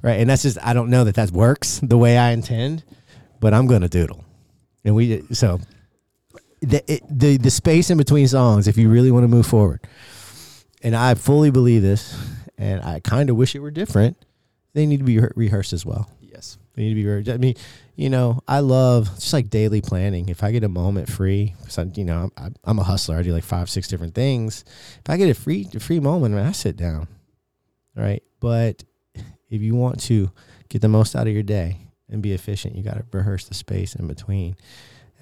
Right, 0.00 0.20
and 0.20 0.30
that's 0.30 0.42
just 0.42 0.58
I 0.62 0.74
don't 0.74 0.90
know 0.90 1.02
that 1.02 1.16
that 1.16 1.32
works 1.32 1.80
the 1.82 1.98
way 1.98 2.16
I 2.16 2.30
intend, 2.30 2.84
but 3.40 3.52
I'm 3.52 3.66
gonna 3.66 3.88
doodle. 3.88 4.24
And 4.84 4.94
we 4.94 5.24
so 5.32 5.58
the 6.60 6.84
it, 6.86 7.02
the 7.10 7.36
the 7.36 7.50
space 7.50 7.90
in 7.90 7.98
between 7.98 8.28
songs, 8.28 8.68
if 8.68 8.78
you 8.78 8.88
really 8.88 9.10
want 9.10 9.24
to 9.24 9.28
move 9.28 9.44
forward, 9.44 9.80
and 10.84 10.94
I 10.94 11.14
fully 11.14 11.50
believe 11.50 11.82
this, 11.82 12.16
and 12.56 12.80
I 12.84 13.00
kind 13.00 13.28
of 13.28 13.34
wish 13.34 13.56
it 13.56 13.58
were 13.58 13.72
different. 13.72 14.16
They 14.72 14.86
need 14.86 14.98
to 14.98 15.04
be 15.04 15.18
re- 15.18 15.30
rehearsed 15.34 15.72
as 15.72 15.84
well. 15.84 16.08
Yes. 16.20 16.58
They 16.76 16.82
need 16.82 16.90
to 16.90 16.94
be 16.94 17.06
rehearsed. 17.06 17.28
I 17.28 17.38
mean, 17.38 17.56
you 17.96 18.10
know, 18.10 18.40
I 18.48 18.60
love 18.60 19.06
just 19.14 19.32
like 19.32 19.50
daily 19.50 19.80
planning. 19.80 20.28
If 20.28 20.42
I 20.42 20.50
get 20.50 20.64
a 20.64 20.68
moment 20.68 21.08
free, 21.08 21.54
because 21.60 21.78
I, 21.78 21.84
you 21.94 22.04
know, 22.04 22.30
I'm, 22.36 22.54
I'm 22.64 22.78
a 22.78 22.84
hustler. 22.84 23.16
I 23.16 23.22
do 23.22 23.32
like 23.32 23.44
five, 23.44 23.70
six 23.70 23.88
different 23.88 24.14
things. 24.14 24.64
If 24.98 25.08
I 25.08 25.16
get 25.16 25.30
a 25.30 25.34
free, 25.34 25.68
a 25.74 25.80
free 25.80 26.00
moment, 26.00 26.34
man, 26.34 26.46
I 26.46 26.52
sit 26.52 26.76
down. 26.76 27.08
right? 27.94 28.22
but 28.40 28.84
if 29.48 29.62
you 29.62 29.74
want 29.74 30.00
to 30.00 30.30
get 30.68 30.82
the 30.82 30.88
most 30.88 31.14
out 31.16 31.26
of 31.26 31.32
your 31.32 31.42
day 31.42 31.78
and 32.10 32.20
be 32.20 32.32
efficient, 32.32 32.76
you 32.76 32.82
got 32.82 32.94
to 32.94 33.04
rehearse 33.12 33.46
the 33.46 33.54
space 33.54 33.94
in 33.94 34.06
between. 34.06 34.56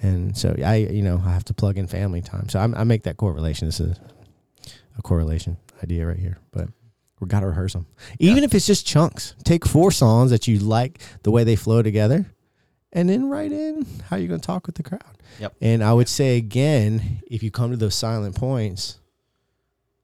And 0.01 0.35
so 0.35 0.55
I, 0.65 0.75
you 0.75 1.01
know, 1.01 1.21
I 1.23 1.31
have 1.31 1.45
to 1.45 1.53
plug 1.53 1.77
in 1.77 1.87
family 1.87 2.21
time. 2.21 2.49
So 2.49 2.59
I'm, 2.59 2.75
I 2.75 2.83
make 2.83 3.03
that 3.03 3.17
correlation. 3.17 3.67
This 3.67 3.79
is 3.79 3.97
a 4.97 5.01
correlation 5.01 5.57
idea 5.81 6.05
right 6.05 6.19
here, 6.19 6.39
but 6.51 6.67
we 7.19 7.27
got 7.27 7.41
to 7.41 7.47
rehearse 7.47 7.73
them. 7.73 7.85
Even 8.19 8.43
if 8.43 8.53
it's 8.53 8.67
just 8.67 8.85
chunks, 8.85 9.35
take 9.43 9.65
four 9.65 9.91
songs 9.91 10.31
that 10.31 10.47
you 10.47 10.59
like 10.59 10.99
the 11.23 11.31
way 11.31 11.43
they 11.43 11.55
flow 11.55 11.81
together, 11.81 12.25
and 12.93 13.09
then 13.09 13.27
write 13.29 13.51
in 13.51 13.85
how 14.09 14.15
you're 14.15 14.27
going 14.29 14.39
to 14.39 14.45
talk 14.45 14.65
with 14.67 14.75
the 14.75 14.83
crowd. 14.83 15.01
Yep. 15.39 15.55
And 15.61 15.83
I 15.83 15.91
would 15.93 16.07
say 16.07 16.37
again, 16.37 17.21
if 17.29 17.43
you 17.43 17.51
come 17.51 17.71
to 17.71 17.77
those 17.77 17.95
silent 17.95 18.35
points, 18.35 18.99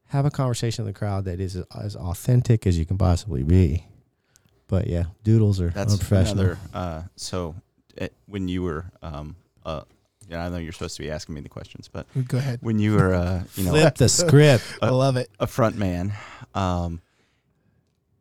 have 0.08 0.26
a 0.26 0.32
conversation 0.32 0.84
with 0.86 0.94
the 0.94 0.98
crowd 1.00 1.26
that 1.26 1.40
is 1.40 1.56
as 1.80 1.96
authentic 1.96 2.66
as 2.68 2.78
you 2.78 2.86
can 2.86 2.98
possibly 2.98 3.44
be. 3.44 3.86
But 4.68 4.88
yeah, 4.88 5.06
doodles 5.24 5.62
are 5.62 5.70
That's 5.70 5.94
unprofessional. 5.94 6.40
another. 6.46 6.60
Uh, 6.74 7.04
so 7.16 7.56
uh, 8.00 8.08
when 8.28 8.48
you 8.48 8.64
were, 8.64 8.86
um, 9.02 9.36
uh, 9.66 9.82
yeah, 10.28 10.46
I 10.46 10.50
know 10.50 10.58
you're 10.58 10.74
supposed 10.74 10.96
to 10.98 11.02
be 11.04 11.10
asking 11.12 11.36
me 11.36 11.42
the 11.42 11.50
questions, 11.50 11.88
but 11.92 12.06
Go 12.28 12.38
ahead. 12.38 12.60
when 12.62 12.78
you 12.80 12.94
were, 12.96 13.14
uh, 13.14 13.44
you 13.56 13.64
know, 13.66 13.72
Flip 13.72 13.96
the 13.96 14.10
script. 14.10 14.64
I 14.82 14.90
love 14.90 15.16
it. 15.16 15.30
a 15.40 15.48
front 15.48 15.76
man, 15.78 16.14
um, 16.54 17.02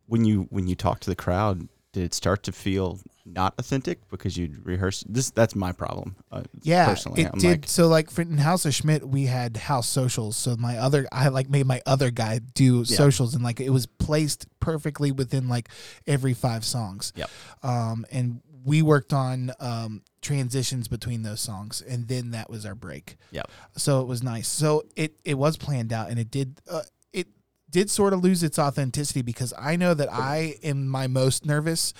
when 0.06 0.24
you 0.24 0.46
when 0.50 0.66
you 0.68 0.74
talk 0.74 1.00
to 1.00 1.10
the 1.10 1.16
crowd, 1.16 1.68
did 1.92 2.04
it 2.04 2.14
start 2.14 2.42
to 2.44 2.52
feel 2.52 2.98
not 3.32 3.54
authentic 3.58 4.08
because 4.08 4.36
you'd 4.36 4.64
rehearse? 4.66 5.04
This 5.08 5.30
that's 5.30 5.54
my 5.54 5.72
problem. 5.72 6.16
Uh, 6.32 6.42
Yeah, 6.62 6.86
personally, 6.86 7.22
it 7.22 7.30
I'm 7.32 7.38
did. 7.38 7.48
like, 7.50 7.68
so 7.68 7.88
like 7.88 8.10
for 8.10 8.22
in 8.22 8.38
House 8.38 8.64
of 8.64 8.74
Schmidt, 8.74 9.06
we 9.08 9.26
had 9.26 9.56
house 9.56 9.88
socials. 9.88 10.36
So 10.36 10.56
my 10.56 10.78
other, 10.78 11.06
I 11.12 11.28
like 11.28 11.48
made 11.48 11.66
my 11.66 11.80
other 11.86 12.10
guy 12.10 12.40
do 12.54 12.78
Yeah. 12.86 12.96
socials, 12.96 13.34
and 13.34 13.42
like 13.44 13.60
it 13.60 13.70
was 13.70 13.86
placed 13.86 14.46
perfectly 14.60 15.12
within 15.12 15.48
like 15.48 15.68
every 16.06 16.34
five 16.34 16.64
songs. 16.64 17.12
Yep. 17.16 17.30
Um, 17.62 18.06
and 18.10 18.40
we 18.64 18.82
worked 18.82 19.12
on 19.12 19.52
um 19.60 20.02
transitions 20.20 20.88
between 20.88 21.22
those 21.22 21.40
songs, 21.40 21.80
and 21.80 22.08
then 22.08 22.32
that 22.32 22.50
was 22.50 22.66
our 22.66 22.74
break. 22.74 23.16
Yep. 23.30 23.50
So 23.76 24.00
it 24.00 24.06
was 24.06 24.22
nice. 24.22 24.48
So 24.48 24.84
it 24.96 25.14
it 25.24 25.34
was 25.38 25.56
planned 25.56 25.92
out, 25.92 26.10
and 26.10 26.18
it 26.18 26.30
did. 26.30 26.60
Uh, 26.68 26.82
it 27.12 27.28
did 27.70 27.88
sort 27.88 28.12
of 28.12 28.22
lose 28.22 28.42
its 28.42 28.58
authenticity 28.58 29.22
because 29.22 29.54
I 29.58 29.76
know 29.76 29.94
that 29.94 30.12
I 30.12 30.56
am 30.62 30.88
my 30.88 31.06
most 31.06 31.46
nervous 31.46 31.94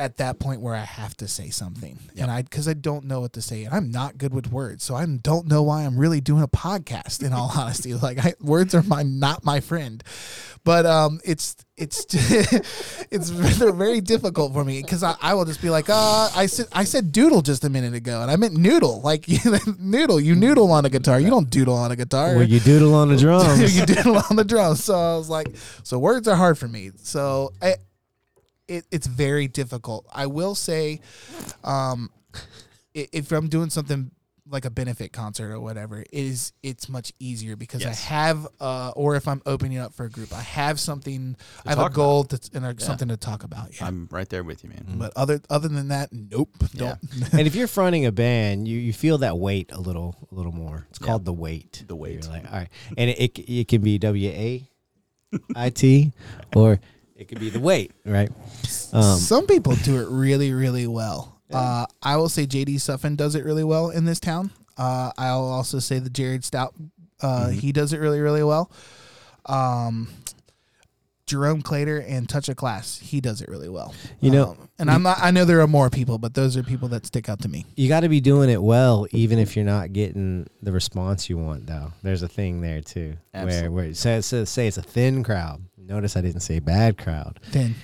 at 0.00 0.16
that 0.16 0.38
point 0.40 0.60
where 0.62 0.74
I 0.74 0.80
have 0.84 1.16
to 1.18 1.28
say 1.28 1.50
something, 1.50 1.98
Yep. 2.14 2.22
and 2.22 2.30
I 2.32 2.42
because 2.42 2.66
I 2.66 2.72
don't 2.74 3.04
know 3.04 3.20
what 3.20 3.34
to 3.34 3.42
say, 3.42 3.64
and 3.64 3.74
I'm 3.74 3.90
not 3.90 4.18
good 4.18 4.34
with 4.34 4.50
words, 4.50 4.82
so 4.82 4.94
I 4.96 5.04
don't 5.06 5.46
know 5.46 5.62
why 5.62 5.82
I'm 5.82 5.96
really 5.98 6.20
doing 6.20 6.42
a 6.42 6.48
podcast. 6.48 7.22
In 7.22 7.32
all 7.32 7.52
honesty, 7.56 7.94
like 7.94 8.18
I, 8.24 8.34
words 8.40 8.74
are 8.74 8.82
my 8.82 9.02
not 9.02 9.44
my 9.44 9.60
friend, 9.60 10.02
but 10.64 10.86
um, 10.86 11.20
it's 11.24 11.54
it's 11.76 12.06
it's 13.10 13.30
they're 13.58 13.72
very 13.72 14.00
difficult 14.00 14.52
for 14.52 14.64
me 14.64 14.82
because 14.82 15.02
I, 15.02 15.16
I 15.20 15.34
will 15.34 15.44
just 15.44 15.62
be 15.62 15.70
like, 15.70 15.88
uh, 15.88 16.28
I 16.34 16.46
said 16.46 16.66
I 16.72 16.84
said 16.84 17.12
doodle 17.12 17.42
just 17.42 17.64
a 17.64 17.68
minute 17.70 17.94
ago, 17.94 18.22
and 18.22 18.30
I 18.30 18.36
meant 18.36 18.54
noodle, 18.54 19.00
like 19.02 19.26
noodle. 19.78 20.20
You 20.20 20.34
noodle 20.34 20.70
on 20.72 20.84
a 20.84 20.90
guitar, 20.90 21.20
you 21.20 21.30
don't 21.30 21.50
doodle 21.50 21.74
on 21.76 21.92
a 21.92 21.96
guitar. 21.96 22.34
Well, 22.36 22.44
you 22.44 22.60
doodle 22.60 22.94
on 22.94 23.08
the 23.08 23.16
drums. 23.16 23.76
you 23.76 23.86
doodle 23.86 24.22
on 24.30 24.36
the 24.36 24.44
drums. 24.44 24.82
So 24.84 24.94
I 24.94 25.16
was 25.16 25.28
like, 25.28 25.48
so 25.82 25.98
words 25.98 26.26
are 26.28 26.36
hard 26.36 26.58
for 26.58 26.68
me. 26.68 26.90
So 27.02 27.52
I, 27.60 27.76
it, 28.70 28.86
it's 28.90 29.06
very 29.06 29.48
difficult. 29.48 30.06
I 30.12 30.26
will 30.26 30.54
say, 30.54 31.00
um, 31.64 32.10
if 32.94 33.30
I'm 33.32 33.48
doing 33.48 33.70
something 33.70 34.10
like 34.52 34.64
a 34.64 34.70
benefit 34.70 35.12
concert 35.12 35.52
or 35.52 35.60
whatever, 35.60 36.00
it 36.00 36.08
is 36.12 36.52
it's 36.60 36.88
much 36.88 37.12
easier 37.20 37.54
because 37.54 37.82
Yes. 37.82 38.04
I 38.04 38.14
have 38.14 38.48
uh 38.58 38.92
or 38.96 39.14
if 39.14 39.28
I'm 39.28 39.40
opening 39.46 39.78
up 39.78 39.94
for 39.94 40.06
a 40.06 40.10
group, 40.10 40.32
I 40.32 40.40
have 40.40 40.80
something 40.80 41.36
I 41.64 41.70
have 41.70 41.78
a 41.78 41.88
goal 41.88 42.24
to, 42.24 42.50
and 42.54 42.64
a, 42.66 42.74
something 42.80 43.06
to 43.08 43.16
talk 43.16 43.44
about. 43.44 43.78
Yeah. 43.78 43.86
I'm 43.86 44.08
right 44.10 44.28
there 44.28 44.42
with 44.42 44.64
you, 44.64 44.70
man. 44.70 44.96
but 44.98 45.12
other 45.14 45.40
other 45.48 45.68
than 45.68 45.88
that, 45.88 46.08
nope. 46.12 46.50
Yeah. 46.72 46.96
Don't. 47.12 47.32
and 47.34 47.46
if 47.46 47.54
you're 47.54 47.68
fronting 47.68 48.06
a 48.06 48.12
band, 48.12 48.66
you, 48.66 48.76
you 48.76 48.92
feel 48.92 49.18
that 49.18 49.38
weight 49.38 49.70
a 49.72 49.78
little 49.80 50.16
a 50.32 50.34
little 50.34 50.52
more. 50.52 50.84
It's 50.90 50.98
Yeah. 51.00 51.06
called 51.06 51.24
the 51.24 51.32
weight. 51.32 51.84
The 51.86 51.94
weight. 51.94 52.24
You're 52.24 52.32
like, 52.32 52.46
all 52.50 52.58
right, 52.58 52.68
and 52.98 53.08
it, 53.10 53.18
it 53.20 53.38
it 53.38 53.68
can 53.68 53.82
be 53.82 53.98
W 53.98 54.30
A 54.30 54.68
I 55.54 55.70
T, 55.70 56.12
or 56.56 56.80
it 57.20 57.28
could 57.28 57.38
be 57.38 57.50
the 57.50 57.60
weight, 57.60 57.92
right? 58.04 58.30
Um, 58.92 59.18
Some 59.18 59.46
people 59.46 59.76
do 59.76 60.00
it 60.00 60.08
really, 60.08 60.52
really 60.52 60.86
well. 60.86 61.36
Uh, 61.52 61.84
I 62.02 62.16
will 62.16 62.28
say 62.28 62.46
JD 62.46 62.80
Suffin 62.80 63.16
does 63.16 63.34
it 63.34 63.44
really 63.44 63.64
well 63.64 63.90
in 63.90 64.04
this 64.04 64.20
town. 64.20 64.52
Uh, 64.78 65.10
I'll 65.18 65.42
also 65.44 65.78
say 65.80 65.98
the 65.98 66.08
Jared 66.10 66.44
Stout, 66.44 66.74
uh, 67.22 67.46
Mm-hmm. 67.46 67.58
he 67.58 67.72
does 67.72 67.92
it 67.92 67.98
really, 67.98 68.20
really 68.20 68.42
well. 68.44 68.70
Um, 69.46 70.08
Jerome 71.26 71.62
Clater 71.62 71.98
and 71.98 72.28
Touch 72.28 72.48
of 72.48 72.56
Class, 72.56 72.98
he 72.98 73.20
does 73.20 73.40
it 73.40 73.48
really 73.48 73.68
well. 73.68 73.94
You 74.20 74.30
know- 74.32 74.50
Um, 74.50 74.68
and 74.80 74.90
I'm 74.90 75.02
not. 75.02 75.18
I 75.20 75.30
know 75.30 75.44
there 75.44 75.60
are 75.60 75.66
more 75.68 75.90
people, 75.90 76.18
but 76.18 76.34
those 76.34 76.56
are 76.56 76.62
people 76.62 76.88
that 76.88 77.04
stick 77.06 77.28
out 77.28 77.40
to 77.42 77.48
me. 77.48 77.66
you 77.76 77.88
got 77.88 78.00
to 78.00 78.08
be 78.08 78.20
doing 78.20 78.48
it 78.48 78.62
well, 78.62 79.06
even 79.12 79.38
if 79.38 79.54
you're 79.54 79.64
not 79.64 79.92
getting 79.92 80.46
the 80.62 80.72
response 80.72 81.28
you 81.28 81.36
want. 81.36 81.66
Though 81.66 81.92
there's 82.02 82.22
a 82.22 82.28
thing 82.28 82.62
there 82.62 82.80
too, 82.80 83.16
Absolutely. 83.34 83.68
where 83.68 83.84
where 83.86 83.94
say, 83.94 84.20
say 84.22 84.44
say 84.46 84.66
it's 84.68 84.78
a 84.78 84.82
thin 84.82 85.22
crowd. 85.22 85.62
Notice 85.90 86.16
I 86.16 86.20
didn't 86.20 86.40
say 86.42 86.60
bad 86.60 86.96
crowd. 86.98 87.40
Then 87.50 87.74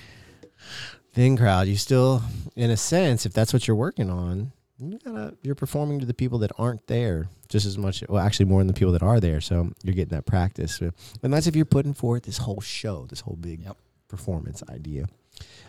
thin 1.13 1.35
crowd, 1.35 1.67
you 1.67 1.75
still, 1.75 2.23
in 2.55 2.69
a 2.71 2.77
sense, 2.77 3.25
if 3.25 3.33
that's 3.33 3.51
what 3.51 3.67
you're 3.67 3.75
working 3.75 4.09
on, 4.09 4.53
you 4.79 4.97
gotta, 5.03 5.35
you're 5.41 5.55
performing 5.55 5.99
to 5.99 6.05
the 6.05 6.13
people 6.13 6.39
that 6.39 6.51
aren't 6.57 6.87
there 6.87 7.27
just 7.49 7.65
as 7.65 7.77
much. 7.77 8.03
Well, 8.07 8.23
actually, 8.23 8.45
more 8.45 8.61
than 8.61 8.67
the 8.67 8.73
people 8.73 8.93
that 8.93 9.03
are 9.03 9.19
there. 9.19 9.41
So 9.41 9.71
you're 9.83 9.93
getting 9.95 10.15
that 10.15 10.25
practice, 10.25 10.79
and 10.79 11.33
that's 11.33 11.47
if 11.47 11.55
you're 11.55 11.65
putting 11.65 11.93
forth 11.93 12.23
this 12.23 12.37
whole 12.37 12.61
show, 12.61 13.05
this 13.09 13.19
whole 13.21 13.35
big 13.35 13.63
Yep. 13.63 13.75
performance 14.07 14.63
idea. 14.69 15.07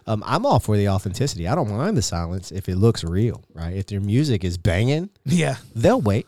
Um, 0.07 0.23
I'm 0.25 0.47
all 0.47 0.61
for 0.61 0.77
the 0.77 0.89
authenticity. 0.89 1.49
I 1.49 1.55
don't 1.57 1.69
mind 1.71 1.97
the 1.97 2.03
silence 2.03 2.53
if 2.53 2.69
it 2.69 2.77
looks 2.77 3.03
real, 3.03 3.43
right? 3.53 3.75
If 3.75 3.91
your 3.91 4.01
music 4.01 4.45
is 4.45 4.57
banging, 4.59 5.11
yeah, 5.25 5.57
they'll 5.75 6.01
wait. 6.01 6.27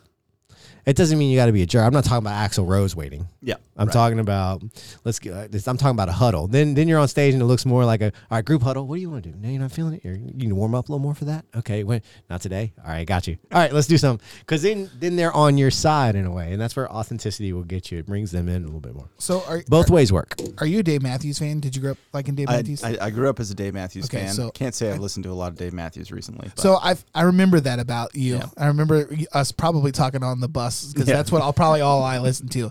It 0.86 0.96
doesn't 0.96 1.18
mean 1.18 1.30
you 1.30 1.36
got 1.36 1.46
to 1.46 1.52
be 1.52 1.62
a 1.62 1.66
jerk. 1.66 1.84
I'm 1.86 1.92
not 1.92 2.04
talking 2.04 2.26
about 2.26 2.50
Axl 2.50 2.66
Rose 2.66 2.96
waiting. 2.96 3.26
Yeah. 3.42 3.54
I'm 3.76 3.86
right. 3.86 3.92
talking 3.92 4.18
about 4.18 4.62
let's 5.04 5.18
get. 5.18 5.32
uh, 5.32 5.46
this- 5.48 5.66
I'm 5.68 5.76
talking 5.76 5.92
about 5.96 6.08
a 6.08 6.12
huddle. 6.12 6.46
Then 6.48 6.74
then 6.74 6.88
you're 6.88 6.98
on 6.98 7.08
stage 7.08 7.32
and 7.34 7.42
it 7.42 7.46
looks 7.46 7.64
more 7.64 7.84
like 7.84 8.00
a 8.02 8.06
all 8.06 8.12
right 8.38 8.44
group 8.44 8.62
huddle. 8.62 8.86
What 8.86 8.96
do 8.96 9.00
you 9.00 9.10
want 9.10 9.24
to 9.24 9.30
do? 9.30 9.36
No, 9.38 9.48
you're 9.48 9.60
not 9.60 9.72
feeling 9.72 9.94
it. 9.94 10.04
You're, 10.04 10.14
you 10.16 10.32
need 10.32 10.48
to 10.48 10.54
warm 10.54 10.74
up 10.74 10.88
a 10.88 10.92
little 10.92 11.02
more 11.02 11.14
for 11.14 11.24
that. 11.26 11.44
Okay, 11.56 11.84
when 11.84 12.02
not 12.28 12.40
today. 12.42 12.72
All 12.84 12.90
right, 12.90 13.06
got 13.06 13.26
you. 13.26 13.38
All 13.52 13.58
right, 13.60 13.72
let's 13.72 13.86
do 13.86 13.96
something. 13.98 14.24
Because 14.40 14.62
then 14.62 14.90
then 14.98 15.16
they're 15.16 15.32
on 15.32 15.56
your 15.58 15.70
side 15.70 16.14
in 16.14 16.26
a 16.26 16.30
way, 16.30 16.52
and 16.52 16.60
that's 16.60 16.76
where 16.76 16.90
authenticity 16.92 17.52
will 17.52 17.62
get 17.64 17.90
you. 17.90 17.98
It 17.98 18.06
brings 18.06 18.30
them 18.30 18.48
in 18.48 18.62
a 18.62 18.66
little 18.66 18.80
bit 18.80 18.94
more. 18.94 19.08
So 19.18 19.42
are 19.48 19.62
Both 19.68 19.90
ways 19.90 20.12
work. 20.12 20.34
are 20.58 20.66
you 20.66 20.80
a 20.80 20.82
Dave 20.82 21.02
Matthews 21.02 21.38
fan? 21.38 21.60
Did 21.60 21.74
you 21.76 21.82
grow 21.82 21.92
up 21.92 21.98
liking 22.12 22.34
Dave 22.34 22.48
I, 22.50 22.56
Matthews? 22.56 22.84
I, 22.84 22.96
I 23.00 23.10
grew 23.10 23.28
up 23.30 23.40
as 23.40 23.50
a 23.50 23.54
Dave 23.54 23.72
Matthews 23.74 24.06
Okay, 24.06 24.26
fan. 24.26 24.34
so- 24.34 24.50
Can't 24.50 24.74
say 24.74 24.90
I've 24.92 25.00
listened 25.00 25.24
to 25.24 25.30
a 25.30 25.32
lot 25.32 25.48
of 25.52 25.56
Dave 25.58 25.72
Matthews 25.72 26.12
recently. 26.12 26.48
But 26.54 26.60
So 26.62 26.76
I 26.76 26.96
I 27.14 27.22
remember 27.22 27.60
that 27.60 27.78
about 27.78 28.14
you. 28.14 28.36
Yeah. 28.36 28.46
I 28.58 28.66
remember 28.66 29.08
us 29.32 29.52
probably 29.52 29.92
talking 29.92 30.22
on 30.22 30.40
the 30.40 30.48
bus 30.48 30.69
because 30.92 31.08
Yeah. 31.08 31.16
that's 31.16 31.30
what 31.32 31.42
I'll 31.42 31.52
probably 31.52 31.80
all 31.80 32.02
I 32.02 32.18
listen 32.18 32.48
to. 32.48 32.70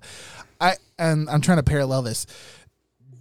I 0.62 0.76
and 0.98 1.30
I'm 1.30 1.42
trying 1.42 1.58
to 1.58 1.64
parallel 1.64 2.02
this. 2.02 2.26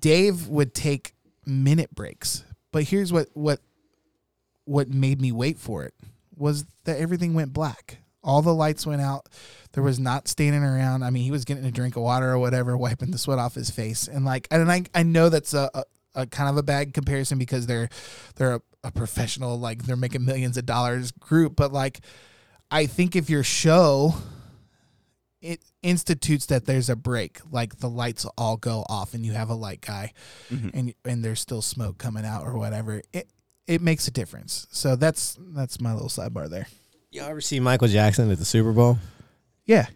Dave 0.01 0.49
would 0.49 0.75
take 0.75 1.13
minute 1.47 1.95
breaks, 1.95 2.45
but 2.73 2.85
here's 2.85 3.13
what 3.13 3.29
what 3.35 3.61
what 4.65 4.89
made 4.89 5.21
me 5.21 5.33
wait 5.33 5.59
for 5.59 5.85
it 5.85 5.95
was 6.37 6.65
that 6.85 6.99
everything 6.99 7.35
went 7.35 7.53
black. 7.53 7.99
All 8.23 8.43
the 8.43 8.55
lights 8.55 8.85
went 8.87 9.01
out. 9.01 9.29
There 9.73 9.83
was 9.83 9.99
not 9.99 10.29
standing 10.29 10.63
around. 10.63 11.03
I 11.03 11.11
mean, 11.11 11.23
he 11.25 11.31
was 11.31 11.45
getting 11.45 11.65
a 11.65 11.71
drink 11.71 11.97
of 11.97 12.03
water 12.03 12.31
or 12.31 12.39
whatever, 12.39 12.77
wiping 12.77 13.11
the 13.11 13.19
sweat 13.19 13.39
off 13.39 13.55
his 13.55 13.71
face, 13.71 14.09
and 14.09 14.25
like, 14.25 14.47
and 14.51 14.71
I 14.71 14.85
I 14.95 15.03
know 15.05 15.29
that's 15.29 15.55
a, 15.55 15.71
a, 15.75 15.85
a 16.15 16.27
kind 16.27 16.51
of 16.51 16.57
a 16.57 16.63
bad 16.63 16.93
comparison 16.95 17.39
because 17.39 17.67
they're 17.67 17.89
they're 18.37 18.57
a, 18.57 18.61
a 18.85 18.91
professional, 18.93 19.59
like 19.59 19.85
they're 19.85 19.97
making 19.97 20.25
millions 20.25 20.57
of 20.57 20.67
dollars 20.67 21.13
group, 21.13 21.57
but 21.57 21.73
like, 21.73 22.01
I 22.71 22.87
think 22.87 23.17
if 23.17 23.31
your 23.31 23.43
show 23.45 24.15
it 25.41 25.61
institutes 25.83 26.47
that 26.47 26.67
there's 26.67 26.89
a 26.89 26.97
break, 26.97 27.39
like 27.51 27.79
the 27.79 27.89
lights 27.89 28.27
all 28.37 28.57
go 28.57 28.85
off 28.89 29.15
and 29.15 29.25
you 29.25 29.33
have 29.33 29.51
a 29.51 29.55
light 29.55 29.81
guy, 29.81 30.13
Mhm. 30.51 30.71
and 30.75 30.95
and 31.05 31.25
there's 31.25 31.41
still 31.41 31.63
smoke 31.63 31.99
coming 31.99 32.25
out 32.25 32.43
or 32.45 32.59
whatever. 32.59 33.03
It 33.13 33.31
it 33.67 33.81
makes 33.83 34.09
a 34.09 34.11
difference. 34.11 34.67
So 34.71 34.97
that's 34.97 35.37
that's 35.41 35.81
my 35.81 35.93
little 35.93 36.09
sidebar 36.09 36.49
there. 36.51 36.67
You 37.11 37.23
ever 37.23 37.41
see 37.41 37.61
Michael 37.61 37.89
Jackson 37.89 38.31
at 38.31 38.39
the 38.39 38.45
Super 38.45 38.73
Bowl? 38.73 38.99
Yeah. 39.65 39.87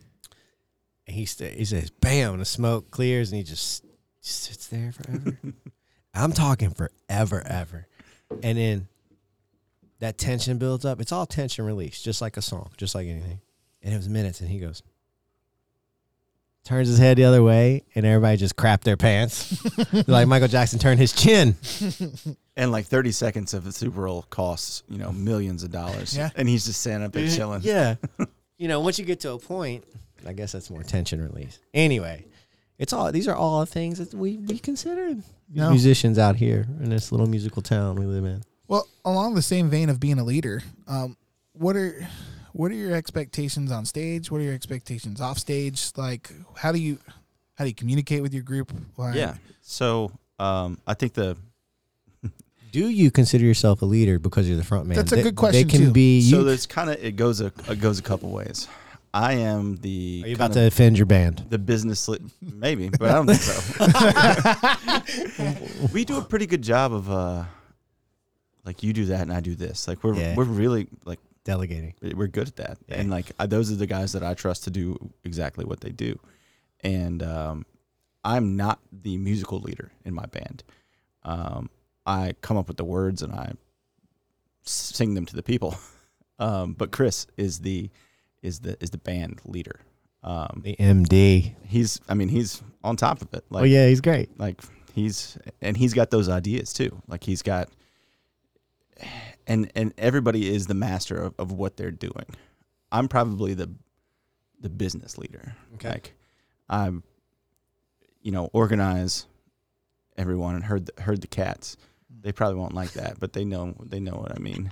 And 1.07 1.17
he 1.17 1.27
sta 1.27 1.51
he 1.51 1.65
says, 1.65 1.91
"Bam!" 1.91 2.39
The 2.39 2.45
smoke 2.45 2.91
clears, 2.91 3.33
and 3.33 3.39
he 3.39 3.43
just 3.45 3.85
sits 4.21 4.67
there 4.69 4.93
forever. 4.93 5.37
I'm 6.15 6.33
talking 6.33 6.71
forever, 6.71 7.43
ever, 7.47 7.87
and 8.43 8.57
then 8.59 8.89
that 9.99 10.19
tension 10.19 10.59
builds 10.59 10.85
up. 10.85 11.01
It's 11.01 11.11
all 11.13 11.27
tension 11.27 11.65
release, 11.65 12.01
just 12.03 12.21
like 12.21 12.37
a 12.37 12.43
song, 12.43 12.71
just 12.77 12.95
like 12.95 13.09
anything. 13.09 13.41
And 13.83 13.93
it 13.95 13.97
was 13.97 14.09
minutes, 14.09 14.41
and 14.41 14.49
he 14.51 14.59
goes, 14.61 14.83
turns 16.65 16.89
his 16.89 16.99
head 16.99 17.17
the 17.19 17.25
other 17.25 17.43
way, 17.43 17.85
and 17.95 18.07
everybody 18.07 18.37
just 18.37 18.57
crapped 18.57 18.83
their 18.83 18.97
pants. 18.97 19.61
like 20.09 20.27
Michael 20.29 20.49
Jackson 20.49 20.79
turned 20.79 21.01
his 21.01 21.13
chin. 21.13 21.57
and 22.57 22.71
like 22.73 22.87
30 22.87 23.13
seconds 23.13 23.55
of 23.55 23.65
the 23.65 23.73
Super 23.73 24.07
Bowl 24.07 24.23
costs, 24.31 24.83
you 24.89 24.99
know, 24.99 25.13
millions 25.13 25.63
of 25.63 25.71
dollars. 25.71 26.17
Yeah. 26.17 26.31
And 26.37 26.49
he's 26.49 26.65
just 26.67 26.81
standing 26.81 27.07
up 27.07 27.13
there 27.13 27.29
chilling. 27.29 27.63
Yeah. 27.63 27.97
you 28.59 28.69
know, 28.69 28.81
once 28.81 28.99
you 28.99 29.05
get 29.05 29.21
to 29.21 29.33
a 29.33 29.39
point, 29.39 29.85
I 30.27 30.33
guess 30.33 30.53
that's 30.53 30.71
more 30.71 30.83
tension 30.83 31.21
release. 31.21 31.59
Anyway, 31.75 32.27
it's 32.79 32.93
all 32.93 33.11
these 33.11 33.27
are 33.29 33.35
all 33.35 33.65
things 33.65 33.99
that 33.99 34.15
we 34.15 34.39
we 34.39 34.59
consider 34.59 35.15
No. 35.53 35.71
musicians 35.71 36.19
out 36.19 36.37
here 36.37 36.67
in 36.81 36.91
this 36.91 37.11
little 37.11 37.27
musical 37.27 37.63
town 37.63 37.97
we 37.97 38.07
live 38.07 38.25
in. 38.25 38.43
Well, 38.69 38.87
along 39.05 39.35
the 39.35 39.43
same 39.43 39.69
vein 39.69 39.89
of 39.89 39.99
being 40.01 40.19
a 40.19 40.25
leader, 40.25 40.63
um, 40.87 41.17
what 41.55 41.77
are 41.77 42.07
what 42.53 42.71
are 42.71 42.75
your 42.75 42.95
expectations 42.95 43.71
on 43.73 43.85
stage? 43.85 44.31
What 44.31 44.41
are 44.41 44.45
your 44.45 44.55
expectations 44.55 45.21
off 45.21 45.39
stage? 45.39 45.91
Like, 45.97 46.31
how 46.57 46.73
do 46.73 46.79
you 46.79 46.99
how 47.57 47.65
do 47.65 47.69
you 47.69 47.75
communicate 47.75 48.23
with 48.23 48.33
your 48.35 48.43
group? 48.43 48.73
Like, 48.97 49.15
Yeah. 49.15 49.35
So 49.61 50.11
um, 50.39 50.79
I 50.87 50.95
think 50.95 51.13
the 51.15 51.37
Do 52.73 52.89
you 52.89 53.11
consider 53.11 53.45
yourself 53.45 53.83
a 53.83 53.85
leader 53.85 54.19
because 54.19 54.49
you're 54.49 54.57
the 54.57 54.65
front 54.65 54.87
man? 54.87 54.97
That's 54.97 55.13
a 55.13 55.17
They- 55.17 55.23
good 55.23 55.37
question, 55.37 55.67
They 55.67 55.71
can 55.71 55.87
too. 55.87 55.93
be. 55.93 56.23
so 56.23 56.39
You, 56.39 56.45
there's 56.45 56.67
kind 56.67 56.91
of 56.91 57.03
it 57.05 57.17
goes 57.17 57.41
a 57.41 57.53
it 57.69 57.81
goes 57.81 57.99
a 57.99 58.03
couple 58.03 58.31
ways. 58.31 58.69
I 59.15 59.35
am 59.35 59.77
the 59.77 60.23
are 60.25 60.29
you 60.29 60.35
about 60.35 60.55
to 60.55 60.67
offend 60.67 60.97
your 60.97 61.05
band? 61.05 61.45
the 61.51 61.59
business 61.59 62.09
li- 62.09 62.19
maybe, 62.41 62.89
but 62.89 63.11
I 63.11 63.13
don't 63.13 63.27
think 63.27 63.43
so. 63.43 63.85
we 65.93 66.07
do 66.07 66.17
a 66.17 66.23
pretty 66.23 66.47
good 66.47 66.63
job 66.63 66.95
of 66.95 67.11
uh, 67.11 67.45
like 68.65 68.83
you 68.83 68.95
do 68.95 69.05
that 69.07 69.21
and 69.21 69.31
I 69.33 69.41
do 69.41 69.55
this. 69.55 69.87
Like 69.87 70.03
we're 70.03 70.15
Yeah. 70.15 70.35
we're 70.35 70.45
really 70.45 70.87
like 71.05 71.21
Delegating. 71.45 71.95
we're 72.15 72.29
good 72.29 72.49
at 72.49 72.57
that 72.57 72.79
Yeah. 72.89 73.01
and 73.01 73.11
like 73.11 73.33
I, 73.39 73.47
those 73.47 73.71
are 73.73 73.77
the 73.77 73.87
guys 73.87 74.13
that 74.13 74.23
i 74.23 74.35
trust 74.35 74.65
to 74.65 74.71
do 74.71 74.97
exactly 75.25 75.65
what 75.65 75.81
they 75.81 75.91
do 75.91 76.19
and 76.81 77.23
um, 77.23 77.67
i'm 78.25 78.57
not 78.57 78.79
the 78.93 79.17
musical 79.17 79.59
leader 79.61 79.91
in 80.05 80.15
my 80.15 80.27
band 80.27 80.63
um, 81.25 81.69
i 82.07 82.35
come 82.43 82.57
up 82.57 82.69
with 82.69 82.77
the 82.77 82.85
words 82.85 83.23
and 83.23 83.33
i 83.33 83.53
sing 84.65 85.15
them 85.15 85.27
to 85.27 85.35
the 85.35 85.43
people 85.43 85.77
um, 86.39 86.75
but 86.75 86.91
chris 86.93 87.27
is 87.37 87.59
the 87.61 87.91
is 88.43 88.61
the 88.61 88.77
is 88.83 88.91
the 88.91 88.99
band 88.99 89.41
leader 89.45 89.81
um, 90.25 90.61
The 90.65 90.77
MD. 90.77 91.55
he's 91.67 92.01
i 92.09 92.15
mean 92.15 92.29
he's 92.29 92.63
on 92.85 92.97
top 92.97 93.21
of 93.23 93.35
it 93.35 93.45
like 93.51 93.63
oh 93.63 93.65
yeah, 93.67 93.89
he's 93.89 94.01
great. 94.01 94.29
like 94.39 94.61
he's 94.95 95.37
and 95.61 95.77
he's 95.77 95.93
got 95.95 96.11
those 96.11 96.29
ideas 96.29 96.73
too 96.73 97.03
like 97.09 97.25
he's 97.25 97.43
got 97.43 97.69
and 99.47 99.71
and 99.75 99.93
everybody 99.99 100.53
is 100.55 100.67
the 100.67 100.75
master 100.75 101.17
of, 101.17 101.35
of 101.39 101.53
what 101.53 101.77
they're 101.77 101.91
doing 101.91 102.27
i'm 102.91 103.09
probably 103.09 103.55
the 103.55 103.71
the 104.61 104.69
business 104.69 105.19
leader 105.19 105.55
Okay. 105.75 105.89
like 105.91 106.15
i'm 106.69 107.03
you 108.21 108.31
know 108.33 108.49
organize 108.53 109.27
everyone 110.17 110.55
and 110.55 110.65
herd 110.65 110.87
the, 110.87 111.03
herd 111.03 111.21
the 111.21 111.27
cats 111.27 111.77
they 112.21 112.31
probably 112.31 112.59
won't 112.61 112.75
like 112.75 112.93
that 112.93 113.19
but 113.19 113.33
they 113.33 113.45
know 113.45 113.75
they 113.85 113.99
know 113.99 114.13
what 114.13 114.33
i 114.37 114.39
mean 114.39 114.71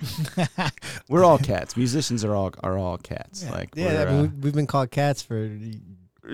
we're 1.09 1.25
all 1.25 1.39
cats 1.39 1.77
musicians 1.77 2.25
are 2.25 2.35
all 2.35 2.53
are 2.63 2.79
all 2.79 2.97
cats 2.99 3.43
Yeah. 3.45 3.51
like 3.51 3.71
Yeah, 3.75 3.87
we're, 3.87 4.01
I 4.09 4.13
mean, 4.13 4.19
uh, 4.19 4.23
we- 4.23 4.29
we've 4.43 4.55
been 4.55 4.67
called 4.69 4.91
cats 4.91 5.23
for 5.23 5.51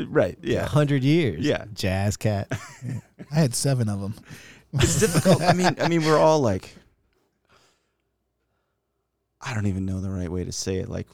right 0.09 0.37
yeah 0.43 0.67
hundred 0.67 1.03
years. 1.05 1.41
Yeah. 1.45 1.65
jazz 1.73 2.17
cat. 2.19 2.49
I 3.31 3.35
had 3.35 3.55
seven 3.55 3.89
of 3.89 4.01
them. 4.01 4.15
it's 4.75 4.99
difficult. 5.01 5.41
I 5.43 5.53
mean, 5.55 5.75
I 5.81 5.89
mean, 5.89 6.05
we're 6.05 6.19
all 6.19 6.41
like, 6.41 6.75
I 9.47 9.55
don't 9.55 9.67
even 9.67 9.87
know 9.87 10.01
the 10.01 10.11
right 10.11 10.31
way 10.31 10.45
to 10.45 10.53
say 10.53 10.77
it. 10.77 10.89
Like, 10.89 11.07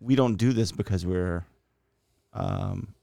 we 0.00 0.14
don't 0.14 0.36
do 0.36 0.52
this 0.52 0.70
because 0.70 1.04
we're, 1.04 1.44
um, 2.32 2.94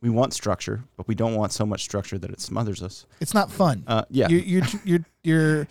we 0.00 0.08
want 0.10 0.32
structure, 0.32 0.84
but 0.96 1.06
we 1.06 1.14
don't 1.14 1.34
want 1.34 1.52
so 1.52 1.66
much 1.66 1.82
structure 1.82 2.18
that 2.18 2.30
it 2.30 2.40
smothers 2.40 2.82
us. 2.82 3.06
It's 3.20 3.34
not 3.34 3.50
fun. 3.50 3.84
Uh, 3.86 4.04
yeah, 4.08 4.28
You're, 4.28 4.40
you're 4.40 4.62
you're 4.84 5.04
you're 5.24 5.68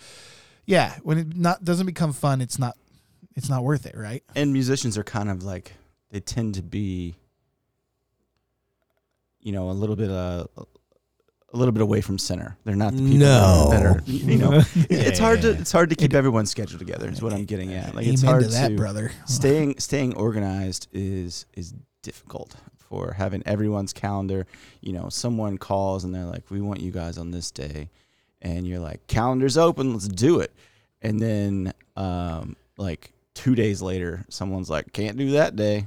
yeah. 0.66 0.94
When 1.02 1.18
it 1.18 1.36
not 1.36 1.64
doesn't 1.64 1.86
become 1.86 2.12
fun, 2.12 2.40
it's 2.40 2.58
not 2.58 2.76
it's 3.34 3.48
not 3.48 3.62
worth 3.62 3.86
it, 3.86 3.96
right? 3.96 4.22
and 4.34 4.52
musicians 4.52 4.96
are 4.98 5.04
kind 5.04 5.30
of 5.30 5.42
like 5.42 5.72
they 6.10 6.20
tend 6.20 6.54
to 6.56 6.62
be 6.62 7.14
you 9.40 9.52
know 9.52 9.70
a 9.70 9.72
little 9.72 9.96
bit 9.96 10.10
uh, 10.10 10.46
a 11.52 11.56
little 11.56 11.72
bit 11.72 11.82
away 11.82 12.00
from 12.00 12.18
center. 12.18 12.56
They're 12.64 12.74
not 12.76 12.92
the 12.92 12.98
people 13.02 13.18
No. 13.18 13.68
that 13.70 13.84
are 13.84 14.02
you 14.06 14.36
know? 14.38 14.62
It's 14.74 15.18
hard 15.18 15.42
to 15.42 15.50
it's 15.52 15.72
hard 15.72 15.90
to 15.90 15.96
keep 15.96 16.12
everyone's 16.14 16.50
schedule 16.50 16.78
together 16.78 17.08
is 17.08 17.22
what 17.22 17.32
i'm 17.32 17.44
getting 17.44 17.72
at. 17.72 17.94
Like 17.94 18.04
Amen 18.04 18.14
it's 18.14 18.22
hard 18.22 18.42
to 18.42 18.48
that, 18.48 18.68
to 18.70 18.76
brother. 18.76 19.12
staying 19.26 19.78
staying 19.78 20.14
organized 20.16 20.88
is 20.92 21.46
is 21.54 21.74
difficult 22.02 22.56
for 22.76 23.12
having 23.12 23.42
everyone's 23.46 23.92
calendar. 23.92 24.46
You 24.80 24.92
know 24.92 25.08
someone 25.08 25.56
calls 25.58 26.04
and 26.04 26.14
they're 26.14 26.24
like 26.24 26.50
we 26.50 26.60
want 26.60 26.80
you 26.80 26.90
guys 26.90 27.16
on 27.18 27.30
this 27.30 27.50
day. 27.50 27.90
And 28.42 28.66
you're 28.66 28.80
like 28.80 29.06
calendar's 29.06 29.56
open 29.56 29.92
let's 29.92 30.08
do 30.08 30.40
it. 30.40 30.52
And 31.00 31.20
then 31.20 31.72
um 31.96 32.56
like 32.76 33.12
two 33.34 33.54
days 33.54 33.80
later 33.82 34.24
someone's 34.28 34.68
like 34.68 34.92
can't 34.92 35.16
do 35.16 35.30
that 35.32 35.54
day 35.56 35.86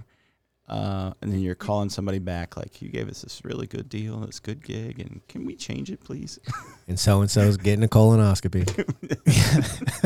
uh, 0.70 1.11
and 1.22 1.32
then 1.32 1.39
you're 1.39 1.55
calling 1.55 1.89
somebody 1.89 2.20
back 2.20 2.55
like 2.55 2.82
you 2.82 2.89
gave 2.89 3.09
us 3.09 3.22
this 3.24 3.41
really 3.43 3.65
good 3.67 3.89
deal 3.89 4.17
this 4.20 4.39
good 4.39 4.63
gig 4.63 4.99
and 4.99 5.22
can 5.28 5.45
we 5.45 5.55
change 5.55 5.89
it 5.91 5.99
please 6.03 6.39
And 6.88 6.99
so 6.99 7.22
and 7.22 7.30
so's 7.30 7.55
getting 7.57 7.84
a 7.84 7.88
colonoscopy. 7.88 8.65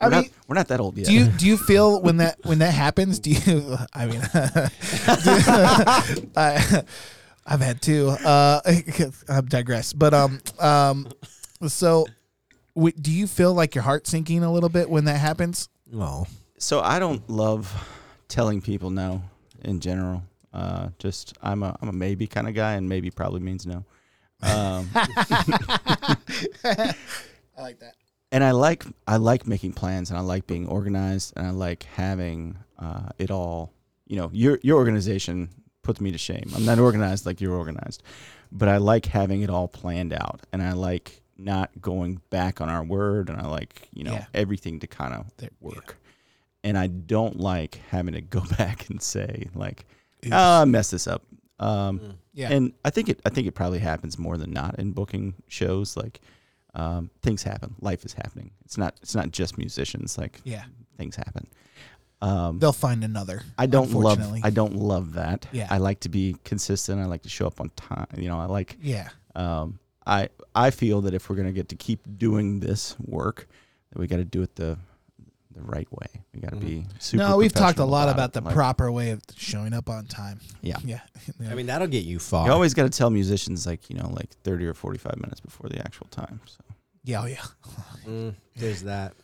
we're, 0.00 0.06
I 0.06 0.08
not, 0.08 0.22
mean, 0.22 0.30
we're 0.48 0.54
not 0.54 0.68
that 0.68 0.80
old 0.80 0.96
yet 0.96 1.06
do 1.06 1.12
you 1.12 1.26
do 1.26 1.46
you 1.46 1.56
feel 1.58 2.00
when 2.00 2.16
that 2.18 2.38
when 2.44 2.58
that 2.60 2.72
happens? 2.72 3.18
Do 3.18 3.30
you? 3.30 3.76
I 3.92 4.06
mean, 4.06 4.22
I, 6.36 6.82
I've 7.46 7.60
had 7.60 7.82
two. 7.82 8.08
Uh, 8.08 8.60
I 9.28 9.40
digress, 9.42 9.92
but 9.92 10.14
um 10.14 10.40
um, 10.58 11.08
so 11.68 12.06
w- 12.74 12.94
do 12.98 13.12
you 13.12 13.26
feel 13.26 13.54
like 13.54 13.74
your 13.74 13.82
heart 13.84 14.06
sinking 14.06 14.42
a 14.42 14.52
little 14.52 14.68
bit 14.68 14.88
when 14.88 15.04
that 15.04 15.18
happens? 15.18 15.68
Oh, 15.94 16.26
So 16.58 16.80
I 16.80 16.98
don't 16.98 17.28
love 17.28 17.72
telling 18.28 18.60
people 18.60 18.90
no 18.90 19.22
in 19.64 19.80
general. 19.80 20.22
Uh, 20.52 20.88
just 20.98 21.34
I'm 21.42 21.62
a 21.62 21.76
I'm 21.82 21.88
a 21.88 21.92
maybe 21.92 22.26
kind 22.26 22.48
of 22.48 22.54
guy, 22.54 22.74
and 22.74 22.88
maybe 22.88 23.10
probably 23.10 23.40
means 23.40 23.66
no. 23.66 23.84
Um, 24.42 24.88
I 24.94 26.94
like 27.58 27.78
that. 27.80 27.94
and 28.32 28.44
I 28.44 28.50
like 28.52 28.84
I 29.06 29.16
like 29.16 29.46
making 29.46 29.72
plans, 29.72 30.10
and 30.10 30.18
I 30.18 30.22
like 30.22 30.46
being 30.46 30.66
organized, 30.66 31.32
and 31.36 31.46
I 31.46 31.50
like 31.50 31.84
having 31.84 32.56
uh, 32.78 33.08
it 33.18 33.30
all. 33.30 33.72
You 34.06 34.16
know, 34.16 34.30
your 34.32 34.58
your 34.62 34.76
organization 34.78 35.48
puts 35.82 36.00
me 36.00 36.12
to 36.12 36.18
shame. 36.18 36.50
I'm 36.54 36.64
not 36.64 36.78
organized 36.78 37.26
like 37.26 37.40
you're 37.40 37.54
organized, 37.54 38.02
but 38.52 38.68
I 38.68 38.76
like 38.78 39.06
having 39.06 39.42
it 39.42 39.50
all 39.50 39.68
planned 39.68 40.12
out, 40.12 40.40
and 40.52 40.62
I 40.62 40.72
like 40.72 41.22
not 41.38 41.70
going 41.80 42.20
back 42.30 42.60
on 42.60 42.68
our 42.70 42.82
word, 42.84 43.28
and 43.28 43.40
I 43.40 43.46
like 43.46 43.88
you 43.92 44.04
know 44.04 44.12
Yeah. 44.12 44.26
everything 44.34 44.80
to 44.80 44.86
kind 44.86 45.14
of 45.14 45.26
work. 45.60 45.96
yeah. 45.98 46.05
And 46.66 46.76
I 46.76 46.88
don't 46.88 47.38
like 47.38 47.80
having 47.90 48.14
to 48.14 48.20
go 48.20 48.40
back 48.58 48.88
and 48.90 49.00
say 49.00 49.48
like, 49.54 49.86
"Ah, 50.32 50.62
I 50.62 50.64
messed 50.64 50.90
this 50.90 51.06
up." 51.06 51.22
Um, 51.60 52.14
Yeah. 52.34 52.50
and 52.52 52.72
I 52.84 52.90
think 52.90 53.08
it 53.08 53.20
I 53.24 53.30
think 53.30 53.46
it 53.46 53.52
probably 53.52 53.78
happens 53.78 54.18
more 54.18 54.36
than 54.36 54.50
not 54.50 54.78
in 54.78 54.92
booking 54.92 55.34
shows. 55.48 55.96
Like 55.96 56.20
um, 56.74 57.10
things 57.22 57.42
happen, 57.42 57.74
life 57.80 58.04
is 58.04 58.12
happening. 58.12 58.50
It's 58.64 58.76
not 58.76 58.96
it's 59.00 59.14
not 59.14 59.30
just 59.30 59.56
musicians. 59.58 60.18
Like 60.18 60.40
yeah, 60.44 60.64
things 60.98 61.16
happen. 61.16 61.46
Um, 62.20 62.58
they'll 62.58 62.72
find 62.72 63.04
another. 63.04 63.42
I 63.58 63.66
don't 63.66 63.92
love. 63.92 64.18
I 64.42 64.50
don't 64.50 64.74
love 64.74 65.12
that. 65.14 65.46
Yeah. 65.52 65.68
I 65.70 65.78
like 65.78 66.00
to 66.00 66.08
be 66.08 66.36
consistent. 66.44 67.00
I 67.00 67.04
like 67.06 67.22
to 67.22 67.28
show 67.28 67.46
up 67.46 67.60
on 67.60 67.70
time. 67.76 68.06
You 68.16 68.28
know, 68.28 68.40
I 68.40 68.46
like 68.46 68.76
yeah, 68.82 69.08
um, 69.34 69.78
I 70.06 70.28
I 70.54 70.70
feel 70.70 71.00
that 71.02 71.14
if 71.14 71.30
we're 71.30 71.36
gonna 71.36 71.52
get 71.52 71.68
to 71.68 71.76
keep 71.76 72.00
doing 72.18 72.60
this 72.60 72.96
work, 73.00 73.46
that 73.92 73.98
we 74.00 74.06
got 74.06 74.16
to 74.16 74.24
do 74.24 74.42
it 74.42 74.56
the 74.56 74.76
the 75.56 75.62
right 75.62 75.88
way. 75.90 76.06
We 76.34 76.40
got 76.40 76.50
to 76.50 76.56
be 76.56 76.84
super. 76.98 77.22
no, 77.24 77.36
we've 77.36 77.52
talked 77.52 77.78
a 77.78 77.82
professional 77.82 77.88
lot 77.88 78.08
it. 78.08 78.12
about 78.12 78.32
the 78.34 78.40
Like, 78.42 78.54
proper 78.54 78.92
way 78.92 79.10
of 79.10 79.20
showing 79.36 79.72
up 79.72 79.88
on 79.88 80.04
time. 80.06 80.40
Yeah. 80.60 80.76
Yeah. 80.84 81.00
I 81.50 81.54
mean 81.54 81.66
that'll 81.66 81.86
get 81.88 82.04
you 82.04 82.18
far. 82.18 82.46
You 82.46 82.52
always 82.52 82.74
got 82.74 82.84
to 82.84 82.90
tell 82.90 83.10
musicians 83.10 83.66
like 83.66 83.88
you 83.90 83.96
know 83.96 84.08
like 84.10 84.30
thirty 84.44 84.66
or 84.66 84.74
forty 84.74 84.98
five 84.98 85.16
minutes 85.16 85.40
before 85.40 85.68
the 85.68 85.78
actual 85.80 86.06
time. 86.10 86.40
So 86.46 86.62
yeah, 87.04 87.22
oh 87.22 87.26
yeah. 87.26 87.42
Mm, 88.06 88.34
there's 88.54 88.82
that. 88.84 89.14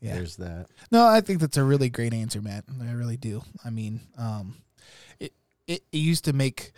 Yeah. 0.00 0.14
There's 0.14 0.36
that. 0.36 0.66
No, 0.92 1.04
I 1.08 1.20
think 1.20 1.40
that's 1.40 1.56
a 1.56 1.64
really 1.64 1.88
great 1.90 2.14
answer, 2.14 2.40
Matt. 2.40 2.64
I 2.80 2.92
really 2.92 3.16
do. 3.16 3.42
I 3.64 3.70
mean, 3.70 4.00
um, 4.16 4.58
it, 5.18 5.32
it 5.66 5.82
it 5.90 5.98
used 5.98 6.24
to 6.26 6.32
make 6.32 6.70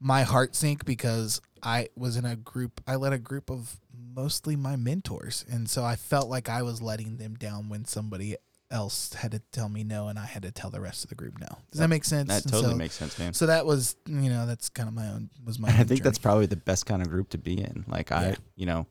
my 0.00 0.22
heart 0.22 0.56
sink 0.56 0.86
because 0.86 1.42
I 1.62 1.88
was 1.94 2.16
in 2.16 2.24
a 2.24 2.36
group. 2.36 2.80
I 2.86 2.94
led 2.96 3.12
a 3.12 3.18
group 3.18 3.50
of 3.50 3.76
mostly 4.14 4.56
my 4.56 4.76
mentors, 4.76 5.44
and 5.50 5.68
so 5.68 5.84
I 5.84 5.96
felt 5.96 6.28
like 6.28 6.48
I 6.48 6.62
was 6.62 6.80
letting 6.82 7.16
them 7.16 7.34
down 7.34 7.68
when 7.68 7.84
somebody 7.84 8.36
else 8.70 9.12
had 9.14 9.30
to 9.32 9.38
tell 9.52 9.68
me 9.68 9.84
no, 9.84 10.08
and 10.08 10.18
I 10.18 10.24
had 10.24 10.42
to 10.42 10.50
tell 10.50 10.70
the 10.70 10.80
rest 10.80 11.04
of 11.04 11.10
the 11.10 11.14
group 11.14 11.38
no. 11.38 11.46
Does 11.70 11.80
that 11.80 11.88
make 11.88 12.04
sense? 12.04 12.28
that 12.28 12.42
And 12.44 12.52
totally 12.52 12.72
so, 12.72 12.76
makes 12.78 12.94
sense, 12.94 13.18
man. 13.18 13.32
So 13.34 13.46
that 13.46 13.66
was, 13.66 13.94
you 14.06 14.30
know, 14.30 14.46
that's 14.46 14.68
kind 14.68 14.88
of 14.88 14.94
my 14.94 15.06
own 15.08 15.30
was 15.44 15.58
my. 15.58 15.68
I 15.78 15.84
think 15.84 16.02
that's 16.02 16.18
probably 16.18 16.46
the 16.46 16.56
best 16.56 16.86
kind 16.86 17.00
of 17.02 17.08
group 17.10 17.28
to 17.30 17.38
be 17.38 17.60
in. 17.60 17.84
Like 17.86 18.10
I, 18.10 18.30
Yeah. 18.30 18.34
you 18.56 18.66
know, 18.66 18.86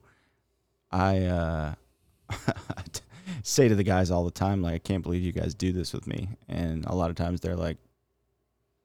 I 0.90 1.18
uh, 1.26 1.74
say 3.42 3.68
to 3.68 3.74
the 3.74 3.82
guys 3.82 4.10
all 4.10 4.24
the 4.24 4.30
time, 4.30 4.62
like, 4.62 4.74
I 4.74 4.78
can't 4.78 5.02
believe 5.02 5.22
you 5.22 5.32
guys 5.32 5.54
do 5.54 5.72
this 5.72 5.92
with 5.92 6.06
me. 6.06 6.28
And 6.48 6.84
a 6.86 6.94
lot 6.94 7.10
of 7.10 7.16
times 7.16 7.40
they're 7.40 7.56
like, 7.56 7.76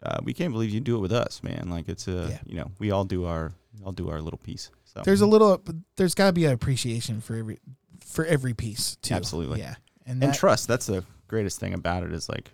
uh, 0.04 0.20
we 0.24 0.34
can't 0.34 0.52
believe 0.54 0.70
you 0.72 0.80
do 0.80 0.96
it 0.96 1.00
with 1.00 1.12
us, 1.12 1.44
man. 1.44 1.70
Like 1.70 1.88
it's 1.90 2.08
a, 2.08 2.28
Yeah. 2.30 2.40
you 2.46 2.56
know, 2.56 2.72
we 2.80 2.92
all 2.92 3.04
do 3.06 3.26
our, 3.26 3.52
all 3.86 3.92
do 3.92 4.10
our 4.10 4.22
little 4.22 4.40
piece. 4.40 4.72
So 4.94 5.02
There's 5.04 5.22
a 5.22 5.28
little. 5.28 5.64
There's 5.98 6.16
got 6.16 6.28
to 6.28 6.34
be 6.34 6.46
an 6.46 6.52
appreciation 6.52 7.22
for 7.22 7.36
every 7.36 7.60
for 8.06 8.26
every 8.26 8.54
piece 8.54 8.98
too. 9.02 9.14
Absolutely. 9.14 9.60
Yeah. 9.60 9.76
And, 10.06 10.24
and 10.24 10.34
trust. 10.34 10.68
That's 10.68 10.88
the 10.88 11.04
greatest 11.28 11.60
thing 11.60 11.74
about 11.74 12.04
it 12.04 12.12
is 12.12 12.28
like 12.28 12.52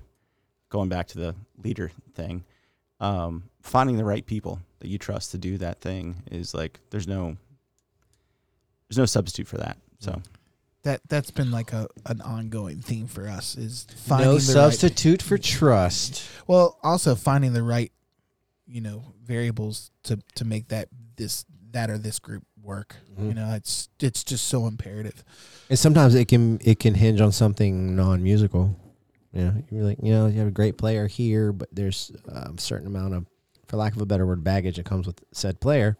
going 0.69 0.89
back 0.89 1.07
to 1.07 1.17
the 1.17 1.35
leader 1.63 1.91
thing. 2.13 2.43
Um, 2.99 3.43
finding 3.61 3.97
the 3.97 4.05
right 4.05 4.25
people 4.25 4.59
that 4.79 4.87
you 4.87 4.97
trust 4.97 5.31
to 5.31 5.37
do 5.37 5.57
that 5.57 5.81
thing 5.81 6.23
is 6.31 6.53
like 6.53 6.79
there's 6.91 7.07
no 7.07 7.37
there's 8.87 8.97
no 8.97 9.05
substitute 9.05 9.47
for 9.47 9.57
that. 9.57 9.77
So 9.99 10.21
that 10.83 11.01
that's 11.09 11.31
been 11.31 11.51
like 11.51 11.73
a 11.73 11.87
an 12.05 12.21
ongoing 12.21 12.79
theme 12.79 13.07
for 13.07 13.27
us 13.27 13.57
is 13.57 13.87
finding 14.05 14.27
No 14.27 14.35
the 14.35 14.41
substitute 14.41 15.21
for 15.21 15.37
trust. 15.37 16.25
Well, 16.47 16.77
also 16.83 17.15
finding 17.15 17.53
the 17.53 17.63
right, 17.63 17.91
you 18.67 18.81
know, 18.81 19.13
variables 19.23 19.91
to 20.03 20.19
to 20.35 20.45
make 20.45 20.69
that 20.69 20.89
this 21.17 21.45
that 21.75 21.89
or 21.91 21.97
this 21.97 22.19
group 22.19 22.43
work. 22.63 22.95
You 23.17 23.25
Mhm. 23.31 23.35
know, 23.35 23.53
it's 23.53 23.89
it's 23.99 24.23
just 24.23 24.47
so 24.47 24.65
imperative. 24.65 25.23
And 25.69 25.77
sometimes 25.77 26.15
it 26.15 26.27
can 26.27 26.59
it 26.63 26.79
can 26.79 26.95
hinge 26.95 27.21
on 27.21 27.31
something 27.31 27.95
non 27.95 28.23
musical. 28.23 28.79
You 29.33 29.41
know, 29.45 29.63
you're 29.69 29.83
like, 29.83 29.97
you 30.01 30.11
know, 30.13 30.27
you 30.27 30.39
have 30.39 30.47
a 30.47 30.51
great 30.51 30.77
player 30.77 31.07
here, 31.07 31.51
but 31.51 31.67
there's 31.71 32.11
um, 32.29 32.55
a 32.57 32.61
certain 32.61 32.87
amount 32.87 33.13
of, 33.13 33.25
for 33.67 33.75
lack 33.75 33.93
of 33.95 34.01
a 34.01 34.05
better 34.05 34.25
word, 34.25 34.43
baggage 34.45 34.77
that 34.77 34.85
comes 34.85 35.05
with 35.05 35.21
said 35.33 35.59
player. 35.59 35.97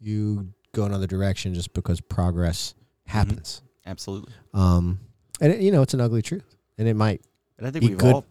You 0.00 0.52
go 0.72 0.84
another 0.84 1.06
direction 1.06 1.54
just 1.54 1.72
because 1.72 2.00
progress 2.00 2.74
happens. 3.06 3.62
absolutely. 3.86 4.32
Um, 4.52 4.98
and 5.40 5.52
it, 5.52 5.60
you 5.60 5.70
know, 5.70 5.82
it's 5.82 5.94
an 5.94 6.00
ugly 6.00 6.20
truth, 6.22 6.56
and 6.76 6.88
it 6.88 6.94
might. 6.94 7.20
And 7.58 7.66
I 7.66 7.70
think 7.70 7.82
Be 7.84 7.90
we've 7.90 7.98
good. 7.98 8.12
all 8.14 8.24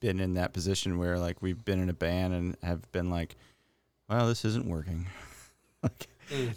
been 0.00 0.18
in 0.18 0.34
that 0.34 0.52
position 0.52 0.98
where 0.98 1.16
like 1.18 1.40
we've 1.40 1.64
been 1.64 1.80
in 1.80 1.88
a 1.88 1.94
band 1.94 2.34
and 2.34 2.56
have 2.64 2.90
been 2.90 3.10
like, 3.10 3.36
well, 4.08 4.26
this 4.26 4.44
isn't 4.44 4.66
working. 4.66 5.06
like, 5.84 6.08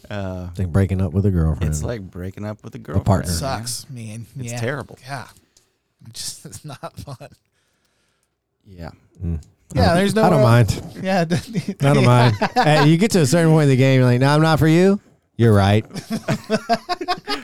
uh, 0.10 0.50
Like 0.58 0.72
breaking 0.72 1.02
up 1.02 1.14
with 1.14 1.26
a 1.26 1.32
girlfriend. 1.32 1.72
it's 1.74 1.84
like 1.84 2.02
breaking 2.02 2.46
up 2.46 2.64
with 2.64 2.76
a 2.76 2.80
girlfriend. 2.80 3.06
partner. 3.06 3.30
man. 3.32 3.38
Sucks, 3.38 3.90
man. 3.90 4.26
It's 4.38 4.52
yeah. 4.54 4.60
terrible. 4.60 4.98
Yeah. 5.04 5.28
Just 6.14 6.46
it's 6.46 6.64
not 6.66 6.98
fun. 7.00 7.30
Yeah. 8.66 8.92
Mm. 9.24 9.44
Yeah, 9.74 9.96
there's 9.96 10.16
no 10.16 10.24
I 10.24 10.30
don't 10.30 10.42
mind. 10.44 10.82
Yeah. 11.04 11.22
I 11.22 11.94
don't 11.94 12.06
mind. 12.06 12.36
hey, 12.56 12.88
you 12.88 12.98
get 12.98 13.12
to 13.12 13.22
a 13.22 13.26
certain 13.26 13.52
point 13.52 13.64
in 13.64 13.70
the 13.70 13.76
game, 13.76 14.00
you're 14.00 14.10
like, 14.10 14.20
no, 14.22 14.28
I'm 14.30 14.42
not 14.42 14.60
for 14.60 14.68
you. 14.68 15.00
You're 15.36 15.54
right. 15.54 15.86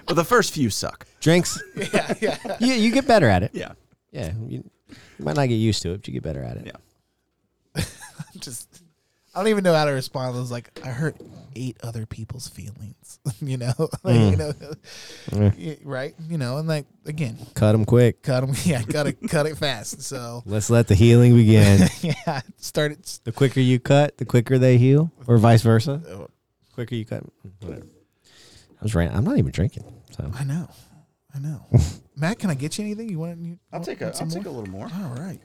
But 0.05 0.15
the 0.15 0.25
first 0.25 0.53
few 0.53 0.69
suck. 0.69 1.05
Drinks. 1.21 1.61
yeah, 1.75 2.13
yeah. 2.21 2.57
You 2.59 2.73
you 2.73 2.91
get 2.91 3.05
better 3.07 3.27
at 3.29 3.43
it. 3.43 3.51
Yeah. 3.53 3.73
Yeah, 4.11 4.31
you, 4.47 4.63
you 4.89 5.25
might 5.25 5.35
not 5.35 5.47
get 5.47 5.55
used 5.55 5.81
to 5.83 5.91
it, 5.93 5.97
but 6.01 6.07
you 6.07 6.13
get 6.13 6.23
better 6.23 6.43
at 6.43 6.57
it. 6.57 6.65
Yeah. 7.75 7.83
Just 8.39 8.81
I 9.35 9.39
don't 9.39 9.47
even 9.49 9.63
know 9.63 9.73
how 9.73 9.85
to 9.85 9.91
respond. 9.91 10.35
I 10.35 10.39
was 10.39 10.51
like, 10.51 10.69
I 10.83 10.89
hurt 10.89 11.15
eight 11.55 11.77
other 11.83 12.05
people's 12.05 12.47
feelings. 12.47 13.19
you 13.41 13.57
know, 13.57 13.73
like, 14.03 14.15
you 14.15 14.37
Mm. 14.37 14.37
know, 14.37 14.53
Yeah. 15.31 15.51
yeah, 15.57 15.75
right? 15.83 16.13
You 16.29 16.37
know, 16.37 16.57
and 16.57 16.67
like 16.67 16.85
again, 17.05 17.37
Cut 17.53 17.71
them 17.73 17.85
quick. 17.85 18.21
cut 18.21 18.41
them. 18.41 18.55
Yeah, 18.63 18.81
gotta 18.83 19.13
cut 19.13 19.45
it 19.45 19.57
fast. 19.57 20.01
So 20.01 20.43
Let's 20.45 20.69
let 20.69 20.87
the 20.87 20.95
healing 20.95 21.35
begin. 21.35 21.87
yeah, 22.01 22.41
start 22.57 22.91
it. 22.93 23.19
the 23.23 23.31
quicker 23.31 23.59
you 23.59 23.79
cut, 23.79 24.17
the 24.17 24.25
quicker 24.25 24.57
they 24.57 24.77
heal, 24.77 25.11
or 25.27 25.37
vice 25.37 25.61
versa. 25.61 26.27
Quicker 26.73 26.95
you 26.95 27.05
cut, 27.05 27.23
whatever. 27.61 27.85
I 27.85 28.83
was 28.83 28.95
right. 28.95 29.09
I'm 29.13 29.23
not 29.23 29.37
even 29.37 29.51
drinking. 29.51 29.83
So 30.11 30.31
I 30.33 30.43
know, 30.43 30.67
I 31.35 31.39
know. 31.39 31.65
Matt, 32.15 32.39
can 32.39 32.49
I 32.49 32.53
get 32.55 32.77
you 32.77 32.85
anything? 32.85 33.09
You 33.09 33.19
want? 33.19 33.39
You 33.39 33.57
I'll 33.71 33.79
want- 33.79 33.85
take 33.85 34.01
a 34.01 34.05
want 34.05 34.15
some 34.17 34.27
I'll 34.29 34.33
take 34.35 34.45
a 34.45 34.49
little 34.49 34.69
more. 34.71 34.85
All 34.93 35.15
right. 35.19 35.39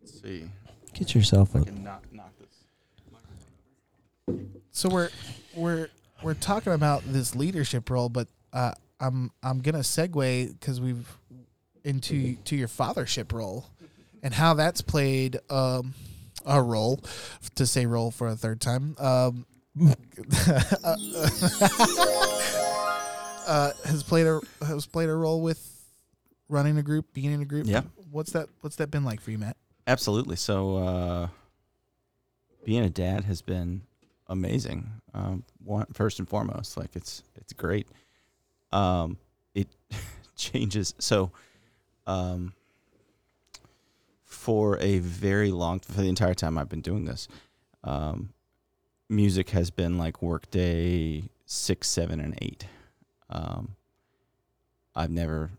Let's 0.00 0.20
see. 0.22 0.48
get 0.94 1.14
yourself 1.14 1.54
I 1.54 1.60
a. 1.60 1.64
can 1.64 1.84
knock 1.84 2.04
knock 2.12 2.32
this. 2.38 4.36
So 4.72 4.88
we're 4.88 5.10
we're 5.54 5.88
we're 6.22 6.34
talking 6.34 6.72
about 6.72 7.02
this 7.06 7.34
leadership 7.34 7.90
role, 7.90 8.08
but 8.08 8.28
uh, 8.52 8.72
I'm 9.00 9.30
I'm 9.42 9.60
gonna 9.60 9.78
segue 9.78 10.58
because 10.58 10.80
we've 10.80 11.08
into 11.84 12.36
to 12.36 12.56
your 12.56 12.68
fathership 12.68 13.32
role 13.32 13.66
and 14.22 14.34
how 14.34 14.54
that's 14.54 14.82
played 14.82 15.38
um, 15.48 15.94
a 16.44 16.62
role 16.62 17.00
to 17.54 17.66
say 17.66 17.86
role 17.86 18.10
for 18.10 18.28
a 18.28 18.36
third 18.36 18.60
time 18.60 18.94
um, 18.98 19.46
uh, 23.46 23.70
has 23.84 24.02
played 24.02 24.26
a 24.26 24.40
has 24.64 24.86
played 24.86 25.08
a 25.08 25.14
role 25.14 25.40
with 25.42 25.80
running 26.50 26.76
a 26.78 26.82
group, 26.82 27.12
being 27.14 27.32
in 27.32 27.40
a 27.40 27.44
group. 27.44 27.66
Yeah. 27.66 27.82
What's 28.10 28.32
that? 28.32 28.48
What's 28.60 28.76
that 28.76 28.90
been 28.90 29.04
like 29.04 29.20
for 29.20 29.30
you, 29.30 29.38
Matt? 29.38 29.56
Absolutely. 29.86 30.36
So, 30.36 30.76
uh, 30.76 31.28
being 32.64 32.82
a 32.82 32.90
dad 32.90 33.24
has 33.24 33.40
been 33.40 33.82
amazing. 34.30 34.88
Um, 35.12 35.44
one, 35.62 35.86
first 35.92 36.18
and 36.18 36.28
foremost, 36.28 36.78
like 36.78 36.96
it's 36.96 37.22
it's 37.36 37.52
great. 37.52 37.88
Um, 38.72 39.18
it 39.54 39.68
changes. 40.36 40.94
So, 40.98 41.32
um, 42.06 42.54
for 44.24 44.78
a 44.78 45.00
very 45.00 45.50
long, 45.50 45.80
for 45.80 46.00
the 46.00 46.08
entire 46.08 46.34
time 46.34 46.56
I've 46.56 46.68
been 46.68 46.80
doing 46.80 47.04
this, 47.04 47.28
um, 47.84 48.32
music 49.08 49.50
has 49.50 49.70
been 49.70 49.98
like 49.98 50.22
work 50.22 50.50
day 50.50 51.24
six, 51.44 51.88
seven, 51.88 52.20
and 52.20 52.38
eight. 52.40 52.64
Um, 53.28 53.74
I've 54.94 55.10
never, 55.10 55.50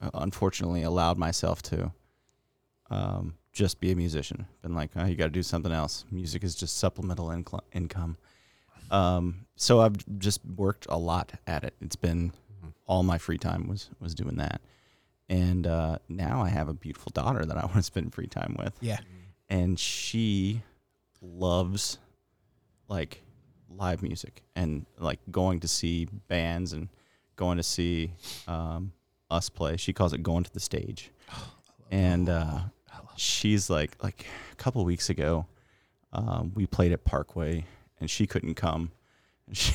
uh, 0.00 0.10
unfortunately, 0.14 0.82
allowed 0.82 1.18
myself 1.18 1.62
to 1.62 1.92
um, 2.90 3.34
just 3.56 3.80
be 3.80 3.90
a 3.90 3.96
musician. 3.96 4.46
Been 4.60 4.74
like, 4.74 4.90
oh, 4.96 5.06
you 5.06 5.16
got 5.16 5.24
to 5.24 5.30
do 5.30 5.42
something 5.42 5.72
else. 5.72 6.04
Music 6.10 6.44
is 6.44 6.54
just 6.54 6.76
supplemental 6.76 7.28
incl- 7.28 7.62
income. 7.72 8.18
Um, 8.90 9.46
so 9.56 9.80
I've 9.80 9.96
just 10.18 10.40
worked 10.44 10.86
a 10.90 10.98
lot 10.98 11.32
at 11.46 11.64
it. 11.64 11.74
It's 11.80 11.96
been 11.96 12.32
all 12.86 13.02
my 13.02 13.16
free 13.18 13.38
time 13.38 13.66
was 13.66 13.88
was 13.98 14.14
doing 14.14 14.36
that, 14.36 14.60
and 15.28 15.66
uh, 15.66 15.98
now 16.08 16.42
I 16.42 16.50
have 16.50 16.68
a 16.68 16.74
beautiful 16.74 17.10
daughter 17.14 17.44
that 17.46 17.56
I 17.56 17.60
want 17.64 17.76
to 17.76 17.82
spend 17.82 18.14
free 18.14 18.28
time 18.28 18.54
with, 18.58 18.74
Yeah. 18.80 18.98
and 19.48 19.76
she 19.80 20.62
loves 21.22 21.98
like 22.88 23.22
live 23.70 24.02
music 24.02 24.42
and 24.54 24.86
like 24.98 25.18
going 25.30 25.60
to 25.60 25.68
see 25.68 26.06
bands 26.28 26.72
and 26.72 26.88
going 27.36 27.56
to 27.56 27.62
see 27.64 28.12
um, 28.46 28.92
us 29.30 29.48
play. 29.48 29.76
She 29.78 29.92
calls 29.92 30.12
it 30.12 30.22
going 30.22 30.44
to 30.44 30.52
the 30.52 30.60
stage, 30.60 31.10
and 31.90 32.28
uh, 32.28 32.60
she's 33.16 33.68
like 33.70 33.96
like 34.02 34.26
a 34.52 34.56
couple 34.56 34.84
weeks 34.84 35.08
ago, 35.10 35.46
um, 36.12 36.52
we 36.54 36.66
played 36.66 36.92
at 36.92 37.04
Parkway 37.04 37.64
and 38.00 38.10
she 38.10 38.26
couldn't 38.26 38.54
come. 38.54 38.90
She, 39.52 39.72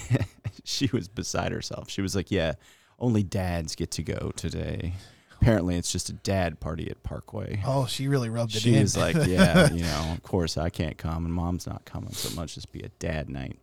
she 0.66 0.90
was 0.92 1.08
beside 1.08 1.52
herself. 1.54 1.90
She 1.90 2.02
was 2.02 2.14
like, 2.16 2.30
"Yeah, 2.30 2.54
only 3.00 3.24
dads 3.24 3.74
get 3.76 3.90
to 3.92 4.04
go 4.04 4.32
today." 4.36 4.94
Apparently, 5.40 5.76
it's 5.78 5.92
just 5.92 6.10
a 6.10 6.14
dad 6.14 6.60
party 6.60 6.92
at 6.92 7.02
Parkway. 7.04 7.62
Oh, 7.66 7.86
she 7.88 8.08
really 8.10 8.30
rubbed 8.30 8.54
it 8.56 8.62
She 8.62 8.76
in. 8.76 8.82
was 8.82 8.98
like, 8.98 9.16
"Yeah, 9.26 9.70
you 9.72 9.84
know, 9.84 10.10
of 10.12 10.22
course 10.24 10.58
I 10.58 10.70
can't 10.70 10.98
come, 10.98 11.24
and 11.26 11.34
mom's 11.34 11.66
not 11.66 11.86
coming, 11.86 12.12
so 12.12 12.28
it 12.30 12.36
must 12.36 12.54
just 12.56 12.72
be 12.74 12.82
a 12.82 12.90
dad 13.00 13.30
night." 13.30 13.58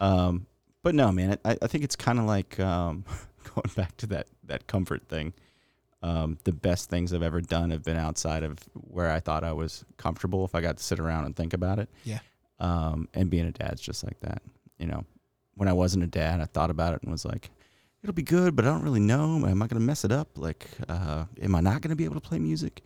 Um, 0.00 0.46
but 0.82 0.94
no, 0.94 1.12
man, 1.12 1.38
I, 1.44 1.56
I 1.60 1.66
think 1.66 1.84
it's 1.84 1.96
kind 1.96 2.18
of 2.18 2.24
like 2.24 2.58
um, 2.58 3.04
going 3.54 3.70
back 3.76 3.94
to 3.98 4.06
that 4.08 4.28
that 4.44 4.66
comfort 4.66 5.06
thing. 5.08 5.34
Um, 6.02 6.38
the 6.44 6.52
best 6.52 6.90
things 6.90 7.12
I've 7.12 7.22
ever 7.22 7.40
done 7.40 7.70
have 7.70 7.82
been 7.82 7.96
outside 7.96 8.42
of 8.42 8.58
where 8.74 9.10
I 9.10 9.18
thought 9.20 9.44
I 9.44 9.52
was 9.52 9.84
comfortable 9.96 10.44
if 10.44 10.54
I 10.54 10.60
got 10.60 10.76
to 10.76 10.84
sit 10.84 11.00
around 11.00 11.24
and 11.24 11.34
think 11.34 11.52
about 11.52 11.78
it. 11.78 11.88
Yeah. 12.04 12.18
Um, 12.58 13.08
and 13.14 13.30
being 13.30 13.46
a 13.46 13.52
dad's 13.52 13.80
just 13.80 14.04
like 14.04 14.20
that. 14.20 14.42
You 14.78 14.86
know, 14.86 15.04
when 15.54 15.68
I 15.68 15.72
wasn't 15.72 16.04
a 16.04 16.06
dad, 16.06 16.40
I 16.40 16.44
thought 16.44 16.70
about 16.70 16.94
it 16.94 17.02
and 17.02 17.10
was 17.10 17.24
like, 17.24 17.50
it'll 18.02 18.14
be 18.14 18.22
good, 18.22 18.54
but 18.54 18.64
I 18.64 18.68
don't 18.68 18.82
really 18.82 19.00
know. 19.00 19.46
Am 19.46 19.62
I 19.62 19.66
going 19.66 19.80
to 19.80 19.86
mess 19.86 20.04
it 20.04 20.12
up? 20.12 20.36
Like, 20.36 20.68
uh, 20.88 21.24
am 21.42 21.54
I 21.54 21.60
not 21.60 21.80
going 21.80 21.90
to 21.90 21.96
be 21.96 22.04
able 22.04 22.14
to 22.14 22.20
play 22.20 22.38
music? 22.38 22.82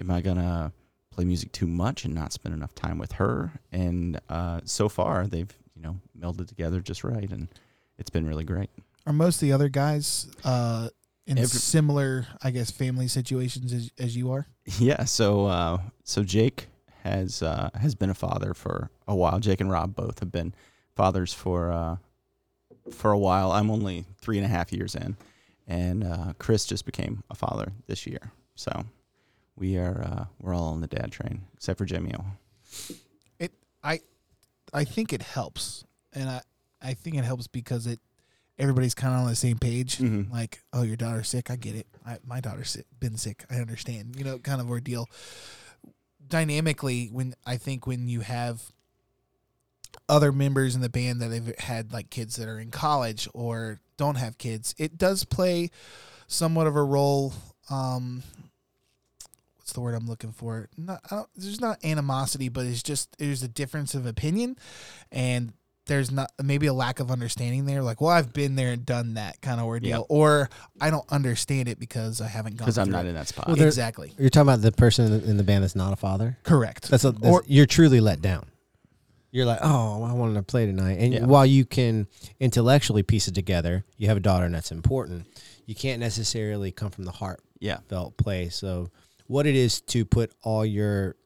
Am 0.00 0.10
I 0.10 0.20
going 0.20 0.38
to 0.38 0.72
play 1.10 1.24
music 1.24 1.52
too 1.52 1.66
much 1.66 2.04
and 2.04 2.14
not 2.14 2.32
spend 2.32 2.54
enough 2.54 2.74
time 2.74 2.98
with 2.98 3.12
her? 3.12 3.52
And 3.70 4.20
uh, 4.28 4.62
so 4.64 4.88
far, 4.88 5.26
they've, 5.26 5.52
you 5.76 5.82
know, 5.82 6.00
melded 6.18 6.48
together 6.48 6.80
just 6.80 7.04
right. 7.04 7.30
And 7.30 7.48
it's 7.98 8.10
been 8.10 8.26
really 8.26 8.44
great. 8.44 8.70
Are 9.06 9.12
most 9.12 9.36
of 9.36 9.40
the 9.42 9.52
other 9.52 9.68
guys 9.68 10.26
uh, 10.44 10.88
in 11.26 11.38
Every- 11.38 11.48
similar, 11.48 12.26
I 12.42 12.50
guess, 12.50 12.70
family 12.70 13.08
situations 13.08 13.72
as, 13.72 13.90
as 13.98 14.16
you 14.16 14.30
are? 14.32 14.46
Yeah. 14.78 15.04
So 15.04 15.46
uh, 15.46 15.78
so 16.04 16.22
Jake 16.22 16.66
has 17.02 17.42
uh, 17.42 17.70
has 17.74 17.94
been 17.94 18.10
a 18.10 18.14
father 18.14 18.54
for 18.54 18.90
a 19.06 19.14
while. 19.14 19.38
Jake 19.40 19.60
and 19.60 19.70
Rob 19.70 19.94
both 19.94 20.20
have 20.20 20.32
been 20.32 20.54
fathers 20.96 21.32
for 21.32 21.70
uh, 21.72 21.96
for 22.90 23.12
a 23.12 23.18
while. 23.18 23.52
I'm 23.52 23.70
only 23.70 24.06
three 24.20 24.38
and 24.38 24.44
a 24.44 24.48
half 24.48 24.72
years 24.72 24.94
in, 24.94 25.16
and 25.66 26.04
uh, 26.04 26.32
Chris 26.38 26.64
just 26.66 26.84
became 26.86 27.22
a 27.30 27.34
father 27.34 27.72
this 27.86 28.06
year. 28.06 28.32
So 28.54 28.84
we 29.56 29.76
are 29.78 30.02
uh, 30.02 30.24
we're 30.40 30.54
all 30.54 30.72
on 30.72 30.80
the 30.80 30.86
dad 30.86 31.12
train 31.12 31.42
except 31.54 31.78
for 31.78 31.84
Jimmy. 31.84 32.14
It, 33.38 33.52
I, 33.82 34.00
I 34.72 34.84
think 34.84 35.12
it 35.12 35.22
helps, 35.22 35.84
and 36.12 36.28
I, 36.28 36.40
I 36.82 36.94
think 36.94 37.16
it 37.16 37.24
helps 37.24 37.46
because 37.46 37.86
it, 37.86 38.00
everybody's 38.58 38.94
kind 38.94 39.14
of 39.14 39.20
on 39.20 39.26
the 39.26 39.36
same 39.36 39.58
page. 39.58 39.98
Mhm. 39.98 40.30
Like, 40.30 40.62
oh, 40.72 40.82
your 40.82 40.96
daughter's 40.96 41.28
sick. 41.28 41.50
I 41.50 41.56
get 41.56 41.74
it. 41.74 41.86
I, 42.06 42.18
my 42.26 42.40
daughter's 42.40 42.70
sick, 42.70 42.86
been 43.00 43.16
sick. 43.16 43.44
I 43.50 43.56
understand. 43.56 44.16
You 44.16 44.24
know, 44.24 44.38
kind 44.38 44.60
of 44.60 44.70
ordeal. 44.70 45.08
Dynamically, 46.26 47.08
when 47.12 47.34
I 47.46 47.56
think 47.56 47.86
when 47.86 48.08
you 48.08 48.20
have 48.20 48.72
other 50.08 50.32
members 50.32 50.74
in 50.74 50.80
the 50.80 50.88
band 50.88 51.20
that 51.20 51.30
have 51.32 51.58
had 51.58 51.92
like 51.92 52.10
kids 52.10 52.36
that 52.36 52.48
are 52.48 52.58
in 52.58 52.70
college 52.70 53.28
or 53.32 53.80
don't 53.96 54.16
have 54.16 54.38
kids, 54.38 54.74
it 54.78 54.98
does 54.98 55.24
play 55.24 55.70
somewhat 56.26 56.66
of 56.66 56.76
a 56.76 56.82
role. 56.82 57.32
Um, 57.70 58.22
what's 59.56 59.72
the 59.72 59.80
word 59.80 59.94
I'm 59.94 60.06
looking 60.06 60.32
for? 60.32 60.68
Not, 60.76 61.00
I 61.10 61.16
don't, 61.16 61.28
there's 61.36 61.60
not 61.60 61.84
animosity, 61.84 62.48
but 62.48 62.66
it's 62.66 62.82
just 62.82 63.16
there's 63.18 63.42
a 63.42 63.48
difference 63.48 63.94
of 63.94 64.06
opinion, 64.06 64.56
and 65.12 65.52
there's 65.86 66.10
not 66.10 66.30
maybe 66.42 66.66
a 66.66 66.72
lack 66.72 66.98
of 67.00 67.10
understanding 67.10 67.66
there. 67.66 67.82
Like, 67.82 68.00
well, 68.00 68.10
I've 68.10 68.32
been 68.32 68.56
there 68.56 68.72
and 68.72 68.86
done 68.86 69.14
that 69.14 69.40
kind 69.42 69.60
of 69.60 69.66
ordeal, 69.66 69.90
Yeah. 70.10 70.16
or 70.16 70.48
I 70.80 70.90
don't 70.90 71.04
understand 71.12 71.68
it 71.68 71.78
because 71.78 72.20
I 72.20 72.26
haven't 72.28 72.56
gone. 72.56 72.64
Because 72.66 72.78
I'm 72.78 72.90
not 72.90 73.04
it. 73.04 73.10
in 73.10 73.14
that 73.14 73.28
spot. 73.28 73.48
Well, 73.48 73.60
exactly 73.60 74.12
You're 74.18 74.30
talking 74.30 74.48
about 74.48 74.62
the 74.62 74.72
person 74.72 75.12
in 75.24 75.36
the- 75.36 75.44
band 75.44 75.62
that's 75.62 75.76
not 75.76 75.92
a 75.92 75.96
father. 75.96 76.38
correct. 76.42 76.90
That's, 76.90 77.04
a, 77.04 77.12
that's 77.12 77.26
Or- 77.26 77.44
you're 77.46 77.66
truly 77.66 78.00
let 78.00 78.22
down. 78.22 78.46
You're 79.30 79.46
like, 79.46 79.58
oh, 79.62 80.04
I 80.04 80.12
wanted 80.12 80.34
to 80.34 80.42
play 80.42 80.64
tonight. 80.64 80.98
And 81.00 81.12
Yeah. 81.12 81.24
while 81.26 81.44
you 81.44 81.64
can 81.64 82.06
intellectually 82.40 83.02
piece 83.02 83.26
it 83.28 83.34
together, 83.34 83.84
you 83.98 84.06
have 84.08 84.16
a 84.16 84.20
daughter 84.20 84.46
and 84.46 84.54
that's 84.54 84.70
important. 84.70 85.26
You 85.66 85.74
can't 85.74 85.98
necessarily 86.00 86.70
come 86.70 86.90
from 86.90 87.04
the 87.04 87.12
yeah. 87.58 87.74
heartfelt 87.78 88.16
place. 88.16 88.54
So, 88.56 88.90
what 89.26 89.46
it 89.46 89.54
is 89.56 89.80
to 89.80 90.04
put 90.04 90.32
all 90.42 90.64
your 90.64 91.16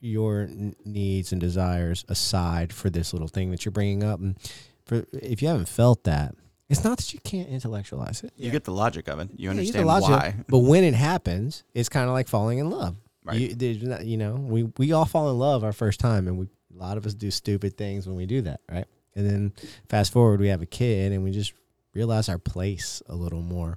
your 0.00 0.48
needs 0.84 1.32
and 1.32 1.40
desires 1.40 2.04
aside 2.08 2.72
for 2.72 2.90
this 2.90 3.12
little 3.12 3.28
thing 3.28 3.50
that 3.50 3.64
you're 3.64 3.72
bringing 3.72 4.02
up, 4.02 4.20
and 4.20 4.38
for 4.84 5.04
if 5.12 5.42
you 5.42 5.48
haven't 5.48 5.68
felt 5.68 6.04
that, 6.04 6.34
it's 6.68 6.84
not 6.84 6.98
that 6.98 7.12
you 7.12 7.20
can't 7.20 7.48
intellectualize 7.48 8.22
it. 8.22 8.32
You 8.36 8.50
get 8.50 8.64
the 8.64 8.72
logic 8.72 9.08
of 9.08 9.18
it. 9.18 9.30
You 9.36 9.36
Yeah, 9.36 9.44
you 9.44 9.50
understand 9.50 9.86
logic, 9.86 10.10
why. 10.10 10.34
But 10.48 10.58
when 10.60 10.84
it 10.84 10.94
happens, 10.94 11.64
it's 11.74 11.88
kind 11.88 12.08
of 12.08 12.12
like 12.12 12.28
falling 12.28 12.58
in 12.58 12.70
love. 12.70 12.96
Right. 13.24 13.60
You, 13.60 13.88
not, 13.88 14.06
you 14.06 14.16
know, 14.16 14.34
we 14.34 14.64
we 14.78 14.92
all 14.92 15.04
fall 15.04 15.30
in 15.30 15.38
love 15.38 15.62
our 15.64 15.72
first 15.72 16.00
time, 16.00 16.26
and 16.26 16.38
we 16.38 16.46
a 16.74 16.78
lot 16.78 16.96
of 16.96 17.06
us 17.06 17.14
do 17.14 17.30
stupid 17.30 17.76
things 17.76 18.06
when 18.06 18.16
we 18.16 18.26
do 18.26 18.40
that, 18.42 18.60
right? 18.70 18.86
And 19.14 19.28
then 19.28 19.52
fast 19.88 20.12
forward, 20.12 20.40
we 20.40 20.48
have 20.48 20.62
a 20.62 20.66
kid, 20.66 21.12
and 21.12 21.22
we 21.24 21.32
just 21.32 21.52
realize 21.92 22.28
our 22.28 22.38
place 22.38 23.02
a 23.08 23.14
little 23.14 23.42
more. 23.42 23.76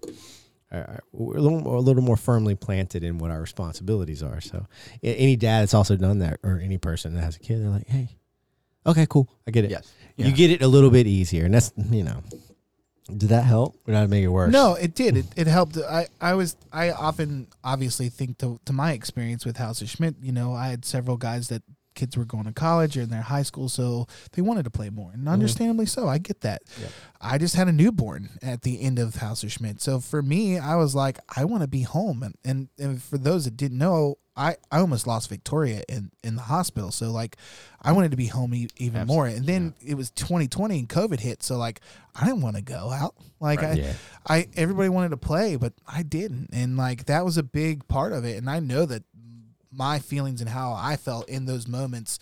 We're 1.12 1.38
a 1.38 1.42
little, 1.42 1.60
more, 1.62 1.76
a 1.76 1.80
little 1.80 2.02
more 2.02 2.18
firmly 2.18 2.56
planted 2.56 3.04
in 3.04 3.18
what 3.20 3.32
our 3.32 3.40
responsibilities 3.40 4.24
are. 4.24 4.42
So, 4.42 4.68
any 5.04 5.36
dad 5.36 5.62
that's 5.62 5.74
also 5.74 5.96
done 5.96 6.20
that, 6.20 6.40
or 6.44 6.60
any 6.60 6.78
person 6.78 7.14
that 7.14 7.22
has 7.22 7.36
a 7.36 7.40
kid, 7.40 7.62
they're 7.62 7.70
like, 7.70 7.88
"Hey, 7.88 8.10
okay, 8.86 9.06
cool, 9.10 9.30
I 9.48 9.52
get 9.52 9.66
it. 9.66 9.72
yes. 9.72 9.94
You 10.18 10.32
get 10.32 10.52
it 10.52 10.62
a 10.62 10.68
little 10.68 10.90
bit 10.90 11.08
easier, 11.08 11.46
and 11.46 11.54
that's 11.54 11.72
you 11.90 12.04
know." 12.04 12.24
Did 13.06 13.30
that 13.30 13.44
help, 13.44 13.76
or 13.86 13.92
did 13.92 13.96
that 13.96 14.10
make 14.10 14.24
it 14.24 14.30
worse? 14.30 14.54
No, 14.54 14.76
it 14.76 14.96
did. 14.96 15.18
It, 15.18 15.26
it 15.36 15.48
helped. 15.48 15.78
I, 15.78 16.08
I 16.22 16.36
was 16.36 16.56
I 16.72 16.92
often 16.92 17.48
obviously 17.62 18.08
think 18.08 18.38
to 18.38 18.62
to 18.66 18.72
my 18.72 18.94
experience 18.94 19.46
with 19.46 19.58
House 19.58 19.82
of 19.82 19.90
Schmidt. 19.90 20.16
You 20.22 20.32
know, 20.32 20.54
I 20.54 20.70
had 20.70 20.86
several 20.86 21.18
guys 21.18 21.50
that 21.50 21.64
kids 21.96 22.18
were 22.18 22.26
going 22.26 22.46
to 22.46 22.52
college 22.52 22.98
or 22.98 23.02
in 23.02 23.10
their 23.10 23.22
high 23.22 23.44
school, 23.44 23.70
so 23.70 24.08
they 24.34 24.42
wanted 24.42 24.64
to 24.64 24.70
play 24.70 24.90
more, 24.90 25.12
and 25.12 25.22
mm-hmm. 25.22 25.30
understandably 25.30 25.86
so. 25.86 26.08
I 26.08 26.18
get 26.18 26.42
that. 26.42 26.64
Yeah. 26.80 26.88
I 27.22 27.38
just 27.38 27.56
had 27.56 27.68
a 27.68 27.72
newborn 27.72 28.30
at 28.42 28.64
the 28.64 28.82
end 28.82 29.00
of 29.00 29.16
House 29.16 29.44
of 29.44 29.52
Schmidt, 29.52 29.82
so 29.82 30.00
for 30.00 30.22
me, 30.22 30.58
I 30.58 30.76
was 30.76 30.96
like, 30.96 31.20
I 31.36 31.46
want 31.46 31.62
to 31.62 31.68
be 31.68 31.82
home, 31.84 32.24
and, 32.24 32.36
and 32.44 32.70
and 32.80 33.02
for 33.02 33.18
those 33.18 33.46
that 33.46 33.58
didn't 33.58 33.78
know, 33.78 34.18
I 34.36 34.56
I 34.72 34.80
almost 34.80 35.08
lost 35.08 35.30
Victoria 35.30 35.84
in 35.88 36.12
in 36.24 36.36
the 36.36 36.44
hospital, 36.44 36.92
so 36.92 37.12
like, 37.12 37.38
I 37.82 37.92
wanted 37.92 38.12
to 38.12 38.18
be 38.18 38.28
home 38.28 38.54
e- 38.54 38.70
even 38.78 39.08
more, 39.08 39.28
and 39.28 39.46
then 39.46 39.74
it 39.86 39.96
was 39.96 40.12
2020 40.12 40.80
and 40.80 40.90
COVID 40.90 41.20
hit, 41.20 41.44
so 41.44 41.58
like, 41.58 41.82
I 42.16 42.26
didn't 42.26 42.42
want 42.42 42.56
to 42.56 42.62
go 42.62 42.92
out, 42.92 43.16
like 43.40 43.64
I. 43.64 43.74
Yeah. 43.74 43.94
I 44.26 44.48
everybody 44.56 44.88
wanted 44.90 45.10
to 45.10 45.18
play, 45.18 45.58
but 45.58 45.74
I 45.88 46.04
didn't, 46.04 46.50
and 46.54 46.78
like 46.78 47.06
that 47.06 47.26
was 47.26 47.38
a 47.38 47.44
big 47.44 47.88
part 47.88 48.14
of 48.14 48.24
it. 48.24 48.38
And 48.38 48.50
I 48.50 48.60
know 48.60 48.86
that 48.86 49.04
my 49.76 50.00
feelings 50.00 50.42
and 50.42 50.50
how 50.50 50.74
I 50.74 50.96
felt 50.96 51.28
in 51.30 51.46
those 51.46 51.68
moments 51.68 52.20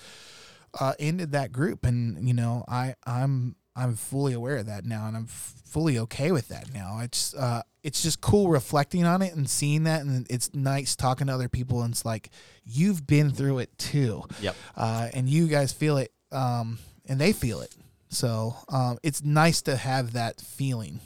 uh, 0.79 0.93
ended 0.99 1.31
that 1.33 1.51
group, 1.51 1.85
and 1.85 2.27
you 2.27 2.33
know 2.33 2.63
I 2.67 2.95
I'm 3.05 3.55
I'm 3.75 3.95
fully 3.95 4.33
aware 4.33 4.57
of 4.57 4.65
that 4.67 4.85
now, 4.85 5.07
and 5.07 5.15
I'm 5.17 5.25
f- 5.25 5.53
fully 5.65 5.97
okay 5.99 6.31
with 6.31 6.47
that 6.49 6.73
now. 6.73 6.99
It's 7.01 7.33
uh, 7.33 7.61
it's 7.83 8.01
just 8.03 8.21
cool 8.21 8.47
reflecting 8.49 9.05
on 9.05 9.21
it 9.21 9.33
and 9.35 9.49
seeing 9.49 9.83
that, 9.83 10.01
and 10.01 10.25
it's 10.29 10.53
nice 10.53 10.95
talking 10.95 11.27
to 11.27 11.33
other 11.33 11.49
people, 11.49 11.81
and 11.81 11.91
it's 11.93 12.05
like 12.05 12.29
you've 12.65 13.05
been 13.07 13.31
through 13.31 13.59
it 13.59 13.77
too, 13.77 14.23
Yep. 14.41 14.55
uh, 14.77 15.09
and 15.13 15.27
you 15.29 15.47
guys 15.47 15.73
feel 15.73 15.97
it, 15.97 16.11
um, 16.31 16.79
and 17.05 17.19
they 17.19 17.33
feel 17.33 17.61
it. 17.61 17.75
So 18.09 18.55
um, 18.69 18.97
it's 19.03 19.23
nice 19.23 19.61
to 19.63 19.75
have 19.77 20.13
that 20.13 20.39
feeling, 20.41 20.99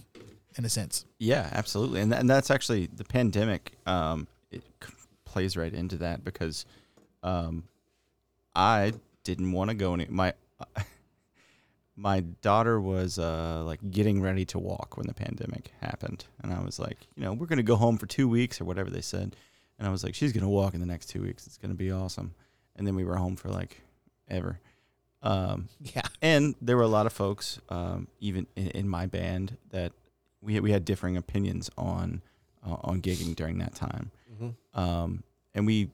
in 0.58 0.66
a 0.66 0.70
sense. 0.70 1.06
Yeah, 1.20 1.48
absolutely, 1.52 2.02
and 2.02 2.12
th- 2.12 2.20
and 2.20 2.30
that's 2.30 2.50
actually 2.52 2.88
the 2.88 3.04
pandemic. 3.06 3.72
Um, 3.86 4.28
it 4.52 4.64
c- 4.84 4.92
plays 5.36 5.58
right 5.58 5.74
into 5.74 5.98
that 5.98 6.24
because, 6.24 6.66
um, 7.24 7.64
I 8.56 8.94
didn't 9.26 9.52
want 9.52 9.70
to 9.70 9.76
go 9.76 9.94
any. 9.94 10.06
My 10.10 10.34
my 11.98 12.22
daughter 12.42 12.80
was 12.80 13.18
uh 13.20 13.64
like 13.66 13.80
getting 13.92 14.22
ready 14.22 14.46
to 14.46 14.60
walk 14.60 14.98
when 14.98 15.08
the 15.08 15.14
pandemic 15.14 15.72
happened, 15.82 16.26
and 16.42 16.54
I 16.54 16.62
was 16.62 16.80
like, 16.80 16.98
you 17.16 17.24
know, 17.24 17.34
we're 17.34 17.48
gonna 17.48 17.64
go 17.64 17.76
home 17.76 17.98
for 17.98 18.06
two 18.06 18.28
weeks 18.30 18.60
or 18.62 18.66
whatever 18.66 18.90
they 18.90 19.02
said, 19.02 19.36
and 19.78 19.88
I 19.88 19.92
was 19.92 20.04
like, 20.04 20.16
she's 20.16 20.32
gonna 20.32 20.50
walk 20.50 20.74
in 20.74 20.80
the 20.80 20.86
next 20.86 21.08
two 21.08 21.22
weeks. 21.22 21.46
It's 21.48 21.58
gonna 21.58 21.74
be 21.74 21.92
awesome, 21.92 22.34
and 22.76 22.86
then 22.88 22.96
we 22.96 23.04
were 23.04 23.18
home 23.18 23.36
for 23.36 23.50
like 23.50 23.82
ever. 24.30 24.60
Um, 25.22 25.68
Yeah. 25.82 26.04
and 26.22 26.56
there 26.62 26.78
were 26.78 26.84
a 26.84 26.88
lot 26.88 27.06
of 27.08 27.14
folks, 27.14 27.60
um, 27.70 28.08
even 28.20 28.48
in, 28.56 28.68
in 28.70 28.88
my 28.90 29.06
band, 29.06 29.58
that 29.72 29.92
we 30.42 30.60
we 30.62 30.72
had 30.72 30.86
differing 30.86 31.18
opinions 31.18 31.70
on 31.78 32.22
uh, 32.66 32.78
on 32.84 33.02
gigging 33.02 33.36
during 33.36 33.58
that 33.60 33.76
time, 33.76 34.12
um, 34.74 35.24
and 35.54 35.66
we 35.66 35.90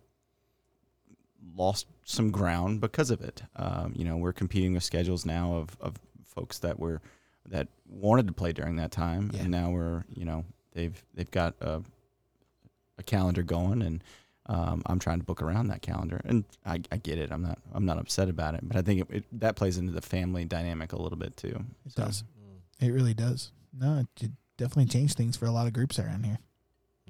lost 1.55 1.87
some 2.05 2.31
ground 2.31 2.81
because 2.81 3.11
of 3.11 3.21
it. 3.21 3.43
Um, 3.55 3.93
you 3.95 4.05
know, 4.05 4.17
we're 4.17 4.33
competing 4.33 4.73
with 4.73 4.83
schedules 4.83 5.25
now 5.25 5.55
of, 5.55 5.77
of 5.79 5.95
folks 6.25 6.59
that 6.59 6.79
were 6.79 7.01
that 7.47 7.67
wanted 7.89 8.27
to 8.27 8.33
play 8.33 8.51
during 8.53 8.75
that 8.77 8.91
time, 8.91 9.31
Yeah. 9.33 9.41
and 9.41 9.51
now 9.51 9.71
we're 9.71 10.03
you 10.15 10.25
know 10.25 10.45
they've 10.73 11.01
they've 11.13 11.29
got 11.31 11.55
a, 11.61 11.81
a 12.97 13.03
calendar 13.03 13.43
going, 13.43 13.81
and 13.81 14.03
um, 14.45 14.81
I'm 14.85 14.99
trying 14.99 15.19
to 15.19 15.25
book 15.25 15.41
around 15.41 15.67
that 15.67 15.81
calendar, 15.81 16.21
and 16.25 16.43
I, 16.65 16.81
I 16.91 16.97
get 16.97 17.17
it. 17.17 17.31
I'm 17.31 17.41
not 17.41 17.59
I'm 17.73 17.85
not 17.85 17.97
upset 17.97 18.29
about 18.29 18.53
it, 18.55 18.61
but 18.63 18.77
I 18.77 18.81
think 18.81 19.01
it, 19.01 19.07
it, 19.17 19.39
that 19.39 19.55
plays 19.55 19.77
into 19.77 19.91
the 19.91 20.01
family 20.01 20.45
dynamic 20.45 20.93
a 20.93 21.01
little 21.01 21.17
bit 21.17 21.35
too. 21.37 21.65
It 21.85 21.93
So, 21.93 22.03
does. 22.05 22.23
It 22.79 22.89
really 22.89 23.13
does. 23.13 23.51
No, 23.77 24.05
it 24.21 24.31
definitely 24.57 24.85
changed 24.87 25.15
things 25.17 25.37
for 25.37 25.45
a 25.45 25.51
lot 25.51 25.67
of 25.67 25.73
groups 25.73 25.99
around 25.99 26.25
here. 26.25 26.39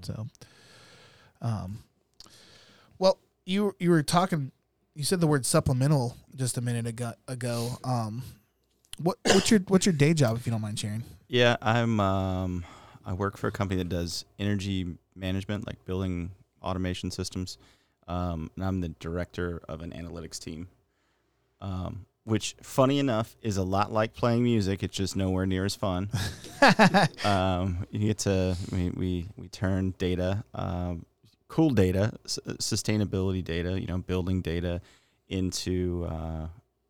So, 0.02 0.28
um, 1.42 1.80
well, 3.00 3.18
you 3.46 3.76
you 3.80 3.90
were 3.90 4.04
talking. 4.04 4.52
You 4.96 5.04
said 5.04 5.22
the 5.22 5.28
word 5.28 5.46
supplemental 5.46 6.18
just 6.36 6.58
a 6.58 6.62
minute 6.62 6.86
ago. 6.86 7.14
ago. 7.28 7.78
Um, 7.84 8.24
what 9.02 9.18
what's 9.24 9.50
your 9.50 9.62
what's 9.68 9.86
your 9.86 9.94
day 9.94 10.14
job 10.14 10.38
if 10.38 10.46
you 10.46 10.52
don't 10.52 10.62
mind 10.62 10.80
sharing? 10.80 11.04
Yeah, 11.28 11.58
I'm. 11.62 12.00
Um, 12.00 12.66
I 13.06 13.14
work 13.14 13.38
for 13.38 13.48
a 13.48 13.52
company 13.52 13.78
that 13.80 13.90
does 13.90 14.26
energy 14.38 14.86
management, 15.16 15.66
like 15.66 15.84
building 15.86 16.32
automation 16.62 17.10
systems, 17.10 17.58
um, 18.08 18.52
and 18.56 18.64
I'm 18.64 18.82
the 18.82 18.90
director 18.90 19.62
of 19.68 19.82
an 19.82 19.92
analytics 19.92 20.40
team. 20.40 20.68
Um, 21.62 22.06
which, 22.24 22.56
funny 22.62 23.00
enough, 23.00 23.36
is 23.42 23.58
a 23.58 23.64
lot 23.64 23.92
like 23.92 24.14
playing 24.14 24.44
music. 24.44 24.84
It's 24.84 24.96
just 24.96 25.16
nowhere 25.16 25.46
near 25.46 25.66
as 25.66 25.76
fun. 25.76 26.10
um, 27.24 27.88
you 27.90 28.08
get 28.08 28.20
to 28.20 28.56
we 28.72 28.90
we, 28.92 29.30
we 29.38 29.48
turn 29.48 29.96
data, 29.98 30.44
um, 30.54 31.06
cool 31.52 31.70
data, 31.70 32.14
s- 32.24 32.40
sustainability 32.60 33.44
data, 33.44 33.80
you 33.80 33.86
know, 33.86 33.98
building 33.98 34.42
data 34.42 34.80
into 35.28 36.08
uh, 36.10 36.48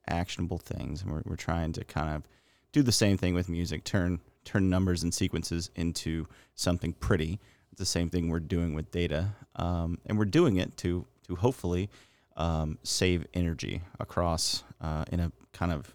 actionable 0.07 0.59
things, 0.59 1.01
and 1.01 1.11
we're 1.11 1.23
we're 1.25 1.35
trying 1.35 1.73
to 1.73 1.83
kind 1.83 2.15
of 2.15 2.23
do 2.71 2.83
the 2.83 2.91
same 2.91 3.17
thing 3.17 3.33
with 3.33 3.49
music. 3.49 3.83
Turn 3.83 4.19
turn 4.45 4.69
numbers 4.69 5.01
and 5.01 5.11
sequences 5.11 5.71
into 5.75 6.27
something 6.53 6.93
pretty. 6.93 7.39
It's 7.71 7.79
the 7.79 7.85
same 7.85 8.07
thing 8.09 8.29
we're 8.29 8.39
doing 8.39 8.75
with 8.75 8.91
data, 8.91 9.29
um, 9.55 9.97
and 10.05 10.17
we're 10.17 10.25
doing 10.25 10.57
it 10.57 10.77
to 10.77 11.07
to 11.27 11.35
hopefully 11.35 11.89
um, 12.37 12.77
save 12.83 13.25
energy 13.33 13.81
across 13.99 14.63
uh, 14.79 15.05
in 15.11 15.19
a 15.21 15.31
kind 15.53 15.71
of 15.71 15.91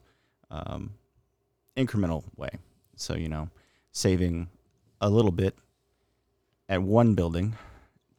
um, 0.51 0.95
incremental 1.77 2.25
way. 2.37 2.51
So 2.97 3.15
you 3.15 3.29
know, 3.29 3.49
saving 3.93 4.49
a 5.01 5.09
little 5.09 5.31
bit 5.33 5.55
at 6.69 6.83
one 6.83 7.15
building 7.15 7.55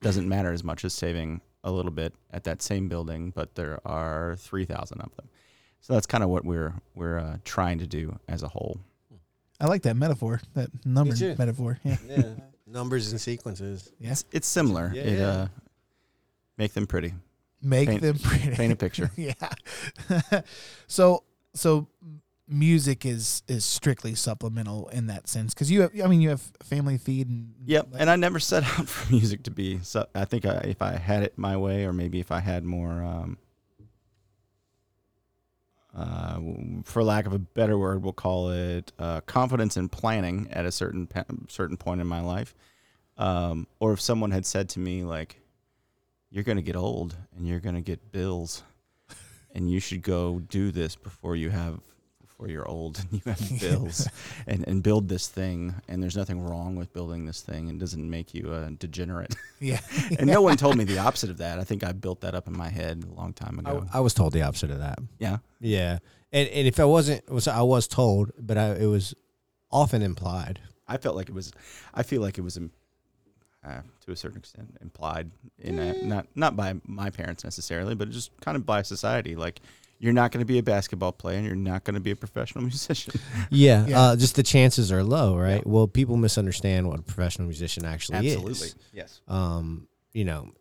doesn't 0.02 0.28
matter 0.28 0.52
as 0.54 0.64
much 0.64 0.86
as 0.86 0.94
saving 0.94 1.42
a 1.64 1.72
little 1.72 1.92
bit 1.92 2.14
at 2.32 2.44
that 2.46 2.62
same 2.62 2.88
building, 2.88 3.32
but 3.36 3.56
there 3.56 3.80
are 3.86 4.36
three 4.38 4.66
thousand 4.66 5.02
of 5.02 5.16
them. 5.16 5.28
So 5.82 5.94
that's 5.94 6.06
kind 6.08 6.24
of 6.24 6.30
what 6.30 6.46
we're 6.46 6.74
we're 6.96 7.18
uh, 7.20 7.38
trying 7.46 7.80
to 7.80 7.88
do 7.88 8.18
as 8.28 8.44
a 8.44 8.48
whole. 8.48 8.80
I 9.60 9.66
like 9.68 9.82
that 9.84 9.96
metaphor, 9.96 10.40
that 10.54 10.70
number 10.86 11.16
too. 11.16 11.36
metaphor. 11.38 11.80
Yeah, 11.84 11.98
Yeah. 12.08 12.24
Numbers 12.70 13.12
and 13.14 13.20
sequences. 13.22 13.90
yeah. 13.98 14.12
It's, 14.12 14.26
it's 14.32 14.48
similar. 14.48 14.92
Yeah, 14.94 15.02
it 15.04 15.20
yeah. 15.20 15.28
uh, 15.28 15.48
make 16.58 16.74
them 16.74 16.86
pretty. 16.86 17.14
Make 17.62 17.88
Paint- 17.88 18.02
them 18.02 18.20
pretty. 18.20 18.56
Paint 18.56 18.74
a 18.74 18.76
picture. 18.76 19.10
yeah. 19.16 19.34
so 20.88 21.24
so 21.56 21.88
music 22.50 23.06
is 23.06 23.44
is 23.48 23.66
strictly 23.66 24.16
supplemental 24.16 24.88
in 24.90 25.08
that 25.08 25.28
sense 25.28 25.54
because 25.54 25.70
you 25.70 25.82
have 25.82 25.92
I 26.02 26.08
mean 26.08 26.22
you 26.22 26.30
have 26.30 26.42
family 26.64 26.98
feed 26.98 27.28
and 27.28 27.54
Yep, 27.66 27.88
like- 27.92 28.02
and 28.02 28.10
I 28.10 28.16
never 28.16 28.40
set 28.52 28.64
out 28.64 28.88
for 28.88 29.12
music 29.12 29.44
to 29.44 29.52
be. 29.52 29.80
So 29.84 30.08
I 30.16 30.26
think 30.26 30.46
I, 30.46 30.58
if 30.66 30.82
I 30.82 30.94
had 30.94 31.24
it 31.24 31.38
my 31.38 31.58
way, 31.58 31.84
or 31.86 31.92
maybe 31.94 32.20
if 32.20 32.32
I 32.32 32.40
had 32.40 32.64
more, 32.64 33.04
um, 33.04 33.38
uh, 35.96 36.40
for 36.84 37.04
lack 37.04 37.26
of 37.26 37.34
a 37.34 37.40
better 37.40 37.78
word, 37.78 38.04
we'll 38.04 38.14
call 38.14 38.52
it 38.52 38.92
uh, 39.00 39.22
confidence 39.22 39.78
in 39.78 39.90
planning 39.90 40.48
at 40.52 40.66
a 40.66 40.72
certain 40.72 41.08
pa- 41.08 41.26
certain 41.48 41.76
point 41.78 42.00
in 42.02 42.08
my 42.08 42.22
life, 42.22 42.54
um, 43.18 43.66
or 43.80 43.94
if 43.94 44.02
someone 44.02 44.32
had 44.32 44.46
said 44.46 44.70
to 44.70 44.80
me 44.80 45.04
like, 45.04 45.42
"You're 46.30 46.44
gonna 46.44 46.62
get 46.62 46.76
old 46.76 47.16
and 47.36 47.48
you're 47.48 47.60
gonna 47.60 47.82
get 47.82 48.12
bills, 48.12 48.64
and 49.56 49.70
you 49.72 49.80
should 49.80 50.04
go 50.04 50.40
do 50.40 50.72
this 50.72 50.96
before 50.96 51.36
you 51.36 51.50
have." 51.50 51.80
Before 52.38 52.52
you're 52.52 52.68
old 52.68 53.00
and 53.00 53.14
you 53.14 53.22
have 53.26 53.60
bills, 53.60 54.08
and, 54.46 54.68
and 54.68 54.84
build 54.84 55.10
this 55.10 55.28
thing, 55.28 55.74
and 55.88 56.04
there's 56.04 56.16
nothing 56.16 56.40
wrong 56.40 56.76
with 56.76 56.94
building 56.94 57.26
this 57.26 57.42
thing, 57.42 57.68
and 57.68 57.80
doesn't 57.80 58.08
make 58.08 58.36
you 58.36 58.54
a 58.54 58.70
degenerate. 58.70 59.36
yeah 59.60 59.80
and 60.20 60.28
no 60.28 60.44
one 60.44 60.56
told 60.56 60.78
me 60.78 60.84
the 60.84 61.00
opposite 61.00 61.32
of 61.32 61.40
that. 61.40 61.58
I 61.58 61.64
think 61.64 61.84
I 61.84 61.94
built 61.94 62.22
that 62.22 62.36
up 62.36 62.46
in 62.48 62.56
my 62.56 62.70
head 62.70 63.04
a 63.10 63.14
long 63.20 63.34
time 63.34 63.58
ago. 63.58 63.88
I 63.92 64.02
was 64.02 64.14
told 64.14 64.34
the 64.34 64.44
opposite 64.44 64.70
of 64.70 64.78
that. 64.78 65.00
yeah, 65.18 65.38
Yeah, 65.60 65.98
and 66.32 66.48
and 66.50 66.68
if 66.68 66.80
I 66.80 66.86
wasn't, 66.86 67.28
was 67.28 67.48
I 67.48 67.64
was 67.64 67.88
told, 67.88 68.32
but 68.38 68.56
I, 68.56 68.74
it 68.76 68.86
was 68.86 69.16
often 69.72 70.04
implied. 70.04 70.60
I 70.88 70.98
felt 70.98 71.16
like 71.16 71.30
it 71.30 71.36
was. 71.36 71.52
I 71.96 72.04
feel 72.04 72.22
like 72.22 72.38
it 72.38 72.42
was, 72.42 72.60
uh, 73.66 73.82
to 74.06 74.12
a 74.12 74.16
certain 74.16 74.38
extent, 74.38 74.78
implied 74.80 75.32
in 75.58 75.80
a, 75.80 75.94
not 76.04 76.28
not 76.36 76.56
by 76.56 76.76
my 76.86 77.10
parents 77.10 77.44
necessarily, 77.44 77.96
but 77.96 78.12
just 78.12 78.30
kind 78.42 78.56
of 78.56 78.64
by 78.64 78.84
society. 78.84 79.36
Like 79.36 79.60
you're 80.00 80.14
not 80.14 80.32
going 80.32 80.40
to 80.42 80.46
be 80.46 80.58
a 80.60 80.64
basketball 80.64 81.12
player, 81.12 81.38
and 81.38 81.46
you're 81.46 81.56
not 81.56 81.84
going 81.84 81.96
to 81.96 82.00
be 82.00 82.12
a 82.12 82.16
professional 82.16 82.64
musician. 82.72 83.14
Yeah, 83.50 83.86
Yeah. 83.88 84.00
Uh, 84.02 84.16
just 84.16 84.36
the 84.36 84.44
chances 84.44 84.92
are 84.92 85.04
low, 85.04 85.36
right? 85.38 85.66
Well, 85.66 85.88
people 85.88 86.18
misunderstand 86.18 86.88
what 86.88 87.00
a 87.00 87.04
professional 87.04 87.48
musician 87.48 87.86
actually 87.86 88.28
is. 88.28 88.36
Absolutely, 88.36 88.70
yes. 88.94 89.22
Um, 89.28 89.88
you 90.14 90.26
know, 90.26 90.52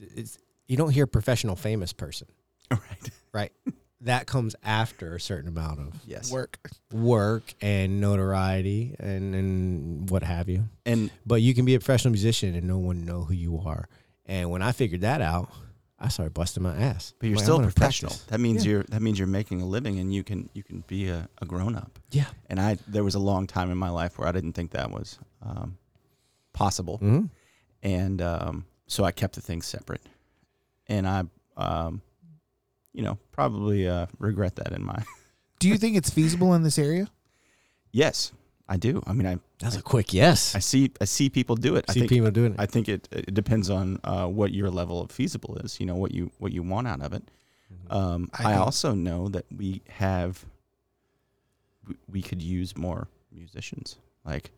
it's 0.00 0.38
you 0.66 0.76
don't 0.76 0.90
hear 0.90 1.06
professional 1.06 1.56
famous 1.56 1.92
person, 1.92 2.28
Right. 2.70 2.80
right? 3.32 3.52
that 4.02 4.26
comes 4.26 4.56
after 4.62 5.14
a 5.16 5.20
certain 5.20 5.48
amount 5.48 5.78
of 5.80 5.92
Yes. 6.06 6.32
work 6.32 6.58
work 6.92 7.52
and 7.60 8.00
notoriety 8.00 8.94
and 8.98 9.34
and 9.34 10.08
what 10.10 10.22
have 10.22 10.48
you. 10.48 10.64
And 10.86 11.10
But 11.26 11.42
you 11.42 11.54
can 11.54 11.64
be 11.66 11.74
a 11.74 11.78
professional 11.80 12.12
musician 12.12 12.54
and 12.54 12.66
no 12.66 12.78
one 12.78 13.04
know 13.04 13.24
who 13.24 13.34
you 13.34 13.58
are. 13.58 13.88
And 14.24 14.48
when 14.50 14.62
I 14.62 14.72
figured 14.72 15.02
that 15.02 15.20
out, 15.20 15.50
I 16.00 16.08
started 16.08 16.32
busting 16.32 16.62
my 16.62 16.74
ass. 16.76 17.12
but 17.18 17.26
you're 17.28 17.36
Like, 17.36 17.44
still 17.44 17.58
a 17.60 17.62
professional. 17.62 18.10
practice. 18.10 18.26
That 18.28 18.40
means 18.40 18.64
Yeah. 18.64 18.72
you're 18.72 18.82
that 18.84 19.02
means 19.02 19.18
you're 19.18 19.28
making 19.28 19.60
a 19.60 19.66
living, 19.66 19.98
and 19.98 20.12
you 20.14 20.24
can 20.24 20.48
you 20.54 20.62
can 20.62 20.82
be 20.86 21.08
a, 21.08 21.28
a 21.42 21.46
grown 21.46 21.76
up. 21.76 21.98
Yeah. 22.10 22.26
And 22.48 22.58
I 22.58 22.78
there 22.88 23.04
was 23.04 23.14
a 23.14 23.18
long 23.18 23.46
time 23.46 23.70
in 23.70 23.76
my 23.78 23.90
life 23.90 24.18
where 24.18 24.26
I 24.26 24.32
didn't 24.32 24.52
think 24.54 24.70
that 24.70 24.90
was 24.90 25.18
um, 25.42 25.76
possible. 26.52 26.96
hmm 26.98 27.26
and 27.82 28.20
um, 28.20 28.66
so 28.86 29.04
I 29.04 29.10
kept 29.12 29.34
the 29.36 29.40
things 29.40 29.66
separate. 29.66 30.02
And 30.86 31.06
I, 31.08 31.22
um, 31.56 32.02
you 32.92 33.02
know, 33.02 33.16
probably 33.32 33.88
uh, 33.88 34.06
regret 34.18 34.56
that 34.56 34.72
in 34.72 34.84
my. 34.84 35.02
do 35.60 35.68
you 35.68 35.78
think 35.78 35.96
it's 35.96 36.10
feasible 36.10 36.52
in 36.54 36.62
this 36.62 36.78
area 36.78 37.08
yes, 37.92 38.32
I 38.70 38.76
do. 38.76 39.02
I 39.04 39.12
mean, 39.12 39.26
I 39.26 39.38
That's 39.58 39.76
a 39.76 39.82
quick 39.82 40.14
yes. 40.14 40.54
I 40.54 40.60
see 40.60 40.92
I 41.00 41.04
see 41.04 41.28
people 41.28 41.56
do 41.56 41.74
it. 41.74 41.84
I 41.88 41.92
see 41.92 42.00
think 42.00 42.10
people 42.10 42.30
doing 42.30 42.52
it. 42.52 42.60
I 42.60 42.66
think 42.66 42.88
it, 42.88 43.08
it 43.10 43.34
depends 43.34 43.68
on 43.68 43.98
uh, 44.04 44.28
what 44.28 44.52
your 44.52 44.70
level 44.70 45.00
of 45.00 45.10
feasible 45.10 45.56
is. 45.56 45.80
You 45.80 45.86
know 45.86 45.96
what 45.96 46.12
you 46.12 46.30
what 46.38 46.52
you 46.52 46.62
want 46.62 46.86
out 46.86 47.02
of 47.02 47.12
it. 47.12 47.24
Um, 47.90 48.30
I 48.32 48.52
I, 48.52 48.56
also 48.56 48.94
know 48.94 49.28
that 49.28 49.46
we 49.54 49.82
have 49.88 50.44
we, 51.88 51.96
we 52.08 52.22
could 52.22 52.40
use 52.40 52.76
more 52.76 53.08
musicians. 53.32 53.96
Like 54.24 54.52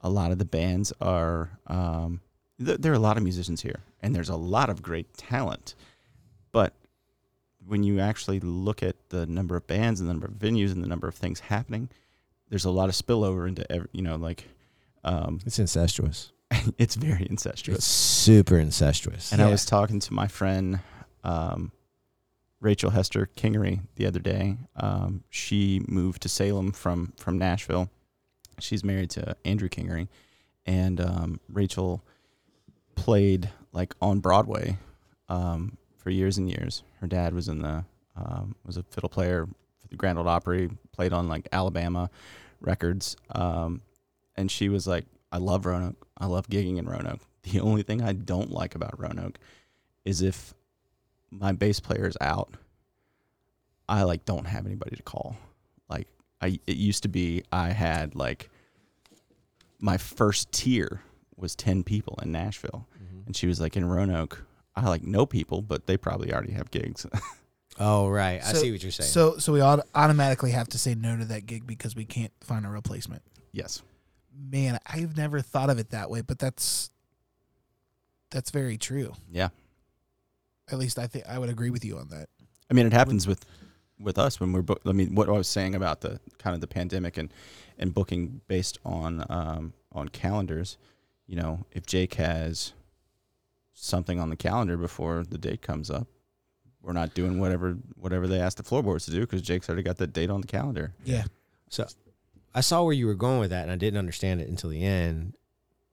a 0.00 0.10
lot 0.10 0.32
of 0.32 0.38
the 0.38 0.44
bands 0.44 0.92
are 1.00 1.50
um, 1.68 2.20
th- 2.64 2.78
there 2.80 2.90
are 2.90 2.96
a 2.96 3.06
lot 3.08 3.16
of 3.16 3.22
musicians 3.22 3.62
here, 3.62 3.80
and 4.02 4.16
there's 4.16 4.30
a 4.30 4.36
lot 4.36 4.68
of 4.68 4.82
great 4.82 5.14
talent. 5.16 5.76
But 6.50 6.74
when 7.64 7.84
you 7.84 8.00
actually 8.00 8.40
look 8.40 8.82
at 8.82 8.96
the 9.10 9.26
number 9.26 9.54
of 9.54 9.68
bands 9.68 10.00
and 10.00 10.08
the 10.08 10.12
number 10.12 10.26
of 10.26 10.34
venues 10.34 10.72
and 10.72 10.82
the 10.82 10.88
number 10.88 11.06
of 11.06 11.14
things 11.14 11.38
happening, 11.38 11.88
there's 12.48 12.64
a 12.64 12.70
lot 12.70 12.88
of 12.88 12.94
spillover 12.94 13.48
into 13.48 13.70
every, 13.70 13.88
you 13.92 14.02
know 14.02 14.16
like 14.16 14.44
Um, 15.02 15.40
It's 15.44 15.58
incestuous. 15.58 16.32
it's 16.78 16.94
very 16.94 17.26
incestuous. 17.28 17.78
It's 17.78 17.86
super 17.86 18.58
incestuous. 18.58 19.32
And 19.32 19.42
I 19.42 19.50
was 19.50 19.64
talking 19.64 20.00
to 20.00 20.14
my 20.14 20.28
friend 20.28 20.80
um, 21.24 21.72
Rachel 22.60 22.90
Hester 22.90 23.28
Kingery 23.36 23.80
the 23.96 24.06
other 24.06 24.20
day. 24.20 24.56
Um, 24.76 25.24
she 25.30 25.82
moved 25.88 26.22
to 26.22 26.28
Salem 26.28 26.72
from 26.72 27.12
from 27.16 27.38
Nashville. 27.38 27.90
She's 28.60 28.84
married 28.84 29.10
to 29.10 29.36
Andrew 29.44 29.68
Kingery, 29.68 30.08
and 30.64 31.00
um, 31.00 31.40
Rachel 31.48 32.02
played 32.94 33.50
like 33.72 33.94
on 34.00 34.20
Broadway 34.20 34.78
um, 35.28 35.76
for 35.98 36.10
years 36.10 36.38
and 36.38 36.48
years. 36.48 36.84
Her 37.00 37.06
dad 37.08 37.34
was 37.34 37.48
in 37.48 37.60
the 37.62 37.84
um, 38.16 38.54
was 38.64 38.76
a 38.76 38.82
fiddle 38.84 39.08
player 39.08 39.48
Grand 39.94 40.18
Ole 40.18 40.28
Opry. 40.28 40.70
Played 40.92 41.12
on 41.12 41.28
like 41.28 41.48
Alabama 41.52 42.10
records, 42.60 43.16
um, 43.30 43.82
and 44.36 44.50
she 44.50 44.68
was 44.68 44.86
like, 44.86 45.04
"I 45.32 45.38
love 45.38 45.66
Roanoke. 45.66 46.06
I 46.18 46.26
love 46.26 46.48
gigging 46.48 46.78
in 46.78 46.86
Roanoke. 46.86 47.20
The 47.42 47.60
only 47.60 47.82
thing 47.82 48.00
I 48.00 48.14
don't 48.14 48.50
like 48.50 48.74
about 48.74 48.98
Roanoke 48.98 49.38
is 50.04 50.22
if 50.22 50.54
my 51.30 51.52
bass 51.52 51.78
player 51.80 52.06
is 52.06 52.16
out, 52.20 52.54
I 53.88 54.04
like 54.04 54.24
don't 54.24 54.46
have 54.46 54.64
anybody 54.66 54.96
to 54.96 55.02
call. 55.02 55.36
Like 55.88 56.08
I, 56.40 56.58
it 56.66 56.76
used 56.76 57.02
to 57.02 57.08
be 57.08 57.42
I 57.52 57.70
had 57.70 58.14
like 58.14 58.50
my 59.80 59.98
first 59.98 60.52
tier 60.52 61.02
was 61.36 61.54
ten 61.54 61.82
people 61.82 62.18
in 62.22 62.32
Nashville, 62.32 62.86
and 63.26 63.36
she 63.36 63.46
was 63.46 63.60
like 63.60 63.76
in 63.76 63.84
Roanoke. 63.84 64.44
I 64.76 64.88
like 64.88 65.02
know 65.02 65.26
people, 65.26 65.62
but 65.62 65.86
they 65.86 65.96
probably 65.96 66.32
already 66.32 66.52
have 66.52 66.70
gigs. 66.70 67.06
Oh 67.78 68.08
right, 68.08 68.40
I 68.42 68.52
So- 68.52 68.58
see 68.62 68.70
what 68.72 68.82
you're 68.82 68.92
saying. 68.92 69.10
So 69.10 69.38
so 69.38 69.52
we 69.52 69.62
auto- 69.62 69.82
automatically 69.94 70.52
have 70.52 70.68
to 70.68 70.78
say 70.78 70.94
no 70.94 71.16
to 71.16 71.24
that 71.26 71.46
gig 71.46 71.66
because 71.66 71.96
we 71.96 72.04
can't 72.04 72.32
find 72.40 72.64
a 72.64 72.68
replacement. 72.68 73.22
yes, 73.52 73.82
Man, 74.36 74.78
I've 74.86 75.16
never 75.16 75.40
thought 75.40 75.70
of 75.70 75.78
it 75.78 75.90
that 75.90 76.10
way, 76.10 76.20
but 76.20 76.38
that's 76.38 76.90
that's 78.30 78.50
very 78.50 78.76
true. 78.76 79.12
yeah. 79.30 79.48
At 80.70 80.78
least 80.78 80.98
I 80.98 81.06
think 81.06 81.26
I 81.28 81.38
would 81.38 81.50
agree 81.50 81.70
with 81.70 81.84
you 81.84 81.98
on 81.98 82.08
that. 82.08 82.28
I 82.70 82.74
mean, 82.74 82.86
it 82.86 82.92
happens 82.92 83.26
with 83.26 83.44
with 84.00 84.18
us 84.18 84.40
when 84.40 84.52
we're. 84.52 84.62
Book- 84.62 84.80
I 84.86 84.92
mean, 84.92 85.14
what 85.14 85.28
I 85.28 85.32
was 85.32 85.46
saying 85.46 85.74
about 85.74 86.00
the 86.00 86.18
kind 86.38 86.54
of 86.54 86.60
the 86.60 86.66
pandemic 86.66 87.16
and 87.18 87.32
and 87.78 87.92
booking 87.92 88.40
based 88.48 88.78
on 88.84 89.24
um, 89.28 89.74
on 89.92 90.08
calendars. 90.08 90.78
You 91.26 91.36
know, 91.36 91.64
if 91.70 91.86
Jake 91.86 92.14
has 92.14 92.72
something 93.74 94.18
on 94.18 94.30
the 94.30 94.36
calendar 94.36 94.76
before 94.76 95.22
the 95.28 95.38
date 95.38 95.60
comes 95.62 95.90
up, 95.90 96.08
we're 96.84 96.92
not 96.92 97.14
doing 97.14 97.40
whatever 97.40 97.76
whatever 97.96 98.26
they 98.26 98.38
asked 98.38 98.58
the 98.58 98.62
floorboards 98.62 99.06
to 99.06 99.10
do 99.10 99.20
because 99.20 99.42
Jake's 99.42 99.68
already 99.68 99.82
got 99.82 99.96
that 99.98 100.12
date 100.12 100.30
on 100.30 100.40
the 100.40 100.46
calendar. 100.46 100.92
Yeah. 101.04 101.24
So 101.70 101.86
I 102.54 102.60
saw 102.60 102.84
where 102.84 102.92
you 102.92 103.06
were 103.06 103.14
going 103.14 103.40
with 103.40 103.50
that, 103.50 103.62
and 103.62 103.72
I 103.72 103.76
didn't 103.76 103.98
understand 103.98 104.40
it 104.40 104.48
until 104.48 104.70
the 104.70 104.84
end. 104.84 105.34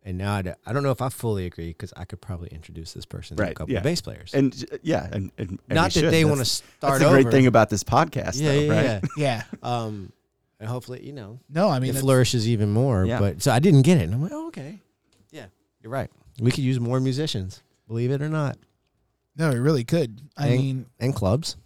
And 0.04 0.18
now 0.18 0.34
I 0.34 0.56
I 0.66 0.74
don't 0.74 0.84
know 0.84 0.92
if 0.92 1.02
I 1.02 1.10
fully 1.10 1.46
agree 1.46 1.70
because 1.70 1.94
I 1.96 2.06
could 2.06 2.22
probably 2.22 2.50
introduce 2.50 2.94
this 2.94 3.06
person 3.06 3.38
to 3.38 3.44
a 3.44 3.54
couple 3.54 3.72
yeah. 3.72 3.80
of 3.80 3.84
bass 3.84 4.02
players. 4.02 4.34
And 4.34 4.54
yeah, 4.82 5.08
and, 5.12 5.32
and, 5.38 5.60
and 5.70 5.76
Not 5.76 5.92
that 5.94 6.10
they 6.10 6.26
want 6.26 6.40
to 6.40 6.46
start 6.46 7.00
That's 7.00 7.04
the 7.04 7.10
great 7.10 7.32
thing 7.32 7.48
about 7.48 7.70
this 7.70 7.84
podcast, 7.84 8.42
yeah, 8.42 8.52
though, 8.52 8.60
yeah, 8.60 8.74
right? 8.74 9.04
yeah. 9.16 9.44
Yeah. 9.44 9.44
Um, 9.62 10.12
and 10.60 10.70
hopefully, 10.70 11.06
you 11.06 11.14
know, 11.14 11.40
No, 11.50 11.70
I 11.70 11.80
mean 11.80 11.96
it 11.96 12.00
flourishes 12.00 12.48
even 12.48 12.72
more. 12.72 13.06
Yeah. 13.06 13.20
But 13.20 13.42
so 13.42 13.52
I 13.52 13.60
didn't 13.60 13.84
get 13.84 13.98
it. 13.98 14.04
And 14.04 14.16
I'm 14.16 14.24
like, 14.24 14.32
oh, 14.32 14.48
okay, 14.48 14.80
yeah, 15.30 15.46
you're 15.82 15.92
right. 15.92 16.10
We 16.40 16.52
could 16.52 16.64
use 16.64 16.80
more 16.80 17.00
musicians, 17.00 17.62
believe 17.88 18.12
it 18.12 18.22
or 18.24 18.30
not, 18.30 18.58
no, 19.42 19.50
it 19.52 19.60
really 19.60 19.84
could. 19.84 20.22
I 20.38 20.48
And- 20.48 20.58
mean, 20.62 20.86
and 21.00 21.16
clubs, 21.16 21.58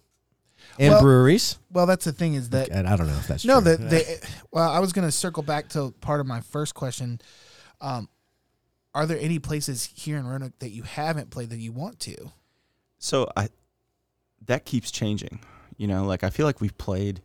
and 0.79 0.93
Well, 0.93 1.01
breweries. 1.01 1.57
well, 1.71 1.85
that's 1.85 2.05
the 2.05 2.11
thing 2.13 2.33
is 2.33 2.49
that 2.49 2.69
And 2.69 2.87
I 2.87 2.95
don't 2.95 3.07
know 3.07 3.17
if 3.17 3.27
that's 3.27 3.45
no, 3.45 3.61
true. 3.61 3.75
that 3.75 3.89
they. 3.89 4.19
Well, 4.51 4.69
I 4.69 4.79
was 4.79 4.93
going 4.93 5.07
to 5.07 5.11
circle 5.11 5.43
back 5.43 5.69
to 5.69 5.91
part 6.01 6.19
of 6.19 6.25
my 6.27 6.41
first 6.41 6.73
question. 6.73 7.19
Um, 7.81 8.09
are 8.93 9.05
there 9.05 9.19
any 9.19 9.39
places 9.39 9.85
here 9.85 10.17
in 10.17 10.25
Roanoke 10.25 10.57
that 10.59 10.69
you 10.71 10.83
haven't 10.83 11.29
played 11.29 11.49
that 11.49 11.57
you 11.59 11.71
want 11.73 11.99
to? 12.01 12.31
So 12.97 13.29
I 13.37 13.49
that 14.45 14.65
keeps 14.65 14.89
changing. 14.91 15.39
You 15.77 15.87
know, 15.87 16.05
like 16.05 16.23
I 16.23 16.29
feel 16.29 16.45
like 16.45 16.61
we've 16.61 16.77
played 16.77 17.21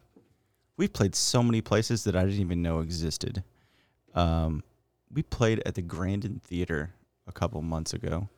we've 0.77 0.93
played 0.93 1.15
so 1.15 1.43
many 1.43 1.61
places 1.61 2.05
that 2.05 2.17
I 2.17 2.25
didn't 2.25 2.41
even 2.41 2.61
know 2.63 2.81
existed. 2.81 3.45
Um, 4.15 4.65
we 5.13 5.23
played 5.23 5.63
at 5.65 5.75
the 5.77 5.83
Grandin 5.83 6.41
Theater 6.43 6.95
a 7.27 7.33
couple 7.33 7.61
months 7.63 7.93
ago, 7.93 8.29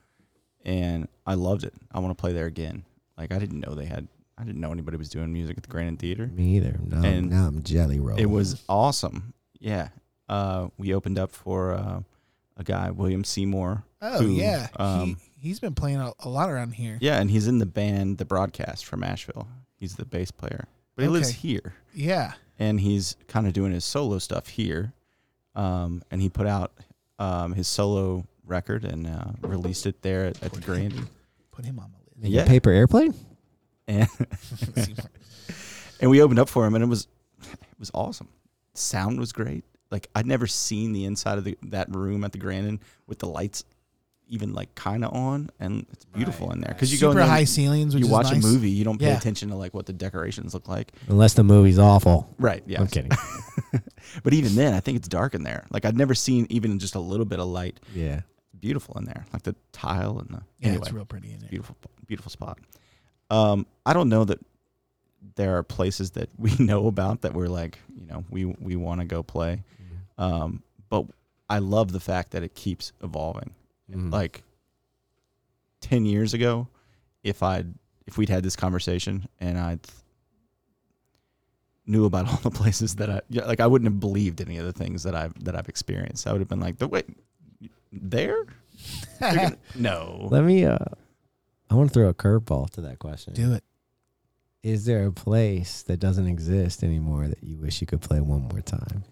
and 0.65 1.09
I 1.27 1.35
loved 1.35 1.65
it. 1.65 1.75
I 1.93 1.99
want 2.01 2.17
to 2.17 2.21
play 2.21 2.33
there 2.33 2.47
again. 2.47 2.85
Like 3.17 3.33
I 3.33 3.39
didn't 3.39 3.61
know 3.61 3.75
they 3.75 3.87
had. 3.87 4.09
I 4.39 4.45
didn't 4.45 4.61
know 4.61 4.73
anybody 4.73 4.97
was 4.97 5.09
doing 5.11 5.33
music 5.33 5.57
at 5.57 5.63
the 5.63 5.69
Grandin 5.69 5.97
Theater. 5.97 6.27
Me 6.27 6.57
either. 6.57 6.79
Now, 6.85 7.03
And 7.03 7.31
now 7.31 7.47
I'm 7.47 7.63
jelly 7.63 8.01
roll. 8.01 8.19
It 8.19 8.27
was 8.27 8.63
awesome. 8.69 9.35
Yeah. 9.61 9.89
Uh, 10.29 10.69
we 10.79 10.95
opened 10.95 11.19
up 11.19 11.31
for 11.33 11.75
uh, 11.75 12.01
a 12.57 12.65
guy, 12.65 12.91
William 12.91 13.25
Seymour. 13.25 13.85
Oh 14.01 14.19
who, 14.19 14.31
yeah, 14.31 14.67
um, 14.77 15.17
he 15.39 15.49
he's 15.49 15.61
been 15.61 15.75
playing 15.75 15.99
a, 15.99 16.13
a 16.21 16.29
lot 16.29 16.51
around 16.51 16.73
here. 16.73 16.99
Yeah, 17.01 17.21
and 17.21 17.31
he's 17.31 17.47
in 17.47 17.59
the 17.59 17.67
band 17.67 18.19
The 18.19 18.25
Broadcast 18.25 18.85
from 18.85 19.05
Asheville. 19.05 19.47
He's 19.77 19.95
the 19.95 20.05
bass 20.05 20.31
player, 20.31 20.67
but 20.97 21.03
he 21.03 21.09
lives 21.09 21.31
here, 21.31 21.75
Yeah, 21.95 22.33
and 22.59 22.81
he's 22.81 23.17
kind 23.29 23.47
of 23.47 23.53
doing 23.53 23.73
his 23.73 23.85
solo 23.85 24.19
stuff 24.19 24.49
here. 24.49 24.93
Um, 25.55 26.03
and 26.11 26.21
he 26.21 26.29
put 26.29 26.47
out 26.47 26.73
um, 27.19 27.53
his 27.53 27.69
solo 27.69 28.27
record 28.47 28.85
and 28.85 29.07
uh, 29.07 29.25
released 29.43 29.87
it 29.87 30.03
there 30.03 30.27
at, 30.27 30.43
at 30.43 30.53
the 30.53 30.61
Grand. 30.61 30.95
put 31.51 31.65
him 31.65 31.79
on 31.79 31.91
my 31.93 31.99
list. 32.21 32.33
Yeah. 32.33 32.47
paper 32.47 32.71
airplane. 32.71 33.15
And 33.89 34.09
and 36.01 36.11
we 36.11 36.23
opened 36.23 36.39
up 36.39 36.49
for 36.49 36.67
him, 36.67 36.75
and 36.75 36.85
it 36.85 36.87
was 36.89 37.09
it 37.43 37.79
was 37.79 37.91
awesome. 37.95 38.29
Sound 38.75 39.19
was 39.19 39.33
great. 39.33 39.65
Like 39.91 40.09
I'd 40.15 40.27
never 40.27 40.47
seen 40.47 40.93
the 40.93 41.05
inside 41.05 41.39
of 41.39 41.45
the, 41.45 41.59
that 41.65 41.95
room 41.95 42.25
at 42.25 42.33
the 42.33 42.39
Grandin 42.39 42.81
with 43.07 43.19
the 43.19 43.27
lights 43.27 43.65
even 44.29 44.55
like 44.55 44.75
kind 44.75 45.05
of 45.05 45.13
on, 45.13 45.51
and 45.61 45.85
it's 45.93 46.07
beautiful 46.07 46.47
Right, 46.47 46.55
in 46.55 46.61
there 46.63 46.69
right. 46.69 46.77
because 46.77 46.91
you 46.91 46.99
go 46.99 47.09
in 47.09 47.13
Super 47.13 47.15
there 47.17 47.23
and 47.25 47.31
high 47.33 47.45
ceilings. 47.45 47.93
Which 47.95 48.01
you 48.01 48.07
is 48.07 48.13
watch 48.13 48.33
nice. 48.33 48.43
a 48.43 48.47
movie, 48.47 48.71
you 48.71 48.83
don't 48.85 48.99
pay 48.99 49.09
Yeah. 49.09 49.17
attention 49.19 49.51
to 49.51 49.57
like 49.57 49.75
what 49.75 49.85
the 49.85 49.93
decorations 49.93 50.55
look 50.55 50.69
like. 50.69 50.93
Unless 51.09 51.35
the 51.35 51.45
movie's 51.45 51.79
awful. 51.79 52.35
Right. 52.39 52.63
Yeah. 52.67 52.81
I'm 52.81 52.87
kidding. 52.87 53.13
But 54.25 54.35
even 54.35 54.57
then, 54.57 54.75
I 54.75 54.81
think 54.81 54.97
it's 54.97 55.09
dark 55.09 55.33
in 55.35 55.43
there. 55.45 55.65
Like 55.71 55.85
I'd 55.85 55.97
never 55.97 56.15
seen 56.15 56.47
even 56.51 56.79
just 56.79 56.97
a 56.97 57.01
little 57.01 57.25
bit 57.25 57.39
of 57.39 57.47
light. 57.47 57.79
yeah. 57.95 58.23
Beautiful 58.63 58.97
in 58.97 59.05
there, 59.05 59.27
like 59.33 59.43
the 59.43 59.55
tile 59.73 60.19
and 60.21 60.29
the 60.31 60.43
Yeah, 60.61 60.69
anyway, 60.69 60.83
it's 60.87 60.93
real 60.93 61.05
pretty 61.05 61.33
in 61.33 61.41
there. 61.41 61.51
beautiful, 61.51 61.77
beautiful 62.07 62.31
spot. 62.31 62.59
Um, 63.29 63.67
I 63.85 63.93
don't 63.93 64.09
know 64.09 64.25
that 64.25 64.39
there 65.35 65.57
are 65.59 65.63
places 65.65 66.13
that 66.13 66.29
we 66.39 66.55
know 66.59 66.87
about 66.87 67.21
that 67.23 67.35
we're 67.35 67.49
like, 67.49 67.79
you 67.95 68.07
know, 68.07 68.25
we 68.31 68.45
we 68.47 68.77
want 68.77 69.01
to 69.01 69.05
go 69.05 69.23
play. 69.23 69.63
Um, 70.17 70.63
but 70.89 71.07
I 71.51 71.59
love 71.59 71.91
the 71.93 72.01
fact 72.01 72.31
that 72.31 72.43
it 72.43 72.55
keeps 72.55 72.93
evolving. 73.03 73.53
Mhm. 73.91 74.13
Like 74.13 74.45
ten 75.81 76.05
years 76.07 76.33
ago, 76.33 76.69
if 77.25 77.43
I 77.43 77.65
if 78.07 78.17
we'd 78.17 78.29
had 78.29 78.45
this 78.45 78.55
conversation 78.57 79.29
and 79.41 79.59
I 79.59 79.79
knew 81.87 82.05
about 82.05 82.29
all 82.31 82.37
the 82.37 82.51
places 82.51 82.95
that 82.97 83.11
I 83.11 83.21
like, 83.31 83.59
I 83.61 83.67
wouldn't 83.67 83.91
have 83.91 83.99
believed 84.01 84.41
any 84.41 84.57
of 84.59 84.65
the 84.65 84.73
things 84.73 85.03
that 85.03 85.15
I've 85.17 85.35
that 85.45 85.57
I've 85.57 85.69
experienced. 85.69 86.27
I 86.27 86.33
would 86.33 86.41
have 86.41 86.49
been 86.49 86.61
like, 86.61 86.79
the 86.79 86.87
wait, 86.89 87.07
there? 87.93 88.45
Gonna- 89.21 89.57
no. 89.75 90.29
Let 90.31 90.45
me. 90.45 90.65
Uh, 90.65 90.79
I 91.71 91.75
want 91.75 91.91
to 91.91 91.95
throw 91.95 92.09
a 92.09 92.15
curveball 92.15 92.71
to 92.71 92.81
that 92.83 92.99
question. 92.99 93.35
Do 93.35 93.53
it. 93.55 93.65
Is 94.63 94.85
there 94.85 95.07
a 95.07 95.13
place 95.13 95.83
that 95.83 95.99
doesn't 95.99 96.27
exist 96.29 96.85
anymore 96.85 97.27
that 97.29 97.43
you 97.43 97.59
wish 97.59 97.81
you 97.81 97.87
could 97.87 98.01
play 98.01 98.21
one 98.21 98.43
more 98.43 98.61
time? 98.61 99.05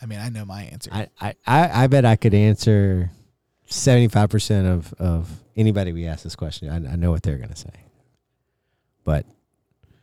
I 0.00 0.06
mean, 0.06 0.18
I 0.18 0.30
know 0.30 0.44
my 0.44 0.62
answer. 0.64 0.90
I, 0.92 1.08
I, 1.20 1.34
I, 1.46 1.84
I 1.84 1.86
bet 1.88 2.04
I 2.04 2.16
could 2.16 2.34
answer 2.34 3.10
seventy 3.66 4.08
five 4.08 4.30
percent 4.30 4.66
of 4.66 4.92
of 4.94 5.30
anybody 5.56 5.92
we 5.92 6.06
ask 6.06 6.24
this 6.24 6.34
question. 6.36 6.68
I, 6.70 6.92
I 6.92 6.96
know 6.96 7.10
what 7.10 7.22
they're 7.22 7.36
gonna 7.38 7.54
say, 7.56 7.70
but 9.04 9.26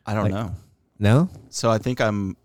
I 0.06 0.14
don't 0.14 0.24
like- 0.26 0.34
know. 0.34 0.52
no, 1.00 1.30
So 1.50 1.70
I 1.72 1.78
think 1.80 2.00
I'm 2.02 2.38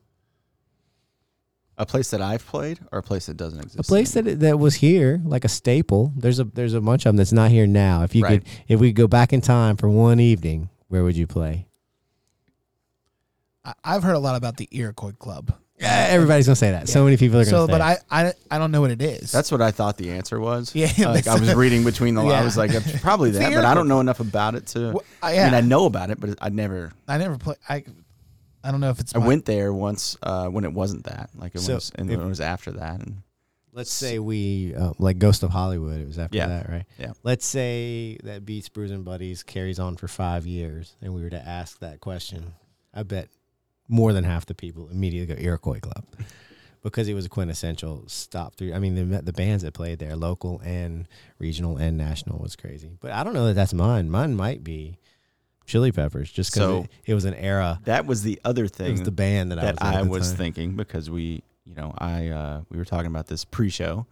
a 1.77 1.85
place 1.87 2.11
that 2.11 2.21
I've 2.23 2.47
played 2.47 2.79
or 2.93 3.01
a 3.01 3.03
place 3.03 3.27
that 3.27 3.37
doesn't 3.37 3.59
exist. 3.61 3.79
a 3.81 3.83
place 3.83 4.13
that 4.13 4.41
that 4.41 4.59
was 4.59 4.77
here 4.77 5.21
like 5.25 5.45
a 5.45 5.49
staple. 5.49 6.13
There's 6.17 6.39
a 6.41 6.45
there's 6.45 6.75
a 6.75 6.81
bunch 6.81 7.05
of 7.07 7.11
them 7.11 7.17
that's 7.17 7.33
not 7.33 7.51
here 7.51 7.67
now. 7.67 8.03
If 8.03 8.15
you 8.15 8.23
Right. 8.23 8.43
could, 8.45 8.51
if 8.69 8.81
we 8.81 8.91
could 8.91 8.97
go 8.97 9.09
back 9.09 9.33
in 9.33 9.41
time 9.41 9.77
for 9.77 9.89
one 9.89 10.21
evening, 10.21 10.69
where 10.89 11.03
would 11.03 11.17
you 11.17 11.27
play? 11.27 11.67
I, 13.65 13.75
I've 13.83 14.03
heard 14.03 14.15
a 14.15 14.19
lot 14.19 14.37
about 14.37 14.57
the 14.57 14.69
Iroquois 14.71 15.13
Club. 15.13 15.53
Yeah, 15.81 16.07
everybody's 16.11 16.47
gonna 16.47 16.55
say 16.57 16.71
that. 16.71 16.89
So 16.89 17.03
many 17.05 17.17
people 17.17 17.37
are 17.41 17.45
gonna 17.45 17.51
So, 17.51 17.67
say. 17.67 17.73
but 17.73 17.81
it. 17.81 18.05
I, 18.09 18.27
I, 18.29 18.33
I 18.53 18.59
don't 18.59 18.71
know 18.71 18.81
what 18.81 18.93
it 18.93 19.03
is. 19.03 19.33
That's 19.33 19.51
what 19.51 19.61
I 19.61 19.73
thought 19.73 19.97
the 19.97 20.13
answer 20.13 20.39
was. 20.39 20.73
Yeah, 20.75 20.87
like 20.99 21.27
I 21.27 21.35
was 21.39 21.53
reading 21.57 21.83
between 21.83 22.15
the 22.15 22.23
lines. 22.23 22.35
I 22.35 22.45
was 22.45 22.57
like, 22.57 22.71
it's 22.73 23.01
probably 23.01 23.31
that, 23.33 23.53
but 23.53 23.65
I 23.65 23.75
don't 23.75 23.89
know 23.89 23.99
enough 23.99 24.21
about 24.21 24.55
it 24.55 24.69
to. 24.69 24.93
Well, 24.93 25.03
I, 25.21 25.41
I 25.41 25.45
mean, 25.47 25.55
I 25.55 25.61
know 25.63 25.87
about 25.87 26.11
it, 26.11 26.21
but 26.21 26.39
I 26.41 26.51
never. 26.51 26.93
I 27.09 27.19
never 27.19 27.37
play. 27.39 27.57
I, 27.69 27.85
I 28.65 28.71
don't 28.71 28.81
know 28.81 28.91
if 28.91 28.99
it's. 29.01 29.15
I 29.15 29.19
my- 29.19 29.27
went 29.27 29.45
there 29.45 29.73
once 29.73 30.17
uh, 30.23 30.49
when 30.49 30.65
it 30.65 30.73
wasn't 30.73 31.05
that. 31.05 31.31
Like 31.37 31.55
it 31.55 31.61
So 31.61 31.75
was, 31.75 31.93
and 31.95 32.11
if- 32.11 32.19
it 32.19 32.25
was 32.25 32.41
after 32.41 32.73
that. 32.73 33.01
And 33.01 33.23
Let's 33.73 33.93
say 33.93 34.19
we 34.21 34.73
uh, 34.75 34.93
like 34.99 35.19
Ghost 35.19 35.43
of 35.43 35.51
Hollywood. 35.51 36.01
It 36.01 36.07
was 36.07 36.19
after 36.19 36.37
Yeah. 36.37 36.47
that, 36.47 36.69
right? 36.71 36.85
Yeah. 36.99 37.13
Let's 37.25 37.45
say 37.45 38.19
that 38.23 38.45
Beats 38.47 38.69
Brews 38.69 38.91
and 38.93 39.05
Buddies 39.05 39.43
carries 39.43 39.79
on 39.81 39.97
for 39.97 40.07
five 40.09 40.47
years, 40.47 40.95
and 41.03 41.13
we 41.13 41.23
were 41.23 41.31
to 41.31 41.49
ask 41.49 41.81
that 41.81 42.01
question. 42.01 42.55
I 42.95 43.03
bet 43.03 43.29
more 43.89 44.13
than 44.13 44.23
half 44.25 44.47
the 44.47 44.55
people 44.55 44.89
immediately 44.91 45.35
go 45.35 45.41
Iroquois 45.43 45.81
Club. 45.81 46.05
because 46.85 47.09
it 47.09 47.15
was 47.15 47.25
a 47.27 47.29
quintessential 47.31 48.05
stop 48.07 48.55
through. 48.55 48.75
I 48.75 48.79
mean, 48.79 48.95
the 48.95 49.23
the 49.23 49.33
bands 49.33 49.65
that 49.65 49.75
played 49.75 49.99
there, 49.99 50.15
local 50.15 50.61
and 50.65 51.09
regional 51.39 51.77
and 51.77 51.97
national, 51.99 52.39
was 52.39 52.55
crazy. 52.57 52.97
But 53.01 53.11
I 53.11 53.25
don't 53.25 53.35
know 53.35 53.47
that 53.47 53.55
that's 53.55 53.75
mine. 53.75 54.09
Mine 54.09 54.37
might 54.37 54.63
be 54.63 54.99
Chili 55.67 55.93
Peppers, 55.93 56.31
just 56.31 56.53
because 56.53 56.67
So- 56.69 56.81
it, 56.83 56.91
it 57.07 57.15
was 57.15 57.25
an 57.25 57.35
era. 57.35 57.81
That 57.85 58.07
was 58.07 58.23
the 58.23 58.41
other 58.45 58.67
thing. 58.69 58.89
It 58.89 58.91
was 58.93 59.03
the 59.03 59.11
band 59.11 59.51
that, 59.53 59.61
that 59.61 59.83
I 59.83 59.99
I 59.99 60.03
was, 60.03 60.09
was, 60.11 60.31
the 60.31 60.37
time. 60.37 60.39
thinking 60.45 60.77
because 60.77 61.09
we, 61.11 61.43
you 61.65 61.75
know, 61.75 61.95
I 61.99 62.29
uh, 62.29 62.61
we 62.71 62.77
were 62.79 62.85
talking 62.85 63.07
about 63.07 63.27
this 63.27 63.45
pre-show. 63.45 64.07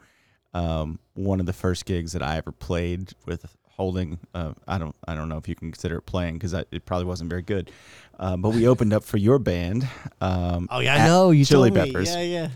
Um, 0.54 0.98
one 1.14 1.40
of 1.40 1.46
the 1.46 1.52
first 1.52 1.86
gigs 1.86 2.12
that 2.12 2.22
I 2.22 2.36
ever 2.36 2.52
played 2.52 3.12
with 3.26 3.44
holding, 3.70 4.18
uh, 4.34 4.52
I 4.68 4.76
don't, 4.78 4.94
I 5.08 5.14
don't 5.14 5.28
know 5.30 5.38
if 5.38 5.48
you 5.48 5.54
can 5.54 5.72
consider 5.72 5.96
it 5.96 6.02
playing 6.02 6.34
because 6.34 6.52
it 6.52 6.84
probably 6.84 7.06
wasn't 7.06 7.30
very 7.30 7.40
good. 7.42 7.70
Um, 8.18 8.42
but 8.42 8.50
we 8.50 8.66
opened 8.72 8.92
up 8.92 9.02
for 9.04 9.16
your 9.16 9.38
band. 9.38 9.88
Um, 10.20 10.68
Oh 10.70 10.80
yeah, 10.80 10.96
I 10.96 11.06
know 11.06 11.30
you 11.30 11.44
Chili. 11.46 11.70
Peppers, 11.70 12.10
Yeah, 12.14 12.20
yeah. 12.22 12.48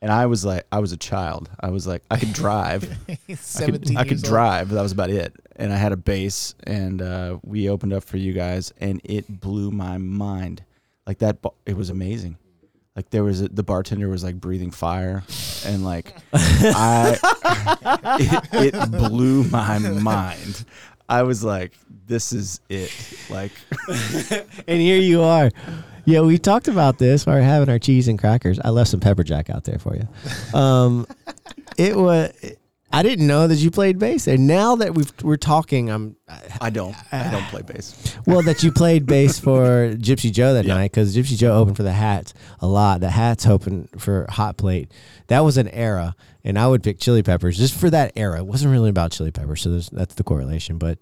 and 0.00 0.12
I 0.12 0.26
was 0.26 0.44
like, 0.44 0.64
I 0.70 0.78
was 0.78 0.92
a 0.92 0.96
child. 0.96 1.50
I 1.58 1.70
was 1.70 1.86
like, 1.88 2.02
I 2.10 2.18
could 2.18 2.32
drive. 2.44 2.88
I 3.08 3.16
could. 3.64 3.96
I 3.96 4.04
could 4.04 4.22
drive, 4.22 4.68
that 4.70 4.82
was 4.82 4.92
about 4.92 5.10
it. 5.10 5.34
And 5.60 5.72
I 5.72 5.76
had 5.76 5.92
a 5.92 5.96
bass, 5.96 6.54
and 6.64 7.02
uh, 7.02 7.38
we 7.44 7.68
opened 7.68 7.92
up 7.92 8.02
for 8.02 8.16
you 8.16 8.32
guys, 8.32 8.72
and 8.80 9.00
it 9.04 9.40
blew 9.40 9.70
my 9.70 9.98
mind. 9.98 10.64
Like 11.06 11.18
that, 11.18 11.42
ba- 11.42 11.50
it 11.66 11.76
was 11.76 11.90
amazing. 11.90 12.38
Like 12.96 13.10
there 13.10 13.22
was 13.22 13.42
a, 13.42 13.48
the 13.48 13.62
bartender 13.62 14.08
was 14.08 14.24
like 14.24 14.36
breathing 14.40 14.70
fire, 14.70 15.22
and 15.66 15.84
like 15.84 16.16
I, 16.32 17.18
it, 18.52 18.72
it 18.74 18.90
blew 18.90 19.44
my 19.44 19.78
mind. 19.78 20.64
I 21.08 21.22
was 21.24 21.44
like, 21.44 21.72
"This 22.06 22.32
is 22.32 22.60
it!" 22.68 22.90
Like, 23.28 23.52
And 24.66 24.80
here 24.80 24.98
you 24.98 25.22
are. 25.22 25.50
Yeah, 26.06 26.22
we 26.22 26.38
talked 26.38 26.68
about 26.68 26.98
this 26.98 27.26
while 27.26 27.36
we 27.36 27.42
are 27.42 27.44
having 27.44 27.68
our 27.68 27.78
cheese 27.78 28.08
and 28.08 28.18
crackers. 28.18 28.58
I 28.58 28.70
left 28.70 28.90
some 28.90 29.00
pepper 29.00 29.24
jack 29.24 29.50
out 29.50 29.64
there 29.64 29.78
for 29.78 29.94
you. 29.94 30.58
Um, 30.58 31.06
it 31.76 31.96
was. 31.96 32.32
I 32.92 33.02
didn't 33.04 33.26
know 33.28 33.46
that 33.46 33.56
you 33.56 33.70
played 33.70 33.98
bass 34.00 34.26
And 34.26 34.46
Now 34.48 34.74
that 34.76 34.94
we've, 34.94 35.12
we're 35.22 35.36
talking, 35.36 35.90
I'm 35.90 36.16
I 36.60 36.70
don't, 36.70 36.94
I 37.12 37.30
don't 37.30 37.44
play 37.44 37.62
bass. 37.62 38.16
well 38.26 38.42
that 38.42 38.62
you 38.64 38.72
played 38.72 39.06
bass 39.06 39.38
for 39.46 39.92
Gypsy 39.94 40.32
Joe 40.32 40.54
that 40.54 40.64
Yeah. 40.64 40.74
night 40.74 40.90
because 40.92 41.16
Gypsy 41.16 41.36
Joe 41.36 41.52
opened 41.56 41.76
for 41.76 41.82
the 41.84 41.92
Hats 41.92 42.34
a 42.60 42.66
lot. 42.66 43.00
The 43.00 43.10
Hats 43.10 43.46
opened 43.46 43.90
for 43.98 44.26
Hot 44.30 44.56
Plate. 44.56 44.90
That 45.28 45.40
was 45.40 45.56
an 45.56 45.68
era, 45.68 46.16
and 46.42 46.58
I 46.58 46.66
would 46.66 46.82
pick 46.82 46.98
Chili 46.98 47.22
Peppers 47.22 47.56
just 47.56 47.78
for 47.78 47.90
that 47.90 48.12
era. 48.16 48.38
It 48.40 48.46
wasn't 48.46 48.72
really 48.72 48.90
about 48.90 49.12
Chili 49.12 49.30
Peppers, 49.30 49.62
so 49.62 49.70
there's, 49.70 49.88
that's 49.90 50.14
the 50.16 50.24
correlation. 50.24 50.76
But 50.78 50.98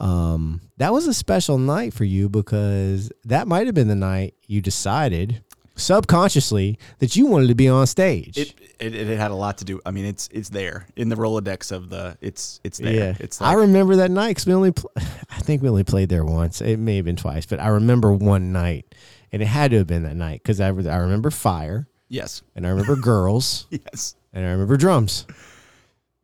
um, 0.00 0.60
that 0.78 0.92
was 0.92 1.06
a 1.06 1.12
special 1.14 1.58
night 1.58 1.92
for 1.92 2.04
you 2.04 2.28
because 2.28 3.10
that 3.24 3.46
might 3.48 3.66
have 3.66 3.74
been 3.74 3.88
the 3.88 3.94
night 3.94 4.34
you 4.46 4.60
decided 4.62 5.42
subconsciously 5.78 6.78
that 6.98 7.16
you 7.16 7.26
wanted 7.26 7.48
to 7.48 7.54
be 7.54 7.68
on 7.68 7.86
stage. 7.86 8.36
It, 8.36 8.54
it 8.78 8.94
it 8.94 9.18
had 9.18 9.30
a 9.30 9.34
lot 9.34 9.58
to 9.58 9.64
do. 9.64 9.80
I 9.86 9.90
mean, 9.90 10.04
it's 10.04 10.28
it's 10.32 10.48
there 10.50 10.86
in 10.96 11.08
the 11.08 11.16
Rolodex 11.16 11.72
of 11.72 11.88
the. 11.90 12.16
It's 12.20 12.60
it's 12.64 12.78
there. 12.78 12.92
Yeah, 12.92 13.14
It's 13.18 13.40
I 13.40 13.54
remember 13.54 13.96
that 13.96 14.10
night 14.10 14.28
because 14.30 14.46
we 14.46 14.54
only, 14.54 14.72
pl- 14.72 14.90
I 14.96 15.40
think 15.40 15.62
we 15.62 15.68
only 15.68 15.84
played 15.84 16.08
there 16.08 16.24
once. 16.24 16.60
It 16.60 16.78
may 16.78 16.96
have 16.96 17.04
been 17.04 17.16
twice, 17.16 17.46
but 17.46 17.60
I 17.60 17.68
remember 17.68 18.12
one 18.12 18.52
night, 18.52 18.94
and 19.32 19.42
it 19.42 19.46
had 19.46 19.70
to 19.70 19.78
have 19.78 19.86
been 19.86 20.02
that 20.02 20.16
night 20.16 20.42
because 20.42 20.60
I, 20.60 20.66
I 20.66 20.70
remember 20.98 21.30
fire, 21.30 21.88
yes, 22.08 22.42
and 22.54 22.66
I 22.66 22.70
remember 22.70 22.96
girls, 22.96 23.66
yes. 23.70 24.14
and 24.32 24.44
I 24.44 24.50
remember 24.50 24.76
drums. 24.76 25.26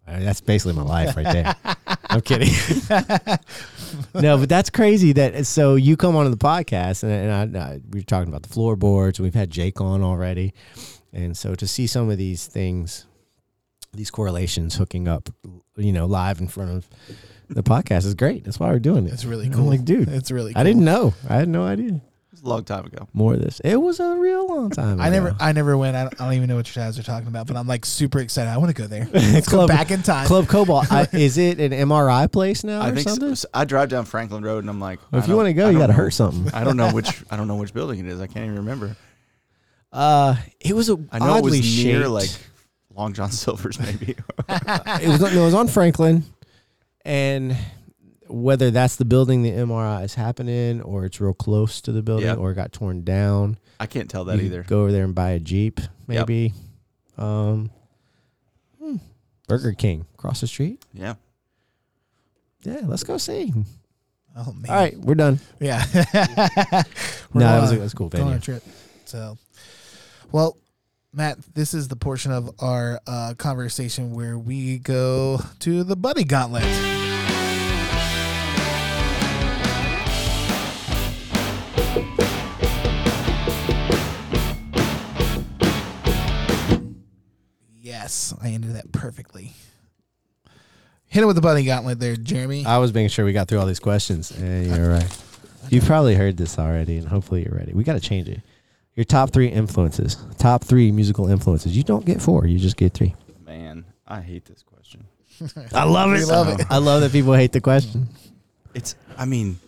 I 0.07 0.17
mean, 0.17 0.25
that's 0.27 0.43
basically 0.43 0.75
my 0.75 0.83
life 0.83 1.17
right 1.17 1.33
there. 1.33 1.55
I'm 2.11 2.21
kidding. 2.21 2.53
no, 4.14 4.39
but 4.39 4.49
that's 4.49 4.70
crazy. 4.70 5.12
That 5.12 5.47
so 5.47 5.74
you 5.74 5.97
come 5.97 6.16
onto 6.16 6.30
the 6.30 6.37
podcast, 6.37 7.03
and, 7.03 7.12
and 7.12 7.57
I, 7.57 7.61
I, 7.61 7.80
we 7.91 8.01
were 8.01 8.05
talking 8.05 8.28
about 8.28 8.43
the 8.43 8.49
floorboards, 8.49 9.20
we've 9.20 9.35
had 9.35 9.51
Jake 9.51 9.80
on 9.80 10.03
already, 10.03 10.55
and 11.12 11.37
so 11.37 11.55
to 11.55 11.66
see 11.66 11.87
some 11.87 12.11
of 12.11 12.18
these 12.18 12.47
things, 12.47 13.07
these 13.93 14.11
correlations 14.11 14.76
hooking 14.76 15.09
up, 15.09 15.28
you 15.76 15.93
know, 15.93 16.07
live 16.07 16.41
in 16.41 16.49
front 16.49 16.70
of 16.70 16.89
the 17.49 17.62
podcast 17.62 18.07
is 18.07 18.14
great. 18.14 18.45
That's 18.45 18.59
why 18.59 18.70
we're 18.70 18.78
doing 18.78 19.07
it. 19.07 19.12
It's 19.12 19.24
really 19.24 19.47
I'm 19.47 19.53
cool. 19.53 19.64
like, 19.66 19.85
dude, 19.85 20.09
it's 20.09 20.30
really. 20.30 20.53
Cool. 20.53 20.61
I 20.61 20.64
didn't 20.64 20.85
know. 20.85 21.14
I 21.28 21.37
had 21.37 21.49
no 21.49 21.64
idea. 21.64 22.01
It 22.45 22.49
was 22.49 22.51
a 22.51 22.55
long 22.57 22.65
time 22.65 22.85
ago. 22.87 23.09
More 23.15 23.33
of 23.35 23.41
this. 23.41 23.61
It 23.61 23.77
was 23.77 24.01
a 24.01 24.17
real 24.17 24.47
long 24.47 24.69
time. 24.83 25.01
I 25.01 25.09
never. 25.09 25.35
I 25.41 25.53
never 25.53 25.79
went. 25.79 25.97
I 25.97 26.03
don't, 26.03 26.21
I 26.21 26.25
don't 26.27 26.35
even 26.35 26.49
know 26.49 26.57
what 26.57 26.69
you 26.69 26.75
guys 26.81 26.99
are 26.99 27.03
talking 27.03 27.29
about, 27.29 27.47
but 27.47 27.57
I'm 27.57 27.67
like 27.67 27.87
super 27.87 28.19
excited. 28.19 28.51
I 28.51 28.59
want 28.59 28.75
to 28.77 28.83
go 28.83 28.87
there. 28.87 29.09
Let's 29.15 29.49
go 29.49 29.57
Club- 29.59 29.69
back 29.69 29.91
in 29.91 30.03
time. 30.03 30.27
Club 30.27 30.47
Cobalt. 30.47 30.93
I, 30.93 31.09
is 31.13 31.39
it 31.39 31.59
an 31.59 31.73
MRI 31.73 32.31
place 32.31 32.63
now 32.63 32.83
I 32.83 32.91
or 32.91 32.95
think 32.95 33.09
something? 33.09 33.35
so 33.35 33.49
I 33.55 33.65
drive 33.65 33.89
down 33.89 34.05
Franklin 34.05 34.43
Road 34.43 34.59
and 34.65 34.69
I'm 34.69 34.81
like, 34.81 35.01
Well, 35.11 35.23
if 35.23 35.29
you 35.29 35.37
want 35.37 35.47
to 35.47 35.55
go, 35.55 35.71
you 35.71 35.79
got 35.79 35.87
to 35.87 35.95
hurt 35.95 36.11
something. 36.11 36.53
I 36.53 36.65
don't 36.65 36.77
know 36.77 36.93
which 36.93 37.25
I 37.31 37.37
don't 37.37 37.49
know 37.49 37.57
which 37.57 37.73
building 37.73 38.01
it 38.01 38.07
is. 38.07 38.21
I 38.21 38.27
can't 38.27 38.45
even 38.45 38.57
remember. 38.57 38.95
Uh, 39.91 40.37
it 40.61 40.75
was 40.75 40.91
a 40.91 40.99
I 41.13 41.19
know 41.21 41.27
it 41.37 41.39
oddly 41.39 41.59
was 41.61 41.85
near 41.85 42.09
like 42.09 42.31
Long 42.95 43.13
John 43.15 43.31
Silver's 43.31 43.79
maybe. 43.81 44.17
it 44.49 45.09
was 45.09 45.21
no, 45.21 45.27
it 45.29 45.45
was 45.45 45.55
on 45.55 45.69
Franklin, 45.69 46.25
and 47.05 47.57
whether 48.29 48.70
that's 48.70 48.97
the 48.97 49.05
building 49.05 49.43
the 49.43 49.51
MRI 49.51 50.05
is 50.05 50.14
happening, 50.14 50.81
or 50.83 51.05
it's 51.05 51.20
real 51.20 51.35
close 51.35 51.81
to 51.83 51.93
the 51.93 52.03
building, 52.03 52.27
Yeah. 52.27 52.35
or 52.35 52.53
it 52.53 52.55
got 52.55 52.72
torn 52.72 53.05
down. 53.05 53.59
I 53.79 53.87
can't 53.87 54.09
tell 54.09 54.25
that 54.27 54.39
you 54.39 54.45
either. 54.45 54.62
Go 54.62 54.83
over 54.83 54.93
there 54.93 55.05
and 55.05 55.14
buy 55.14 55.31
a 55.31 55.39
Jeep, 55.41 55.81
maybe. 56.07 56.53
Um, 57.18 57.70
hmm, 58.81 58.97
Burger 59.49 59.72
King 59.72 60.07
across 60.14 60.41
the 60.41 60.47
street. 60.47 60.83
Yeah. 60.93 61.14
Yeah, 62.62 62.81
let's 62.85 63.05
go 63.05 63.18
see. 63.18 63.53
Oh 64.37 64.53
man. 64.53 64.70
All 64.70 64.77
right, 64.77 64.99
we're 64.99 65.14
done. 65.14 65.39
Yeah. 65.61 65.85
no, 65.95 66.03
We're 67.33 67.41
that 67.41 67.61
was 67.61 67.70
that 67.70 67.81
was 67.81 67.93
a 67.93 67.97
cool 67.97 68.09
going 68.09 68.25
on 68.25 68.33
a 68.33 68.41
trip. 68.41 68.62
So, 69.05 69.37
well, 70.33 70.57
Matt, 71.12 71.39
this 71.55 71.75
is 71.75 71.87
the 71.89 71.97
portion 71.97 72.33
of 72.33 72.51
our 72.59 73.01
uh, 73.07 73.35
conversation 73.37 74.12
where 74.14 74.37
we 74.39 74.79
go 74.79 75.39
to 75.61 75.85
the 75.85 75.95
buddy 75.95 76.25
gauntlet. 76.25 76.64
Yes, 88.05 88.35
I 88.43 88.51
ended 88.51 88.73
that 88.75 88.93
perfectly. 88.93 89.53
Hit 91.07 91.23
it 91.23 91.27
with 91.27 91.37
the 91.37 91.41
buddy 91.41 91.65
gauntlet 91.65 91.99
there, 92.01 92.17
Jeremy. 92.17 92.67
I 92.67 92.77
was 92.77 92.93
making 92.93 93.09
sure 93.09 93.25
we 93.25 93.33
got 93.33 93.49
through 93.49 93.61
all 93.61 93.65
these 93.65 93.81
questions. 93.81 94.31
And 94.31 94.67
you're 94.67 94.91
right. 94.91 95.23
You've 95.71 95.87
probably 95.87 96.15
heard 96.15 96.37
this 96.37 96.59
already, 96.59 96.99
and 96.99 97.09
hopefully 97.09 97.45
you're 97.45 97.57
ready. 97.57 97.73
We 97.73 97.83
got 97.83 97.95
to 97.95 98.01
change 98.01 98.29
it. 98.29 98.43
Your 98.95 99.05
top 99.05 99.31
three 99.31 99.49
influences, 99.49 100.19
top 100.37 100.63
three 100.65 100.93
musical 100.93 101.31
influences. 101.31 101.75
You 101.75 101.83
don't 101.83 102.05
get 102.05 102.21
four, 102.21 102.47
you 102.47 102.59
just 102.59 102.77
get 102.77 102.93
three. 102.93 103.15
Man, 103.43 103.87
I 104.07 104.21
hate 104.21 104.45
this 104.45 104.63
question. 104.63 105.07
I 105.73 105.85
love 105.85 106.11
We 106.11 106.27
love 106.27 106.61
it. 106.61 106.67
I 106.69 106.77
love 106.77 107.01
that 107.01 107.11
people 107.11 107.33
hate 107.33 107.53
the 107.53 107.63
question. 107.63 108.09
It's 108.75 108.97
I 109.17 109.25
mean, 109.25 109.59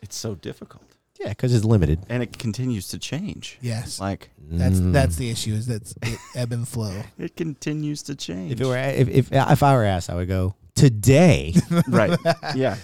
it's 0.00 0.14
so 0.14 0.36
difficult. 0.36 0.84
Yeah, 1.20 1.28
because 1.28 1.54
it's 1.54 1.64
limited. 1.66 2.00
And 2.08 2.22
it 2.22 2.38
continues 2.38 2.88
to 2.88 2.98
change. 2.98 3.58
yes, 3.60 4.00
Like 4.00 4.30
that's 4.50 4.80
Mm. 4.80 4.92
that's 4.92 5.16
the 5.16 5.30
issue. 5.30 5.52
Is 5.52 5.66
that's 5.66 5.94
it, 6.02 6.18
ebb 6.34 6.52
and 6.52 6.66
flow. 6.66 7.02
it 7.18 7.36
continues 7.36 8.02
to 8.04 8.14
change. 8.16 8.52
If 8.52 8.60
it 8.60 8.66
were, 8.66 8.76
if 8.76 9.08
if 9.08 9.28
if 9.32 9.62
I 9.62 9.74
were 9.74 9.84
asked, 9.84 10.08
I 10.10 10.14
would 10.14 10.28
go 10.28 10.54
today. 10.74 11.54
right. 11.88 12.18
Yeah. 12.56 12.76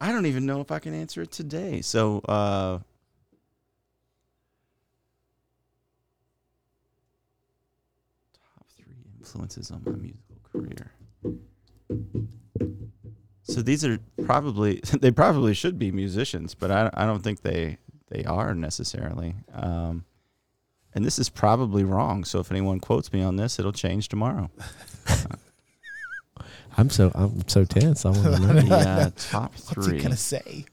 I 0.00 0.12
don't 0.12 0.26
even 0.26 0.46
know 0.46 0.60
if 0.60 0.70
I 0.70 0.78
can 0.78 0.94
answer 0.94 1.22
it 1.22 1.30
today. 1.32 1.80
So, 1.80 2.18
uh, 2.28 2.78
top 8.34 8.66
three 8.76 8.94
influences 9.18 9.70
on 9.70 9.82
my 9.84 9.92
musical 9.92 10.36
career. 10.52 10.92
So 13.44 13.62
these 13.62 13.84
are 13.84 13.98
probably 14.24 14.80
they 15.00 15.10
probably 15.10 15.54
should 15.54 15.78
be 15.78 15.92
musicians, 15.92 16.54
but 16.54 16.70
I 16.70 16.90
I 16.94 17.06
don't 17.06 17.22
think 17.22 17.42
they 17.42 17.78
they 18.10 18.24
are 18.24 18.54
necessarily. 18.54 19.36
Um, 19.52 20.04
and 20.94 21.04
this 21.04 21.18
is 21.18 21.28
probably 21.28 21.84
wrong. 21.84 22.24
So 22.24 22.40
if 22.40 22.50
anyone 22.50 22.80
quotes 22.80 23.12
me 23.12 23.22
on 23.22 23.36
this, 23.36 23.58
it'll 23.58 23.72
change 23.72 24.08
tomorrow. 24.08 24.50
I'm 26.76 26.90
so 26.90 27.10
I'm 27.14 27.46
so 27.48 27.64
tense. 27.64 28.04
I 28.04 28.10
want 28.10 28.24
to 28.24 28.30
know. 28.30 28.38
The 28.64 28.76
uh, 28.76 29.10
top 29.16 29.52
What's 29.74 29.86
he 29.88 29.98
gonna 29.98 30.16
say? 30.16 30.64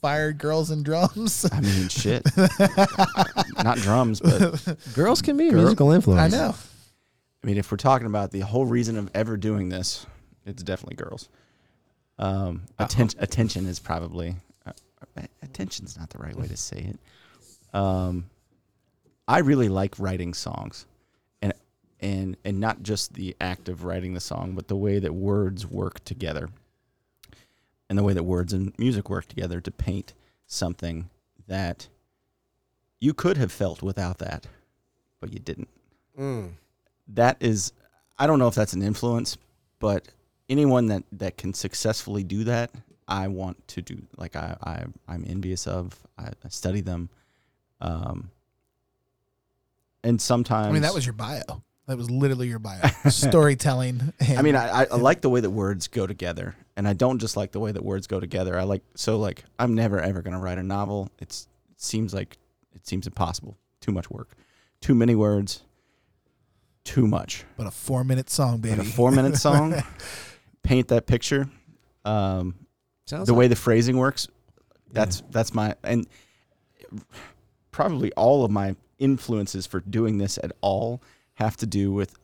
Fired 0.00 0.38
girls 0.38 0.70
and 0.70 0.84
drums. 0.84 1.46
I 1.50 1.60
mean, 1.60 1.88
shit. 1.88 2.22
Not 3.64 3.78
drums, 3.78 4.20
but 4.20 4.76
Girls 4.94 5.22
can 5.22 5.36
be 5.36 5.48
a 5.48 5.52
Girl- 5.52 5.62
musical 5.62 5.90
influence. 5.90 6.34
I 6.34 6.36
know. 6.36 6.54
I 7.42 7.46
mean, 7.46 7.56
if 7.56 7.70
we're 7.70 7.76
talking 7.78 8.06
about 8.06 8.30
the 8.30 8.40
whole 8.40 8.66
reason 8.66 8.98
of 8.98 9.10
ever 9.14 9.36
doing 9.36 9.68
this, 9.68 10.06
it's 10.44 10.62
definitely 10.62 10.96
girls. 10.96 11.28
Um, 12.18 12.62
atten- 12.78 13.10
attention 13.18 13.66
is 13.66 13.78
probably 13.78 14.36
uh, 14.66 14.72
attention's 15.42 15.98
not 15.98 16.10
the 16.10 16.18
right 16.18 16.34
way 16.36 16.46
to 16.46 16.56
say 16.56 16.78
it. 16.94 17.76
Um, 17.76 18.30
I 19.28 19.38
really 19.38 19.68
like 19.68 19.98
writing 19.98 20.32
songs, 20.34 20.86
and 21.42 21.52
and 22.00 22.36
and 22.44 22.60
not 22.60 22.82
just 22.82 23.14
the 23.14 23.36
act 23.40 23.68
of 23.68 23.84
writing 23.84 24.14
the 24.14 24.20
song, 24.20 24.52
but 24.54 24.68
the 24.68 24.76
way 24.76 24.98
that 24.98 25.14
words 25.14 25.66
work 25.66 26.02
together, 26.04 26.48
and 27.88 27.98
the 27.98 28.02
way 28.02 28.14
that 28.14 28.22
words 28.22 28.52
and 28.52 28.72
music 28.78 29.10
work 29.10 29.26
together 29.26 29.60
to 29.60 29.70
paint 29.70 30.14
something 30.46 31.10
that 31.48 31.88
you 33.00 33.12
could 33.12 33.36
have 33.36 33.52
felt 33.52 33.82
without 33.82 34.18
that. 34.18 34.46
but 35.20 35.32
you 35.32 35.38
didn't. 35.38 35.68
Mm. 36.18 36.52
That 37.08 37.36
is, 37.40 37.72
I 38.18 38.26
don't 38.26 38.38
know 38.38 38.48
if 38.48 38.54
that's 38.54 38.72
an 38.74 38.82
influence, 38.82 39.36
but 39.78 40.08
anyone 40.48 40.86
that 40.86 41.02
that 41.12 41.36
can 41.36 41.54
successfully 41.54 42.22
do 42.24 42.44
that, 42.44 42.70
I 43.08 43.28
want 43.28 43.66
to 43.68 43.82
do. 43.82 44.02
Like 44.16 44.36
I, 44.36 44.56
I 44.62 44.84
I'm 45.08 45.24
envious 45.28 45.66
of. 45.66 45.94
I, 46.18 46.28
I 46.44 46.48
study 46.48 46.80
them, 46.80 47.10
um, 47.80 48.30
and 50.02 50.20
sometimes 50.20 50.68
I 50.68 50.72
mean, 50.72 50.82
that 50.82 50.94
was 50.94 51.04
your 51.06 51.12
bio. 51.12 51.62
That 51.86 51.96
was 51.96 52.10
literally 52.10 52.48
your 52.48 52.58
bio. 52.58 52.80
Storytelling. 53.08 54.12
And 54.18 54.38
I 54.38 54.42
mean, 54.42 54.56
I, 54.56 54.82
I- 54.82 54.86
I 54.90 54.96
like 54.96 55.20
the 55.20 55.28
way 55.30 55.40
that 55.40 55.50
words 55.50 55.86
go 55.88 56.06
together, 56.06 56.56
and 56.76 56.88
I 56.88 56.94
don't 56.94 57.18
just 57.18 57.36
like 57.36 57.52
the 57.52 57.60
way 57.60 57.70
that 57.72 57.84
words 57.84 58.06
go 58.06 58.18
together. 58.18 58.58
I 58.58 58.64
like 58.64 58.82
so 58.94 59.18
like 59.18 59.44
I'm 59.58 59.74
never 59.74 60.00
ever 60.00 60.22
gonna 60.22 60.40
write 60.40 60.58
a 60.58 60.62
novel. 60.62 61.10
It's 61.18 61.46
it 61.70 61.80
seems 61.80 62.12
like 62.14 62.38
it 62.74 62.86
seems 62.86 63.06
impossible. 63.06 63.56
Too 63.80 63.92
much 63.92 64.10
work, 64.10 64.30
too 64.80 64.94
many 64.96 65.14
words, 65.14 65.62
too 66.82 67.06
much. 67.06 67.44
but 67.56 67.66
a 67.68 67.70
four 67.70 68.02
minute 68.02 68.30
song, 68.30 68.58
But 68.58 68.70
baby. 68.70 68.80
a 68.80 68.84
four 68.84 69.12
minute 69.12 69.36
song, 69.46 69.74
paint 70.66 70.88
that 70.88 71.06
picture. 71.06 71.48
Um, 72.04 72.54
the 73.08 73.18
like, 73.18 73.30
way 73.30 73.48
the 73.48 73.56
phrasing 73.56 73.96
works, 73.96 74.28
that's 74.92 75.22
that's 75.30 75.54
my 75.54 75.74
and 75.82 76.06
probably 77.70 78.12
all 78.12 78.44
of 78.44 78.50
my 78.50 78.74
influences 78.98 79.66
for 79.66 79.80
doing 79.80 80.18
this 80.18 80.38
at 80.38 80.52
all 80.60 81.02
have 81.34 81.56
to 81.58 81.66
do 81.66 81.92
with 81.92 82.14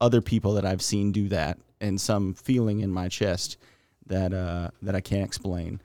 other 0.00 0.20
people 0.20 0.54
that 0.54 0.64
I've 0.64 0.82
seen 0.82 1.12
do 1.12 1.28
that 1.28 1.58
and 1.80 2.00
some 2.00 2.34
feeling 2.34 2.80
in 2.80 2.90
my 2.90 3.08
chest 3.08 3.56
that 4.06 4.32
uh, 4.32 4.70
that 4.82 4.94
I 4.94 5.00
can't 5.00 5.24
explain, 5.24 5.80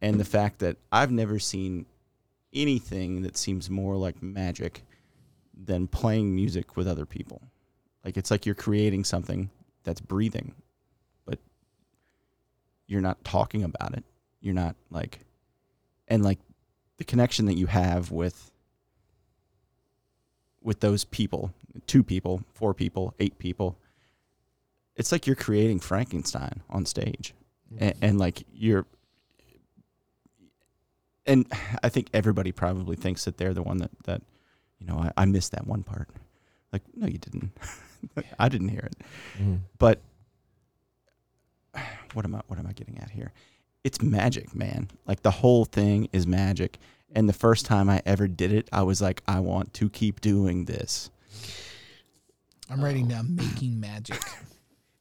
and 0.00 0.18
the 0.18 0.24
fact 0.24 0.58
that 0.60 0.76
I've 0.90 1.12
never 1.12 1.38
seen 1.38 1.86
anything 2.52 3.22
that 3.22 3.36
seems 3.36 3.70
more 3.70 3.96
like 3.96 4.20
magic 4.22 4.82
than 5.54 5.86
playing 5.86 6.34
music 6.34 6.76
with 6.76 6.88
other 6.88 7.06
people. 7.06 7.42
Like 8.04 8.16
it's 8.16 8.30
like 8.30 8.46
you're 8.46 8.54
creating 8.54 9.04
something 9.04 9.50
that's 9.84 10.00
breathing, 10.00 10.54
you're 12.90 13.00
not 13.00 13.22
talking 13.24 13.62
about 13.62 13.94
it. 13.96 14.02
You're 14.40 14.52
not 14.54 14.74
like, 14.90 15.20
and 16.08 16.24
like 16.24 16.40
the 16.96 17.04
connection 17.04 17.46
that 17.46 17.54
you 17.54 17.66
have 17.68 18.10
with 18.10 18.50
with 20.62 20.80
those 20.80 21.04
people, 21.04 21.54
two 21.86 22.02
people, 22.02 22.42
four 22.52 22.74
people, 22.74 23.14
eight 23.20 23.38
people. 23.38 23.78
It's 24.96 25.12
like 25.12 25.26
you're 25.26 25.36
creating 25.36 25.78
Frankenstein 25.80 26.62
on 26.68 26.84
stage, 26.84 27.32
and, 27.78 27.94
and 28.02 28.18
like 28.18 28.42
you're. 28.52 28.86
And 31.26 31.46
I 31.82 31.88
think 31.90 32.08
everybody 32.12 32.50
probably 32.50 32.96
thinks 32.96 33.24
that 33.24 33.36
they're 33.36 33.54
the 33.54 33.62
one 33.62 33.78
that 33.78 33.90
that, 34.04 34.22
you 34.80 34.86
know, 34.86 34.98
I, 34.98 35.12
I 35.22 35.24
missed 35.26 35.52
that 35.52 35.66
one 35.66 35.84
part. 35.84 36.08
Like, 36.72 36.82
no, 36.96 37.06
you 37.06 37.18
didn't. 37.18 37.52
I 38.38 38.48
didn't 38.48 38.70
hear 38.70 38.80
it 38.90 38.96
Mhm. 39.40 39.60
but 39.78 40.00
what 42.14 42.24
am 42.24 42.34
I 42.34 42.40
what 42.48 42.58
am 42.58 42.66
I 42.66 42.72
getting 42.72 42.98
at 42.98 43.10
here? 43.10 43.32
It's 43.84 44.02
magic, 44.02 44.54
man. 44.54 44.88
Like 45.06 45.22
the 45.22 45.30
whole 45.30 45.64
thing 45.64 46.08
is 46.12 46.26
magic. 46.26 46.78
And 47.14 47.28
the 47.28 47.32
first 47.32 47.66
time 47.66 47.90
I 47.90 48.02
ever 48.06 48.28
did 48.28 48.52
it, 48.52 48.68
I 48.72 48.82
was 48.82 49.00
like, 49.02 49.22
I 49.26 49.40
want 49.40 49.74
to 49.74 49.88
keep 49.90 50.20
doing 50.20 50.66
this. 50.66 51.10
I'm 52.70 52.80
oh. 52.80 52.84
writing 52.84 53.08
down 53.08 53.34
making 53.34 53.80
magic. 53.80 54.20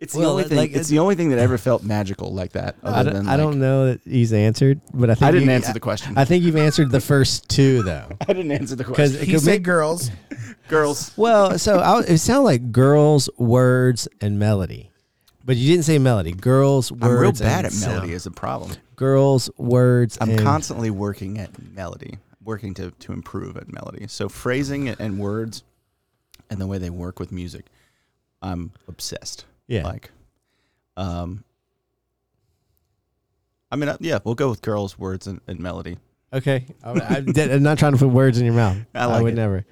It's 0.01 0.15
Well, 0.15 0.23
the 0.23 0.29
only 0.31 0.43
thing. 0.45 0.57
like, 0.57 0.71
it's 0.71 0.87
the 0.87 0.99
only 0.99 1.15
thing 1.15 1.31
that 1.31 1.39
ever 1.39 1.57
felt 1.57 1.83
magical 1.83 2.33
like 2.33 2.53
that. 2.53 2.77
I 2.83 2.87
Other 2.87 3.09
don't, 3.11 3.25
than 3.25 3.27
I 3.33 3.35
don't 3.35 3.59
know 3.59 3.87
that 3.87 3.99
he's 4.05 4.31
answered, 4.31 4.79
but 4.93 5.09
I 5.09 5.15
think 5.15 5.27
I 5.27 5.31
didn't 5.31 5.49
you- 5.49 5.53
answer 5.55 5.73
the 5.73 5.81
question. 5.81 6.17
I 6.17 6.23
think 6.23 6.45
you've 6.45 6.55
answered 6.55 6.89
the 6.89 7.01
first 7.01 7.49
two 7.49 7.83
though. 7.83 8.07
I 8.21 8.31
didn't 8.31 8.53
answer 8.53 8.77
the 8.77 8.85
'Cause 8.85 8.95
question. 8.95 9.17
it 9.21 9.25
He 9.25 9.33
could 9.33 9.41
said 9.41 9.51
make- 9.55 9.63
girls. 9.63 10.09
Girls, 10.69 11.11
Well, 11.17 11.59
so 11.59 11.79
I, 11.79 11.99
it 12.03 12.19
sounded 12.19 12.43
like 12.43 12.71
girls, 12.71 13.29
words, 13.37 14.07
and 14.21 14.39
melody, 14.39 14.88
but 15.49 15.57
you 15.57 15.67
didn't 15.67 15.85
say 15.85 15.97
melody. 15.97 16.31
Girls, 16.31 16.91
words. 16.91 17.03
I'm 17.03 17.17
real 17.17 17.31
bad 17.31 17.65
at 17.65 17.73
melody. 17.73 17.79
sound. 17.79 18.11
Is 18.11 18.27
a 18.27 18.31
problem. 18.31 18.71
Girls, 18.95 19.49
words. 19.57 20.15
I'm 20.21 20.37
constantly 20.37 20.91
working 20.91 21.39
at 21.39 21.49
melody, 21.73 22.19
working 22.43 22.75
to, 22.75 22.91
to 22.91 23.13
improve 23.13 23.57
at 23.57 23.67
melody. 23.67 24.05
So 24.09 24.29
phrasing 24.29 24.89
and 24.89 25.17
words 25.17 25.63
and 26.51 26.61
the 26.61 26.67
way 26.67 26.77
they 26.77 26.91
work 26.91 27.19
with 27.19 27.31
music, 27.31 27.65
I'm 28.43 28.73
obsessed. 28.87 29.45
Yeah. 29.65 29.85
Like, 29.85 30.11
um, 30.95 31.43
I 33.71 33.75
mean, 33.75 33.89
uh, 33.89 33.97
yeah, 34.01 34.19
we'll 34.23 34.35
go 34.35 34.51
with 34.51 34.61
girls, 34.61 34.99
words, 34.99 35.25
and, 35.25 35.41
and 35.47 35.59
melody. 35.59 35.97
Okay, 36.31 36.67
I, 36.83 36.91
I, 36.91 37.23
I'm 37.51 37.63
not 37.63 37.79
trying 37.79 37.93
to 37.93 37.97
put 37.97 38.09
words 38.09 38.37
in 38.37 38.45
your 38.45 38.53
mouth. 38.53 38.77
I 38.93 39.05
like 39.05 39.23
would 39.23 39.33
it. 39.33 39.37
never. 39.37 39.65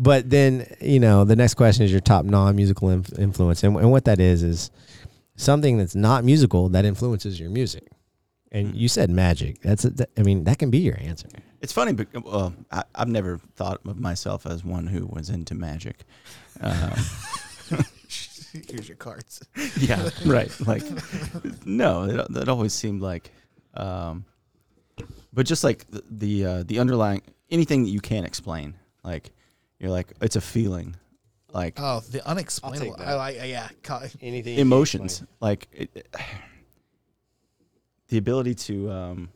But 0.00 0.28
then 0.28 0.66
you 0.80 0.98
know 0.98 1.22
the 1.22 1.36
next 1.36 1.54
question 1.54 1.84
is 1.84 1.92
your 1.92 2.00
top 2.00 2.24
non-musical 2.24 2.88
inf- 2.88 3.16
influence, 3.20 3.62
and, 3.62 3.76
and 3.76 3.92
what 3.92 4.06
that 4.06 4.18
is 4.18 4.42
is 4.42 4.72
something 5.36 5.78
that's 5.78 5.94
not 5.94 6.24
musical 6.24 6.68
that 6.70 6.84
influences 6.84 7.38
your 7.40 7.50
music. 7.50 7.88
And 8.50 8.68
Hmm. 8.70 8.76
you 8.76 8.88
said 8.88 9.08
magic. 9.10 9.62
That's 9.62 9.84
a, 9.84 9.90
that, 9.90 10.10
I 10.18 10.22
mean 10.22 10.44
that 10.44 10.58
can 10.58 10.70
be 10.70 10.78
your 10.78 10.98
answer. 11.00 11.28
It's 11.62 11.72
funny, 11.72 11.92
but 11.92 12.08
uh, 12.26 12.50
I, 12.70 12.82
I've 12.94 13.08
never 13.08 13.38
thought 13.56 13.80
of 13.86 13.98
myself 13.98 14.46
as 14.46 14.62
one 14.64 14.86
who 14.88 15.06
was 15.06 15.30
into 15.30 15.54
magic. 15.54 16.04
Um, 16.60 16.92
Here's 18.68 18.86
your 18.88 18.96
cards. 18.98 19.40
yeah, 19.80 20.10
right. 20.26 20.50
Like, 20.66 20.82
no, 21.64 22.02
it, 22.04 22.32
that 22.32 22.48
always 22.50 22.74
seemed 22.74 23.00
like, 23.00 23.30
um, 23.74 24.26
but 25.32 25.46
just 25.46 25.64
like 25.64 25.90
the 25.90 26.02
the, 26.10 26.44
uh, 26.46 26.62
the 26.66 26.78
underlying 26.78 27.22
anything 27.50 27.84
that 27.84 27.88
you 27.90 28.00
can't 28.00 28.26
explain, 28.26 28.74
like 29.04 29.30
you're 29.78 29.90
like 29.90 30.12
it's 30.20 30.36
a 30.36 30.40
feeling, 30.42 30.94
like 31.52 31.74
Oh, 31.78 32.00
the 32.00 32.26
unexplainable. 32.26 32.96
I 32.98 33.14
like. 33.14 33.36
Yeah. 33.44 33.68
ca- 33.82 34.08
Anything 34.20 34.58
emotions, 34.58 35.22
like 35.40 35.68
it, 35.72 36.08
the 38.08 38.18
ability 38.18 38.54
to, 38.54 38.90
um, 38.90 39.28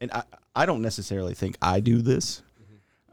and 0.00 0.10
I 0.12 0.22
I 0.56 0.66
don't 0.66 0.82
necessarily 0.82 1.34
think 1.34 1.56
I 1.60 1.80
do 1.80 2.00
this, 2.00 2.42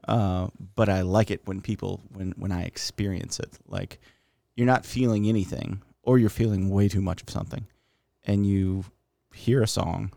uh, 0.07 0.47
but 0.75 0.89
I 0.89 1.01
like 1.01 1.31
it 1.31 1.41
when 1.45 1.61
people 1.61 2.01
when 2.13 2.31
when 2.37 2.51
I 2.51 2.63
experience 2.63 3.39
it, 3.39 3.49
like 3.67 3.99
you're 4.55 4.67
not 4.67 4.85
feeling 4.85 5.27
anything 5.27 5.81
or 6.03 6.17
you're 6.19 6.29
feeling 6.29 6.69
way 6.69 6.87
too 6.87 7.01
much 7.01 7.21
of 7.21 7.29
something 7.29 7.65
and 8.25 8.45
you 8.45 8.85
hear 9.33 9.63
a 9.63 9.67
song 9.67 10.11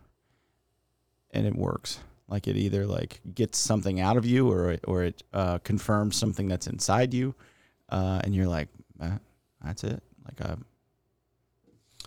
and 1.31 1.47
it 1.47 1.55
works 1.55 2.01
like 2.29 2.49
it 2.49 2.57
either 2.57 2.85
like 2.87 3.21
gets 3.35 3.59
something 3.59 4.01
out 4.01 4.17
of 4.17 4.27
you 4.27 4.51
or 4.51 4.73
it, 4.73 4.81
or 4.89 5.05
it 5.05 5.23
uh, 5.33 5.59
confirms 5.59 6.17
something 6.17 6.49
that's 6.49 6.67
inside 6.67 7.15
you 7.15 7.35
uh, 7.95 8.21
and 8.25 8.35
you're 8.35 8.49
like 8.49 8.69
"Ah, 9.01 9.19
that's 9.65 9.85
it 9.85 10.03
like 10.27 10.41
uh, 10.51 10.57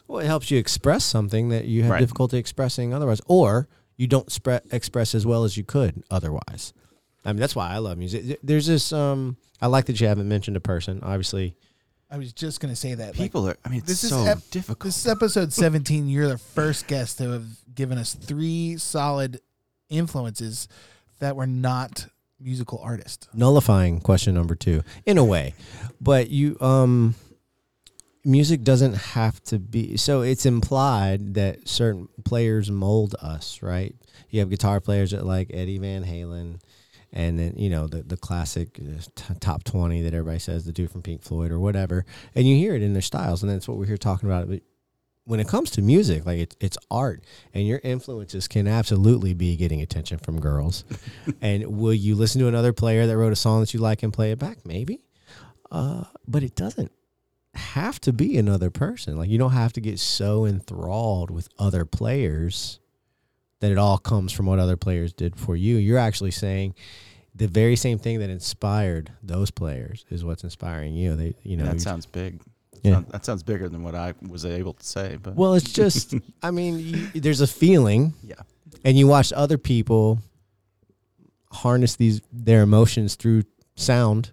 Well, 0.08 0.20
it 0.20 0.28
helps 0.28 0.50
you 0.52 0.58
express 0.58 1.04
something 1.04 1.50
that 1.50 1.66
you 1.66 1.84
have 1.84 1.92
Right. 1.92 2.00
difficulty 2.00 2.38
expressing 2.38 2.94
otherwise, 2.94 3.22
or 3.28 3.68
you 3.98 4.08
don't 4.08 4.32
spre- 4.32 4.66
express 4.72 5.16
as 5.16 5.26
well 5.26 5.44
as 5.44 5.58
you 5.58 5.64
could 5.64 6.04
otherwise. 6.12 6.74
I 7.26 7.34
mean, 7.34 7.40
that's 7.40 7.56
why 7.56 7.70
I 7.70 7.80
love 7.80 7.98
music. 7.98 8.40
There's 8.44 8.68
this. 8.68 8.94
Um, 8.94 9.38
I 9.62 9.68
like 9.68 9.86
that 9.88 10.00
you 10.00 10.08
haven't 10.08 10.28
mentioned 10.30 10.56
a 10.56 10.62
person. 10.62 11.00
Obviously, 11.04 11.56
I 12.10 12.18
was 12.18 12.32
just 12.32 12.60
gonna 12.62 12.76
say 12.76 12.94
that. 12.94 13.08
like, 13.10 13.16
people 13.18 13.48
are 13.50 13.58
i 13.66 13.70
mean 13.70 13.80
it's 13.80 13.88
this 13.88 14.04
is 14.06 14.12
so 14.12 14.24
ep- 14.24 14.40
difficult 14.52 14.86
This 14.86 14.98
is 14.98 15.08
episode 15.08 15.52
17. 15.52 16.08
You're 16.08 16.30
the 16.30 16.38
first 16.38 16.88
guest 16.88 17.18
to 17.18 17.32
have 17.32 17.46
given 17.76 17.98
us 17.98 18.14
three 18.14 18.78
solid 18.78 19.42
influences 19.90 20.68
that 21.20 21.36
were 21.36 21.48
not 21.48 22.08
musical 22.40 22.80
artist. 22.80 23.28
nullifying 23.34 24.00
question 24.00 24.36
number 24.36 24.56
two 24.56 24.84
in 25.06 25.18
a 25.18 25.24
way, 25.24 25.54
but 26.00 26.30
you 26.30 26.58
um, 26.62 27.16
music 28.24 28.64
doesn't 28.64 28.94
have 28.94 29.42
to 29.46 29.60
be. 29.60 29.98
So 29.98 30.22
it's 30.22 30.46
implied 30.46 31.36
that 31.36 31.68
certain 31.68 32.10
players 32.26 32.70
mold 32.70 33.16
us, 33.22 33.62
right? 33.62 33.96
You 34.30 34.42
have 34.42 34.50
guitar 34.50 34.80
players 34.80 35.12
that 35.12 35.26
like 35.26 35.50
Eddie 35.54 35.78
Van 35.78 36.04
Halen. 36.04 36.60
And 37.14 37.40
then 37.40 37.54
you 37.56 37.70
know 37.70 37.88
the 37.88 38.04
the 38.04 38.18
classic 38.18 38.78
uh, 38.82 39.00
t- 39.16 39.34
top 39.40 39.64
twenty 39.64 40.02
that 40.02 40.14
everybody 40.14 40.40
says 40.40 40.66
the 40.66 40.74
dude 40.74 40.92
from 40.92 41.02
Pink 41.02 41.24
Floyd 41.24 41.52
or 41.52 41.58
whatever, 41.60 42.06
and 42.36 42.46
you 42.46 42.58
hear 42.58 42.76
it 42.76 42.84
in 42.84 42.92
their 42.92 43.02
styles, 43.02 43.42
and 43.42 43.52
that's 43.52 43.66
what 43.66 43.78
we're 43.78 43.86
here 43.86 43.98
talking 43.98 44.28
about. 44.30 44.50
When 45.28 45.40
it 45.42 45.48
comes 45.48 45.72
to 45.72 45.82
music, 45.82 46.26
like 46.26 46.40
it's 46.40 46.56
it's 46.62 46.78
art, 46.90 47.24
and 47.54 47.68
your 47.68 47.82
influences 47.84 48.48
can 48.48 48.68
absolutely 48.68 49.34
be 49.34 49.58
getting 49.58 49.82
attention 49.82 50.20
from 50.20 50.40
girls. 50.40 50.86
and 51.42 51.78
will 51.78 51.94
you 51.94 52.16
listen 52.16 52.40
to 52.42 52.48
another 52.48 52.72
player 52.72 53.06
that 53.06 53.18
wrote 53.18 53.34
a 53.34 53.36
song 53.36 53.60
that 53.60 53.74
you 53.74 53.82
like 53.82 54.04
and 54.04 54.14
play 54.14 54.32
it 54.32 54.40
back? 54.40 54.66
Maybe, 54.66 55.04
uh, 55.70 56.06
but 56.28 56.44
it 56.44 56.56
doesn't 56.56 56.92
have 57.56 58.00
to 58.02 58.14
be 58.14 58.38
another 58.38 58.70
person. 58.70 59.18
Like 59.18 59.30
you 59.30 59.38
don't 59.38 59.52
have 59.52 59.74
to 59.74 59.82
get 59.82 60.00
so 60.00 60.46
enthralled 60.46 61.30
with 61.30 61.50
other 61.60 61.84
players 61.84 62.80
that 63.60 63.72
it 63.72 63.78
all 63.78 63.98
comes 63.98 64.32
from 64.32 64.46
what 64.46 64.60
other 64.60 64.78
players 64.78 65.12
did 65.12 65.36
for 65.36 65.56
you. 65.56 65.76
You're 65.78 65.98
actually 65.98 66.32
saying 66.32 66.76
the 67.36 67.48
very 67.48 67.76
same 67.76 67.98
thing 68.00 68.20
that 68.20 68.30
inspired 68.30 69.12
those 69.22 69.52
players 69.52 70.06
is 70.10 70.24
what's 70.24 70.44
inspiring 70.44 70.94
you. 70.94 71.16
They, 71.16 71.36
you 71.44 71.58
know, 71.58 71.66
that 71.66 71.82
sounds 71.82 72.06
big 72.06 72.42
Yeah. 72.84 72.94
Sound- 72.94 73.08
that 73.10 73.26
sounds 73.26 73.44
bigger 73.44 73.68
than 73.70 73.84
what 73.84 73.96
i 73.96 74.14
was 74.28 74.46
able 74.46 74.74
to 74.74 74.86
say 74.86 75.18
but 75.22 75.36
well, 75.36 75.54
it's 75.56 75.72
just, 75.72 76.14
I 76.44 76.52
mean, 76.52 76.80
you, 77.14 77.22
there's 77.22 77.42
a 77.42 77.48
feeling, 77.48 78.14
yeah 78.24 78.36
and 78.84 78.98
you 78.98 79.08
watch 79.08 79.34
other 79.34 79.58
people 79.58 80.20
harness 81.52 81.96
these 81.96 82.22
their 82.32 82.62
emotions 82.62 83.16
through 83.16 83.44
sound, 83.76 84.32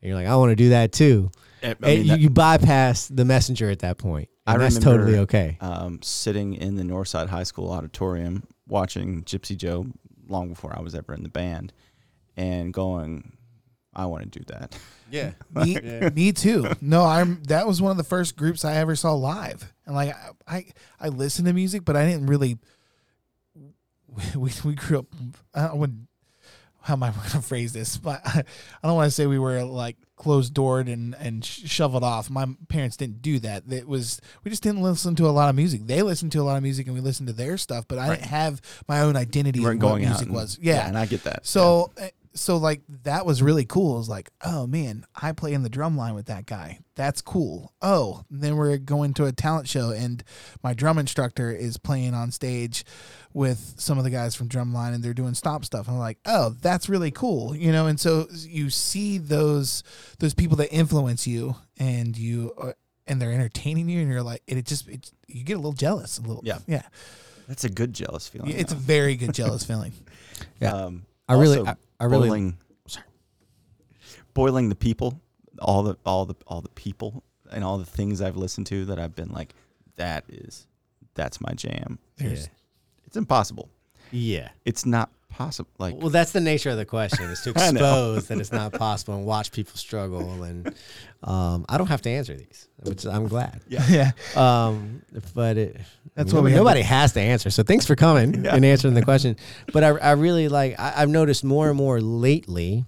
and 0.00 0.08
you're 0.08 0.16
like, 0.18 0.26
I 0.26 0.36
want 0.36 0.50
to 0.50 0.56
do 0.56 0.70
that 0.70 0.92
too. 0.92 1.30
I 1.62 1.74
And 1.82 2.04
you, 2.04 2.04
that- 2.12 2.20
you 2.20 2.30
bypass 2.30 3.08
the 3.08 3.24
messenger 3.24 3.70
at 3.70 3.80
that 3.80 3.98
point, 3.98 4.28
and 4.46 4.56
I 4.56 4.58
that's 4.64 4.76
remember- 4.76 4.98
totally 5.04 5.18
okay. 5.20 5.56
um, 5.60 6.00
sitting 6.02 6.54
in 6.54 6.76
the 6.76 6.82
Northside 6.82 7.28
High 7.28 7.42
School 7.44 7.70
auditorium 7.70 8.44
watching 8.68 9.22
Gypsy 9.24 9.56
Joe 9.56 9.86
long 10.28 10.48
before 10.48 10.74
I 10.76 10.80
was 10.80 10.94
ever 10.94 11.12
in 11.14 11.22
the 11.22 11.28
band, 11.28 11.72
and 12.36 12.72
going, 12.72 13.36
I 13.94 14.06
want 14.06 14.30
to 14.32 14.38
do 14.40 14.44
that. 14.48 14.78
Yeah, 15.10 15.32
Me, 15.54 15.78
me 16.14 16.32
too. 16.32 16.68
No, 16.80 17.04
I'm. 17.04 17.42
That 17.44 17.66
was 17.66 17.80
one 17.80 17.90
of 17.90 17.96
the 17.96 18.04
first 18.04 18.36
groups 18.36 18.64
I 18.64 18.74
ever 18.76 18.96
saw 18.96 19.12
live, 19.14 19.72
and 19.86 19.94
like 19.94 20.14
I, 20.48 20.56
I, 20.56 20.66
I 21.00 21.08
listened 21.08 21.46
to 21.48 21.52
music, 21.54 21.84
but 21.84 21.94
I 21.96 22.04
didn't 22.06 22.26
really. 22.26 22.58
We 24.36 24.52
we 24.64 24.74
grew 24.74 25.00
up. 25.00 25.06
I 25.54 25.74
wouldn't 25.74 26.06
How 26.82 26.94
am 26.94 27.02
I 27.02 27.10
going 27.16 27.28
to 27.30 27.40
phrase 27.42 27.72
this? 27.72 27.96
But 27.96 28.20
I, 28.24 28.44
I 28.82 28.86
don't 28.86 28.94
want 28.96 29.06
to 29.08 29.10
say 29.10 29.26
we 29.26 29.38
were 29.40 29.64
like 29.64 29.96
closed 30.16 30.54
doored 30.54 30.88
and 30.88 31.16
and 31.18 31.44
sh- 31.44 31.62
shoveled 31.68 32.04
off. 32.04 32.30
My 32.30 32.46
parents 32.68 32.96
didn't 32.96 33.22
do 33.22 33.40
that. 33.40 33.64
It 33.68 33.88
was 33.88 34.20
we 34.44 34.50
just 34.50 34.62
didn't 34.62 34.82
listen 34.82 35.16
to 35.16 35.26
a 35.26 35.30
lot 35.30 35.48
of 35.48 35.56
music. 35.56 35.86
They 35.86 36.02
listened 36.02 36.30
to 36.32 36.40
a 36.40 36.44
lot 36.44 36.56
of 36.56 36.62
music, 36.62 36.86
and 36.86 36.94
we 36.94 37.00
listened 37.00 37.26
to 37.26 37.32
their 37.32 37.58
stuff. 37.58 37.86
But 37.88 37.98
I 37.98 38.10
didn't 38.10 38.26
have 38.26 38.60
my 38.88 39.00
own 39.00 39.16
identity. 39.16 39.58
You 39.60 39.66
of 39.66 39.70
weren't 39.70 39.82
what 39.82 39.88
going 39.88 40.04
out. 40.04 40.08
music 40.10 40.26
and- 40.28 40.34
was. 40.36 40.58
Yeah, 40.62 40.86
and 40.86 40.96
I 40.96 41.06
get 41.06 41.24
that. 41.24 41.44
so, 41.44 41.90
uh, 42.00 42.06
so 42.34 42.56
like 42.56 42.82
that 43.04 43.24
was 43.24 43.42
really 43.42 43.64
cool. 43.64 43.94
It 43.94 43.98
was 43.98 44.08
like, 44.08 44.30
oh 44.44 44.66
man, 44.66 45.04
I 45.20 45.32
play 45.32 45.52
in 45.52 45.62
the 45.62 45.68
drum 45.68 45.96
line 45.96 46.14
with 46.14 46.26
that 46.26 46.46
guy. 46.46 46.80
That's 46.96 47.20
cool. 47.20 47.72
Oh, 47.80 48.24
then 48.30 48.56
we're 48.56 48.76
going 48.78 49.14
to 49.14 49.26
a 49.26 49.32
talent 49.32 49.68
show, 49.68 49.90
and 49.90 50.22
my 50.62 50.74
drum 50.74 50.98
instructor 50.98 51.50
is 51.50 51.76
playing 51.76 52.14
on 52.14 52.30
stage 52.30 52.84
with 53.32 53.74
some 53.78 53.98
of 53.98 54.04
the 54.04 54.10
guys 54.10 54.34
from 54.34 54.48
Drumline, 54.48 54.94
and 54.94 55.02
they're 55.02 55.14
doing 55.14 55.34
stomp 55.34 55.64
stuff. 55.64 55.86
And 55.88 55.94
I'm 55.96 56.00
like, 56.00 56.18
oh, 56.26 56.54
that's 56.60 56.88
really 56.88 57.10
cool, 57.10 57.56
you 57.56 57.72
know. 57.72 57.86
And 57.86 57.98
so 57.98 58.26
you 58.32 58.70
see 58.70 59.18
those 59.18 59.82
those 60.18 60.34
people 60.34 60.56
that 60.58 60.72
influence 60.72 61.26
you, 61.26 61.56
and 61.78 62.16
you. 62.16 62.52
Uh, 62.60 62.72
and 63.06 63.20
they're 63.20 63.32
entertaining 63.32 63.86
you, 63.90 64.00
and 64.00 64.10
you're 64.10 64.22
like, 64.22 64.42
and 64.48 64.58
it 64.58 64.64
just 64.64 64.88
it, 64.88 65.10
you 65.26 65.44
get 65.44 65.54
a 65.54 65.58
little 65.58 65.74
jealous, 65.74 66.16
a 66.18 66.22
little, 66.22 66.40
Yeah. 66.42 66.58
yeah. 66.66 66.82
That's 67.46 67.64
a 67.64 67.68
good 67.68 67.92
jealous 67.92 68.26
feeling. 68.28 68.52
It's 68.52 68.72
a 68.72 68.76
very 68.76 69.14
good 69.16 69.34
jealous 69.40 69.62
feeling. 69.62 69.92
Yeah. 70.58 70.72
Um, 70.72 71.04
I 71.28 71.34
really, 71.34 71.60
I, 71.60 71.76
I 72.00 72.04
really, 72.04 72.28
boiling, 72.28 72.58
boiling 74.34 74.68
the 74.68 74.74
people, 74.74 75.20
all 75.60 75.82
the 75.82 75.96
all 76.04 76.26
the 76.26 76.34
all 76.46 76.60
the 76.60 76.68
people, 76.70 77.22
and 77.52 77.64
all 77.64 77.78
the 77.78 77.84
things 77.84 78.20
I've 78.20 78.36
listened 78.36 78.66
to 78.68 78.84
that 78.86 78.98
I've 78.98 79.14
been 79.14 79.30
like, 79.30 79.54
that 79.96 80.24
is, 80.28 80.66
that's 81.14 81.40
my 81.40 81.52
jam. 81.54 81.98
There's 82.16 82.46
yeah. 82.46 82.52
It's 83.06 83.16
impossible. 83.16 83.68
yeah. 84.10 84.48
It's 84.64 84.84
not 84.84 85.10
possible. 85.34 85.70
Like 85.78 85.96
Well, 85.96 86.10
that's 86.10 86.32
the 86.32 86.40
nature 86.40 86.70
of 86.70 86.76
the 86.76 86.84
question: 86.84 87.24
is 87.30 87.40
to 87.42 87.50
expose 87.56 88.28
that 88.28 88.38
it's 88.38 88.52
not 88.52 88.72
possible 88.72 89.14
and 89.14 89.24
watch 89.26 89.52
people 89.52 89.76
struggle. 89.76 90.42
And 90.42 90.74
um, 91.22 91.64
I 91.68 91.76
don't 91.78 91.88
have 91.88 92.02
to 92.02 92.10
answer 92.10 92.34
these, 92.36 92.68
which 92.82 93.04
I'm 93.06 93.28
glad. 93.28 93.60
yeah. 93.68 94.12
Um, 94.36 95.02
but 95.34 95.56
it, 95.56 95.76
That's 96.14 96.32
I 96.32 96.36
what 96.36 96.40
mean, 96.42 96.44
we 96.44 96.50
have 96.52 96.60
nobody 96.60 96.82
has 96.82 97.12
to 97.14 97.20
answer. 97.20 97.50
So 97.50 97.62
thanks 97.62 97.86
for 97.86 97.96
coming 97.96 98.44
Yeah. 98.44 98.54
and 98.54 98.64
answering 98.64 98.94
the 98.94 99.02
question. 99.02 99.36
But 99.72 99.84
I, 99.84 99.88
I 99.88 100.10
really 100.12 100.48
like. 100.48 100.78
I, 100.78 100.94
I've 100.96 101.08
noticed 101.10 101.44
more 101.44 101.68
and 101.68 101.76
more 101.76 102.00
lately. 102.00 102.84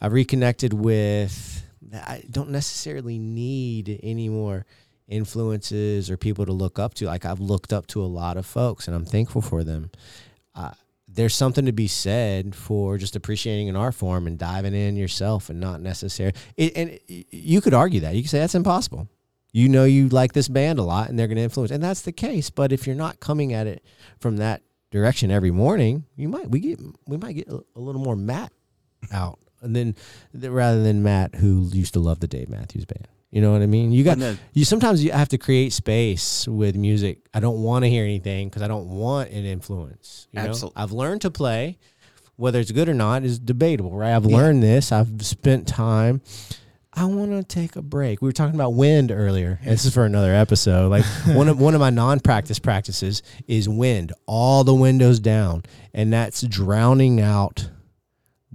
I've 0.00 0.12
reconnected 0.12 0.72
with. 0.72 1.64
I 1.92 2.22
don't 2.30 2.50
necessarily 2.50 3.18
need 3.18 3.98
any 4.02 4.28
more 4.28 4.64
influences 5.08 6.08
or 6.10 6.16
people 6.16 6.46
to 6.46 6.52
look 6.52 6.78
up 6.78 6.94
to. 6.94 7.06
Like 7.06 7.24
I've 7.24 7.40
looked 7.40 7.72
up 7.72 7.86
to 7.88 8.02
a 8.02 8.06
lot 8.06 8.36
of 8.36 8.46
folks, 8.46 8.86
and 8.86 8.94
I'm 8.94 9.04
thankful 9.04 9.42
for 9.42 9.64
them. 9.64 9.90
Uh, 10.54 10.70
there's 11.12 11.34
something 11.34 11.66
to 11.66 11.72
be 11.72 11.88
said 11.88 12.54
for 12.54 12.98
just 12.98 13.16
appreciating 13.16 13.68
an 13.68 13.76
art 13.76 13.94
form 13.94 14.26
and 14.26 14.38
diving 14.38 14.74
in 14.74 14.96
yourself, 14.96 15.50
and 15.50 15.60
not 15.60 15.80
necessarily. 15.80 16.34
And 16.56 16.98
you 17.08 17.60
could 17.60 17.74
argue 17.74 18.00
that 18.00 18.14
you 18.14 18.22
could 18.22 18.30
say 18.30 18.38
that's 18.38 18.54
impossible 18.54 19.08
you 19.52 19.68
know 19.68 19.84
you 19.84 20.08
like 20.08 20.32
this 20.32 20.48
band 20.48 20.78
a 20.78 20.82
lot 20.82 21.08
and 21.08 21.18
they're 21.18 21.26
going 21.26 21.36
to 21.36 21.42
influence 21.42 21.70
and 21.70 21.82
that's 21.82 22.02
the 22.02 22.12
case 22.12 22.50
but 22.50 22.72
if 22.72 22.86
you're 22.86 22.96
not 22.96 23.20
coming 23.20 23.52
at 23.52 23.66
it 23.66 23.84
from 24.18 24.36
that 24.36 24.62
direction 24.90 25.30
every 25.30 25.50
morning 25.50 26.04
you 26.16 26.28
might 26.28 26.50
we 26.50 26.60
get 26.60 26.80
we 27.06 27.16
might 27.16 27.34
get 27.34 27.48
a, 27.48 27.60
a 27.76 27.80
little 27.80 28.00
more 28.00 28.16
matt 28.16 28.52
out 29.12 29.38
and 29.60 29.74
then 29.74 29.94
rather 30.34 30.82
than 30.82 31.02
matt 31.02 31.34
who 31.36 31.68
used 31.72 31.94
to 31.94 32.00
love 32.00 32.20
the 32.20 32.28
dave 32.28 32.48
matthews 32.48 32.84
band 32.84 33.08
you 33.30 33.40
know 33.40 33.52
what 33.52 33.62
i 33.62 33.66
mean 33.66 33.92
you 33.92 34.02
got 34.04 34.18
then- 34.18 34.38
you 34.52 34.64
sometimes 34.64 35.02
you 35.04 35.12
have 35.12 35.28
to 35.28 35.38
create 35.38 35.72
space 35.72 36.46
with 36.48 36.74
music 36.76 37.18
i 37.34 37.40
don't 37.40 37.62
want 37.62 37.84
to 37.84 37.88
hear 37.88 38.04
anything 38.04 38.48
because 38.48 38.62
i 38.62 38.68
don't 38.68 38.88
want 38.88 39.30
an 39.30 39.44
influence 39.44 40.28
you 40.32 40.40
know 40.42 40.48
Absolutely. 40.48 40.82
i've 40.82 40.92
learned 40.92 41.20
to 41.22 41.30
play 41.30 41.78
whether 42.36 42.58
it's 42.58 42.70
good 42.70 42.88
or 42.88 42.94
not 42.94 43.22
is 43.22 43.38
debatable 43.38 43.92
right 43.92 44.14
i've 44.14 44.26
learned 44.26 44.62
this 44.62 44.92
i've 44.92 45.24
spent 45.24 45.66
time 45.66 46.20
I 46.92 47.04
want 47.04 47.30
to 47.30 47.44
take 47.44 47.76
a 47.76 47.82
break. 47.82 48.20
We 48.20 48.26
were 48.26 48.32
talking 48.32 48.56
about 48.56 48.70
wind 48.74 49.12
earlier. 49.12 49.60
This 49.64 49.84
is 49.84 49.94
for 49.94 50.04
another 50.04 50.34
episode. 50.34 50.90
Like 50.90 51.04
one 51.26 51.48
of 51.48 51.60
one 51.60 51.74
of 51.74 51.80
my 51.80 51.90
non-practice 51.90 52.58
practices 52.58 53.22
is 53.46 53.68
wind. 53.68 54.12
All 54.26 54.64
the 54.64 54.74
windows 54.74 55.20
down, 55.20 55.62
and 55.94 56.12
that's 56.12 56.42
drowning 56.42 57.20
out 57.20 57.70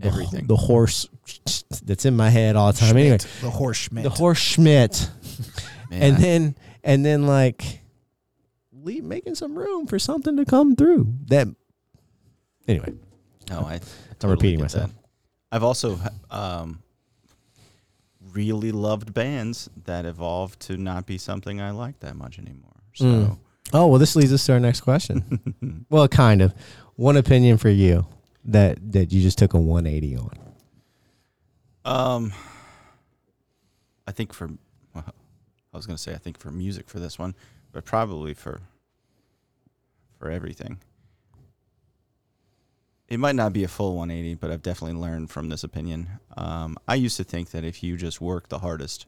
Everything. 0.02 0.48
The 0.48 0.56
horse 0.56 1.08
that's 1.84 2.06
in 2.06 2.16
my 2.16 2.30
head 2.30 2.56
all 2.56 2.72
the 2.72 2.78
time. 2.78 2.98
Anyway, 2.98 3.18
the 3.42 3.50
horse 3.50 3.78
Schmidt. 3.78 4.04
the 4.04 4.10
horse 4.10 4.40
Schmidt, 4.40 5.10
and 5.92 6.18
then 6.18 6.56
and 6.84 7.06
then 7.06 7.26
like 7.26 7.82
leave 8.74 9.04
making 9.04 9.36
some 9.36 9.58
room 9.58 9.88
for 9.88 9.98
something 10.00 10.36
to 10.38 10.46
come 10.46 10.76
through. 10.76 11.14
That 11.28 11.48
anyway. 12.68 12.94
No, 13.50 13.62
I. 13.62 13.80
I'm 14.22 14.30
repeating 14.30 14.62
myself. 14.62 14.90
that. 14.92 14.96
I've 15.52 15.64
also 15.64 16.00
um, 16.32 16.82
really 18.32 18.72
loved 18.72 19.14
bands 19.14 19.70
that 19.86 20.06
evolved 20.06 20.60
to 20.62 20.78
not 20.78 21.06
be 21.06 21.18
something 21.18 21.62
I 21.62 21.72
like 21.72 22.00
that 22.00 22.16
much 22.16 22.40
anymore. 22.40 22.72
So 22.94 23.06
Mm. 23.06 23.38
Oh 23.74 23.88
well, 23.88 24.00
this 24.00 24.16
leads 24.16 24.32
us 24.32 24.46
to 24.46 24.54
our 24.54 24.60
next 24.60 24.82
question. 24.82 25.86
well, 25.90 26.08
kind 26.08 26.42
of. 26.42 26.54
One 26.96 27.18
opinion 27.18 27.58
for 27.58 27.70
you 27.70 28.06
that 28.46 28.92
that 28.92 29.12
you 29.12 29.22
just 29.22 29.38
took 29.38 29.54
a 29.54 29.60
180 29.60 30.18
on. 30.18 30.40
Um, 31.86 32.34
I 34.08 34.12
think 34.12 34.34
for, 34.34 34.50
well, 34.94 35.06
I 35.74 35.78
was 35.78 35.86
gonna 35.86 35.98
say 35.98 36.14
I 36.14 36.18
think 36.18 36.40
for 36.40 36.52
music 36.52 36.90
for 36.90 37.00
this 37.00 37.20
one, 37.20 37.36
but 37.72 37.86
probably 37.86 38.34
for, 38.34 38.62
for 40.20 40.32
everything. 40.32 40.80
It 43.08 43.20
might 43.20 43.36
not 43.36 43.54
be 43.54 43.64
a 43.64 43.68
full 43.68 43.96
180, 43.96 44.36
but 44.36 44.50
I've 44.50 44.64
definitely 44.64 45.00
learned 45.00 45.30
from 45.30 45.50
this 45.50 45.64
opinion. 45.64 46.08
Um, 46.36 46.76
I 46.88 46.96
used 46.96 47.18
to 47.18 47.24
think 47.24 47.52
that 47.52 47.64
if 47.64 47.84
you 47.84 47.98
just 47.98 48.20
work 48.20 48.50
the 48.50 48.60
hardest, 48.60 49.06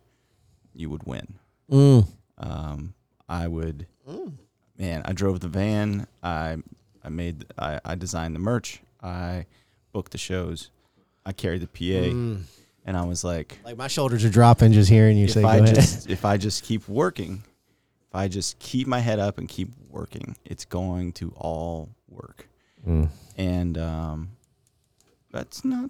you 0.76 0.92
would 0.92 1.04
win. 1.08 1.34
Mm. 1.72 2.08
Um, 2.38 2.94
I 3.28 3.48
would, 3.48 3.88
man. 4.78 5.02
I 5.04 5.14
drove 5.14 5.40
the 5.40 5.48
van. 5.48 6.06
I, 6.22 6.58
I 7.04 7.10
made, 7.10 7.46
I, 7.57 7.80
I 7.84 7.95
designed 7.95 8.36
the 8.36 8.40
merch. 8.40 8.82
I 9.02 9.45
booked 9.91 10.11
the 10.11 10.18
shows. 10.18 10.69
I 11.26 11.34
carried 11.34 11.61
the 11.61 11.68
PA, 11.68 12.10
Mm. 12.14 12.44
and 12.86 12.98
I 12.98 13.03
was 13.06 13.24
like, 13.24 13.60
Like 13.65 13.78
my 13.78 13.88
shoulders 13.88 14.24
are 14.26 14.30
dropping 14.30 14.72
just 14.72 14.90
hearing 14.90 15.18
you 15.18 15.26
if 15.26 15.32
say. 15.32 15.41
Go 15.41 15.48
I 15.48 15.57
ahead. 15.57 15.76
just 15.76 16.10
if 16.10 16.24
I 16.26 16.38
just 16.38 16.64
keep 16.64 16.88
working, 16.88 17.44
if 18.10 18.15
I 18.15 18.28
just 18.28 18.57
keep 18.60 18.88
my 18.88 18.99
head 18.99 19.19
up 19.19 19.38
and 19.38 19.48
keep 19.49 19.69
working, 19.90 20.36
it's 20.45 20.64
going 20.65 21.11
to 21.14 21.32
all 21.36 21.90
work. 22.10 22.48
Mm. 22.88 23.10
And 23.38 23.78
um, 23.78 24.30
that's 25.32 25.65
not 25.65 25.90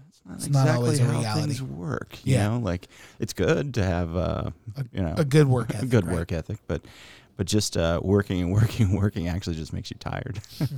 that's 0.00 0.20
not 0.24 0.36
It's 0.36 0.46
exactly 0.46 0.74
always 0.84 1.00
a 1.00 1.04
how 1.04 1.18
reality. 1.20 1.40
things 1.42 1.62
work. 1.62 2.24
You 2.24 2.34
Yeah. 2.36 2.48
know, 2.48 2.58
like 2.58 2.88
it's 3.20 3.32
good 3.34 3.74
to 3.74 3.84
have 3.84 4.16
uh, 4.16 4.50
you 4.92 5.02
know 5.02 5.14
a 5.18 5.24
good 5.24 5.46
work 5.48 5.70
ethic. 5.74 5.82
a 5.82 5.86
good 5.86 6.06
right? 6.06 6.16
work 6.16 6.32
ethic, 6.32 6.58
but 6.66 6.80
but 7.38 7.46
just 7.46 7.76
uh, 7.76 8.00
working 8.02 8.42
and 8.42 8.52
working 8.52 8.86
and 8.86 8.98
working 8.98 9.28
actually 9.28 9.56
just 9.56 9.72
makes 9.72 9.90
you 9.90 9.96
tired. 9.98 10.40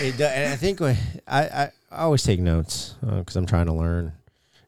It 0.00 0.20
I 0.20 0.56
think 0.56 0.80
when, 0.80 0.96
I, 1.26 1.42
I 1.42 1.70
I 1.90 2.02
always 2.02 2.22
take 2.22 2.40
notes 2.40 2.94
because 3.00 3.36
I'm 3.36 3.46
trying 3.46 3.66
to 3.66 3.72
learn, 3.72 4.12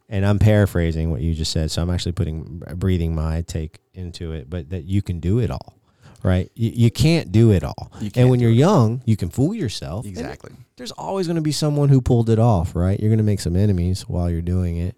and 0.08 0.26
I'm 0.26 0.38
paraphrasing 0.38 1.10
what 1.10 1.20
you 1.20 1.34
just 1.34 1.52
said. 1.52 1.70
So 1.70 1.82
I'm 1.82 1.90
actually 1.90 2.12
putting 2.12 2.62
breathing 2.74 3.14
my 3.14 3.42
take 3.42 3.78
into 3.94 4.32
it. 4.32 4.50
But 4.50 4.70
that 4.70 4.84
you 4.84 5.02
can 5.02 5.20
do 5.20 5.38
it 5.38 5.50
all, 5.50 5.78
right? 6.22 6.50
You, 6.54 6.70
you 6.74 6.90
can't 6.90 7.30
do 7.30 7.52
it 7.52 7.62
all. 7.62 7.92
And 8.16 8.28
when 8.30 8.40
you're 8.40 8.50
it 8.50 8.54
young, 8.54 9.02
you 9.04 9.16
can 9.16 9.30
fool 9.30 9.54
yourself. 9.54 10.06
Exactly. 10.06 10.52
there's 10.76 10.92
always 10.92 11.26
going 11.26 11.36
to 11.36 11.42
be 11.42 11.52
someone 11.52 11.90
who 11.90 12.00
pulled 12.00 12.28
it 12.30 12.38
off, 12.38 12.74
right? 12.74 12.98
You're 12.98 13.10
going 13.10 13.18
to 13.18 13.24
make 13.24 13.40
some 13.40 13.56
enemies 13.56 14.08
while 14.08 14.28
you're 14.28 14.42
doing 14.42 14.78
it 14.78 14.96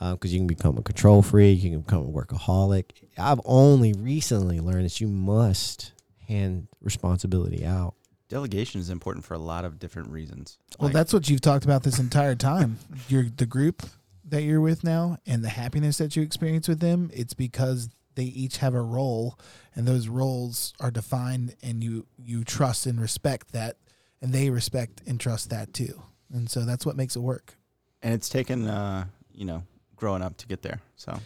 because 0.00 0.32
you 0.32 0.40
can 0.40 0.46
become 0.46 0.78
a 0.78 0.82
control 0.82 1.22
freak, 1.22 1.62
you 1.62 1.70
can 1.70 1.80
become 1.80 2.02
a 2.02 2.10
workaholic. 2.10 2.84
I've 3.18 3.40
only 3.44 3.92
recently 3.92 4.58
learned 4.60 4.84
that 4.86 5.00
you 5.00 5.08
must 5.08 5.92
hand 6.26 6.68
responsibility 6.80 7.64
out. 7.66 7.94
Delegation 8.28 8.80
is 8.80 8.90
important 8.90 9.24
for 9.24 9.34
a 9.34 9.38
lot 9.38 9.64
of 9.64 9.78
different 9.78 10.08
reasons. 10.10 10.56
Well, 10.78 10.86
Like, 10.88 10.94
that's 10.94 11.12
what 11.12 11.28
you've 11.28 11.40
talked 11.40 11.64
about 11.64 11.82
this 11.82 11.98
entire 11.98 12.34
time. 12.36 12.78
You're 13.08 13.24
the 13.24 13.46
group 13.46 13.82
that 14.24 14.42
you're 14.42 14.60
with 14.60 14.84
now 14.84 15.18
and 15.26 15.42
the 15.44 15.48
happiness 15.48 15.98
that 15.98 16.14
you 16.14 16.22
experience 16.22 16.68
with 16.68 16.78
them. 16.78 17.10
It's 17.12 17.34
because 17.34 17.88
they 18.14 18.22
each 18.24 18.58
have 18.58 18.74
a 18.74 18.80
role, 18.80 19.36
and 19.74 19.88
those 19.88 20.06
roles 20.06 20.72
are 20.78 20.92
defined, 20.92 21.56
and 21.64 21.82
you 21.82 22.06
you 22.16 22.44
trust 22.44 22.86
and 22.86 23.00
respect 23.00 23.50
that, 23.52 23.76
and 24.22 24.32
they 24.32 24.48
respect 24.50 25.02
and 25.06 25.18
trust 25.18 25.50
that 25.50 25.74
too. 25.74 26.00
And 26.32 26.48
so 26.48 26.64
that's 26.64 26.86
what 26.86 26.94
makes 26.96 27.16
it 27.16 27.20
work. 27.20 27.56
and 28.02 28.14
it's 28.14 28.28
taken 28.28 28.68
uh, 28.68 29.06
you 29.32 29.44
know 29.44 29.64
growing 30.00 30.22
up 30.22 30.36
to 30.38 30.46
get 30.48 30.62
there. 30.62 30.80
So 30.96 31.20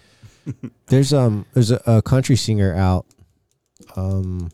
There's 0.87 1.13
um 1.13 1.47
there's 1.55 1.71
a, 1.71 1.81
a 1.87 2.03
country 2.03 2.37
singer 2.37 2.75
out. 2.75 3.07
Um, 3.97 4.51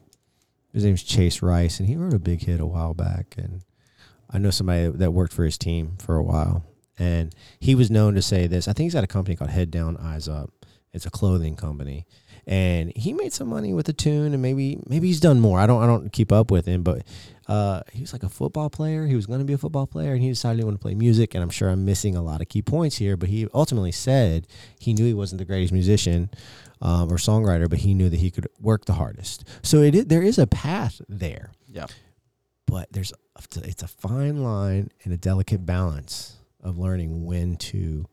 his 0.73 0.85
name's 0.85 1.03
Chase 1.03 1.43
Rice, 1.43 1.81
and 1.81 1.89
he 1.89 1.97
wrote 1.97 2.15
a 2.15 2.19
big 2.19 2.43
hit 2.43 2.61
a 2.61 2.67
while 2.67 2.95
back. 2.95 3.35
And 3.37 3.63
I 4.31 4.39
know 4.39 4.51
somebody 4.51 4.89
that 4.89 5.13
worked 5.13 5.33
for 5.33 5.45
his 5.45 5.59
team 5.59 5.97
for 5.99 6.17
a 6.17 6.23
while, 6.23 6.65
and 6.99 7.35
he 7.59 7.75
was 7.75 7.91
known 7.91 8.15
to 8.15 8.23
say 8.23 8.47
this. 8.47 8.69
I 8.69 8.73
think 8.73 8.87
he's 8.87 8.95
got 8.95 9.05
a 9.05 9.09
company 9.09 9.37
called 9.37 9.51
Head 9.51 9.71
Down 9.71 9.97
Eyes 9.97 10.29
Up. 10.29 10.53
It's 10.93 11.07
a 11.07 11.11
clothing 11.11 11.57
company, 11.57 12.07
and 12.51 12.93
he 12.97 13.13
made 13.13 13.33
some 13.33 13.47
money 13.47 13.73
with 13.73 13.87
the 13.87 13.93
tune, 13.93 14.33
and 14.33 14.43
maybe 14.43 14.81
maybe 14.89 15.07
he's 15.07 15.21
done 15.21 15.41
more. 15.41 15.61
I 15.61 15.67
don't 15.67 15.81
I 15.83 15.87
don't 15.87 16.13
keep 16.13 16.33
up 16.33 16.51
with 16.51 16.67
him, 16.67 16.83
but 16.83 17.05
uh, 17.47 17.83
he 17.93 18.01
was 18.01 18.13
like 18.13 18.25
a 18.25 18.29
football 18.29 18.69
player. 18.69 19.07
He 19.07 19.15
was 19.15 19.27
going 19.27 19.39
to 19.39 19.45
be 19.45 19.53
a 19.53 19.59
football 19.59 19.87
player, 19.87 20.13
and 20.13 20.21
he 20.21 20.29
decided 20.29 20.59
he 20.59 20.65
wanted 20.65 20.79
to 20.79 20.83
play 20.83 20.95
music. 20.97 21.35
And 21.35 21.45
I'm 21.45 21.51
sure 21.51 21.71
I'm 21.71 21.85
missing 21.85 22.17
a 22.17 22.23
lot 22.23 22.41
of 22.41 22.49
key 22.49 22.61
points 22.61 22.97
here, 22.97 23.17
but 23.17 23.29
he 23.29 23.47
ultimately 23.55 23.93
said 23.93 24.49
he 24.81 24.93
knew 24.93 25.05
he 25.07 25.15
wasn't 25.15 25.39
the 25.39 25.45
greatest 25.45 25.73
musician 25.73 26.29
um, 26.83 27.11
or 27.11 27.17
songwriter, 27.19 27.71
but 27.71 27.79
he 27.79 27.95
knew 27.95 28.09
that 28.09 28.19
he 28.19 28.33
could 28.33 28.49
work 28.61 28.85
the 28.85 28.95
hardest. 28.95 29.45
So 29.63 29.79
it 29.79 29.95
is, 29.95 30.07
there 30.07 30.23
is 30.23 30.37
a 30.37 30.49
path 30.49 31.01
there, 31.09 31.53
yeah, 31.69 31.87
but 32.67 32.93
there's 32.93 33.13
it's 33.63 33.85
a 33.85 33.89
fine 33.89 34.43
line 34.43 34.91
and 35.05 35.15
a 35.15 35.17
delicate 35.17 35.65
balance 35.65 36.37
of 36.65 36.79
learning 36.79 37.25
when 37.25 37.57
to 37.57 38.07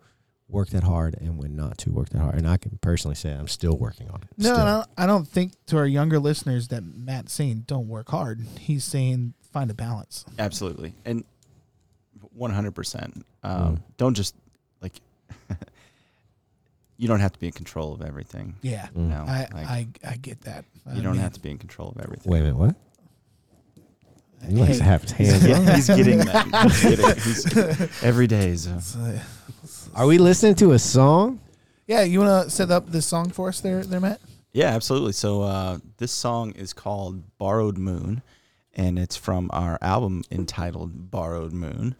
work 0.50 0.70
that 0.70 0.84
hard 0.84 1.16
and 1.20 1.38
when 1.38 1.56
not 1.56 1.78
to 1.80 1.92
work 1.92 2.10
that 2.10 2.20
hard. 2.20 2.36
And 2.36 2.48
I 2.48 2.56
can 2.58 2.78
personally 2.82 3.16
say 3.16 3.32
I'm 3.34 3.48
still 3.50 3.78
working 3.78 4.10
on 4.10 4.22
it. 4.24 4.30
No, 4.38 4.56
no, 4.56 4.84
I 4.98 5.06
don't 5.06 5.28
think 5.28 5.54
to 5.68 5.78
our 5.78 5.86
younger 5.88 6.20
listeners 6.20 6.70
that 6.70 6.84
Matt's 6.86 7.34
saying 7.34 7.66
don't 7.68 7.88
work 7.88 8.10
hard. 8.10 8.40
He's 8.60 8.84
saying 8.86 9.34
find 9.52 9.70
a 9.70 9.74
balance. 9.74 10.24
absolutely, 10.40 10.94
and 11.06 11.24
one 12.34 12.52
hundred 12.52 12.76
percent. 12.76 13.26
Um, 13.44 13.78
Mm. 13.78 13.82
Don't 13.98 14.14
just 14.14 14.36
like 14.82 14.94
you 16.98 17.08
don't 17.08 17.20
have 17.20 17.34
to 17.34 17.40
be 17.40 17.48
in 17.48 17.54
control 17.54 17.94
of 17.94 18.02
everything. 18.02 18.56
Yeah, 18.62 18.88
Mm. 18.96 19.10
No, 19.10 19.26
I, 19.28 19.48
like, 19.54 19.68
I 19.68 19.88
I 20.12 20.16
get 20.18 20.42
that. 20.42 20.66
you 20.94 21.02
don't 21.02 21.18
have 21.18 21.34
to 21.34 21.40
be 21.40 21.50
in 21.52 21.58
control 21.58 21.90
of 21.90 22.02
everything. 22.02 22.32
Wait 22.32 22.40
a 22.40 22.44
minute, 22.44 22.58
what? 22.58 22.76
He 24.48 24.54
likes 24.56 24.78
to 24.78 24.84
have 24.84 25.02
his 25.02 25.12
hands 25.12 25.46
Yeah, 25.48 25.76
he's 25.76 25.88
getting 25.88 26.20
that. 26.20 26.46
He's 26.72 26.82
getting, 26.84 27.16
he's, 27.88 28.04
every 28.04 28.28
day 28.28 28.50
is 28.50 28.68
a, 28.68 29.22
Are 29.96 30.06
we 30.06 30.18
listening 30.18 30.56
to 30.56 30.74
a 30.74 30.80
song? 30.80 31.40
yeah, 31.88 32.04
you 32.04 32.20
want 32.20 32.46
to 32.46 32.50
set 32.50 32.70
up 32.70 32.90
this 32.90 33.06
song 33.06 33.30
for 33.30 33.48
us 33.48 33.62
there, 33.62 33.84
there, 33.84 34.02
Matt? 34.02 34.20
Yeah, 34.52 34.68
absolutely. 34.68 35.14
So 35.14 35.42
uh, 35.42 35.80
this 35.98 36.12
song 36.12 36.52
is 36.52 36.74
called 36.74 37.38
"Borrowed 37.38 37.78
Moon," 37.78 38.22
and 38.74 39.00
it's 39.00 39.16
from 39.16 39.50
our 39.54 39.78
album 39.82 40.24
entitled 40.30 41.10
"Borrowed 41.10 41.54
Moon." 41.54 41.96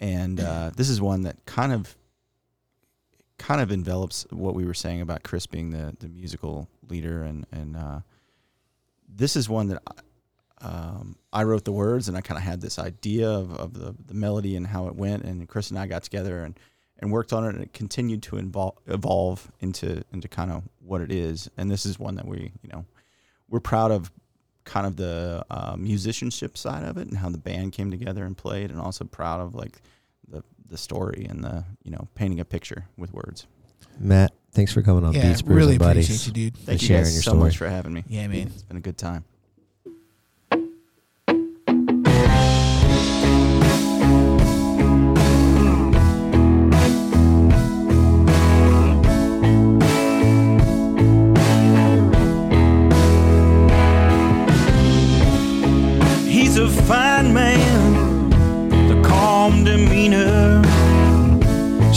And 0.00 0.38
uh, 0.38 0.70
this 0.76 0.88
is 0.88 1.00
one 1.00 1.22
that 1.22 1.44
kind 1.46 1.72
of, 1.72 1.96
kind 3.38 3.60
of 3.60 3.72
envelops 3.72 4.26
what 4.30 4.54
we 4.54 4.64
were 4.64 4.74
saying 4.74 5.00
about 5.00 5.22
Chris 5.22 5.46
being 5.46 5.70
the 5.70 5.96
the 5.98 6.08
musical 6.08 6.68
leader, 6.88 7.22
and 7.22 7.46
and 7.50 7.76
uh, 7.76 8.00
this 9.08 9.36
is 9.36 9.48
one 9.48 9.68
that. 9.68 9.82
I, 9.86 9.92
um, 10.60 11.16
I 11.30 11.42
wrote 11.42 11.66
the 11.66 11.72
words, 11.72 12.08
and 12.08 12.16
I 12.16 12.22
kind 12.22 12.38
of 12.38 12.44
had 12.44 12.62
this 12.62 12.78
idea 12.78 13.28
of, 13.28 13.54
of 13.56 13.74
the, 13.74 13.94
the 14.06 14.14
melody 14.14 14.56
and 14.56 14.66
how 14.66 14.86
it 14.86 14.94
went. 14.94 15.24
And 15.24 15.46
Chris 15.46 15.68
and 15.68 15.78
I 15.78 15.86
got 15.86 16.04
together 16.04 16.42
and, 16.42 16.58
and 16.98 17.10
worked 17.10 17.32
on 17.32 17.44
it, 17.44 17.54
and 17.54 17.62
it 17.62 17.72
continued 17.72 18.22
to 18.24 18.36
invol- 18.36 18.76
evolve 18.86 19.50
into 19.60 20.02
into 20.12 20.28
kind 20.28 20.50
of 20.50 20.62
what 20.80 21.00
it 21.00 21.10
is. 21.12 21.50
And 21.56 21.70
this 21.70 21.84
is 21.86 21.98
one 21.98 22.14
that 22.16 22.26
we, 22.26 22.52
you 22.62 22.70
know, 22.72 22.84
we're 23.48 23.60
proud 23.60 23.90
of, 23.90 24.10
kind 24.64 24.86
of 24.86 24.96
the 24.96 25.44
uh, 25.50 25.76
musicianship 25.76 26.56
side 26.56 26.84
of 26.84 26.96
it 26.96 27.08
and 27.08 27.18
how 27.18 27.28
the 27.28 27.38
band 27.38 27.72
came 27.72 27.90
together 27.90 28.24
and 28.24 28.36
played, 28.36 28.70
and 28.70 28.80
also 28.80 29.04
proud 29.04 29.40
of 29.40 29.54
like 29.54 29.80
the 30.28 30.42
the 30.68 30.78
story 30.78 31.26
and 31.28 31.44
the 31.44 31.64
you 31.82 31.90
know 31.90 32.08
painting 32.14 32.40
a 32.40 32.44
picture 32.44 32.86
with 32.96 33.12
words. 33.12 33.46
Matt, 33.98 34.32
thanks 34.52 34.72
for 34.72 34.82
coming 34.82 35.04
on 35.04 35.12
yeah, 35.12 35.28
Beats 35.28 35.42
Brews 35.42 35.56
really 35.56 35.72
and 35.72 35.78
Buddies. 35.80 36.06
appreciate 36.08 36.26
you, 36.36 36.50
dude. 36.50 36.56
Thank 36.58 36.82
you 36.82 36.88
sharing 36.88 37.04
guys 37.04 37.14
your 37.14 37.22
so 37.22 37.30
story. 37.32 37.44
much 37.44 37.56
for 37.58 37.68
having 37.68 37.92
me. 37.92 38.04
Yeah, 38.08 38.26
man. 38.26 38.48
It's 38.48 38.62
been 38.62 38.76
a 38.76 38.80
good 38.80 38.98
time. 38.98 39.24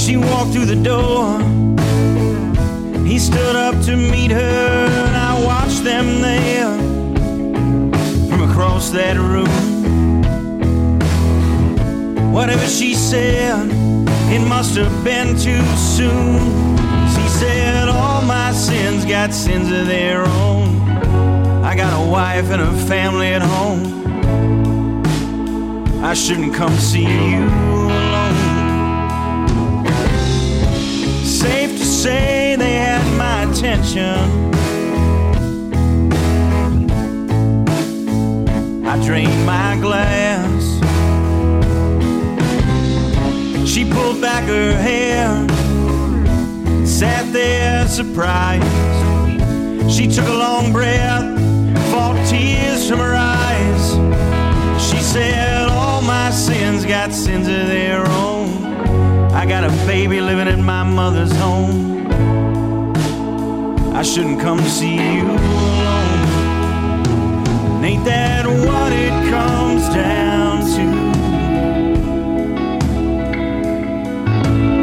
She 0.07 0.15
walked 0.15 0.53
through 0.53 0.67
the 0.67 0.81
door. 0.81 1.37
He 3.05 3.19
stood 3.19 3.57
up 3.57 3.75
to 3.87 3.97
meet 3.97 4.31
her, 4.31 4.87
and 5.05 5.17
I 5.17 5.43
watched 5.43 5.83
them 5.83 6.21
there 6.21 6.73
from 8.29 8.49
across 8.49 8.89
that 8.91 9.17
room. 9.17 9.51
Whatever 12.31 12.65
she 12.67 12.93
said, 12.93 13.69
it 14.31 14.47
must 14.47 14.77
have 14.77 15.03
been 15.03 15.35
too 15.35 15.61
soon. 15.75 16.39
She 17.09 17.27
said, 17.27 17.89
All 17.89 18.21
my 18.21 18.53
sins 18.53 19.03
got 19.03 19.33
sins 19.33 19.69
of 19.69 19.87
their 19.87 20.23
own. 20.23 20.89
I 21.65 21.75
got 21.75 21.91
a 21.91 22.09
wife 22.09 22.49
and 22.49 22.61
a 22.61 22.71
family 22.87 23.33
at 23.33 23.41
home. 23.41 23.83
I 26.01 26.13
shouldn't 26.13 26.53
come 26.53 26.77
see 26.77 27.31
you 27.33 27.43
alone. 27.43 28.16
Safe 31.47 31.77
to 31.77 31.85
say 31.85 32.57
they 32.57 32.75
had 32.75 33.07
my 33.17 33.43
attention. 33.49 34.17
I 38.85 39.01
drained 39.05 39.45
my 39.45 39.77
glass. 39.79 40.61
She 43.65 43.89
pulled 43.89 44.19
back 44.19 44.43
her 44.43 44.73
hair, 44.73 45.47
sat 46.85 47.31
there 47.31 47.87
surprised. 47.87 48.65
She 49.89 50.05
took 50.05 50.27
a 50.27 50.37
long 50.45 50.73
breath, 50.73 51.23
fought 51.91 52.17
tears 52.27 52.89
from 52.89 52.99
her 52.99 53.15
eyes. 53.15 53.83
She 54.85 54.97
said, 54.97 55.69
All 55.69 56.01
my 56.01 56.29
sins 56.29 56.85
got 56.85 57.13
sins 57.13 57.47
of 57.47 57.67
their 57.67 58.05
own. 58.05 58.36
I 59.37 59.45
got 59.45 59.63
a 59.63 59.69
baby 59.85 60.19
living 60.19 60.47
in 60.47 60.63
my 60.65 60.81
mother's 60.81 61.31
home. 61.33 62.07
I 63.93 64.01
shouldn't 64.01 64.41
come 64.41 64.57
to 64.57 64.67
see 64.67 64.95
you 64.95 65.25
alone. 65.25 66.25
And 67.75 67.85
ain't 67.85 68.05
that 68.05 68.47
what 68.47 68.91
it 68.91 69.29
comes 69.29 69.87
down 69.89 70.65
to? 70.75 70.85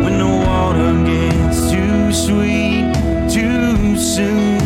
When 0.04 0.18
the 0.18 0.32
water 0.46 0.92
gets 1.04 1.72
too 1.72 2.12
sweet 2.12 2.94
too 3.28 3.96
soon. 3.98 4.63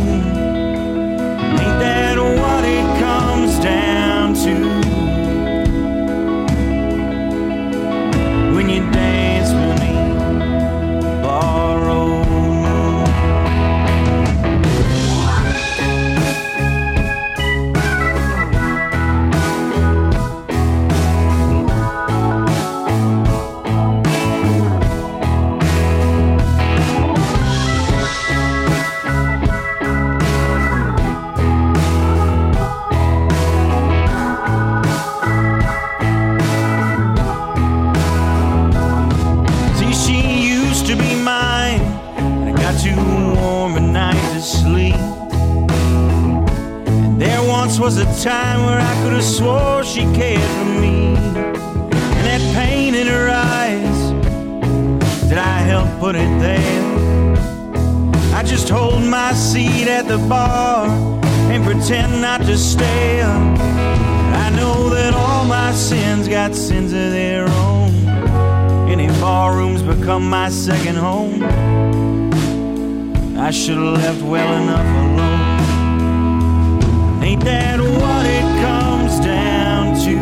stay 62.59 63.21
up. 63.21 63.59
I 64.45 64.51
know 64.51 64.89
that 64.91 65.15
all 65.15 65.45
my 65.45 65.73
sins 65.73 66.27
got 66.27 66.55
sins 66.55 66.93
of 66.93 67.13
their 67.13 67.49
own. 67.49 67.91
Any 68.89 69.07
barroom's 69.21 69.83
become 69.83 70.29
my 70.29 70.49
second 70.51 70.97
home. 70.97 71.43
I 73.39 73.51
should 73.53 73.77
have 73.77 73.93
left 73.93 74.23
well 74.23 74.63
enough 74.63 74.87
alone. 75.05 75.39
Ain't 77.23 77.45
that 77.45 77.81
what 77.81 78.27
it 78.27 78.61
comes 78.67 79.21
down 79.21 79.95
to? 80.05 80.17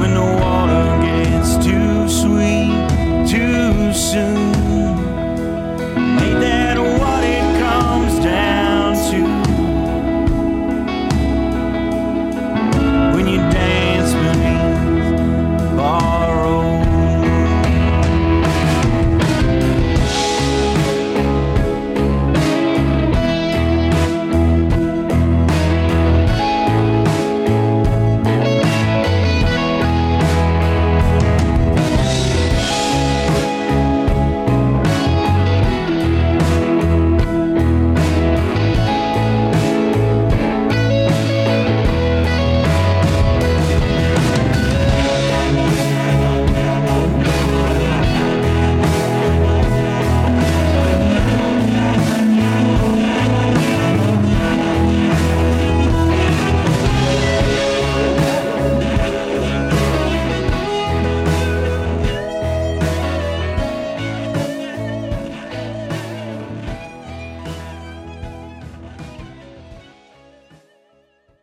When 0.00 0.14
the 0.14 0.28
water 0.40 0.86
gets 1.02 1.56
too 1.56 2.08
sweet 2.08 2.70
too 3.28 3.92
soon. 3.92 4.59